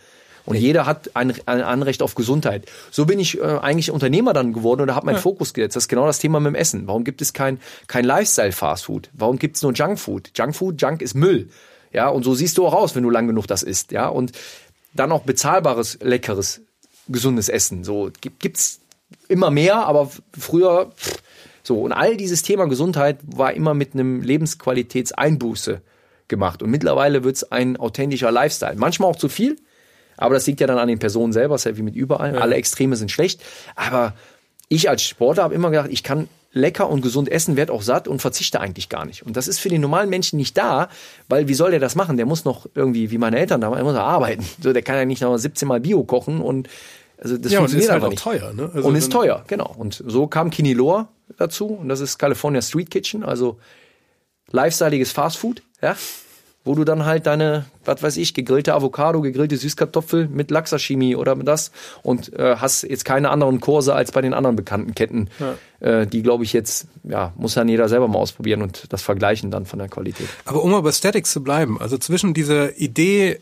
Und 0.46 0.56
jeder 0.56 0.86
hat 0.86 1.10
ein, 1.14 1.34
ein 1.46 1.62
Anrecht 1.62 2.02
auf 2.02 2.14
Gesundheit. 2.14 2.66
So 2.90 3.06
bin 3.06 3.18
ich 3.18 3.38
äh, 3.38 3.42
eigentlich 3.42 3.90
Unternehmer 3.90 4.32
dann 4.32 4.52
geworden 4.52 4.80
oder 4.80 4.94
habe 4.94 5.06
meinen 5.06 5.16
ja. 5.16 5.20
Fokus 5.20 5.54
gesetzt. 5.54 5.76
Das 5.76 5.84
ist 5.84 5.88
genau 5.88 6.06
das 6.06 6.18
Thema 6.18 6.40
mit 6.40 6.52
dem 6.52 6.54
Essen. 6.54 6.86
Warum 6.86 7.04
gibt 7.04 7.22
es 7.22 7.32
kein, 7.32 7.60
kein 7.86 8.04
Lifestyle-Fastfood? 8.04 9.10
Warum 9.12 9.38
gibt 9.38 9.56
es 9.56 9.62
nur 9.62 9.72
Junkfood? 9.72 10.30
Junkfood, 10.34 10.80
Junk 10.80 11.02
ist 11.02 11.14
Müll. 11.14 11.48
Ja, 11.92 12.08
und 12.08 12.24
so 12.24 12.34
siehst 12.34 12.58
du 12.58 12.66
auch 12.66 12.74
aus, 12.74 12.94
wenn 12.94 13.02
du 13.02 13.10
lang 13.10 13.26
genug 13.26 13.46
das 13.46 13.62
isst. 13.62 13.92
Ja, 13.92 14.08
und 14.08 14.32
dann 14.94 15.12
auch 15.12 15.22
bezahlbares, 15.22 15.98
leckeres, 16.02 16.60
gesundes 17.08 17.48
Essen. 17.48 17.84
So 17.84 18.10
gibt 18.20 18.56
es 18.56 18.80
immer 19.28 19.50
mehr, 19.50 19.86
aber 19.86 20.10
früher 20.36 20.92
so. 21.62 21.80
Und 21.80 21.92
all 21.92 22.16
dieses 22.16 22.42
Thema 22.42 22.66
Gesundheit 22.66 23.18
war 23.24 23.52
immer 23.52 23.74
mit 23.74 23.94
einem 23.94 24.22
Lebensqualitätseinbuße 24.22 25.82
gemacht. 26.28 26.62
Und 26.62 26.70
mittlerweile 26.70 27.24
wird 27.24 27.36
es 27.36 27.52
ein 27.52 27.76
authentischer 27.76 28.30
Lifestyle. 28.30 28.76
Manchmal 28.76 29.10
auch 29.10 29.16
zu 29.16 29.28
viel, 29.28 29.56
aber 30.20 30.34
das 30.34 30.46
liegt 30.46 30.60
ja 30.60 30.66
dann 30.66 30.78
an 30.78 30.86
den 30.86 30.98
Personen 30.98 31.32
selber, 31.32 31.56
ist 31.56 31.64
ja 31.64 31.76
wie 31.76 31.82
mit 31.82 31.96
überall. 31.96 32.34
Ja. 32.34 32.40
Alle 32.40 32.54
Extreme 32.54 32.94
sind 32.94 33.10
schlecht. 33.10 33.42
Aber 33.74 34.14
ich 34.68 34.88
als 34.88 35.02
Sportler 35.02 35.42
habe 35.42 35.54
immer 35.54 35.70
gedacht, 35.70 35.88
ich 35.90 36.04
kann 36.04 36.28
lecker 36.52 36.88
und 36.90 37.00
gesund 37.00 37.30
essen, 37.30 37.56
werde 37.56 37.72
auch 37.72 37.82
satt 37.82 38.06
und 38.06 38.20
verzichte 38.20 38.60
eigentlich 38.60 38.88
gar 38.88 39.04
nicht. 39.06 39.24
Und 39.24 39.36
das 39.36 39.48
ist 39.48 39.60
für 39.60 39.68
den 39.68 39.80
normalen 39.80 40.10
Menschen 40.10 40.36
nicht 40.36 40.58
da, 40.58 40.88
weil 41.28 41.48
wie 41.48 41.54
soll 41.54 41.70
der 41.70 41.80
das 41.80 41.94
machen? 41.94 42.16
Der 42.16 42.26
muss 42.26 42.44
noch 42.44 42.66
irgendwie, 42.74 43.10
wie 43.10 43.18
meine 43.18 43.38
Eltern 43.38 43.60
damals, 43.60 43.82
muss 43.82 43.94
er 43.94 44.04
arbeiten. 44.04 44.44
So, 44.62 44.72
der 44.72 44.82
kann 44.82 44.96
ja 44.96 45.04
nicht 45.04 45.22
noch 45.22 45.36
17 45.36 45.66
Mal 45.66 45.80
Bio 45.80 46.04
kochen 46.04 46.40
und 46.40 46.68
also 47.18 47.38
das 47.38 47.52
ja, 47.52 47.58
funktioniert 47.58 47.90
und 47.90 47.96
ist 47.96 48.02
halt 48.02 48.12
auch 48.12 48.22
teuer, 48.22 48.52
ne? 48.52 48.70
Also 48.74 48.88
und 48.88 48.94
ist 48.94 49.12
teuer, 49.12 49.44
genau. 49.46 49.74
Und 49.76 50.02
so 50.06 50.26
kam 50.26 50.50
Kinilor 50.50 51.08
dazu 51.38 51.66
und 51.66 51.88
das 51.88 52.00
ist 52.00 52.18
California 52.18 52.60
Street 52.60 52.90
Kitchen, 52.90 53.22
also 53.22 53.58
lifestyleiges 54.50 55.12
Fastfood, 55.12 55.62
ja 55.80 55.96
wo 56.64 56.74
du 56.74 56.84
dann 56.84 57.06
halt 57.06 57.26
deine, 57.26 57.64
was 57.84 58.02
weiß 58.02 58.16
ich, 58.18 58.34
gegrillte 58.34 58.74
Avocado, 58.74 59.20
gegrillte 59.22 59.56
Süßkartoffel 59.56 60.28
mit 60.28 60.50
Laxashimi 60.50 61.16
oder 61.16 61.34
das 61.36 61.70
und 62.02 62.32
äh, 62.34 62.56
hast 62.56 62.82
jetzt 62.82 63.04
keine 63.04 63.30
anderen 63.30 63.60
Kurse 63.60 63.94
als 63.94 64.12
bei 64.12 64.20
den 64.20 64.34
anderen 64.34 64.56
bekannten 64.56 64.94
Ketten, 64.94 65.28
ja. 65.38 65.54
äh, 65.86 66.06
die 66.06 66.22
glaube 66.22 66.44
ich 66.44 66.52
jetzt, 66.52 66.86
ja, 67.04 67.32
muss 67.36 67.54
dann 67.54 67.68
jeder 67.68 67.88
selber 67.88 68.08
mal 68.08 68.18
ausprobieren 68.18 68.60
und 68.60 68.92
das 68.92 69.00
vergleichen 69.02 69.50
dann 69.50 69.64
von 69.64 69.78
der 69.78 69.88
Qualität. 69.88 70.28
Aber 70.44 70.62
um 70.62 70.74
aber 70.74 70.92
Statics 70.92 71.32
zu 71.32 71.42
bleiben, 71.42 71.80
also 71.80 71.96
zwischen 71.96 72.34
dieser 72.34 72.76
Idee 72.78 73.40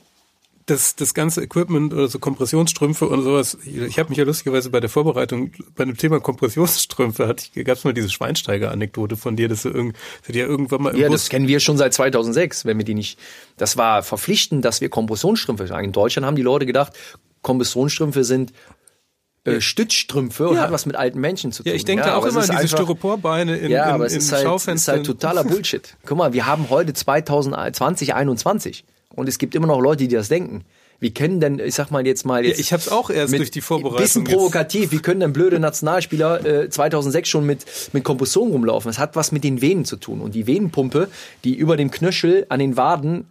das, 0.70 0.96
das 0.96 1.14
ganze 1.14 1.42
Equipment 1.42 1.94
oder 1.94 2.08
so 2.08 2.18
Kompressionsstrümpfe 2.18 3.08
und 3.08 3.22
sowas, 3.22 3.56
ich 3.64 3.98
habe 3.98 4.10
mich 4.10 4.18
ja 4.18 4.24
lustigerweise 4.24 4.70
bei 4.70 4.80
der 4.80 4.90
Vorbereitung 4.90 5.52
bei 5.74 5.84
dem 5.84 5.96
Thema 5.96 6.20
Kompressionsstrümpfe 6.20 7.26
hatte 7.26 7.44
ich, 7.54 7.64
gab 7.64 7.76
es 7.76 7.84
mal 7.84 7.94
diese 7.94 8.10
Schweinsteiger-Anekdote 8.10 9.16
von 9.16 9.36
dir, 9.36 9.48
dass 9.48 9.62
du 9.62 9.70
irgend, 9.70 9.96
dass 10.26 10.36
ja 10.36 10.44
irgendwann 10.46 10.82
mal 10.82 10.94
im 10.94 11.00
Ja, 11.00 11.08
Bus 11.08 11.22
das 11.22 11.28
kennen 11.30 11.48
wir 11.48 11.60
schon 11.60 11.78
seit 11.78 11.94
2006, 11.94 12.66
wenn 12.66 12.76
wir 12.76 12.84
die 12.84 12.94
nicht, 12.94 13.18
das 13.56 13.76
war 13.76 14.02
verpflichtend, 14.02 14.64
dass 14.64 14.80
wir 14.80 14.90
Kompressionsstrümpfe 14.90 15.66
sagen. 15.66 15.86
In 15.86 15.92
Deutschland 15.92 16.26
haben 16.26 16.36
die 16.36 16.42
Leute 16.42 16.66
gedacht, 16.66 16.92
Kompressionsstrümpfe 17.40 18.24
sind 18.24 18.52
äh, 19.44 19.60
Stützstrümpfe 19.62 20.48
und 20.48 20.56
ja. 20.56 20.62
hat 20.62 20.72
was 20.72 20.84
mit 20.84 20.96
alten 20.96 21.20
Menschen 21.20 21.50
zu 21.52 21.62
tun. 21.62 21.70
Ja, 21.70 21.76
ich 21.76 21.86
denke 21.86 22.06
ja, 22.06 22.16
auch 22.16 22.26
immer 22.26 22.42
an 22.42 22.50
diese 22.50 22.68
Styroporbeine 22.68 23.56
in, 23.56 23.70
ja, 23.70 23.86
in, 23.86 23.94
aber 23.94 24.06
es 24.06 24.12
in 24.12 24.18
ist 24.18 24.32
halt, 24.32 24.74
ist 24.74 24.88
halt 24.88 25.06
totaler 25.06 25.44
Bullshit. 25.44 25.96
Guck 26.04 26.18
mal, 26.18 26.34
wir 26.34 26.44
haben 26.44 26.68
heute 26.68 26.92
2020, 26.92 27.76
2021. 27.76 28.84
Und 29.14 29.28
es 29.28 29.38
gibt 29.38 29.54
immer 29.54 29.66
noch 29.66 29.80
Leute, 29.80 30.06
die 30.06 30.14
das 30.14 30.28
denken. 30.28 30.64
Wie 31.00 31.14
können 31.14 31.40
denn, 31.40 31.60
ich 31.60 31.74
sag 31.74 31.90
mal 31.90 32.06
jetzt 32.06 32.26
mal 32.26 32.44
jetzt. 32.44 32.58
Ja, 32.58 32.60
ich 32.60 32.72
habe 32.72 32.80
es 32.80 32.88
auch 32.88 33.08
erst 33.08 33.32
durch 33.32 33.50
die 33.50 33.60
Vorbereitung. 33.60 33.98
Bisschen 33.98 34.24
provokativ. 34.24 34.90
Wie 34.90 34.98
können 34.98 35.20
denn 35.20 35.32
blöde 35.32 35.60
Nationalspieler 35.60 36.44
äh, 36.44 36.70
2006 36.70 37.28
schon 37.28 37.46
mit 37.46 37.64
mit 37.92 38.04
Kompression 38.04 38.50
rumlaufen? 38.50 38.90
Es 38.90 38.98
hat 38.98 39.14
was 39.14 39.30
mit 39.30 39.44
den 39.44 39.60
Venen 39.60 39.84
zu 39.84 39.96
tun 39.96 40.20
und 40.20 40.34
die 40.34 40.46
Venenpumpe, 40.46 41.08
die 41.44 41.54
über 41.54 41.76
dem 41.76 41.90
Knöchel 41.90 42.46
an 42.48 42.58
den 42.58 42.76
Waden 42.76 43.26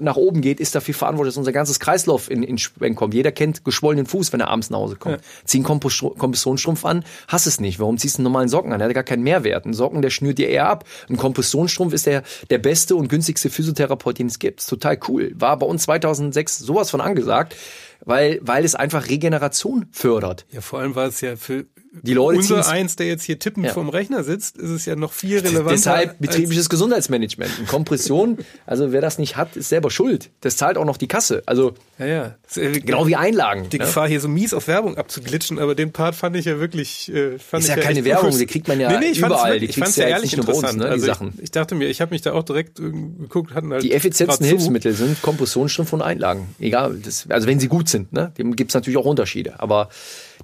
nach 0.00 0.16
oben 0.16 0.40
geht, 0.40 0.60
ist 0.60 0.74
dafür 0.74 0.94
verantwortlich, 0.94 1.34
dass 1.34 1.38
unser 1.38 1.52
ganzes 1.52 1.80
Kreislauf 1.80 2.30
in, 2.30 2.42
in 2.42 2.58
Schwenk 2.58 2.96
kommt. 2.96 3.14
Jeder 3.14 3.32
kennt 3.32 3.64
geschwollenen 3.64 4.06
Fuß, 4.06 4.32
wenn 4.32 4.40
er 4.40 4.48
abends 4.48 4.70
nach 4.70 4.78
Hause 4.78 4.96
kommt. 4.96 5.16
Ja. 5.16 5.22
Zieh 5.44 5.58
einen 5.58 5.64
Kompressionsstrumpf 5.64 6.84
an, 6.84 7.04
hast 7.28 7.46
es 7.46 7.60
nicht. 7.60 7.78
Warum 7.78 7.98
ziehst 7.98 8.16
du 8.16 8.20
einen 8.20 8.24
normalen 8.24 8.48
Socken 8.48 8.72
an? 8.72 8.78
Der 8.78 8.88
hat 8.88 8.94
gar 8.94 9.04
keinen 9.04 9.22
Mehrwert. 9.22 9.66
Ein 9.66 9.74
Socken, 9.74 10.02
der 10.02 10.10
schnürt 10.10 10.38
dir 10.38 10.48
eher 10.48 10.68
ab. 10.68 10.84
Ein 11.08 11.16
Kompressionsstrumpf 11.16 11.92
ist 11.92 12.06
der, 12.06 12.22
der 12.50 12.58
beste 12.58 12.96
und 12.96 13.08
günstigste 13.08 13.50
Physiotherapeut, 13.50 14.18
den 14.18 14.26
es 14.26 14.38
gibt. 14.38 14.66
Total 14.66 14.98
cool. 15.08 15.32
War 15.36 15.58
bei 15.58 15.66
uns 15.66 15.82
2006 15.84 16.58
sowas 16.58 16.90
von 16.90 17.00
angesagt 17.00 17.56
weil, 18.04 18.40
weil 18.42 18.64
es 18.64 18.74
einfach 18.74 19.08
Regeneration 19.08 19.86
fördert. 19.92 20.46
Ja, 20.50 20.60
vor 20.60 20.80
allem 20.80 20.94
war 20.94 21.06
es 21.06 21.20
ja 21.20 21.36
für 21.36 21.66
die 21.92 22.14
Leute 22.14 22.38
unser 22.38 22.68
eins, 22.68 22.94
der 22.94 23.08
jetzt 23.08 23.24
hier 23.24 23.40
tippend 23.40 23.66
ja. 23.66 23.72
vom 23.72 23.88
Rechner 23.88 24.22
sitzt, 24.22 24.56
ist 24.56 24.70
es 24.70 24.86
ja 24.86 24.94
noch 24.94 25.12
viel 25.12 25.38
relevanter. 25.38 25.70
Deshalb 25.70 26.18
betriebliches 26.20 26.68
Gesundheitsmanagement. 26.68 27.50
Eine 27.58 27.66
Kompression, 27.66 28.38
also 28.66 28.92
wer 28.92 29.00
das 29.00 29.18
nicht 29.18 29.36
hat, 29.36 29.56
ist 29.56 29.70
selber 29.70 29.90
schuld. 29.90 30.30
Das 30.40 30.56
zahlt 30.56 30.78
auch 30.78 30.84
noch 30.84 30.96
die 30.96 31.08
Kasse. 31.08 31.42
Also 31.46 31.74
ja, 31.98 32.06
ja. 32.06 32.34
genau 32.54 33.08
wie 33.08 33.16
Einlagen. 33.16 33.68
Die 33.70 33.78
ne? 33.78 33.84
Gefahr 33.84 34.06
hier 34.06 34.20
so 34.20 34.28
mies 34.28 34.54
auf 34.54 34.68
Werbung 34.68 34.98
abzuglitschen, 34.98 35.58
aber 35.58 35.74
den 35.74 35.90
Part 35.92 36.14
fand 36.14 36.36
ich 36.36 36.44
ja 36.44 36.60
wirklich. 36.60 37.12
Äh, 37.12 37.38
fand 37.38 37.64
ist 37.64 37.68
ja, 37.68 37.76
ja 37.76 37.82
keine 37.82 38.04
Werbung, 38.04 38.38
die 38.38 38.46
kriegt 38.46 38.68
man 38.68 38.78
ja 38.78 38.92
nee, 38.92 38.98
nee, 39.00 39.06
ich 39.06 39.18
überall. 39.18 39.58
Die 39.58 39.66
ich 39.66 39.76
fand's 39.76 39.96
ja 39.96 40.06
ehrlich 40.06 40.30
nicht 40.30 40.38
interessant. 40.38 40.74
Uns, 40.74 40.84
ne, 40.84 40.88
also 40.88 41.06
Sachen. 41.06 41.32
Ich, 41.38 41.44
ich, 41.44 41.50
dachte 41.50 41.74
mir, 41.74 41.88
ich 41.88 42.00
habe 42.00 42.12
mich 42.12 42.22
da 42.22 42.34
auch 42.34 42.44
direkt 42.44 42.76
geguckt, 42.76 43.52
hatten 43.52 43.72
halt 43.72 43.82
die 43.82 43.92
effizientesten 43.92 44.46
Hilfsmittel 44.46 44.92
sind 44.92 45.20
Kompressionsstrümpfe 45.22 45.96
und 45.96 46.02
Einlagen. 46.02 46.54
Egal, 46.60 46.98
das, 47.04 47.26
also 47.28 47.48
wenn 47.48 47.58
sie 47.58 47.68
gut 47.68 47.88
sind, 47.88 48.12
ne, 48.12 48.32
dem 48.38 48.54
gibt's 48.54 48.74
natürlich 48.74 48.96
auch 48.96 49.06
Unterschiede. 49.06 49.58
Aber 49.58 49.88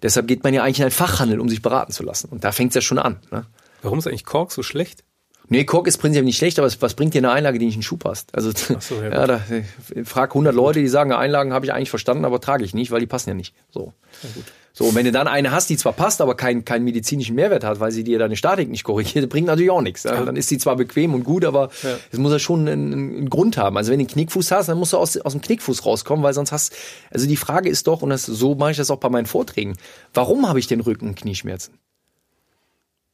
Deshalb 0.02 0.28
geht 0.28 0.44
man 0.44 0.54
ja 0.54 0.62
eigentlich 0.62 0.78
in 0.78 0.84
einen 0.84 0.90
Fachhandel, 0.90 1.40
um 1.40 1.48
sich 1.48 1.62
beraten 1.62 1.92
zu 1.92 2.02
lassen. 2.02 2.28
Und 2.28 2.44
da 2.44 2.52
fängt 2.52 2.70
es 2.70 2.74
ja 2.74 2.80
schon 2.80 2.98
an. 2.98 3.18
Ne? 3.30 3.46
Warum 3.82 3.98
ist 3.98 4.06
eigentlich 4.06 4.24
Kork 4.24 4.52
so 4.52 4.62
schlecht? 4.62 5.04
Nee, 5.48 5.64
Kork 5.64 5.86
ist 5.86 5.98
prinzipiell 5.98 6.24
nicht 6.24 6.38
schlecht, 6.38 6.58
aber 6.58 6.70
was 6.80 6.94
bringt 6.94 7.14
dir 7.14 7.18
eine 7.18 7.30
Einlage, 7.30 7.58
die 7.58 7.66
nicht 7.66 7.76
in 7.76 7.82
Schuh 7.82 7.96
passt? 7.96 8.34
Also 8.34 8.50
so, 8.50 9.00
ja, 9.00 9.10
ja 9.10 9.26
da, 9.26 9.40
frag 10.04 10.30
100 10.30 10.54
Leute, 10.54 10.80
die 10.80 10.88
sagen, 10.88 11.12
Einlagen 11.12 11.52
habe 11.52 11.64
ich 11.66 11.72
eigentlich 11.72 11.90
verstanden, 11.90 12.24
aber 12.24 12.40
trage 12.40 12.64
ich 12.64 12.74
nicht, 12.74 12.90
weil 12.90 13.00
die 13.00 13.06
passen 13.06 13.30
ja 13.30 13.34
nicht. 13.34 13.54
So. 13.70 13.92
Ja, 14.22 14.28
so, 14.78 14.84
und 14.84 14.94
wenn 14.94 15.06
du 15.06 15.12
dann 15.12 15.26
eine 15.26 15.52
hast, 15.52 15.70
die 15.70 15.78
zwar 15.78 15.94
passt, 15.94 16.20
aber 16.20 16.34
keinen 16.34 16.66
keinen 16.66 16.84
medizinischen 16.84 17.34
Mehrwert 17.34 17.64
hat, 17.64 17.80
weil 17.80 17.92
sie 17.92 18.04
dir 18.04 18.18
deine 18.18 18.36
Statik 18.36 18.68
nicht 18.68 18.84
korrigiert, 18.84 19.26
bringt 19.30 19.46
natürlich 19.46 19.70
auch 19.70 19.80
nichts. 19.80 20.02
Ja. 20.02 20.22
Dann 20.22 20.36
ist 20.36 20.50
sie 20.50 20.58
zwar 20.58 20.76
bequem 20.76 21.14
und 21.14 21.24
gut, 21.24 21.46
aber 21.46 21.70
ja. 21.82 21.96
es 22.12 22.18
muss 22.18 22.30
ja 22.30 22.38
schon 22.38 22.68
einen, 22.68 22.92
einen, 22.92 23.30
Grund 23.30 23.56
haben. 23.56 23.78
Also 23.78 23.90
wenn 23.90 24.00
du 24.00 24.02
einen 24.02 24.10
Knickfuß 24.10 24.50
hast, 24.50 24.68
dann 24.68 24.76
musst 24.76 24.92
du 24.92 24.98
aus, 24.98 25.16
aus 25.16 25.32
dem 25.32 25.40
Knickfuß 25.40 25.86
rauskommen, 25.86 26.22
weil 26.22 26.34
sonst 26.34 26.52
hast, 26.52 26.74
also 27.10 27.26
die 27.26 27.38
Frage 27.38 27.70
ist 27.70 27.86
doch, 27.86 28.02
und 28.02 28.10
das, 28.10 28.26
so 28.26 28.54
mache 28.54 28.72
ich 28.72 28.76
das 28.76 28.90
auch 28.90 28.98
bei 28.98 29.08
meinen 29.08 29.24
Vorträgen, 29.24 29.78
warum 30.12 30.46
habe 30.46 30.58
ich 30.58 30.66
den 30.66 30.80
Rücken- 30.80 31.08
und 31.08 31.14
Knieschmerzen? 31.14 31.72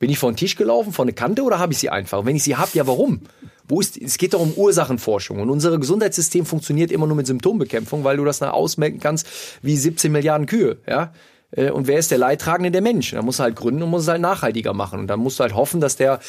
Bin 0.01 0.11
ich 0.11 0.19
vor 0.19 0.33
den 0.33 0.37
Tisch 0.37 0.57
gelaufen, 0.57 0.93
vor 0.93 1.05
eine 1.05 1.13
Kante 1.13 1.45
oder 1.45 1.61
habe 1.61 1.73
ich 1.73 1.79
sie 1.79 1.91
einfach? 1.91 2.19
Und 2.19 2.27
wenn 2.27 2.35
ich 2.35 2.43
sie 2.43 2.57
habe, 2.57 2.73
ja 2.75 2.89
warum? 2.89 3.21
Wo 3.69 3.81
ist, 3.81 3.97
es 3.97 4.19
geht 4.19 4.35
doch 4.35 4.41
um 4.41 4.53
Ursachenforschung. 4.53 5.39
Und 5.39 5.49
unser 5.49 5.79
Gesundheitssystem 5.79 6.45
funktioniert 6.45 6.91
immer 6.91 7.07
nur 7.07 7.15
mit 7.15 7.29
Symptombekämpfung, 7.29 8.03
weil 8.03 8.17
du 8.17 8.25
das 8.25 8.41
nach 8.41 8.53
ausmelden 8.53 8.99
kannst 8.99 9.29
wie 9.63 9.77
17 9.77 10.11
Milliarden 10.11 10.49
Kühe. 10.49 10.79
Ja? 10.89 11.13
Äh, 11.53 11.71
und 11.71 11.87
wer 11.87 11.99
ist 11.99 12.11
der 12.11 12.19
Leidtragende? 12.19 12.71
Der 12.71 12.83
Mensch. 12.83 13.13
Da 13.13 13.23
muss 13.23 13.39
halt 13.39 13.57
gründen 13.57 13.83
und 13.83 13.91
muss 13.91 14.03
es 14.03 14.09
halt 14.09 14.21
nachhaltiger 14.21 14.73
machen. 14.73 15.01
Und 15.01 15.07
dann 15.07 15.21
musst 15.21 15.39
du 15.39 15.43
halt 15.43 15.55
hoffen, 15.55 15.81
dass 15.81 15.97
der, 15.97 16.21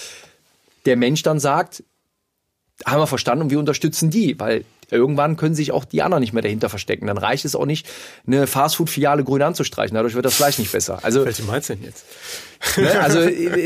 der 0.86 0.96
Mensch 0.96 1.24
dann 1.24 1.40
sagt, 1.40 1.84
haben 2.86 3.00
wir 3.00 3.08
verstanden 3.08 3.44
und 3.44 3.50
wir 3.50 3.60
unterstützen 3.60 4.10
die, 4.10 4.40
weil 4.40 4.66
irgendwann 4.94 5.36
können 5.36 5.56
sich 5.56 5.72
auch 5.72 5.86
die 5.86 6.02
anderen 6.02 6.22
nicht 6.22 6.34
mehr 6.34 6.42
dahinter 6.42 6.70
verstecken. 6.70 7.08
Dann 7.08 7.18
reicht 7.18 7.46
es 7.46 7.56
auch 7.56 7.66
nicht, 7.66 7.88
eine 8.26 8.48
Fastfood-Filiale 8.48 9.24
grün 9.24 9.42
anzustreichen. 9.42 9.96
Dadurch 9.96 10.16
wird 10.16 10.26
das 10.26 10.36
Fleisch 10.36 10.58
nicht 10.60 10.72
besser. 10.72 11.00
Also, 11.04 11.26
Welche 11.26 11.44
meinst 11.44 11.70
du 11.70 11.76
denn 11.76 11.84
jetzt? 11.84 12.06
Ne, 12.78 13.00
also 13.02 13.20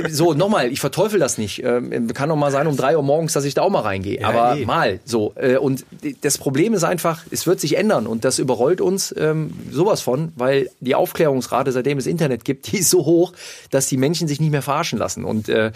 so, 0.10 0.34
nochmal, 0.34 0.72
ich 0.72 0.80
verteufel 0.80 1.20
das 1.20 1.38
nicht. 1.38 1.64
Ähm, 1.64 2.12
kann 2.14 2.30
doch 2.30 2.36
mal 2.36 2.52
sein 2.52 2.68
um 2.68 2.76
drei 2.76 2.98
Uhr 2.98 3.04
morgens, 3.04 3.34
dass 3.34 3.46
ich 3.46 3.54
da 3.54 3.62
auch 3.62 3.70
mal 3.70 3.82
reingehe. 3.82 4.22
Ja, 4.22 4.30
Aber 4.30 4.58
ey. 4.58 4.66
mal 4.66 5.00
so. 5.06 5.34
Äh, 5.36 5.58
und 5.58 5.86
das 6.22 6.38
Problem 6.38 6.74
ist 6.74 6.84
einfach, 6.84 7.24
es 7.32 7.48
wird 7.48 7.60
sich 7.60 7.78
ändern 7.78 8.08
und 8.08 8.26
das 8.26 8.40
überrollt 8.40 8.82
uns 8.82 9.14
ähm, 9.18 9.54
sowas 9.72 10.02
von, 10.02 10.32
weil 10.36 10.70
die 10.80 10.96
Aufklärungsrate, 10.96 11.72
seitdem 11.72 11.98
es 11.98 12.08
Internet 12.08 12.46
gibt, 12.46 12.72
die 12.72 12.80
ist 12.80 12.90
so 12.90 13.06
hoch, 13.06 13.34
dass 13.70 13.88
die 13.88 13.98
Menschen 13.98 14.28
sich 14.28 14.40
nicht 14.40 14.52
mehr 14.52 14.62
verarschen 14.62 15.00
lassen. 15.00 15.24
Und 15.24 15.50
äh, 15.50 15.72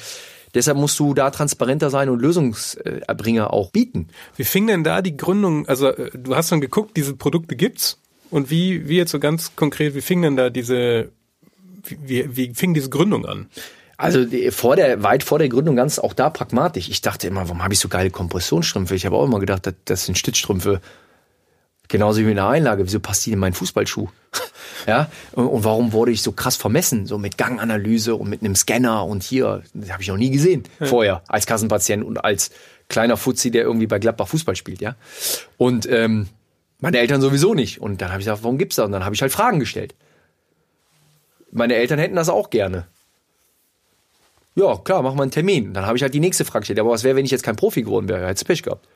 Deshalb 0.53 0.77
musst 0.77 0.99
du 0.99 1.13
da 1.13 1.29
transparenter 1.29 1.89
sein 1.89 2.09
und 2.09 2.21
Lösungserbringer 2.21 3.53
auch 3.53 3.71
bieten. 3.71 4.09
Wie 4.35 4.43
fing 4.43 4.67
denn 4.67 4.83
da 4.83 5.01
die 5.01 5.17
Gründung, 5.17 5.67
also 5.67 5.87
äh, 5.87 6.11
du 6.13 6.35
hast 6.35 6.49
schon 6.49 6.61
geguckt, 6.61 6.97
diese 6.97 7.15
Produkte 7.15 7.55
gibt's 7.55 7.99
und 8.29 8.49
wie, 8.49 8.87
wie 8.87 8.97
jetzt 8.97 9.11
so 9.11 9.19
ganz 9.19 9.55
konkret, 9.55 9.95
wie 9.95 10.01
fing 10.01 10.21
denn 10.21 10.35
da 10.35 10.49
diese, 10.49 11.09
wie, 11.83 12.35
wie 12.35 12.53
fing 12.53 12.73
diese 12.73 12.89
Gründung 12.89 13.25
an? 13.25 13.47
Also 13.97 14.25
vor 14.49 14.75
der, 14.75 15.03
weit 15.03 15.23
vor 15.23 15.37
der 15.37 15.47
Gründung 15.47 15.75
ganz 15.75 15.99
auch 15.99 16.13
da 16.13 16.31
pragmatisch. 16.31 16.89
Ich 16.89 17.01
dachte 17.01 17.27
immer, 17.27 17.41
warum 17.41 17.63
habe 17.63 17.75
ich 17.75 17.79
so 17.79 17.87
geile 17.87 18.09
Kompressionsstrümpfe? 18.09 18.95
Ich 18.95 19.05
habe 19.05 19.15
auch 19.15 19.25
immer 19.25 19.39
gedacht, 19.39 19.67
das, 19.67 19.75
das 19.85 20.05
sind 20.05 20.17
Stützstrümpfe. 20.17 20.81
Genauso 21.91 22.21
wie 22.21 22.29
in 22.29 22.35
der 22.35 22.47
Einlage. 22.47 22.85
Wieso 22.85 23.01
passt 23.01 23.25
die 23.25 23.33
in 23.33 23.39
meinen 23.39 23.51
Fußballschuh? 23.51 24.07
ja. 24.87 25.11
Und 25.33 25.65
warum 25.65 25.91
wurde 25.91 26.13
ich 26.13 26.21
so 26.21 26.31
krass 26.31 26.55
vermessen? 26.55 27.05
So 27.05 27.17
mit 27.17 27.37
Ganganalyse 27.37 28.15
und 28.15 28.29
mit 28.29 28.41
einem 28.41 28.55
Scanner 28.55 29.05
und 29.05 29.23
hier. 29.23 29.61
Das 29.73 29.91
habe 29.91 30.01
ich 30.01 30.07
noch 30.07 30.15
nie 30.15 30.31
gesehen 30.31 30.63
ja. 30.79 30.85
vorher 30.85 31.21
als 31.27 31.45
Kassenpatient 31.45 32.05
und 32.05 32.23
als 32.23 32.51
kleiner 32.87 33.17
Fuzzi, 33.17 33.51
der 33.51 33.63
irgendwie 33.63 33.87
bei 33.87 33.99
Gladbach 33.99 34.29
Fußball 34.29 34.55
spielt, 34.55 34.79
ja. 34.79 34.95
Und 35.57 35.85
ähm, 35.89 36.29
meine 36.79 36.97
Eltern 36.97 37.19
sowieso 37.19 37.53
nicht. 37.53 37.81
Und 37.81 38.01
dann 38.01 38.11
habe 38.11 38.21
ich 38.21 38.25
gesagt, 38.25 38.43
warum 38.43 38.57
gibt's 38.57 38.77
das? 38.77 38.85
Und 38.85 38.93
dann 38.93 39.03
habe 39.03 39.13
ich 39.13 39.21
halt 39.21 39.33
Fragen 39.33 39.59
gestellt. 39.59 39.93
Meine 41.51 41.75
Eltern 41.75 41.99
hätten 41.99 42.15
das 42.15 42.29
auch 42.29 42.49
gerne. 42.49 42.87
Ja, 44.55 44.77
klar, 44.77 45.01
machen 45.01 45.17
wir 45.17 45.23
einen 45.23 45.31
Termin. 45.31 45.73
Dann 45.73 45.85
habe 45.85 45.97
ich 45.97 46.03
halt 46.03 46.13
die 46.13 46.21
nächste 46.21 46.45
Frage 46.45 46.61
gestellt. 46.61 46.79
Aber 46.79 46.91
was 46.91 47.03
wäre, 47.03 47.17
wenn 47.17 47.25
ich 47.25 47.31
jetzt 47.31 47.43
kein 47.43 47.57
Profi 47.57 47.83
geworden 47.83 48.07
wäre? 48.07 48.25
Hätte 48.25 48.45
Pech 48.45 48.63
gehabt. 48.63 48.87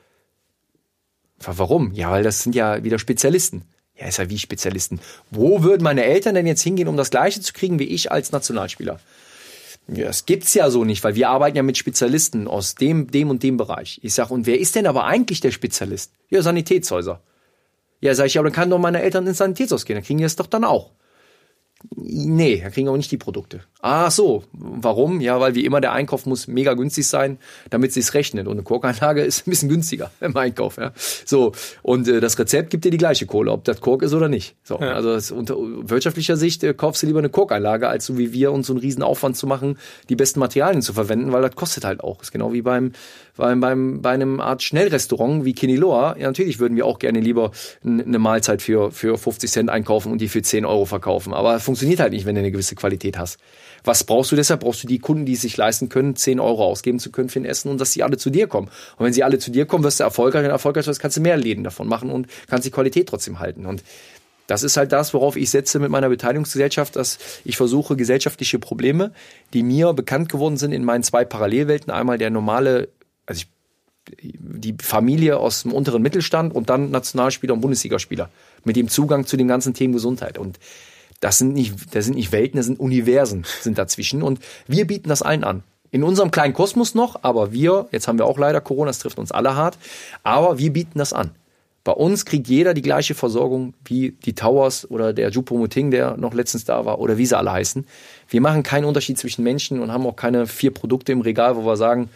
Warum? 1.38 1.92
Ja, 1.92 2.10
weil 2.10 2.22
das 2.22 2.42
sind 2.42 2.54
ja 2.54 2.82
wieder 2.82 2.98
Spezialisten. 2.98 3.62
Ja, 3.94 4.06
ist 4.06 4.18
ja 4.18 4.28
wie 4.28 4.38
Spezialisten. 4.38 5.00
Wo 5.30 5.62
würden 5.62 5.82
meine 5.82 6.04
Eltern 6.04 6.34
denn 6.34 6.46
jetzt 6.46 6.62
hingehen, 6.62 6.88
um 6.88 6.96
das 6.96 7.10
Gleiche 7.10 7.40
zu 7.40 7.52
kriegen 7.52 7.78
wie 7.78 7.84
ich 7.84 8.12
als 8.12 8.32
Nationalspieler? 8.32 9.00
Ja, 9.88 10.06
das 10.06 10.26
gibt's 10.26 10.52
ja 10.54 10.68
so 10.68 10.84
nicht, 10.84 11.04
weil 11.04 11.14
wir 11.14 11.28
arbeiten 11.28 11.56
ja 11.56 11.62
mit 11.62 11.78
Spezialisten 11.78 12.48
aus 12.48 12.74
dem, 12.74 13.10
dem 13.10 13.30
und 13.30 13.42
dem 13.42 13.56
Bereich. 13.56 14.00
Ich 14.02 14.14
sag, 14.14 14.30
und 14.30 14.46
wer 14.46 14.58
ist 14.58 14.74
denn 14.74 14.86
aber 14.86 15.04
eigentlich 15.04 15.40
der 15.40 15.52
Spezialist? 15.52 16.12
Ja, 16.28 16.42
Sanitätshäuser. 16.42 17.20
Ja, 18.00 18.14
sag 18.14 18.26
ich, 18.26 18.34
ja, 18.34 18.42
dann 18.42 18.52
kann 18.52 18.68
doch 18.68 18.78
meine 18.78 19.00
Eltern 19.00 19.26
ins 19.26 19.38
Sanitätshaus 19.38 19.84
gehen, 19.84 19.94
dann 19.94 20.04
kriegen 20.04 20.18
die 20.18 20.24
das 20.24 20.36
doch 20.36 20.48
dann 20.48 20.64
auch. 20.64 20.90
Nee, 21.94 22.60
da 22.62 22.70
kriegen 22.70 22.86
wir 22.86 22.92
auch 22.92 22.96
nicht 22.96 23.10
die 23.10 23.16
Produkte. 23.16 23.60
Ach 23.80 24.10
so, 24.10 24.44
warum? 24.52 25.20
Ja, 25.20 25.40
weil 25.40 25.54
wie 25.54 25.64
immer 25.64 25.80
der 25.80 25.92
Einkauf 25.92 26.26
muss 26.26 26.48
mega 26.48 26.74
günstig 26.74 27.06
sein, 27.06 27.38
damit 27.70 27.92
sich's 27.92 28.14
rechnet. 28.14 28.46
Und 28.46 28.54
eine 28.54 28.62
Korkanlage 28.62 29.22
ist 29.24 29.46
ein 29.46 29.50
bisschen 29.50 29.68
günstiger 29.68 30.10
im 30.20 30.36
Einkauf. 30.36 30.76
Ja. 30.76 30.92
So 31.24 31.52
und 31.82 32.08
äh, 32.08 32.20
das 32.20 32.38
Rezept 32.38 32.70
gibt 32.70 32.84
dir 32.84 32.90
die 32.90 32.98
gleiche 32.98 33.26
Kohle, 33.26 33.52
ob 33.52 33.64
das 33.64 33.80
Kork 33.80 34.02
ist 34.02 34.14
oder 34.14 34.28
nicht. 34.28 34.56
So, 34.62 34.78
ja. 34.80 34.92
also 34.92 35.12
das, 35.12 35.30
unter 35.30 35.56
wirtschaftlicher 35.56 36.36
Sicht 36.36 36.64
äh, 36.64 36.74
kaufst 36.74 37.02
du 37.02 37.06
lieber 37.06 37.18
eine 37.20 37.28
Korkanlage, 37.28 37.88
als 37.88 38.06
so 38.06 38.18
wie 38.18 38.32
wir 38.32 38.52
uns 38.52 38.66
so 38.66 38.72
einen 38.72 38.80
riesen 38.80 39.02
Aufwand 39.02 39.36
zu 39.36 39.46
machen, 39.46 39.78
die 40.08 40.16
besten 40.16 40.40
Materialien 40.40 40.82
zu 40.82 40.92
verwenden, 40.92 41.32
weil 41.32 41.42
das 41.42 41.54
kostet 41.54 41.84
halt 41.84 42.02
auch. 42.02 42.22
Ist 42.22 42.32
genau 42.32 42.52
wie 42.52 42.62
beim 42.62 42.92
beim, 43.36 43.60
beim 43.60 44.02
bei 44.02 44.10
einem 44.10 44.40
Art 44.40 44.62
Schnellrestaurant 44.62 45.44
wie 45.44 45.54
Kiniloa. 45.54 46.16
Ja, 46.18 46.26
natürlich 46.26 46.58
würden 46.58 46.76
wir 46.76 46.86
auch 46.86 46.98
gerne 46.98 47.20
lieber 47.20 47.50
eine 47.84 48.18
Mahlzeit 48.18 48.62
für 48.62 48.90
für 48.90 49.18
50 49.18 49.50
Cent 49.50 49.70
einkaufen 49.70 50.12
und 50.12 50.20
die 50.20 50.28
für 50.28 50.42
10 50.42 50.64
Euro 50.64 50.84
verkaufen. 50.84 51.34
Aber 51.34 51.58
funktioniert 51.60 52.00
halt 52.00 52.12
nicht, 52.12 52.26
wenn 52.26 52.34
du 52.34 52.40
eine 52.40 52.50
gewisse 52.50 52.74
Qualität 52.74 53.18
hast. 53.18 53.38
Was 53.84 54.04
brauchst 54.04 54.32
du 54.32 54.36
deshalb? 54.36 54.60
Brauchst 54.60 54.82
du 54.82 54.88
die 54.88 54.98
Kunden, 54.98 55.26
die 55.26 55.34
es 55.34 55.42
sich 55.42 55.56
leisten 55.56 55.88
können, 55.88 56.16
10 56.16 56.40
Euro 56.40 56.64
ausgeben 56.64 56.98
zu 56.98 57.10
können 57.10 57.28
für 57.28 57.40
ein 57.40 57.44
Essen 57.44 57.70
und 57.70 57.80
dass 57.80 57.92
sie 57.92 58.02
alle 58.02 58.16
zu 58.16 58.30
dir 58.30 58.46
kommen. 58.48 58.68
Und 58.96 59.06
wenn 59.06 59.12
sie 59.12 59.22
alle 59.22 59.38
zu 59.38 59.50
dir 59.50 59.66
kommen, 59.66 59.84
wirst 59.84 60.00
du 60.00 60.04
erfolgreich 60.04 60.44
und 60.44 60.50
erfolgreich 60.50 60.86
wirst, 60.86 61.00
kannst 61.00 61.16
du 61.16 61.20
mehr 61.20 61.36
Läden 61.36 61.64
davon 61.64 61.86
machen 61.86 62.10
und 62.10 62.26
kannst 62.48 62.66
die 62.66 62.70
Qualität 62.70 63.08
trotzdem 63.08 63.38
halten. 63.38 63.66
Und 63.66 63.82
das 64.46 64.62
ist 64.62 64.76
halt 64.76 64.92
das, 64.92 65.12
worauf 65.12 65.36
ich 65.36 65.50
setze 65.50 65.78
mit 65.78 65.90
meiner 65.90 66.08
Beteiligungsgesellschaft, 66.08 66.96
dass 66.96 67.18
ich 67.44 67.56
versuche, 67.56 67.96
gesellschaftliche 67.96 68.58
Probleme, 68.58 69.12
die 69.52 69.62
mir 69.62 69.92
bekannt 69.92 70.28
geworden 70.28 70.56
sind 70.56 70.72
in 70.72 70.84
meinen 70.84 71.02
zwei 71.02 71.24
Parallelwelten, 71.24 71.92
einmal 71.92 72.18
der 72.18 72.30
normale, 72.30 72.88
also 73.26 73.42
ich 73.42 73.48
die 74.38 74.76
Familie 74.80 75.38
aus 75.38 75.62
dem 75.62 75.72
unteren 75.72 76.02
Mittelstand 76.02 76.54
und 76.54 76.70
dann 76.70 76.90
Nationalspieler 76.90 77.54
und 77.54 77.60
Bundesligaspieler 77.60 78.30
mit 78.64 78.76
dem 78.76 78.88
Zugang 78.88 79.26
zu 79.26 79.36
den 79.36 79.48
ganzen 79.48 79.74
Themen 79.74 79.92
Gesundheit. 79.92 80.38
Und 80.38 80.58
das 81.20 81.38
sind 81.38 81.54
nicht, 81.54 81.94
das 81.94 82.04
sind 82.04 82.14
nicht 82.14 82.32
Welten, 82.32 82.56
das 82.56 82.66
sind 82.66 82.78
Universen 82.78 83.44
sind 83.60 83.78
dazwischen. 83.78 84.22
Und 84.22 84.40
wir 84.66 84.86
bieten 84.86 85.08
das 85.08 85.22
allen 85.22 85.44
an. 85.44 85.62
In 85.90 86.02
unserem 86.02 86.30
kleinen 86.30 86.52
Kosmos 86.52 86.94
noch, 86.94 87.22
aber 87.22 87.52
wir, 87.52 87.88
jetzt 87.90 88.06
haben 88.06 88.18
wir 88.18 88.26
auch 88.26 88.38
leider 88.38 88.60
Corona, 88.60 88.90
das 88.90 88.98
trifft 88.98 89.18
uns 89.18 89.32
alle 89.32 89.56
hart, 89.56 89.78
aber 90.22 90.58
wir 90.58 90.72
bieten 90.72 90.98
das 90.98 91.12
an. 91.12 91.30
Bei 91.84 91.92
uns 91.92 92.24
kriegt 92.24 92.48
jeder 92.48 92.74
die 92.74 92.82
gleiche 92.82 93.14
Versorgung 93.14 93.72
wie 93.84 94.10
die 94.24 94.34
Towers 94.34 94.90
oder 94.90 95.12
der 95.12 95.30
Jupo 95.30 95.56
Muting, 95.56 95.92
der 95.92 96.16
noch 96.16 96.34
letztens 96.34 96.64
da 96.64 96.84
war, 96.84 96.98
oder 96.98 97.16
wie 97.16 97.26
sie 97.26 97.38
alle 97.38 97.52
heißen. 97.52 97.86
Wir 98.28 98.40
machen 98.40 98.64
keinen 98.64 98.84
Unterschied 98.84 99.16
zwischen 99.18 99.44
Menschen 99.44 99.78
und 99.78 99.92
haben 99.92 100.04
auch 100.04 100.16
keine 100.16 100.48
vier 100.48 100.72
Produkte 100.74 101.12
im 101.12 101.20
Regal, 101.20 101.56
wo 101.56 101.64
wir 101.64 101.76
sagen, 101.76 102.10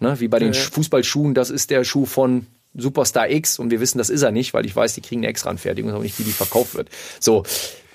ne, 0.00 0.18
wie 0.20 0.28
bei 0.28 0.38
den 0.38 0.52
ja. 0.52 0.60
Fußballschuhen, 0.60 1.34
das 1.34 1.50
ist 1.50 1.70
der 1.70 1.84
Schuh 1.84 2.06
von 2.06 2.46
Superstar 2.74 3.30
X 3.30 3.58
und 3.58 3.70
wir 3.70 3.80
wissen, 3.80 3.98
das 3.98 4.10
ist 4.10 4.22
er 4.22 4.32
nicht, 4.32 4.54
weil 4.54 4.66
ich 4.66 4.74
weiß, 4.74 4.94
die 4.94 5.00
kriegen 5.00 5.20
eine 5.20 5.28
extra 5.28 5.50
Anfertigung, 5.50 5.92
aber 5.92 6.02
nicht, 6.02 6.18
wie 6.18 6.24
die 6.24 6.32
verkauft 6.32 6.74
wird. 6.74 6.88
So, 7.20 7.44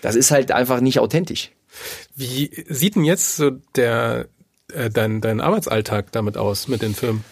das 0.01 0.15
ist 0.15 0.31
halt 0.31 0.51
einfach 0.51 0.79
nicht 0.79 0.99
authentisch. 0.99 1.51
Wie 2.15 2.49
sieht 2.67 2.95
denn 2.95 3.03
jetzt 3.03 3.35
so 3.35 3.51
der 3.75 4.27
äh, 4.73 4.89
dein, 4.89 5.21
dein 5.21 5.41
Arbeitsalltag 5.41 6.11
damit 6.11 6.37
aus 6.37 6.67
mit 6.67 6.81
den 6.81 6.95
Firmen? 6.95 7.23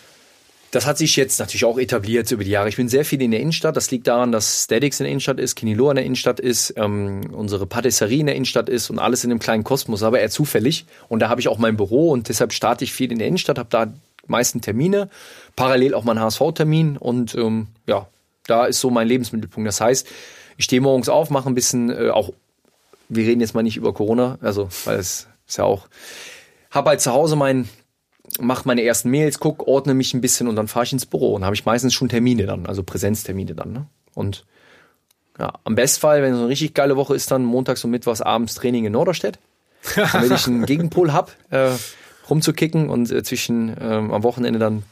Das 0.71 0.85
hat 0.85 0.97
sich 0.97 1.15
jetzt 1.15 1.39
natürlich 1.39 1.63
auch 1.63 1.79
etabliert 1.79 2.29
über 2.29 2.43
die 2.43 2.51
Jahre. 2.51 2.67
Ich 2.67 2.75
bin 2.75 2.89
sehr 2.89 3.05
viel 3.05 3.21
in 3.21 3.31
der 3.31 3.39
Innenstadt. 3.39 3.77
Das 3.77 3.89
liegt 3.89 4.05
daran, 4.07 4.33
dass 4.33 4.65
Statics 4.65 4.99
in 4.99 5.05
der 5.05 5.11
Innenstadt 5.11 5.39
ist, 5.39 5.55
Kinilo 5.55 5.89
in 5.89 5.95
der 5.95 6.05
Innenstadt 6.05 6.41
ist, 6.41 6.73
ähm, 6.75 7.21
unsere 7.31 7.65
Patisserie 7.65 8.19
in 8.19 8.25
der 8.25 8.35
Innenstadt 8.35 8.67
ist 8.67 8.89
und 8.89 8.99
alles 8.99 9.23
in 9.23 9.31
einem 9.31 9.39
kleinen 9.39 9.63
Kosmos, 9.63 10.03
aber 10.03 10.19
eher 10.19 10.29
zufällig. 10.29 10.85
Und 11.07 11.21
da 11.21 11.29
habe 11.29 11.39
ich 11.39 11.47
auch 11.47 11.57
mein 11.57 11.77
Büro 11.77 12.11
und 12.11 12.27
deshalb 12.27 12.51
starte 12.51 12.83
ich 12.83 12.91
viel 12.91 13.11
in 13.11 13.17
der 13.17 13.27
Innenstadt, 13.27 13.57
habe 13.57 13.69
da 13.71 13.93
meisten 14.29 14.61
Termine, 14.61 15.09
parallel 15.55 15.93
auch 15.93 16.03
mein 16.03 16.19
HSV-Termin 16.19 16.97
und 16.97 17.35
ähm, 17.35 17.67
ja, 17.87 18.07
da 18.45 18.65
ist 18.65 18.79
so 18.79 18.89
mein 18.89 19.07
Lebensmittelpunkt. 19.07 19.67
Das 19.67 19.81
heißt, 19.81 20.07
ich 20.57 20.65
stehe 20.65 20.81
morgens 20.81 21.09
auf, 21.09 21.29
mache 21.29 21.49
ein 21.49 21.55
bisschen 21.55 21.89
äh, 21.89 22.09
auch 22.09 22.31
wir 23.09 23.25
reden 23.25 23.41
jetzt 23.41 23.53
mal 23.53 23.63
nicht 23.63 23.77
über 23.77 23.93
Corona, 23.93 24.37
also 24.41 24.69
weil 24.85 24.99
es 24.99 25.27
ist 25.47 25.57
ja 25.57 25.63
auch, 25.63 25.87
habe 26.71 26.89
halt 26.89 27.01
zu 27.01 27.13
Hause 27.13 27.35
mein, 27.35 27.69
mach 28.39 28.65
meine 28.65 28.83
ersten 28.83 29.09
Mails, 29.09 29.39
guck, 29.39 29.67
ordne 29.67 29.93
mich 29.93 30.13
ein 30.13 30.21
bisschen 30.21 30.47
und 30.47 30.55
dann 30.55 30.67
fahre 30.67 30.85
ich 30.85 30.93
ins 30.93 31.05
Büro 31.05 31.33
und 31.33 31.45
habe 31.45 31.55
ich 31.55 31.65
meistens 31.65 31.93
schon 31.93 32.09
Termine 32.09 32.45
dann, 32.45 32.65
also 32.65 32.83
Präsenztermine 32.83 33.55
dann. 33.55 33.71
Ne? 33.71 33.85
Und 34.13 34.45
ja, 35.39 35.53
am 35.63 35.75
Bestfall, 35.75 36.21
wenn 36.21 36.33
es 36.33 36.39
eine 36.39 36.49
richtig 36.49 36.73
geile 36.73 36.97
Woche 36.97 37.15
ist, 37.15 37.31
dann 37.31 37.45
montags 37.45 37.83
und 37.83 37.91
mittwochs 37.91 38.21
abends 38.21 38.55
Training 38.55 38.85
in 38.85 38.91
Norderstedt, 38.91 39.39
damit 40.11 40.31
ich 40.31 40.47
einen 40.47 40.65
Gegenpol 40.65 41.13
hab, 41.13 41.31
äh, 41.51 41.71
rumzukicken 42.29 42.89
und 42.89 43.11
äh, 43.11 43.23
zwischen 43.23 43.75
äh, 43.77 43.83
am 43.83 44.23
Wochenende 44.23 44.59
dann 44.59 44.83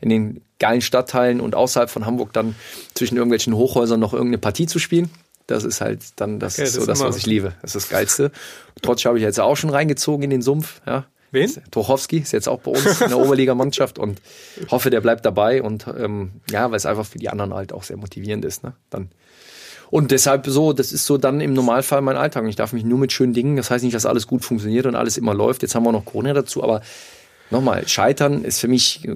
in 0.00 0.08
den 0.08 0.40
geilen 0.58 0.80
Stadtteilen 0.80 1.40
und 1.40 1.54
außerhalb 1.54 1.88
von 1.88 2.06
Hamburg 2.06 2.32
dann 2.32 2.54
zwischen 2.94 3.16
irgendwelchen 3.16 3.54
Hochhäusern 3.54 4.00
noch 4.00 4.12
irgendeine 4.12 4.38
Partie 4.38 4.66
zu 4.66 4.78
spielen. 4.78 5.10
Das 5.46 5.64
ist 5.64 5.80
halt 5.80 6.00
dann 6.16 6.38
das, 6.38 6.54
okay, 6.54 6.64
das 6.64 6.74
so 6.74 6.86
das, 6.86 7.00
was 7.00 7.16
ich 7.16 7.26
liebe. 7.26 7.54
Das 7.62 7.74
ist 7.74 7.84
das 7.84 7.88
Geilste. 7.90 8.32
Trotzdem 8.80 9.10
habe 9.10 9.18
ich 9.18 9.24
jetzt 9.24 9.40
auch 9.40 9.56
schon 9.56 9.70
reingezogen 9.70 10.24
in 10.24 10.30
den 10.30 10.42
Sumpf. 10.42 10.80
Ja, 10.86 11.06
Wen? 11.32 11.50
Tuchowski 11.70 12.18
ist 12.18 12.32
jetzt 12.32 12.48
auch 12.48 12.60
bei 12.60 12.72
uns 12.72 13.00
in 13.00 13.08
der 13.08 13.18
Oberligamannschaft 13.24 13.98
und 13.98 14.20
hoffe, 14.70 14.90
der 14.90 15.00
bleibt 15.00 15.24
dabei 15.24 15.62
und 15.62 15.86
ähm, 15.98 16.32
ja, 16.50 16.70
weil 16.70 16.76
es 16.76 16.86
einfach 16.86 17.06
für 17.06 17.18
die 17.18 17.30
anderen 17.30 17.54
halt 17.54 17.72
auch 17.72 17.84
sehr 17.84 17.96
motivierend 17.96 18.44
ist. 18.44 18.62
Ne? 18.62 18.74
Dann 18.90 19.08
und 19.92 20.10
deshalb 20.10 20.46
so, 20.46 20.72
das 20.72 20.90
ist 20.90 21.04
so 21.04 21.18
dann 21.18 21.42
im 21.42 21.52
Normalfall 21.52 22.00
mein 22.00 22.16
Alltag. 22.16 22.44
Und 22.44 22.48
ich 22.48 22.56
darf 22.56 22.72
mich 22.72 22.82
nur 22.82 22.98
mit 22.98 23.12
schönen 23.12 23.34
Dingen, 23.34 23.58
das 23.58 23.70
heißt 23.70 23.84
nicht, 23.84 23.94
dass 23.94 24.06
alles 24.06 24.26
gut 24.26 24.42
funktioniert 24.42 24.86
und 24.86 24.94
alles 24.94 25.18
immer 25.18 25.34
läuft. 25.34 25.60
Jetzt 25.60 25.74
haben 25.74 25.84
wir 25.84 25.92
noch 25.92 26.06
Corona 26.06 26.32
dazu, 26.32 26.64
aber 26.64 26.80
nochmal, 27.50 27.86
Scheitern 27.86 28.42
ist 28.42 28.58
für 28.58 28.68
mich, 28.68 29.06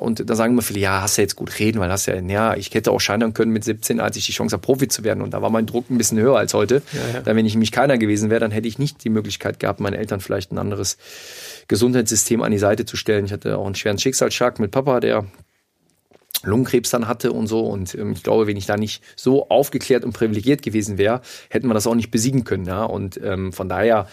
und 0.00 0.30
da 0.30 0.34
sagen 0.34 0.54
immer 0.54 0.62
viele, 0.62 0.80
ja, 0.80 1.02
hast 1.02 1.18
du 1.18 1.20
jetzt 1.20 1.36
gut 1.36 1.58
reden, 1.58 1.80
weil 1.80 1.90
hast 1.90 2.06
ja, 2.06 2.18
ja, 2.18 2.56
ich 2.56 2.72
hätte 2.72 2.92
auch 2.92 2.98
scheitern 2.98 3.34
können 3.34 3.52
mit 3.52 3.64
17, 3.64 4.00
als 4.00 4.16
ich 4.16 4.24
die 4.24 4.32
Chance 4.32 4.54
habe, 4.54 4.62
Profi 4.62 4.88
zu 4.88 5.04
werden. 5.04 5.22
Und 5.22 5.34
da 5.34 5.42
war 5.42 5.50
mein 5.50 5.66
Druck 5.66 5.90
ein 5.90 5.98
bisschen 5.98 6.18
höher 6.18 6.38
als 6.38 6.54
heute. 6.54 6.80
Ja, 6.92 7.00
ja. 7.12 7.20
Dann, 7.20 7.36
wenn 7.36 7.44
ich 7.44 7.52
nämlich 7.52 7.70
keiner 7.70 7.98
gewesen 7.98 8.30
wäre, 8.30 8.40
dann 8.40 8.52
hätte 8.52 8.68
ich 8.68 8.78
nicht 8.78 9.04
die 9.04 9.10
Möglichkeit 9.10 9.60
gehabt, 9.60 9.80
meinen 9.80 9.92
Eltern 9.92 10.20
vielleicht 10.20 10.50
ein 10.50 10.56
anderes 10.56 10.96
Gesundheitssystem 11.68 12.40
an 12.40 12.52
die 12.52 12.58
Seite 12.58 12.86
zu 12.86 12.96
stellen. 12.96 13.26
Ich 13.26 13.34
hatte 13.34 13.58
auch 13.58 13.66
einen 13.66 13.74
schweren 13.74 13.98
Schicksalsschlag 13.98 14.60
mit 14.60 14.70
Papa, 14.70 15.00
der 15.00 15.26
Lungenkrebs 16.46 16.90
dann 16.90 17.08
hatte 17.08 17.32
und 17.32 17.46
so. 17.46 17.60
Und 17.60 17.94
ähm, 17.94 18.12
ich 18.12 18.22
glaube, 18.22 18.46
wenn 18.46 18.56
ich 18.56 18.66
da 18.66 18.76
nicht 18.76 19.02
so 19.16 19.48
aufgeklärt 19.48 20.04
und 20.04 20.12
privilegiert 20.12 20.62
gewesen 20.62 20.98
wäre, 20.98 21.20
hätten 21.48 21.68
wir 21.68 21.74
das 21.74 21.86
auch 21.86 21.94
nicht 21.94 22.10
besiegen 22.10 22.44
können. 22.44 22.66
Ja? 22.66 22.84
Und 22.84 23.20
ähm, 23.22 23.52
von 23.52 23.68
daher 23.68 24.06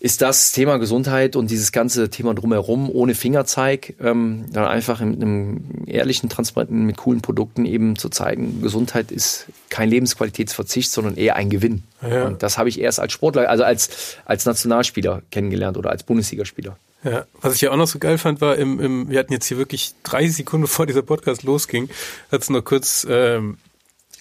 ist 0.00 0.22
das 0.22 0.52
Thema 0.52 0.76
Gesundheit 0.76 1.34
und 1.34 1.50
dieses 1.50 1.72
ganze 1.72 2.08
Thema 2.08 2.32
drumherum 2.32 2.88
ohne 2.88 3.16
Fingerzeig 3.16 3.94
ähm, 4.00 4.44
dann 4.52 4.64
einfach 4.64 5.00
mit 5.00 5.20
einem 5.20 5.60
ehrlichen, 5.86 6.28
transparenten, 6.28 6.84
mit 6.84 6.96
coolen 6.96 7.20
Produkten 7.20 7.64
eben 7.64 7.96
zu 7.96 8.08
zeigen, 8.08 8.62
Gesundheit 8.62 9.10
ist 9.10 9.46
kein 9.70 9.88
Lebensqualitätsverzicht, 9.90 10.90
sondern 10.90 11.16
eher 11.16 11.34
ein 11.34 11.50
Gewinn. 11.50 11.82
Ja. 12.00 12.26
Und 12.26 12.44
das 12.44 12.58
habe 12.58 12.68
ich 12.68 12.80
erst 12.80 13.00
als 13.00 13.12
Sportler, 13.12 13.50
also 13.50 13.64
als, 13.64 14.16
als 14.24 14.46
Nationalspieler 14.46 15.22
kennengelernt 15.32 15.76
oder 15.76 15.90
als 15.90 16.04
Bundesligaspieler. 16.04 16.76
Ja, 17.04 17.26
was 17.40 17.54
ich 17.54 17.60
ja 17.60 17.70
auch 17.70 17.76
noch 17.76 17.86
so 17.86 17.98
geil 17.98 18.18
fand, 18.18 18.40
war, 18.40 18.56
im, 18.56 18.80
im, 18.80 19.08
wir 19.08 19.18
hatten 19.20 19.32
jetzt 19.32 19.46
hier 19.46 19.58
wirklich 19.58 19.94
drei 20.02 20.28
Sekunden, 20.28 20.62
bevor 20.66 20.86
dieser 20.86 21.02
Podcast 21.02 21.42
losging, 21.42 21.88
hat 22.32 22.42
es 22.42 22.50
noch 22.50 22.64
kurz 22.64 23.06
ähm, 23.08 23.58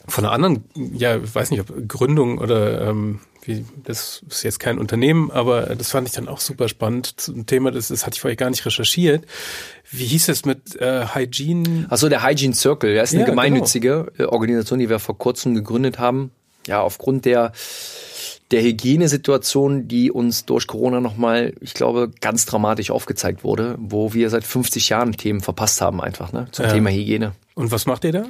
von 0.08 0.26
einer 0.26 0.34
anderen, 0.34 0.64
ja, 0.76 1.18
ich 1.18 1.34
weiß 1.34 1.52
nicht, 1.52 1.62
ob 1.62 1.88
Gründung 1.88 2.38
oder 2.38 2.88
ähm, 2.88 3.20
wie, 3.48 3.66
das 3.84 4.24
ist 4.30 4.44
jetzt 4.44 4.60
kein 4.60 4.78
Unternehmen, 4.78 5.32
aber 5.32 5.76
das 5.76 5.92
fand 5.92 6.08
ich 6.08 6.14
dann 6.14 6.28
auch 6.28 6.40
super 6.40 6.68
spannend. 6.68 7.20
Zum 7.20 7.46
Thema, 7.46 7.72
das, 7.72 7.88
das 7.88 8.06
hatte 8.06 8.16
ich 8.16 8.22
vorher 8.22 8.36
gar 8.36 8.50
nicht 8.50 8.66
recherchiert. 8.66 9.26
Wie 9.90 10.06
hieß 10.06 10.28
es 10.30 10.46
mit 10.46 10.76
äh, 10.76 11.08
Hygiene? 11.14 11.88
Achso, 11.90 12.10
der 12.10 12.24
Hygiene 12.24 12.54
Circle, 12.54 12.94
der 12.94 13.04
ist 13.04 13.14
eine 13.14 13.22
ja, 13.22 13.30
gemeinnützige 13.30 14.12
genau. 14.18 14.32
Organisation, 14.32 14.80
die 14.80 14.90
wir 14.90 15.00
vor 15.00 15.18
kurzem 15.18 15.56
gegründet 15.56 15.98
haben. 15.98 16.32
Ja, 16.68 16.82
aufgrund 16.82 17.26
der 17.26 17.52
der 18.52 18.62
Hygienesituation, 18.62 19.88
die 19.88 20.10
uns 20.10 20.46
durch 20.46 20.68
Corona 20.68 21.02
nochmal, 21.02 21.54
ich 21.60 21.74
glaube, 21.74 22.10
ganz 22.22 22.46
dramatisch 22.46 22.92
aufgezeigt 22.92 23.44
wurde, 23.44 23.76
wo 23.78 24.14
wir 24.14 24.30
seit 24.30 24.46
50 24.46 24.90
Jahren 24.90 25.12
Themen 25.14 25.42
verpasst 25.42 25.82
haben 25.82 26.00
einfach, 26.00 26.32
ne, 26.32 26.48
zum 26.52 26.66
ja. 26.66 26.72
Thema 26.72 26.90
Hygiene. 26.90 27.34
Und 27.56 27.72
was 27.72 27.86
macht 27.88 28.06
ihr 28.06 28.14
da? 28.14 28.26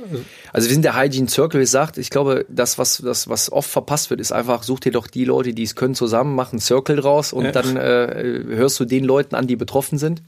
Also 0.53 0.69
wir 0.69 0.73
sind 0.73 0.83
der 0.83 0.95
Hygiene 0.95 1.27
Circle, 1.29 1.59
wie 1.59 1.63
gesagt, 1.63 1.97
ich 1.97 2.09
glaube, 2.09 2.45
das, 2.49 2.77
was, 2.77 2.97
das, 2.97 3.29
was 3.29 3.51
oft 3.51 3.69
verpasst 3.69 4.09
wird, 4.09 4.19
ist 4.19 4.31
einfach, 4.31 4.63
such 4.63 4.79
dir 4.79 4.91
doch 4.91 5.07
die 5.07 5.25
Leute, 5.25 5.53
die 5.53 5.63
es 5.63 5.75
können, 5.75 5.93
zusammen, 5.93 6.33
mach 6.33 6.51
einen 6.51 6.61
Circle 6.61 6.95
draus 6.95 7.33
und 7.33 7.45
ja. 7.45 7.51
dann 7.51 7.77
äh, 7.77 8.43
hörst 8.47 8.79
du 8.79 8.85
den 8.85 9.03
Leuten 9.03 9.35
an, 9.35 9.45
die 9.45 9.55
betroffen 9.55 9.99
sind. 9.99 10.23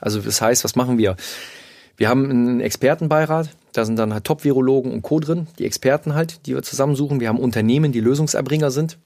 Also 0.00 0.20
das 0.20 0.40
heißt, 0.40 0.64
was 0.64 0.74
machen 0.74 0.98
wir? 0.98 1.16
Wir 1.96 2.08
haben 2.08 2.28
einen 2.28 2.60
Expertenbeirat, 2.60 3.50
da 3.72 3.84
sind 3.84 3.96
dann 3.98 4.12
halt 4.12 4.24
Top-Virologen 4.24 4.92
und 4.92 5.02
Co. 5.02 5.20
drin, 5.20 5.46
die 5.58 5.66
Experten 5.66 6.14
halt, 6.14 6.46
die 6.46 6.54
wir 6.54 6.62
zusammensuchen. 6.62 7.20
Wir 7.20 7.28
haben 7.28 7.38
Unternehmen, 7.38 7.92
die 7.92 8.00
Lösungserbringer 8.00 8.70
sind. 8.70 8.98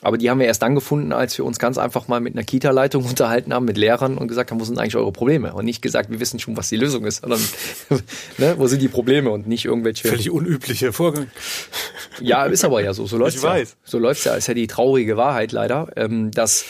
Aber 0.00 0.18
die 0.18 0.30
haben 0.30 0.40
wir 0.40 0.46
erst 0.46 0.62
dann 0.62 0.74
gefunden, 0.74 1.12
als 1.12 1.36
wir 1.36 1.44
uns 1.44 1.58
ganz 1.58 1.78
einfach 1.78 2.08
mal 2.08 2.20
mit 2.20 2.34
einer 2.34 2.44
Kita-Leitung 2.44 3.04
unterhalten 3.08 3.52
haben, 3.52 3.64
mit 3.66 3.76
Lehrern 3.76 4.18
und 4.18 4.26
gesagt 4.26 4.50
haben, 4.50 4.60
wo 4.60 4.64
sind 4.64 4.78
eigentlich 4.78 4.96
eure 4.96 5.12
Probleme? 5.12 5.52
Und 5.52 5.64
nicht 5.64 5.82
gesagt, 5.82 6.10
wir 6.10 6.18
wissen 6.18 6.40
schon, 6.40 6.56
was 6.56 6.68
die 6.68 6.76
Lösung 6.76 7.04
ist, 7.04 7.20
sondern 7.20 7.40
ne, 8.38 8.54
wo 8.58 8.66
sind 8.66 8.80
die 8.80 8.88
Probleme 8.88 9.30
und 9.30 9.46
nicht 9.46 9.64
irgendwelche. 9.64 10.08
Völlig 10.08 10.30
unüblicher 10.30 10.92
Vorgang. 10.92 11.28
Ja, 12.20 12.46
ist 12.46 12.64
aber 12.64 12.82
ja 12.82 12.94
so. 12.94 13.06
So 13.06 13.18
läuft's 13.18 13.42
ich 13.42 13.44
ja. 13.44 13.64
So 13.84 13.98
läuft's 13.98 14.24
ja. 14.24 14.34
Ist 14.34 14.48
ja 14.48 14.54
die 14.54 14.66
traurige 14.66 15.16
Wahrheit 15.16 15.52
leider, 15.52 15.88
ähm, 15.96 16.30
dass 16.30 16.64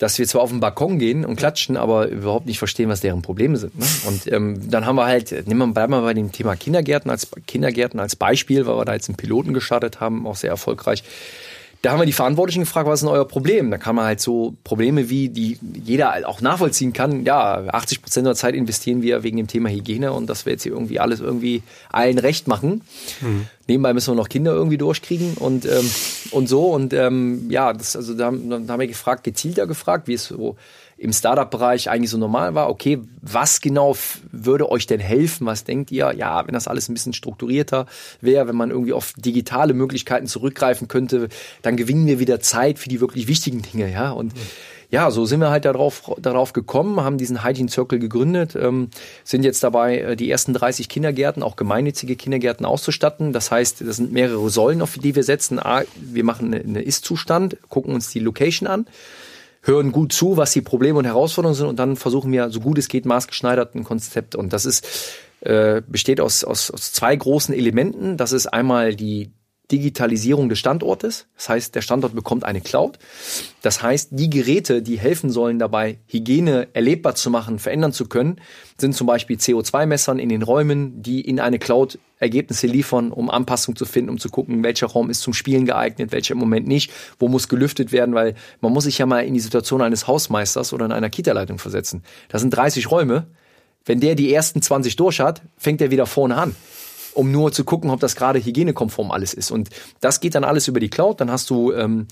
dass 0.00 0.18
wir 0.18 0.26
zwar 0.26 0.40
auf 0.40 0.48
den 0.48 0.60
Balkon 0.60 0.98
gehen 0.98 1.26
und 1.26 1.36
klatschen, 1.36 1.76
aber 1.76 2.08
überhaupt 2.08 2.46
nicht 2.46 2.58
verstehen, 2.58 2.88
was 2.88 3.02
deren 3.02 3.20
Probleme 3.20 3.58
sind. 3.58 3.78
Ne? 3.78 3.84
Und 4.08 4.32
ähm, 4.32 4.70
dann 4.70 4.86
haben 4.86 4.96
wir 4.96 5.04
halt, 5.04 5.46
nehmen 5.46 5.58
wir, 5.58 5.74
bleiben 5.74 5.92
wir 5.92 6.00
bei 6.00 6.14
dem 6.14 6.32
Thema 6.32 6.56
Kindergärten 6.56 7.10
als 7.10 7.28
Kindergärten 7.46 8.00
als 8.00 8.16
Beispiel, 8.16 8.66
weil 8.66 8.78
wir 8.78 8.84
da 8.86 8.94
jetzt 8.94 9.10
einen 9.10 9.16
Piloten 9.16 9.52
gestartet 9.52 10.00
haben, 10.00 10.26
auch 10.26 10.36
sehr 10.36 10.48
erfolgreich. 10.48 11.04
Da 11.82 11.92
haben 11.92 11.98
wir 11.98 12.06
die 12.06 12.12
Verantwortlichen 12.12 12.60
gefragt, 12.60 12.86
was 12.86 13.00
ist 13.00 13.06
denn 13.06 13.14
euer 13.14 13.26
Problem? 13.26 13.70
Da 13.70 13.78
kann 13.78 13.96
man 13.96 14.04
halt 14.04 14.20
so 14.20 14.54
Probleme 14.64 15.08
wie, 15.08 15.30
die 15.30 15.58
jeder 15.82 16.28
auch 16.28 16.42
nachvollziehen 16.42 16.92
kann. 16.92 17.24
Ja, 17.24 17.64
80 17.68 18.02
Prozent 18.02 18.26
der 18.26 18.34
Zeit 18.34 18.54
investieren 18.54 19.00
wir 19.00 19.22
wegen 19.22 19.38
dem 19.38 19.46
Thema 19.46 19.70
Hygiene 19.70 20.12
und 20.12 20.26
dass 20.26 20.44
wir 20.44 20.52
jetzt 20.52 20.64
hier 20.64 20.72
irgendwie 20.72 21.00
alles 21.00 21.20
irgendwie 21.20 21.62
allen 21.90 22.18
recht 22.18 22.48
machen. 22.48 22.82
Mhm. 23.22 23.46
Nebenbei 23.66 23.94
müssen 23.94 24.12
wir 24.12 24.16
noch 24.16 24.28
Kinder 24.28 24.52
irgendwie 24.52 24.76
durchkriegen 24.76 25.34
und, 25.34 25.64
ähm, 25.64 25.90
und 26.32 26.48
so. 26.48 26.66
Und 26.66 26.92
ähm, 26.92 27.50
ja, 27.50 27.72
das, 27.72 27.96
also 27.96 28.12
da, 28.12 28.30
da 28.30 28.72
haben 28.72 28.80
wir 28.80 28.86
gefragt, 28.86 29.24
gezielter 29.24 29.66
gefragt, 29.66 30.06
wie 30.06 30.14
es 30.14 30.26
so 30.26 30.56
im 31.00 31.14
Startup-Bereich 31.14 31.88
eigentlich 31.88 32.10
so 32.10 32.18
normal 32.18 32.54
war. 32.54 32.68
Okay, 32.68 33.00
was 33.22 33.62
genau 33.62 33.96
würde 34.32 34.70
euch 34.70 34.86
denn 34.86 35.00
helfen? 35.00 35.46
Was 35.46 35.64
denkt 35.64 35.90
ihr? 35.90 36.12
Ja, 36.14 36.46
wenn 36.46 36.52
das 36.52 36.68
alles 36.68 36.90
ein 36.90 36.94
bisschen 36.94 37.14
strukturierter 37.14 37.86
wäre, 38.20 38.46
wenn 38.46 38.56
man 38.56 38.70
irgendwie 38.70 38.92
auf 38.92 39.14
digitale 39.16 39.72
Möglichkeiten 39.72 40.26
zurückgreifen 40.26 40.88
könnte, 40.88 41.30
dann 41.62 41.76
gewinnen 41.76 42.06
wir 42.06 42.18
wieder 42.18 42.40
Zeit 42.40 42.78
für 42.78 42.90
die 42.90 43.00
wirklich 43.00 43.28
wichtigen 43.28 43.62
Dinge, 43.62 43.90
ja. 43.90 44.10
Und 44.10 44.34
mhm 44.34 44.40
ja, 44.90 45.12
so 45.12 45.24
sind 45.24 45.38
wir 45.38 45.50
halt 45.50 45.64
darauf, 45.64 46.10
darauf 46.18 46.52
gekommen, 46.52 47.00
haben 47.00 47.16
diesen 47.16 47.44
Hygiene 47.44 47.70
Circle 47.70 48.00
gegründet, 48.00 48.56
ähm, 48.56 48.88
sind 49.22 49.44
jetzt 49.44 49.62
dabei, 49.62 49.98
äh, 49.98 50.16
die 50.16 50.28
ersten 50.28 50.52
30 50.52 50.88
Kindergärten, 50.88 51.44
auch 51.44 51.54
gemeinnützige 51.54 52.16
Kindergärten 52.16 52.66
auszustatten. 52.66 53.32
Das 53.32 53.52
heißt, 53.52 53.82
das 53.82 53.96
sind 53.96 54.10
mehrere 54.10 54.50
Säulen, 54.50 54.82
auf 54.82 54.98
die 54.98 55.14
wir 55.14 55.22
setzen. 55.22 55.60
A, 55.60 55.82
wir 55.94 56.24
machen 56.24 56.52
eine 56.52 56.82
Ist-Zustand, 56.82 57.56
gucken 57.68 57.94
uns 57.94 58.10
die 58.10 58.18
Location 58.18 58.66
an 58.66 58.86
hören 59.62 59.92
gut 59.92 60.12
zu, 60.12 60.36
was 60.36 60.52
die 60.52 60.62
Probleme 60.62 60.98
und 60.98 61.04
Herausforderungen 61.04 61.56
sind 61.56 61.66
und 61.66 61.78
dann 61.78 61.96
versuchen 61.96 62.32
wir, 62.32 62.50
so 62.50 62.60
gut 62.60 62.78
es 62.78 62.88
geht, 62.88 63.04
maßgeschneidert 63.04 63.74
ein 63.74 63.84
Konzept. 63.84 64.34
Und 64.34 64.52
das 64.52 64.64
ist, 64.64 64.86
äh, 65.40 65.82
besteht 65.86 66.20
aus, 66.20 66.44
aus, 66.44 66.70
aus 66.70 66.92
zwei 66.92 67.14
großen 67.14 67.54
Elementen. 67.54 68.16
Das 68.16 68.32
ist 68.32 68.46
einmal 68.46 68.94
die 68.94 69.30
Digitalisierung 69.70 70.48
des 70.48 70.58
Standortes. 70.58 71.26
Das 71.36 71.48
heißt, 71.48 71.74
der 71.74 71.82
Standort 71.82 72.14
bekommt 72.14 72.44
eine 72.44 72.60
Cloud. 72.60 72.98
Das 73.62 73.82
heißt, 73.82 74.08
die 74.12 74.30
Geräte, 74.30 74.82
die 74.82 74.98
helfen 74.98 75.30
sollen 75.30 75.58
dabei, 75.58 75.98
Hygiene 76.06 76.68
erlebbar 76.72 77.14
zu 77.14 77.30
machen, 77.30 77.58
verändern 77.58 77.92
zu 77.92 78.06
können, 78.06 78.40
sind 78.78 78.94
zum 78.94 79.06
Beispiel 79.06 79.36
CO2-Messern 79.36 80.18
in 80.18 80.28
den 80.28 80.42
Räumen, 80.42 81.02
die 81.02 81.20
in 81.20 81.40
eine 81.40 81.58
Cloud 81.58 81.98
Ergebnisse 82.18 82.66
liefern, 82.66 83.12
um 83.12 83.30
Anpassung 83.30 83.76
zu 83.76 83.86
finden, 83.86 84.10
um 84.10 84.18
zu 84.18 84.28
gucken, 84.28 84.62
welcher 84.62 84.86
Raum 84.86 85.08
ist 85.08 85.22
zum 85.22 85.32
Spielen 85.32 85.64
geeignet, 85.64 86.12
welcher 86.12 86.32
im 86.32 86.38
Moment 86.38 86.66
nicht, 86.66 86.92
wo 87.18 87.28
muss 87.28 87.48
gelüftet 87.48 87.92
werden, 87.92 88.14
weil 88.14 88.34
man 88.60 88.72
muss 88.72 88.84
sich 88.84 88.98
ja 88.98 89.06
mal 89.06 89.20
in 89.20 89.34
die 89.34 89.40
Situation 89.40 89.80
eines 89.80 90.06
Hausmeisters 90.06 90.72
oder 90.72 90.84
in 90.84 90.92
einer 90.92 91.10
Kita-Leitung 91.10 91.58
versetzen. 91.58 92.02
Das 92.28 92.42
sind 92.42 92.50
30 92.50 92.90
Räume. 92.90 93.26
Wenn 93.86 94.00
der 94.00 94.14
die 94.14 94.32
ersten 94.32 94.60
20 94.60 94.96
durch 94.96 95.20
hat, 95.20 95.40
fängt 95.56 95.80
er 95.80 95.90
wieder 95.90 96.04
vorne 96.06 96.36
an 96.36 96.54
um 97.20 97.30
nur 97.30 97.52
zu 97.52 97.64
gucken, 97.64 97.90
ob 97.90 98.00
das 98.00 98.16
gerade 98.16 98.42
hygienekonform 98.42 99.10
alles 99.10 99.34
ist. 99.34 99.50
Und 99.50 99.68
das 100.00 100.20
geht 100.20 100.34
dann 100.34 100.42
alles 100.42 100.68
über 100.68 100.80
die 100.80 100.88
Cloud. 100.88 101.20
Dann 101.20 101.30
hast 101.30 101.50
du, 101.50 101.70
ähm, 101.70 102.06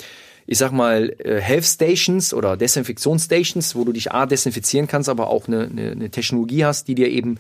ich 0.47 0.59
sag 0.59 0.71
mal, 0.71 1.17
äh, 1.19 1.41
Health 1.41 1.65
Stations 1.65 2.35
oder 2.35 2.59
Desinfektionsstations, 2.59 3.75
wo 3.75 3.85
du 3.85 3.93
dich 3.93 4.13
A 4.13 4.27
desinfizieren 4.27 4.87
kannst, 4.87 5.09
aber 5.09 5.31
auch 5.31 5.49
eine, 5.49 5.63
eine, 5.63 5.93
eine 5.93 6.11
Technologie 6.11 6.67
hast, 6.67 6.89
die 6.89 6.95
dir 6.95 7.09
eben 7.09 7.39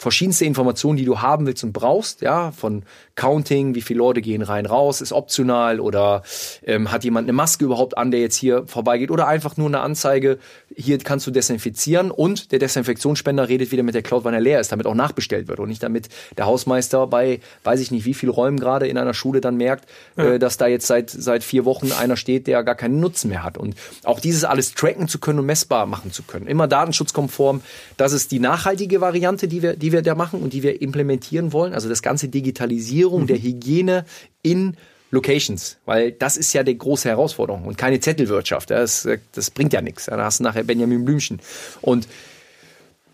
verschiedenste 0.00 0.46
Informationen, 0.46 0.96
die 0.96 1.04
du 1.04 1.20
haben 1.20 1.46
willst 1.46 1.62
und 1.62 1.74
brauchst, 1.74 2.22
ja, 2.22 2.52
von 2.52 2.84
Counting, 3.16 3.74
wie 3.74 3.82
viele 3.82 3.98
Leute 3.98 4.22
gehen 4.22 4.40
rein, 4.40 4.64
raus, 4.64 5.02
ist 5.02 5.12
optional 5.12 5.78
oder 5.78 6.22
ähm, 6.64 6.90
hat 6.90 7.04
jemand 7.04 7.26
eine 7.26 7.34
Maske 7.34 7.66
überhaupt 7.66 7.98
an, 7.98 8.10
der 8.10 8.20
jetzt 8.20 8.36
hier 8.36 8.66
vorbeigeht 8.66 9.10
oder 9.10 9.28
einfach 9.28 9.58
nur 9.58 9.66
eine 9.66 9.80
Anzeige, 9.80 10.38
hier 10.74 10.96
kannst 10.96 11.26
du 11.26 11.30
desinfizieren 11.30 12.10
und 12.10 12.50
der 12.50 12.58
Desinfektionsspender 12.58 13.50
redet 13.50 13.72
wieder 13.72 13.82
mit 13.82 13.94
der 13.94 14.00
Cloud, 14.00 14.24
wann 14.24 14.32
er 14.32 14.40
leer 14.40 14.58
ist, 14.58 14.72
damit 14.72 14.86
auch 14.86 14.94
nachbestellt 14.94 15.48
wird 15.48 15.60
und 15.60 15.68
nicht 15.68 15.82
damit 15.82 16.08
der 16.38 16.46
Hausmeister 16.46 17.06
bei, 17.06 17.40
weiß 17.64 17.80
ich 17.80 17.90
nicht, 17.90 18.06
wie 18.06 18.14
viel 18.14 18.30
Räumen 18.30 18.58
gerade 18.58 18.88
in 18.88 18.96
einer 18.96 19.12
Schule 19.12 19.42
dann 19.42 19.58
merkt, 19.58 19.86
ja. 20.16 20.24
äh, 20.24 20.38
dass 20.38 20.56
da 20.56 20.66
jetzt 20.66 20.86
seit, 20.86 21.10
seit 21.10 21.44
vier 21.44 21.66
Wochen 21.66 21.92
einer 21.92 22.16
steht, 22.16 22.46
der 22.46 22.64
gar 22.64 22.74
keinen 22.74 23.00
Nutzen 23.00 23.28
mehr 23.28 23.42
hat 23.42 23.58
und 23.58 23.74
auch 24.04 24.18
dieses 24.18 24.44
alles 24.44 24.72
tracken 24.72 25.08
zu 25.08 25.18
können 25.18 25.40
und 25.40 25.46
messbar 25.46 25.84
machen 25.84 26.10
zu 26.10 26.22
können. 26.22 26.46
Immer 26.46 26.68
datenschutzkonform, 26.68 27.60
das 28.00 28.12
ist 28.12 28.32
die 28.32 28.40
nachhaltige 28.40 29.02
Variante, 29.02 29.46
die 29.46 29.60
wir, 29.62 29.76
die 29.76 29.92
wir 29.92 30.00
da 30.00 30.14
machen 30.14 30.40
und 30.40 30.54
die 30.54 30.62
wir 30.62 30.80
implementieren 30.80 31.52
wollen. 31.52 31.74
Also 31.74 31.88
das 31.88 32.00
ganze 32.00 32.28
Digitalisierung 32.28 33.22
mhm. 33.22 33.26
der 33.26 33.42
Hygiene 33.42 34.06
in 34.42 34.76
Locations, 35.10 35.76
weil 35.84 36.12
das 36.12 36.36
ist 36.36 36.52
ja 36.52 36.62
die 36.62 36.78
große 36.78 37.08
Herausforderung 37.08 37.66
und 37.66 37.76
keine 37.76 38.00
Zettelwirtschaft. 38.00 38.70
Das, 38.70 39.06
das 39.32 39.50
bringt 39.50 39.74
ja 39.74 39.82
nichts. 39.82 40.06
Da 40.06 40.16
hast 40.16 40.40
du 40.40 40.44
nachher 40.44 40.62
Benjamin 40.62 41.04
Blümchen. 41.04 41.40
Und 41.82 42.08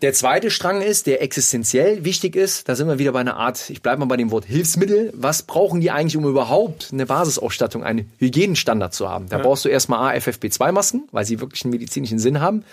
Der 0.03 0.13
zweite 0.13 0.51
Strang 0.51 0.81
ist, 0.81 1.07
der 1.07 1.23
existenziell 1.23 2.05
wichtig 2.05 2.35
ist, 2.35 2.69
da 2.69 2.75
sind 2.75 2.87
wir 2.87 2.99
wieder 2.99 3.13
bei 3.13 3.21
einer 3.21 3.35
Art, 3.35 3.71
ich 3.71 3.81
bleibe 3.81 4.01
mal 4.01 4.05
bei 4.05 4.15
dem 4.15 4.29
Wort 4.29 4.45
Hilfsmittel. 4.45 5.11
Was 5.15 5.41
brauchen 5.41 5.81
die 5.81 5.89
eigentlich, 5.89 6.15
um 6.15 6.25
überhaupt 6.25 6.89
eine 6.93 7.07
Basisausstattung, 7.07 7.83
einen 7.83 8.11
Hygienenstandard 8.19 8.93
zu 8.93 9.09
haben? 9.09 9.27
Da 9.27 9.37
ja. 9.37 9.43
brauchst 9.43 9.65
du 9.65 9.69
erstmal 9.69 10.15
A, 10.15 10.17
FFP2-Masken, 10.19 11.09
weil 11.11 11.25
sie 11.25 11.41
wirklich 11.41 11.65
einen 11.65 11.71
medizinischen 11.71 12.19
Sinn 12.19 12.41
haben. 12.41 12.63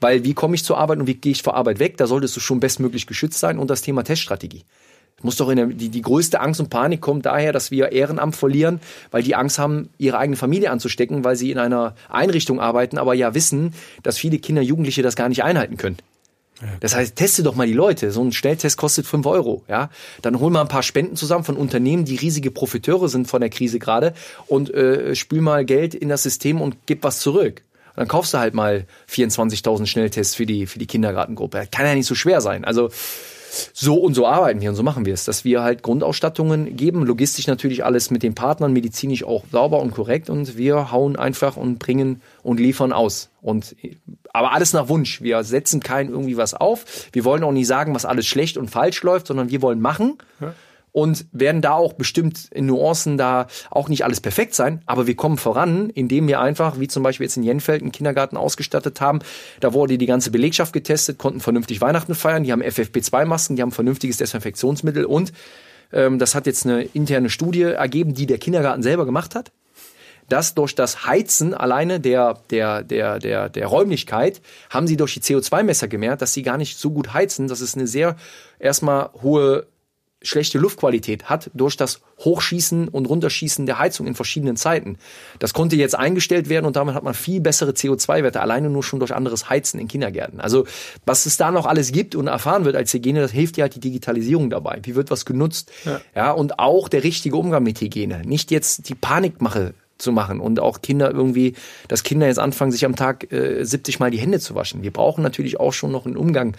Weil 0.00 0.24
wie 0.24 0.34
komme 0.34 0.54
ich 0.54 0.64
zur 0.64 0.78
Arbeit 0.78 0.98
und 0.98 1.06
wie 1.06 1.14
gehe 1.14 1.32
ich 1.32 1.42
vor 1.42 1.54
Arbeit 1.54 1.78
weg? 1.78 1.96
Da 1.96 2.06
solltest 2.06 2.36
du 2.36 2.40
schon 2.40 2.60
bestmöglich 2.60 3.06
geschützt 3.06 3.38
sein. 3.38 3.58
Und 3.58 3.70
das 3.70 3.82
Thema 3.82 4.02
Teststrategie. 4.02 4.64
Muss 5.22 5.36
doch 5.36 5.50
in 5.50 5.56
der, 5.56 5.66
die, 5.66 5.90
die 5.90 6.02
größte 6.02 6.40
Angst 6.40 6.60
und 6.60 6.70
Panik 6.70 7.00
kommt 7.02 7.26
daher, 7.26 7.52
dass 7.52 7.70
wir 7.70 7.92
Ehrenamt 7.92 8.36
verlieren, 8.36 8.80
weil 9.10 9.22
die 9.22 9.34
Angst 9.34 9.58
haben, 9.58 9.90
ihre 9.98 10.18
eigene 10.18 10.36
Familie 10.36 10.70
anzustecken, 10.70 11.24
weil 11.24 11.36
sie 11.36 11.50
in 11.50 11.58
einer 11.58 11.94
Einrichtung 12.08 12.58
arbeiten, 12.58 12.96
aber 12.96 13.12
ja 13.14 13.34
wissen, 13.34 13.74
dass 14.02 14.16
viele 14.16 14.38
Kinder, 14.38 14.62
Jugendliche 14.62 15.02
das 15.02 15.16
gar 15.16 15.28
nicht 15.28 15.44
einhalten 15.44 15.76
können. 15.76 15.98
Das 16.80 16.94
heißt, 16.94 17.16
teste 17.16 17.42
doch 17.42 17.54
mal 17.54 17.66
die 17.66 17.72
Leute. 17.72 18.10
So 18.10 18.22
ein 18.22 18.32
Schnelltest 18.32 18.76
kostet 18.76 19.06
fünf 19.06 19.26
Euro. 19.26 19.64
Ja, 19.68 19.90
dann 20.20 20.40
hol 20.40 20.50
mal 20.50 20.60
ein 20.60 20.68
paar 20.68 20.82
Spenden 20.82 21.16
zusammen 21.16 21.44
von 21.44 21.56
Unternehmen, 21.56 22.04
die 22.04 22.16
riesige 22.16 22.50
Profiteure 22.50 23.08
sind 23.08 23.28
von 23.28 23.40
der 23.40 23.50
Krise 23.50 23.78
gerade 23.78 24.14
und 24.46 24.72
äh, 24.72 25.14
spül 25.14 25.40
mal 25.40 25.64
Geld 25.64 25.94
in 25.94 26.08
das 26.08 26.22
System 26.22 26.60
und 26.60 26.76
gib 26.86 27.02
was 27.02 27.20
zurück. 27.20 27.62
Dann 27.96 28.08
kaufst 28.08 28.34
du 28.34 28.38
halt 28.38 28.54
mal 28.54 28.86
24.000 29.10 29.86
Schnelltests 29.86 30.34
für 30.34 30.46
die 30.46 30.66
für 30.66 30.78
die 30.78 30.86
Kindergartengruppe. 30.86 31.66
Kann 31.70 31.86
ja 31.86 31.94
nicht 31.94 32.06
so 32.06 32.14
schwer 32.14 32.40
sein. 32.40 32.64
Also 32.64 32.90
so 33.72 33.96
und 33.96 34.14
so 34.14 34.26
arbeiten 34.26 34.60
wir 34.60 34.70
und 34.70 34.76
so 34.76 34.82
machen 34.82 35.04
wir 35.04 35.14
es, 35.14 35.24
dass 35.24 35.44
wir 35.44 35.62
halt 35.62 35.82
Grundausstattungen 35.82 36.76
geben, 36.76 37.04
logistisch 37.04 37.46
natürlich 37.46 37.84
alles 37.84 38.10
mit 38.10 38.22
den 38.22 38.34
Partnern, 38.34 38.72
medizinisch 38.72 39.24
auch 39.24 39.44
sauber 39.50 39.80
und 39.80 39.92
korrekt 39.92 40.30
und 40.30 40.56
wir 40.56 40.92
hauen 40.92 41.16
einfach 41.16 41.56
und 41.56 41.78
bringen 41.78 42.22
und 42.42 42.60
liefern 42.60 42.92
aus. 42.92 43.30
Und 43.42 43.74
aber 44.32 44.52
alles 44.52 44.72
nach 44.72 44.88
Wunsch. 44.88 45.22
Wir 45.22 45.42
setzen 45.42 45.80
kein 45.80 46.08
irgendwie 46.08 46.36
was 46.36 46.54
auf. 46.54 46.84
Wir 47.12 47.24
wollen 47.24 47.42
auch 47.42 47.52
nicht 47.52 47.66
sagen, 47.66 47.94
was 47.94 48.04
alles 48.04 48.26
schlecht 48.26 48.56
und 48.56 48.70
falsch 48.70 49.02
läuft, 49.02 49.26
sondern 49.26 49.50
wir 49.50 49.62
wollen 49.62 49.80
machen. 49.80 50.18
Ja 50.40 50.54
und 50.92 51.26
werden 51.32 51.62
da 51.62 51.72
auch 51.72 51.92
bestimmt 51.92 52.48
in 52.52 52.66
Nuancen 52.66 53.16
da 53.16 53.46
auch 53.70 53.88
nicht 53.88 54.04
alles 54.04 54.20
perfekt 54.20 54.54
sein, 54.54 54.82
aber 54.86 55.06
wir 55.06 55.16
kommen 55.16 55.36
voran, 55.36 55.90
indem 55.90 56.28
wir 56.28 56.40
einfach, 56.40 56.80
wie 56.80 56.88
zum 56.88 57.02
Beispiel 57.02 57.26
jetzt 57.26 57.36
in 57.36 57.42
Jenfeld, 57.42 57.82
einen 57.82 57.92
Kindergarten 57.92 58.36
ausgestattet 58.36 59.00
haben. 59.00 59.20
Da 59.60 59.72
wurde 59.72 59.98
die 59.98 60.06
ganze 60.06 60.30
Belegschaft 60.30 60.72
getestet, 60.72 61.18
konnten 61.18 61.40
vernünftig 61.40 61.80
Weihnachten 61.80 62.14
feiern, 62.14 62.44
die 62.44 62.52
haben 62.52 62.62
FFP2-Masken, 62.62 63.56
die 63.56 63.62
haben 63.62 63.72
vernünftiges 63.72 64.16
Desinfektionsmittel 64.16 65.04
und 65.04 65.32
ähm, 65.92 66.18
das 66.18 66.34
hat 66.34 66.46
jetzt 66.46 66.66
eine 66.66 66.82
interne 66.82 67.30
Studie 67.30 67.62
ergeben, 67.62 68.14
die 68.14 68.26
der 68.26 68.38
Kindergarten 68.38 68.82
selber 68.82 69.06
gemacht 69.06 69.34
hat 69.34 69.52
dass 70.30 70.54
durch 70.54 70.74
das 70.74 71.06
Heizen 71.06 71.54
alleine 71.54 72.00
der, 72.00 72.38
der, 72.50 72.82
der, 72.82 73.18
der, 73.18 73.48
der 73.48 73.66
Räumlichkeit 73.66 74.40
haben 74.70 74.86
sie 74.86 74.96
durch 74.96 75.14
die 75.14 75.20
CO2-Messer 75.20 75.88
gemerkt, 75.88 76.22
dass 76.22 76.32
sie 76.32 76.42
gar 76.42 76.56
nicht 76.56 76.78
so 76.78 76.90
gut 76.90 77.12
heizen, 77.12 77.48
dass 77.48 77.60
es 77.60 77.74
eine 77.74 77.86
sehr 77.86 78.16
erstmal 78.58 79.10
hohe 79.22 79.66
schlechte 80.22 80.58
Luftqualität 80.58 81.30
hat 81.30 81.50
durch 81.54 81.76
das 81.76 82.00
Hochschießen 82.18 82.88
und 82.88 83.06
Runterschießen 83.06 83.64
der 83.64 83.78
Heizung 83.78 84.06
in 84.06 84.14
verschiedenen 84.14 84.56
Zeiten. 84.56 84.98
Das 85.38 85.54
konnte 85.54 85.76
jetzt 85.76 85.94
eingestellt 85.94 86.48
werden 86.48 86.66
und 86.66 86.76
damit 86.76 86.94
hat 86.94 87.02
man 87.02 87.14
viel 87.14 87.40
bessere 87.40 87.70
CO2-Werte, 87.70 88.40
alleine 88.40 88.68
nur 88.68 88.82
schon 88.82 88.98
durch 88.98 89.14
anderes 89.14 89.48
Heizen 89.48 89.80
in 89.80 89.88
Kindergärten. 89.88 90.40
Also 90.40 90.66
was 91.06 91.24
es 91.24 91.36
da 91.38 91.50
noch 91.50 91.66
alles 91.66 91.92
gibt 91.92 92.14
und 92.14 92.26
erfahren 92.26 92.64
wird 92.64 92.76
als 92.76 92.92
Hygiene, 92.92 93.20
das 93.20 93.32
hilft 93.32 93.56
ja 93.56 93.62
halt 93.62 93.74
die 93.74 93.80
Digitalisierung 93.80 94.50
dabei. 94.50 94.80
Wie 94.82 94.94
wird 94.94 95.10
was 95.10 95.24
genutzt? 95.24 95.72
Ja. 95.84 96.00
ja, 96.14 96.30
und 96.32 96.58
auch 96.58 96.88
der 96.88 97.02
richtige 97.02 97.36
Umgang 97.36 97.62
mit 97.62 97.80
Hygiene. 97.80 98.22
Nicht 98.24 98.50
jetzt 98.50 98.88
die 98.88 98.94
Panikmache 98.94 99.74
zu 100.00 100.12
machen 100.12 100.40
und 100.40 100.60
auch 100.60 100.82
Kinder 100.82 101.10
irgendwie, 101.10 101.54
dass 101.88 102.02
Kinder 102.02 102.26
jetzt 102.26 102.38
anfangen, 102.38 102.72
sich 102.72 102.84
am 102.84 102.96
Tag 102.96 103.32
äh, 103.32 103.64
70 103.64 104.00
Mal 104.00 104.10
die 104.10 104.18
Hände 104.18 104.40
zu 104.40 104.54
waschen. 104.54 104.82
Wir 104.82 104.92
brauchen 104.92 105.22
natürlich 105.22 105.60
auch 105.60 105.72
schon 105.72 105.92
noch 105.92 106.06
einen 106.06 106.16
Umgang 106.16 106.56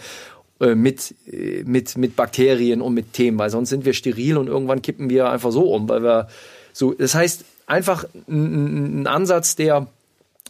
mit, 0.68 1.14
äh, 1.30 1.62
mit, 1.64 1.96
mit 1.96 2.16
Bakterien 2.16 2.80
und 2.80 2.94
mit 2.94 3.12
Themen, 3.12 3.38
weil 3.38 3.50
sonst 3.50 3.70
sind 3.70 3.84
wir 3.84 3.94
steril 3.94 4.36
und 4.36 4.46
irgendwann 4.46 4.82
kippen 4.82 5.10
wir 5.10 5.30
einfach 5.30 5.52
so 5.52 5.72
um, 5.72 5.88
weil 5.88 6.02
wir 6.02 6.28
so, 6.72 6.92
das 6.92 7.14
heißt, 7.14 7.44
einfach 7.66 8.04
ein, 8.28 9.02
ein 9.02 9.06
Ansatz, 9.06 9.56
der, 9.56 9.88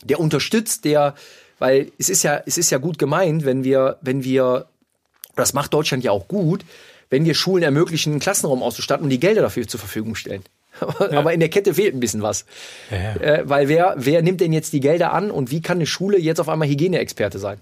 der 0.05 0.20
unterstützt, 0.20 0.84
der, 0.84 1.14
weil 1.59 1.93
es 1.98 2.09
ist 2.09 2.22
ja, 2.22 2.43
es 2.44 2.59
ist 2.59 2.70
ja 2.70 2.78
gut 2.78 2.98
gemeint, 2.98 3.44
wenn 3.44 3.64
wir, 3.64 3.98
wenn 4.01 4.24
wir, 4.24 4.66
das 5.36 5.55
macht 5.55 5.72
Deutschland 5.72 6.05
ja 6.05 6.10
auch 6.10 6.28
gut, 6.28 6.64
wenn 7.10 7.24
wir 7.24 7.34
Schulen 7.34 7.62
ermöglichen, 7.62 8.12
einen 8.12 8.20
Klassenraum 8.20 8.62
auszustatten 8.62 9.05
und 9.05 9.10
die 9.10 9.20
Gelder 9.20 9.43
dafür 9.43 9.66
zur 9.66 9.80
Verfügung 9.80 10.14
stellen. 10.14 10.43
Ja. 10.80 11.18
Aber 11.18 11.32
in 11.34 11.39
der 11.39 11.51
Kette 11.51 11.74
fehlt 11.74 11.94
ein 11.94 12.01
bisschen 12.01 12.22
was. 12.22 12.47
Ja, 12.90 12.97
ja. 12.97 13.14
Äh, 13.20 13.48
weil 13.48 13.68
wer, 13.68 13.94
wer 13.98 14.22
nimmt 14.22 14.40
denn 14.40 14.55
jetzt 14.55 14.72
die 14.72 14.80
Gelder 14.80 15.12
an 15.12 15.30
und 15.30 15.51
wie 15.51 15.60
kann 15.60 15.76
eine 15.76 15.86
Schule 15.86 16.18
jetzt 16.18 16.40
auf 16.40 16.48
einmal 16.48 16.66
Hygieneexperte 16.66 17.39
sein? 17.39 17.59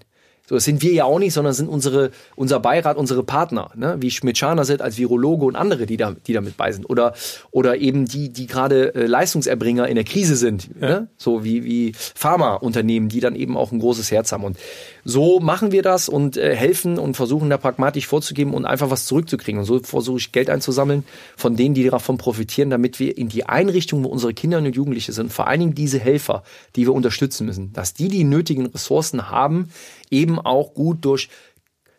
So, 0.51 0.55
das 0.55 0.65
sind 0.65 0.81
wir 0.81 0.91
ja 0.91 1.05
auch 1.05 1.17
nicht, 1.17 1.31
sondern 1.31 1.53
sind 1.53 1.69
unsere, 1.69 2.11
unser 2.35 2.59
Beirat, 2.59 2.97
unsere 2.97 3.23
Partner, 3.23 3.71
ne? 3.73 3.95
wie 4.01 4.11
Schmidt-Scharner 4.11 4.65
sind 4.65 4.81
als 4.81 4.97
Virologe 4.97 5.45
und 5.45 5.55
andere, 5.55 5.85
die 5.85 5.95
da, 5.95 6.13
die 6.27 6.33
da 6.33 6.41
mit 6.41 6.57
bei 6.57 6.73
sind. 6.73 6.89
Oder, 6.89 7.13
oder 7.51 7.77
eben 7.77 8.03
die, 8.03 8.33
die 8.33 8.47
gerade 8.47 8.93
äh, 8.93 9.05
Leistungserbringer 9.05 9.87
in 9.87 9.95
der 9.95 10.03
Krise 10.03 10.35
sind, 10.35 10.69
ja. 10.81 10.87
ne? 10.89 11.07
so 11.15 11.45
wie, 11.45 11.63
wie 11.63 11.93
Pharmaunternehmen, 11.93 13.07
die 13.07 13.21
dann 13.21 13.37
eben 13.37 13.55
auch 13.55 13.71
ein 13.71 13.79
großes 13.79 14.11
Herz 14.11 14.33
haben. 14.33 14.43
Und 14.43 14.57
so 15.03 15.39
machen 15.39 15.71
wir 15.71 15.81
das 15.81 16.09
und 16.09 16.37
äh, 16.37 16.55
helfen 16.55 16.97
und 16.97 17.15
versuchen 17.15 17.49
da 17.49 17.57
pragmatisch 17.57 18.07
vorzugeben 18.07 18.53
und 18.53 18.65
einfach 18.65 18.89
was 18.89 19.05
zurückzukriegen. 19.05 19.59
Und 19.59 19.65
so 19.65 19.79
versuche 19.79 20.17
ich 20.17 20.31
Geld 20.31 20.49
einzusammeln 20.49 21.03
von 21.37 21.55
denen, 21.55 21.73
die 21.75 21.89
davon 21.89 22.17
profitieren, 22.17 22.69
damit 22.69 22.99
wir 22.99 23.17
in 23.17 23.29
die 23.29 23.45
Einrichtung, 23.45 24.03
wo 24.03 24.09
unsere 24.09 24.33
Kinder 24.33 24.57
und 24.57 24.75
Jugendliche 24.75 25.13
sind, 25.13 25.31
vor 25.33 25.47
allen 25.47 25.59
Dingen 25.59 25.75
diese 25.75 25.99
Helfer, 25.99 26.43
die 26.75 26.85
wir 26.85 26.93
unterstützen 26.93 27.45
müssen, 27.45 27.73
dass 27.73 27.93
die 27.93 28.07
die 28.07 28.23
nötigen 28.23 28.67
Ressourcen 28.67 29.29
haben, 29.29 29.69
eben 30.09 30.39
auch 30.39 30.73
gut 30.73 31.05
durch 31.05 31.29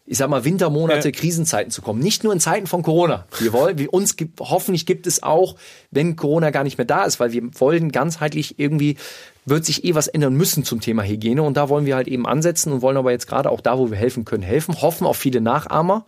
ich 0.05 0.19
sag 0.19 0.29
mal, 0.29 0.45
Wintermonate, 0.45 1.09
ja. 1.09 1.12
Krisenzeiten 1.12 1.70
zu 1.70 1.81
kommen. 1.81 2.01
Nicht 2.01 2.24
nur 2.24 2.33
in 2.33 2.41
Zeiten 2.41 2.66
von 2.66 2.83
Corona. 2.83 3.27
Wir 3.39 3.53
wollen, 3.53 3.79
wie 3.79 3.87
uns 3.87 4.16
gibt, 4.16 4.41
hoffentlich 4.41 4.85
gibt 4.85 5.07
es 5.07 5.23
auch, 5.23 5.57
wenn 5.91 6.16
Corona 6.16 6.51
gar 6.51 6.65
nicht 6.65 6.77
mehr 6.77 6.85
da 6.85 7.05
ist, 7.05 7.20
weil 7.20 7.33
wir 7.33 7.43
wollen 7.61 7.93
ganzheitlich 7.93 8.59
irgendwie, 8.59 8.97
wird 9.44 9.64
sich 9.64 9.85
eh 9.85 9.94
was 9.94 10.09
ändern 10.09 10.35
müssen 10.35 10.64
zum 10.64 10.81
Thema 10.81 11.02
Hygiene. 11.02 11.43
Und 11.43 11.56
da 11.56 11.69
wollen 11.69 11.86
wir 11.86 11.97
halt 11.97 12.09
eben 12.09 12.27
ansetzen 12.27 12.73
und 12.73 12.82
wollen 12.82 12.97
aber 12.97 13.10
jetzt 13.10 13.27
gerade 13.27 13.51
auch 13.51 13.60
da, 13.60 13.78
wo 13.78 13.90
wir 13.90 13.98
helfen 13.98 14.24
können, 14.24 14.43
helfen, 14.43 14.81
hoffen 14.81 15.06
auf 15.06 15.16
viele 15.16 15.40
Nachahmer, 15.40 16.06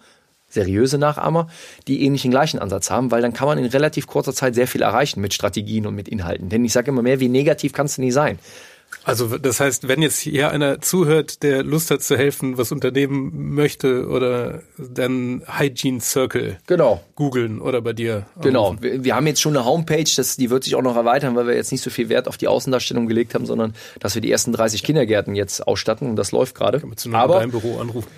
seriöse 0.49 0.99
Nachahmer, 0.99 1.49
die 1.89 2.05
ähnlichen 2.05 2.31
gleichen 2.31 2.59
Ansatz 2.59 2.91
haben, 2.91 3.11
weil 3.11 3.23
dann 3.23 3.33
kann 3.33 3.49
man 3.49 3.59
in 3.59 3.67
relativ 3.67 4.07
kurzer 4.07 4.33
Zeit 4.33 4.55
sehr 4.55 4.69
viel 4.69 4.83
erreichen 4.83 5.21
mit 5.21 5.35
Strategien 5.35 5.87
und 5.87 5.95
mit 5.95 6.09
Inhalten. 6.09 6.49
Denn 6.49 6.65
ich 6.65 6.73
sage 6.73 6.91
immer 6.91 7.03
mehr, 7.03 7.21
wie 7.21 7.29
negativ 7.29 7.73
kannst 7.73 7.99
du 7.99 8.03
nie 8.03 8.13
sein. 8.13 8.39
Also 9.05 9.37
das 9.37 9.61
heißt, 9.61 9.87
wenn 9.87 10.01
jetzt 10.01 10.19
hier 10.19 10.51
einer 10.51 10.81
zuhört, 10.81 11.43
der 11.43 11.63
Lust 11.63 11.91
hat 11.91 12.03
zu 12.03 12.17
helfen, 12.17 12.57
was 12.57 12.73
unternehmen 12.73 13.55
möchte 13.55 14.09
oder 14.09 14.63
dann 14.79 15.43
Hygiene 15.47 16.01
Circle 16.01 16.57
genau. 16.67 17.03
googeln 17.15 17.61
oder 17.61 17.83
bei 17.83 17.93
dir. 17.93 18.27
Genau, 18.41 18.77
wir, 18.81 19.05
wir, 19.05 19.15
haben 19.15 19.27
jetzt 19.27 19.43
schon 19.43 19.55
eine 19.55 19.67
Homepage, 19.67 20.11
das, 20.17 20.37
die 20.37 20.49
wird 20.49 20.65
sich 20.65 20.75
auch 20.75 20.83
noch 20.83 20.97
erweitern, 20.97 21.37
weil 21.37 21.47
wir 21.47 21.55
jetzt 21.55 21.71
nicht 21.71 21.83
so 21.83 21.91
viel 21.91 22.09
Wert 22.09 22.29
auf 22.29 22.39
die 22.39 22.49
Außendarstellung 22.49 23.07
gelegt 23.07 23.35
haben, 23.35 23.45
sondern 23.45 23.75
dass 24.01 24.15
wir 24.15 24.23
die 24.23 24.33
ersten 24.33 24.53
30 24.53 24.83
Kindergärten 24.83 25.35
jetzt 25.35 25.67
ausstatten 25.67 26.09
und 26.09 26.17
das 26.17 26.33
läuft 26.33 26.55
gerade. 26.55 26.83
Aber 27.13 27.41
dein 27.41 27.51
Büro 27.51 27.79
anrufen. 27.81 28.09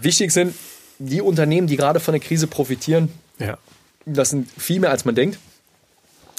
Wichtig 0.00 0.32
sind 0.32 0.54
die 0.98 1.22
Unternehmen, 1.22 1.68
die 1.68 1.76
gerade 1.76 2.00
von 2.00 2.12
der 2.12 2.20
Krise 2.20 2.48
profitieren. 2.48 3.08
Ja. 3.38 3.56
Das 4.04 4.30
sind 4.30 4.50
viel 4.50 4.80
mehr 4.80 4.90
als 4.90 5.04
man 5.04 5.14
denkt 5.14 5.38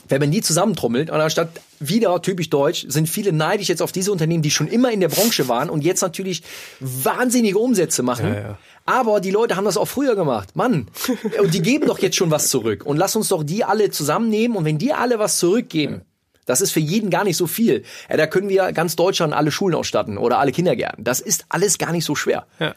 wenn 0.10 0.20
man 0.20 0.32
die 0.32 0.42
zusammentrommelt 0.42 1.10
und 1.10 1.20
anstatt 1.20 1.50
wieder 1.80 2.22
typisch 2.22 2.50
deutsch 2.50 2.86
sind 2.90 3.08
viele 3.08 3.32
neidisch 3.32 3.70
jetzt 3.70 3.82
auf 3.82 3.92
diese 3.92 4.12
Unternehmen, 4.12 4.42
die 4.42 4.52
schon 4.52 4.68
immer 4.68 4.92
in 4.92 5.00
der 5.00 5.10
Branche 5.10 5.48
waren 5.48 5.70
und 5.70 5.84
jetzt 5.84 6.02
natürlich 6.02 6.44
wahnsinnige 6.80 7.58
Umsätze 7.58 8.04
machen. 8.04 8.34
Ja, 8.34 8.40
ja. 8.40 8.58
Aber 8.86 9.22
die 9.22 9.32
Leute 9.32 9.56
haben 9.56 9.66
das 9.66 9.78
auch 9.78 9.88
früher 9.88 10.16
gemacht. 10.16 10.56
Mann, 10.56 10.88
und 11.42 11.54
die 11.54 11.62
geben 11.62 11.88
doch 11.88 12.00
jetzt 12.00 12.16
schon 12.16 12.32
was 12.32 12.50
zurück. 12.50 12.86
Und 12.86 12.98
lass 12.98 13.16
uns 13.16 13.30
doch 13.30 13.44
die 13.44 13.64
alle 13.64 13.92
zusammennehmen 13.92 14.58
und 14.58 14.66
wenn 14.66 14.78
die 14.78 14.94
alle 14.94 15.20
was 15.20 15.38
zurückgeben, 15.38 16.02
das 16.46 16.62
ist 16.62 16.72
für 16.72 16.80
jeden 16.80 17.12
gar 17.12 17.24
nicht 17.24 17.38
so 17.38 17.46
viel. 17.46 17.84
Ja, 18.10 18.18
da 18.18 18.26
können 18.26 18.50
wir 18.50 18.72
ganz 18.72 18.96
Deutschland 18.96 19.34
alle 19.34 19.52
Schulen 19.52 19.76
ausstatten 19.76 20.18
oder 20.18 20.40
alle 20.40 20.52
Kindergärten. 20.52 21.04
Das 21.04 21.20
ist 21.20 21.46
alles 21.50 21.78
gar 21.78 21.92
nicht 21.92 22.06
so 22.06 22.16
schwer. 22.16 22.48
Ja. 22.60 22.74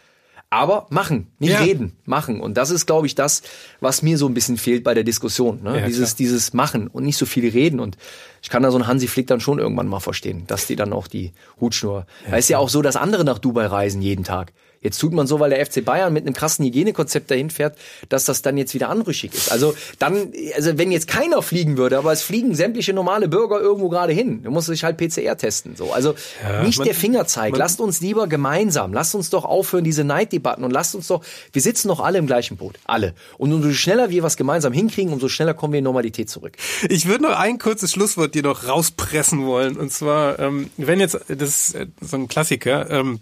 Aber 0.52 0.86
machen, 0.90 1.28
nicht 1.38 1.54
ja. 1.54 1.60
reden, 1.60 1.96
machen. 2.04 2.38
Und 2.38 2.58
das 2.58 2.68
ist, 2.68 2.84
glaube 2.84 3.06
ich, 3.06 3.14
das, 3.14 3.40
was 3.80 4.02
mir 4.02 4.18
so 4.18 4.26
ein 4.26 4.34
bisschen 4.34 4.58
fehlt 4.58 4.84
bei 4.84 4.92
der 4.92 5.02
Diskussion. 5.02 5.62
Ne? 5.62 5.80
Ja, 5.80 5.86
dieses, 5.86 6.10
klar. 6.10 6.16
dieses 6.18 6.52
Machen 6.52 6.88
und 6.88 7.04
nicht 7.04 7.16
so 7.16 7.24
viel 7.24 7.48
reden. 7.48 7.80
Und 7.80 7.96
ich 8.42 8.50
kann 8.50 8.62
da 8.62 8.70
so 8.70 8.76
einen 8.76 8.86
Hansi 8.86 9.08
Flick 9.08 9.26
dann 9.28 9.40
schon 9.40 9.58
irgendwann 9.58 9.88
mal 9.88 10.00
verstehen, 10.00 10.44
dass 10.48 10.66
die 10.66 10.76
dann 10.76 10.92
auch 10.92 11.06
die 11.06 11.32
Hutschnur. 11.58 12.06
Ja, 12.26 12.32
da 12.32 12.36
ist 12.36 12.50
ja 12.50 12.58
auch 12.58 12.68
so, 12.68 12.82
dass 12.82 12.96
andere 12.96 13.24
nach 13.24 13.38
Dubai 13.38 13.64
reisen 13.64 14.02
jeden 14.02 14.24
Tag. 14.24 14.52
Jetzt 14.82 14.98
tut 14.98 15.12
man 15.12 15.26
so, 15.26 15.40
weil 15.40 15.50
der 15.50 15.64
FC 15.64 15.84
Bayern 15.84 16.12
mit 16.12 16.26
einem 16.26 16.34
krassen 16.34 16.64
Hygienekonzept 16.64 17.30
dahin 17.30 17.50
fährt, 17.50 17.76
dass 18.08 18.24
das 18.24 18.42
dann 18.42 18.58
jetzt 18.58 18.74
wieder 18.74 18.88
anrüchig 18.88 19.32
ist. 19.34 19.50
Also 19.50 19.74
dann, 19.98 20.32
also 20.56 20.76
wenn 20.76 20.90
jetzt 20.90 21.08
keiner 21.08 21.40
fliegen 21.42 21.76
würde, 21.76 21.98
aber 21.98 22.12
es 22.12 22.22
fliegen 22.22 22.54
sämtliche 22.54 22.92
normale 22.92 23.28
Bürger 23.28 23.60
irgendwo 23.60 23.88
gerade 23.88 24.12
hin, 24.12 24.42
dann 24.42 24.52
muss 24.52 24.66
sich 24.66 24.84
halt 24.84 24.96
PCR 24.96 25.36
testen. 25.36 25.76
So, 25.76 25.92
also 25.92 26.14
ja, 26.42 26.62
nicht 26.62 26.78
man, 26.78 26.86
der 26.86 26.94
Fingerzeig. 26.94 27.56
Lasst 27.56 27.80
uns 27.80 28.00
lieber 28.00 28.26
gemeinsam, 28.26 28.92
lasst 28.92 29.14
uns 29.14 29.30
doch 29.30 29.44
aufhören 29.44 29.84
diese 29.84 30.04
Neiddebatten 30.04 30.64
und 30.64 30.70
lasst 30.70 30.94
uns 30.94 31.06
doch, 31.06 31.22
wir 31.52 31.62
sitzen 31.62 31.88
doch 31.88 32.00
alle 32.00 32.18
im 32.18 32.26
gleichen 32.26 32.56
Boot, 32.56 32.78
alle. 32.84 33.14
Und 33.38 33.52
umso 33.52 33.70
schneller 33.72 34.10
wir 34.10 34.22
was 34.22 34.36
gemeinsam 34.36 34.72
hinkriegen, 34.72 35.12
umso 35.12 35.28
schneller 35.28 35.54
kommen 35.54 35.72
wir 35.72 35.78
in 35.78 35.84
Normalität 35.84 36.28
zurück. 36.28 36.56
Ich 36.88 37.06
würde 37.06 37.24
noch 37.24 37.38
ein 37.38 37.58
kurzes 37.58 37.92
Schlusswort 37.92 38.34
dir 38.34 38.42
noch 38.42 38.68
rauspressen 38.68 39.46
wollen. 39.46 39.76
Und 39.76 39.92
zwar, 39.92 40.38
ähm, 40.38 40.70
wenn 40.76 41.00
jetzt, 41.00 41.18
das 41.28 41.70
ist 41.70 41.76
so 42.00 42.16
ein 42.16 42.28
Klassiker. 42.28 42.90
Ähm, 42.90 43.20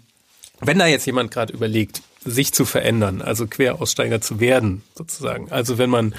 wenn 0.61 0.79
da 0.79 0.87
jetzt 0.87 1.05
jemand 1.05 1.31
gerade 1.31 1.53
überlegt, 1.53 2.01
sich 2.23 2.53
zu 2.53 2.65
verändern, 2.65 3.21
also 3.21 3.47
Queraussteiger 3.47 4.21
zu 4.21 4.39
werden, 4.39 4.83
sozusagen. 4.95 5.51
Also 5.51 5.79
wenn 5.79 5.89
man 5.89 6.13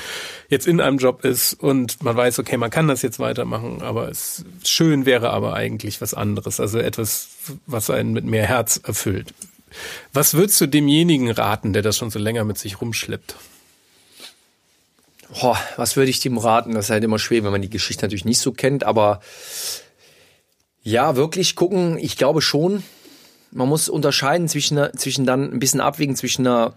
jetzt 0.48 0.66
in 0.66 0.80
einem 0.80 0.98
Job 0.98 1.24
ist 1.24 1.54
und 1.54 2.02
man 2.02 2.16
weiß, 2.16 2.40
okay, 2.40 2.56
man 2.56 2.70
kann 2.70 2.88
das 2.88 3.02
jetzt 3.02 3.20
weitermachen, 3.20 3.82
aber 3.82 4.08
es 4.08 4.44
schön 4.64 5.06
wäre 5.06 5.30
aber 5.30 5.54
eigentlich 5.54 6.00
was 6.00 6.12
anderes, 6.12 6.58
also 6.58 6.78
etwas, 6.78 7.28
was 7.66 7.88
einen 7.88 8.12
mit 8.12 8.24
mehr 8.24 8.46
Herz 8.46 8.80
erfüllt. 8.82 9.32
Was 10.12 10.34
würdest 10.34 10.60
du 10.60 10.66
demjenigen 10.66 11.30
raten, 11.30 11.72
der 11.72 11.82
das 11.82 11.96
schon 11.96 12.10
so 12.10 12.18
länger 12.18 12.44
mit 12.44 12.58
sich 12.58 12.80
rumschleppt? 12.80 13.36
Boah, 15.40 15.58
was 15.76 15.96
würde 15.96 16.10
ich 16.10 16.20
dem 16.20 16.36
raten? 16.36 16.74
Das 16.74 16.86
ist 16.86 16.90
halt 16.90 17.04
immer 17.04 17.18
schwer, 17.18 17.44
wenn 17.44 17.52
man 17.52 17.62
die 17.62 17.70
Geschichte 17.70 18.04
natürlich 18.04 18.24
nicht 18.24 18.40
so 18.40 18.52
kennt, 18.52 18.84
aber 18.84 19.20
ja, 20.82 21.14
wirklich 21.14 21.54
gucken, 21.54 21.96
ich 21.98 22.16
glaube 22.16 22.42
schon, 22.42 22.82
man 23.52 23.68
muss 23.68 23.88
unterscheiden 23.88 24.48
zwischen, 24.48 24.78
zwischen 24.96 25.26
dann 25.26 25.52
ein 25.52 25.58
bisschen 25.58 25.80
abwägen 25.80 26.16
zwischen 26.16 26.46
einer 26.46 26.74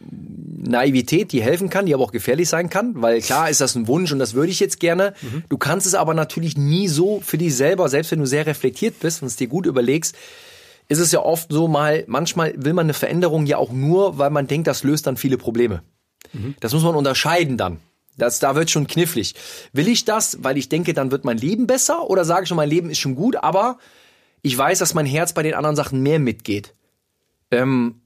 Naivität, 0.00 1.32
die 1.32 1.42
helfen 1.42 1.70
kann, 1.70 1.86
die 1.86 1.94
aber 1.94 2.04
auch 2.04 2.12
gefährlich 2.12 2.48
sein 2.48 2.70
kann, 2.70 3.00
weil 3.00 3.20
klar 3.20 3.50
ist 3.50 3.60
das 3.60 3.74
ein 3.74 3.88
Wunsch 3.88 4.12
und 4.12 4.18
das 4.18 4.34
würde 4.34 4.52
ich 4.52 4.60
jetzt 4.60 4.80
gerne. 4.80 5.14
Mhm. 5.22 5.44
Du 5.48 5.56
kannst 5.56 5.86
es 5.86 5.94
aber 5.94 6.14
natürlich 6.14 6.56
nie 6.56 6.88
so 6.88 7.20
für 7.20 7.38
dich 7.38 7.56
selber, 7.56 7.88
selbst 7.88 8.12
wenn 8.12 8.20
du 8.20 8.26
sehr 8.26 8.46
reflektiert 8.46 9.00
bist 9.00 9.22
und 9.22 9.28
es 9.28 9.36
dir 9.36 9.48
gut 9.48 9.66
überlegst, 9.66 10.14
ist 10.88 10.98
es 10.98 11.12
ja 11.12 11.20
oft 11.20 11.52
so 11.52 11.68
mal, 11.68 12.04
manchmal 12.06 12.54
will 12.56 12.72
man 12.72 12.86
eine 12.86 12.94
Veränderung 12.94 13.46
ja 13.46 13.58
auch 13.58 13.72
nur, 13.72 14.18
weil 14.18 14.30
man 14.30 14.46
denkt, 14.46 14.66
das 14.66 14.84
löst 14.84 15.06
dann 15.06 15.16
viele 15.16 15.36
Probleme. 15.36 15.82
Mhm. 16.32 16.54
Das 16.60 16.72
muss 16.72 16.82
man 16.82 16.94
unterscheiden 16.94 17.56
dann. 17.56 17.78
Das, 18.16 18.40
da 18.40 18.56
wird 18.56 18.70
schon 18.70 18.86
knifflig. 18.86 19.34
Will 19.72 19.88
ich 19.88 20.04
das, 20.04 20.38
weil 20.42 20.58
ich 20.58 20.68
denke, 20.68 20.92
dann 20.92 21.10
wird 21.10 21.24
mein 21.24 21.38
Leben 21.38 21.66
besser? 21.66 22.10
Oder 22.10 22.24
sage 22.24 22.42
ich 22.42 22.48
schon, 22.48 22.56
mein 22.56 22.68
Leben 22.68 22.90
ist 22.90 22.98
schon 22.98 23.14
gut, 23.14 23.36
aber 23.36 23.78
ich 24.42 24.56
weiß, 24.56 24.78
dass 24.78 24.94
mein 24.94 25.06
Herz 25.06 25.32
bei 25.32 25.42
den 25.42 25.54
anderen 25.54 25.76
Sachen 25.76 26.02
mehr 26.02 26.18
mitgeht. 26.18 26.74
Ähm, 27.50 28.00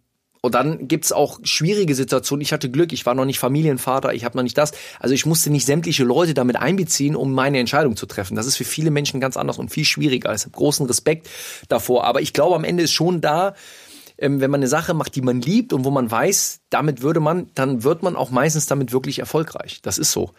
und 0.44 0.56
dann 0.56 0.88
gibt's 0.88 1.12
auch 1.12 1.38
schwierige 1.44 1.94
Situationen. 1.94 2.42
Ich 2.42 2.52
hatte 2.52 2.68
Glück, 2.68 2.92
ich 2.92 3.06
war 3.06 3.14
noch 3.14 3.24
nicht 3.24 3.38
Familienvater, 3.38 4.12
ich 4.12 4.24
habe 4.24 4.36
noch 4.36 4.42
nicht 4.42 4.58
das. 4.58 4.72
Also 4.98 5.14
ich 5.14 5.24
musste 5.24 5.50
nicht 5.50 5.64
sämtliche 5.64 6.02
Leute 6.02 6.34
damit 6.34 6.56
einbeziehen, 6.56 7.14
um 7.14 7.32
meine 7.32 7.60
Entscheidung 7.60 7.94
zu 7.94 8.06
treffen. 8.06 8.34
Das 8.34 8.46
ist 8.46 8.56
für 8.56 8.64
viele 8.64 8.90
Menschen 8.90 9.20
ganz 9.20 9.36
anders 9.36 9.58
und 9.58 9.70
viel 9.70 9.84
schwieriger. 9.84 10.34
Ich 10.34 10.42
habe 10.42 10.50
großen 10.50 10.84
Respekt 10.86 11.28
davor. 11.68 12.04
Aber 12.04 12.20
ich 12.20 12.32
glaube, 12.32 12.56
am 12.56 12.64
Ende 12.64 12.82
ist 12.82 12.92
schon 12.92 13.20
da, 13.20 13.54
ähm, 14.18 14.40
wenn 14.40 14.50
man 14.50 14.58
eine 14.58 14.68
Sache 14.68 14.94
macht, 14.94 15.14
die 15.14 15.22
man 15.22 15.40
liebt 15.40 15.72
und 15.72 15.84
wo 15.84 15.92
man 15.92 16.10
weiß, 16.10 16.60
damit 16.70 17.02
würde 17.02 17.20
man, 17.20 17.50
dann 17.54 17.84
wird 17.84 18.02
man 18.02 18.16
auch 18.16 18.30
meistens 18.30 18.66
damit 18.66 18.92
wirklich 18.92 19.20
erfolgreich. 19.20 19.80
Das 19.82 19.96
ist 19.96 20.10
so. 20.10 20.32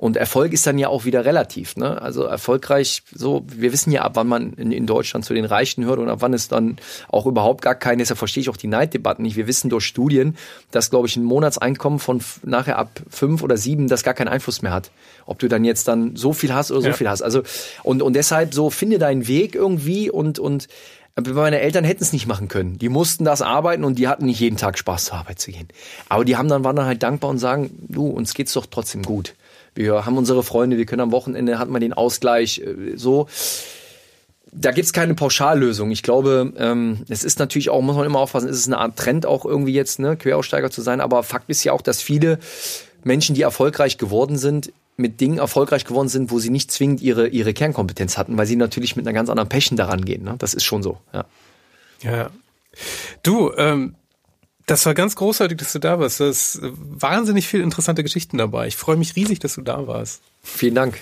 Und 0.00 0.16
Erfolg 0.16 0.54
ist 0.54 0.66
dann 0.66 0.78
ja 0.78 0.88
auch 0.88 1.04
wieder 1.04 1.26
relativ. 1.26 1.76
Ne? 1.76 2.00
Also 2.00 2.22
erfolgreich, 2.22 3.02
so, 3.14 3.44
wir 3.46 3.70
wissen 3.70 3.92
ja, 3.92 4.00
ab 4.00 4.12
wann 4.14 4.28
man 4.28 4.54
in, 4.54 4.72
in 4.72 4.86
Deutschland 4.86 5.26
zu 5.26 5.34
den 5.34 5.44
Reichen 5.44 5.84
hört 5.84 5.98
und 5.98 6.08
ab 6.08 6.22
wann 6.22 6.32
es 6.32 6.48
dann 6.48 6.78
auch 7.08 7.26
überhaupt 7.26 7.60
gar 7.60 7.74
keine, 7.74 7.98
deshalb 7.98 8.16
verstehe 8.16 8.40
ich 8.40 8.48
auch 8.48 8.56
die 8.56 8.66
Neiddebatten 8.66 9.22
nicht. 9.22 9.36
Wir 9.36 9.46
wissen 9.46 9.68
durch 9.68 9.84
Studien, 9.84 10.38
dass, 10.70 10.88
glaube 10.88 11.06
ich, 11.06 11.18
ein 11.18 11.24
Monatseinkommen 11.24 11.98
von 11.98 12.22
nachher 12.42 12.78
ab 12.78 12.88
fünf 13.10 13.42
oder 13.42 13.58
sieben 13.58 13.88
das 13.88 14.02
gar 14.02 14.14
keinen 14.14 14.28
Einfluss 14.28 14.62
mehr 14.62 14.72
hat. 14.72 14.90
Ob 15.26 15.38
du 15.38 15.48
dann 15.48 15.64
jetzt 15.64 15.86
dann 15.86 16.16
so 16.16 16.32
viel 16.32 16.54
hast 16.54 16.70
oder 16.70 16.80
so 16.80 16.88
ja. 16.88 16.94
viel 16.94 17.10
hast. 17.10 17.20
Also, 17.20 17.42
und, 17.82 18.00
und 18.00 18.14
deshalb 18.14 18.54
so, 18.54 18.70
finde 18.70 18.98
deinen 18.98 19.28
Weg 19.28 19.54
irgendwie 19.54 20.10
und, 20.10 20.38
und 20.38 20.68
meine 21.22 21.60
Eltern 21.60 21.84
hätten 21.84 22.02
es 22.02 22.14
nicht 22.14 22.26
machen 22.26 22.48
können. 22.48 22.78
Die 22.78 22.88
mussten 22.88 23.26
das 23.26 23.42
arbeiten 23.42 23.84
und 23.84 23.98
die 23.98 24.08
hatten 24.08 24.24
nicht 24.24 24.40
jeden 24.40 24.56
Tag 24.56 24.78
Spaß 24.78 25.04
zur 25.04 25.18
Arbeit 25.18 25.40
zu 25.40 25.50
gehen. 25.50 25.68
Aber 26.08 26.24
die 26.24 26.38
haben 26.38 26.48
dann 26.48 26.64
waren 26.64 26.76
dann 26.76 26.86
halt 26.86 27.02
dankbar 27.02 27.28
und 27.28 27.36
sagen, 27.36 27.70
du, 27.86 28.06
uns 28.06 28.32
geht's 28.32 28.54
doch 28.54 28.64
trotzdem 28.64 29.02
gut 29.02 29.34
wir 29.74 30.04
haben 30.06 30.16
unsere 30.16 30.42
Freunde, 30.42 30.76
wir 30.76 30.86
können 30.86 31.00
am 31.00 31.12
Wochenende, 31.12 31.58
hat 31.58 31.68
man 31.68 31.80
den 31.80 31.92
Ausgleich, 31.92 32.60
äh, 32.60 32.96
so. 32.96 33.28
Da 34.52 34.72
gibt's 34.72 34.92
keine 34.92 35.14
Pauschallösung. 35.14 35.92
Ich 35.92 36.02
glaube, 36.02 36.52
ähm, 36.56 37.04
es 37.08 37.22
ist 37.22 37.38
natürlich 37.38 37.70
auch, 37.70 37.80
muss 37.82 37.94
man 37.94 38.04
immer 38.04 38.18
aufpassen, 38.18 38.48
es 38.48 38.58
ist 38.58 38.66
eine 38.66 38.78
Art 38.78 38.96
Trend 38.96 39.24
auch 39.24 39.44
irgendwie 39.44 39.72
jetzt, 39.72 40.00
ne, 40.00 40.16
Queraussteiger 40.16 40.70
zu 40.70 40.82
sein. 40.82 41.00
Aber 41.00 41.22
Fakt 41.22 41.48
ist 41.48 41.62
ja 41.62 41.72
auch, 41.72 41.82
dass 41.82 42.02
viele 42.02 42.40
Menschen, 43.04 43.36
die 43.36 43.42
erfolgreich 43.42 43.96
geworden 43.96 44.38
sind, 44.38 44.72
mit 44.96 45.20
Dingen 45.20 45.38
erfolgreich 45.38 45.84
geworden 45.84 46.08
sind, 46.08 46.30
wo 46.30 46.38
sie 46.38 46.50
nicht 46.50 46.70
zwingend 46.70 47.00
ihre, 47.00 47.28
ihre 47.28 47.54
Kernkompetenz 47.54 48.18
hatten, 48.18 48.36
weil 48.36 48.46
sie 48.46 48.56
natürlich 48.56 48.96
mit 48.96 49.06
einer 49.06 49.14
ganz 49.14 49.30
anderen 49.30 49.48
Passion 49.48 49.76
daran 49.76 50.04
gehen. 50.04 50.24
Ne? 50.24 50.34
Das 50.38 50.54
ist 50.54 50.64
schon 50.64 50.82
so, 50.82 50.98
ja. 51.12 51.24
Ja. 52.02 52.30
Du, 53.22 53.52
ähm, 53.56 53.94
das 54.70 54.86
war 54.86 54.94
ganz 54.94 55.16
großartig, 55.16 55.58
dass 55.58 55.72
du 55.72 55.80
da 55.80 55.98
warst. 55.98 56.20
Da 56.20 56.28
ist 56.28 56.60
wahnsinnig 56.62 57.48
viel 57.48 57.60
interessante 57.60 58.04
Geschichten 58.04 58.38
dabei. 58.38 58.68
Ich 58.68 58.76
freue 58.76 58.96
mich 58.96 59.16
riesig, 59.16 59.40
dass 59.40 59.56
du 59.56 59.62
da 59.62 59.88
warst. 59.88 60.22
Vielen 60.42 60.76
Dank. 60.76 61.00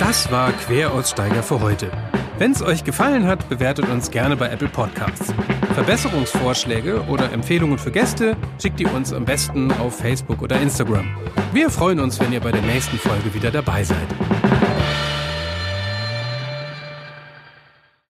Das 0.00 0.30
war 0.32 0.52
Queraussteiger 0.52 1.42
für 1.44 1.60
heute. 1.60 1.90
Wenn 2.38 2.50
es 2.50 2.62
euch 2.62 2.82
gefallen 2.82 3.26
hat, 3.26 3.48
bewertet 3.48 3.88
uns 3.88 4.10
gerne 4.10 4.36
bei 4.36 4.48
Apple 4.48 4.68
Podcasts. 4.68 5.32
Verbesserungsvorschläge 5.74 7.02
oder 7.02 7.32
Empfehlungen 7.32 7.78
für 7.78 7.92
Gäste 7.92 8.36
schickt 8.60 8.80
ihr 8.80 8.92
uns 8.92 9.12
am 9.12 9.24
besten 9.24 9.70
auf 9.70 9.98
Facebook 9.98 10.42
oder 10.42 10.60
Instagram. 10.60 11.16
Wir 11.52 11.70
freuen 11.70 12.00
uns, 12.00 12.18
wenn 12.18 12.32
ihr 12.32 12.40
bei 12.40 12.50
der 12.50 12.62
nächsten 12.62 12.98
Folge 12.98 13.32
wieder 13.34 13.52
dabei 13.52 13.84
seid. 13.84 14.67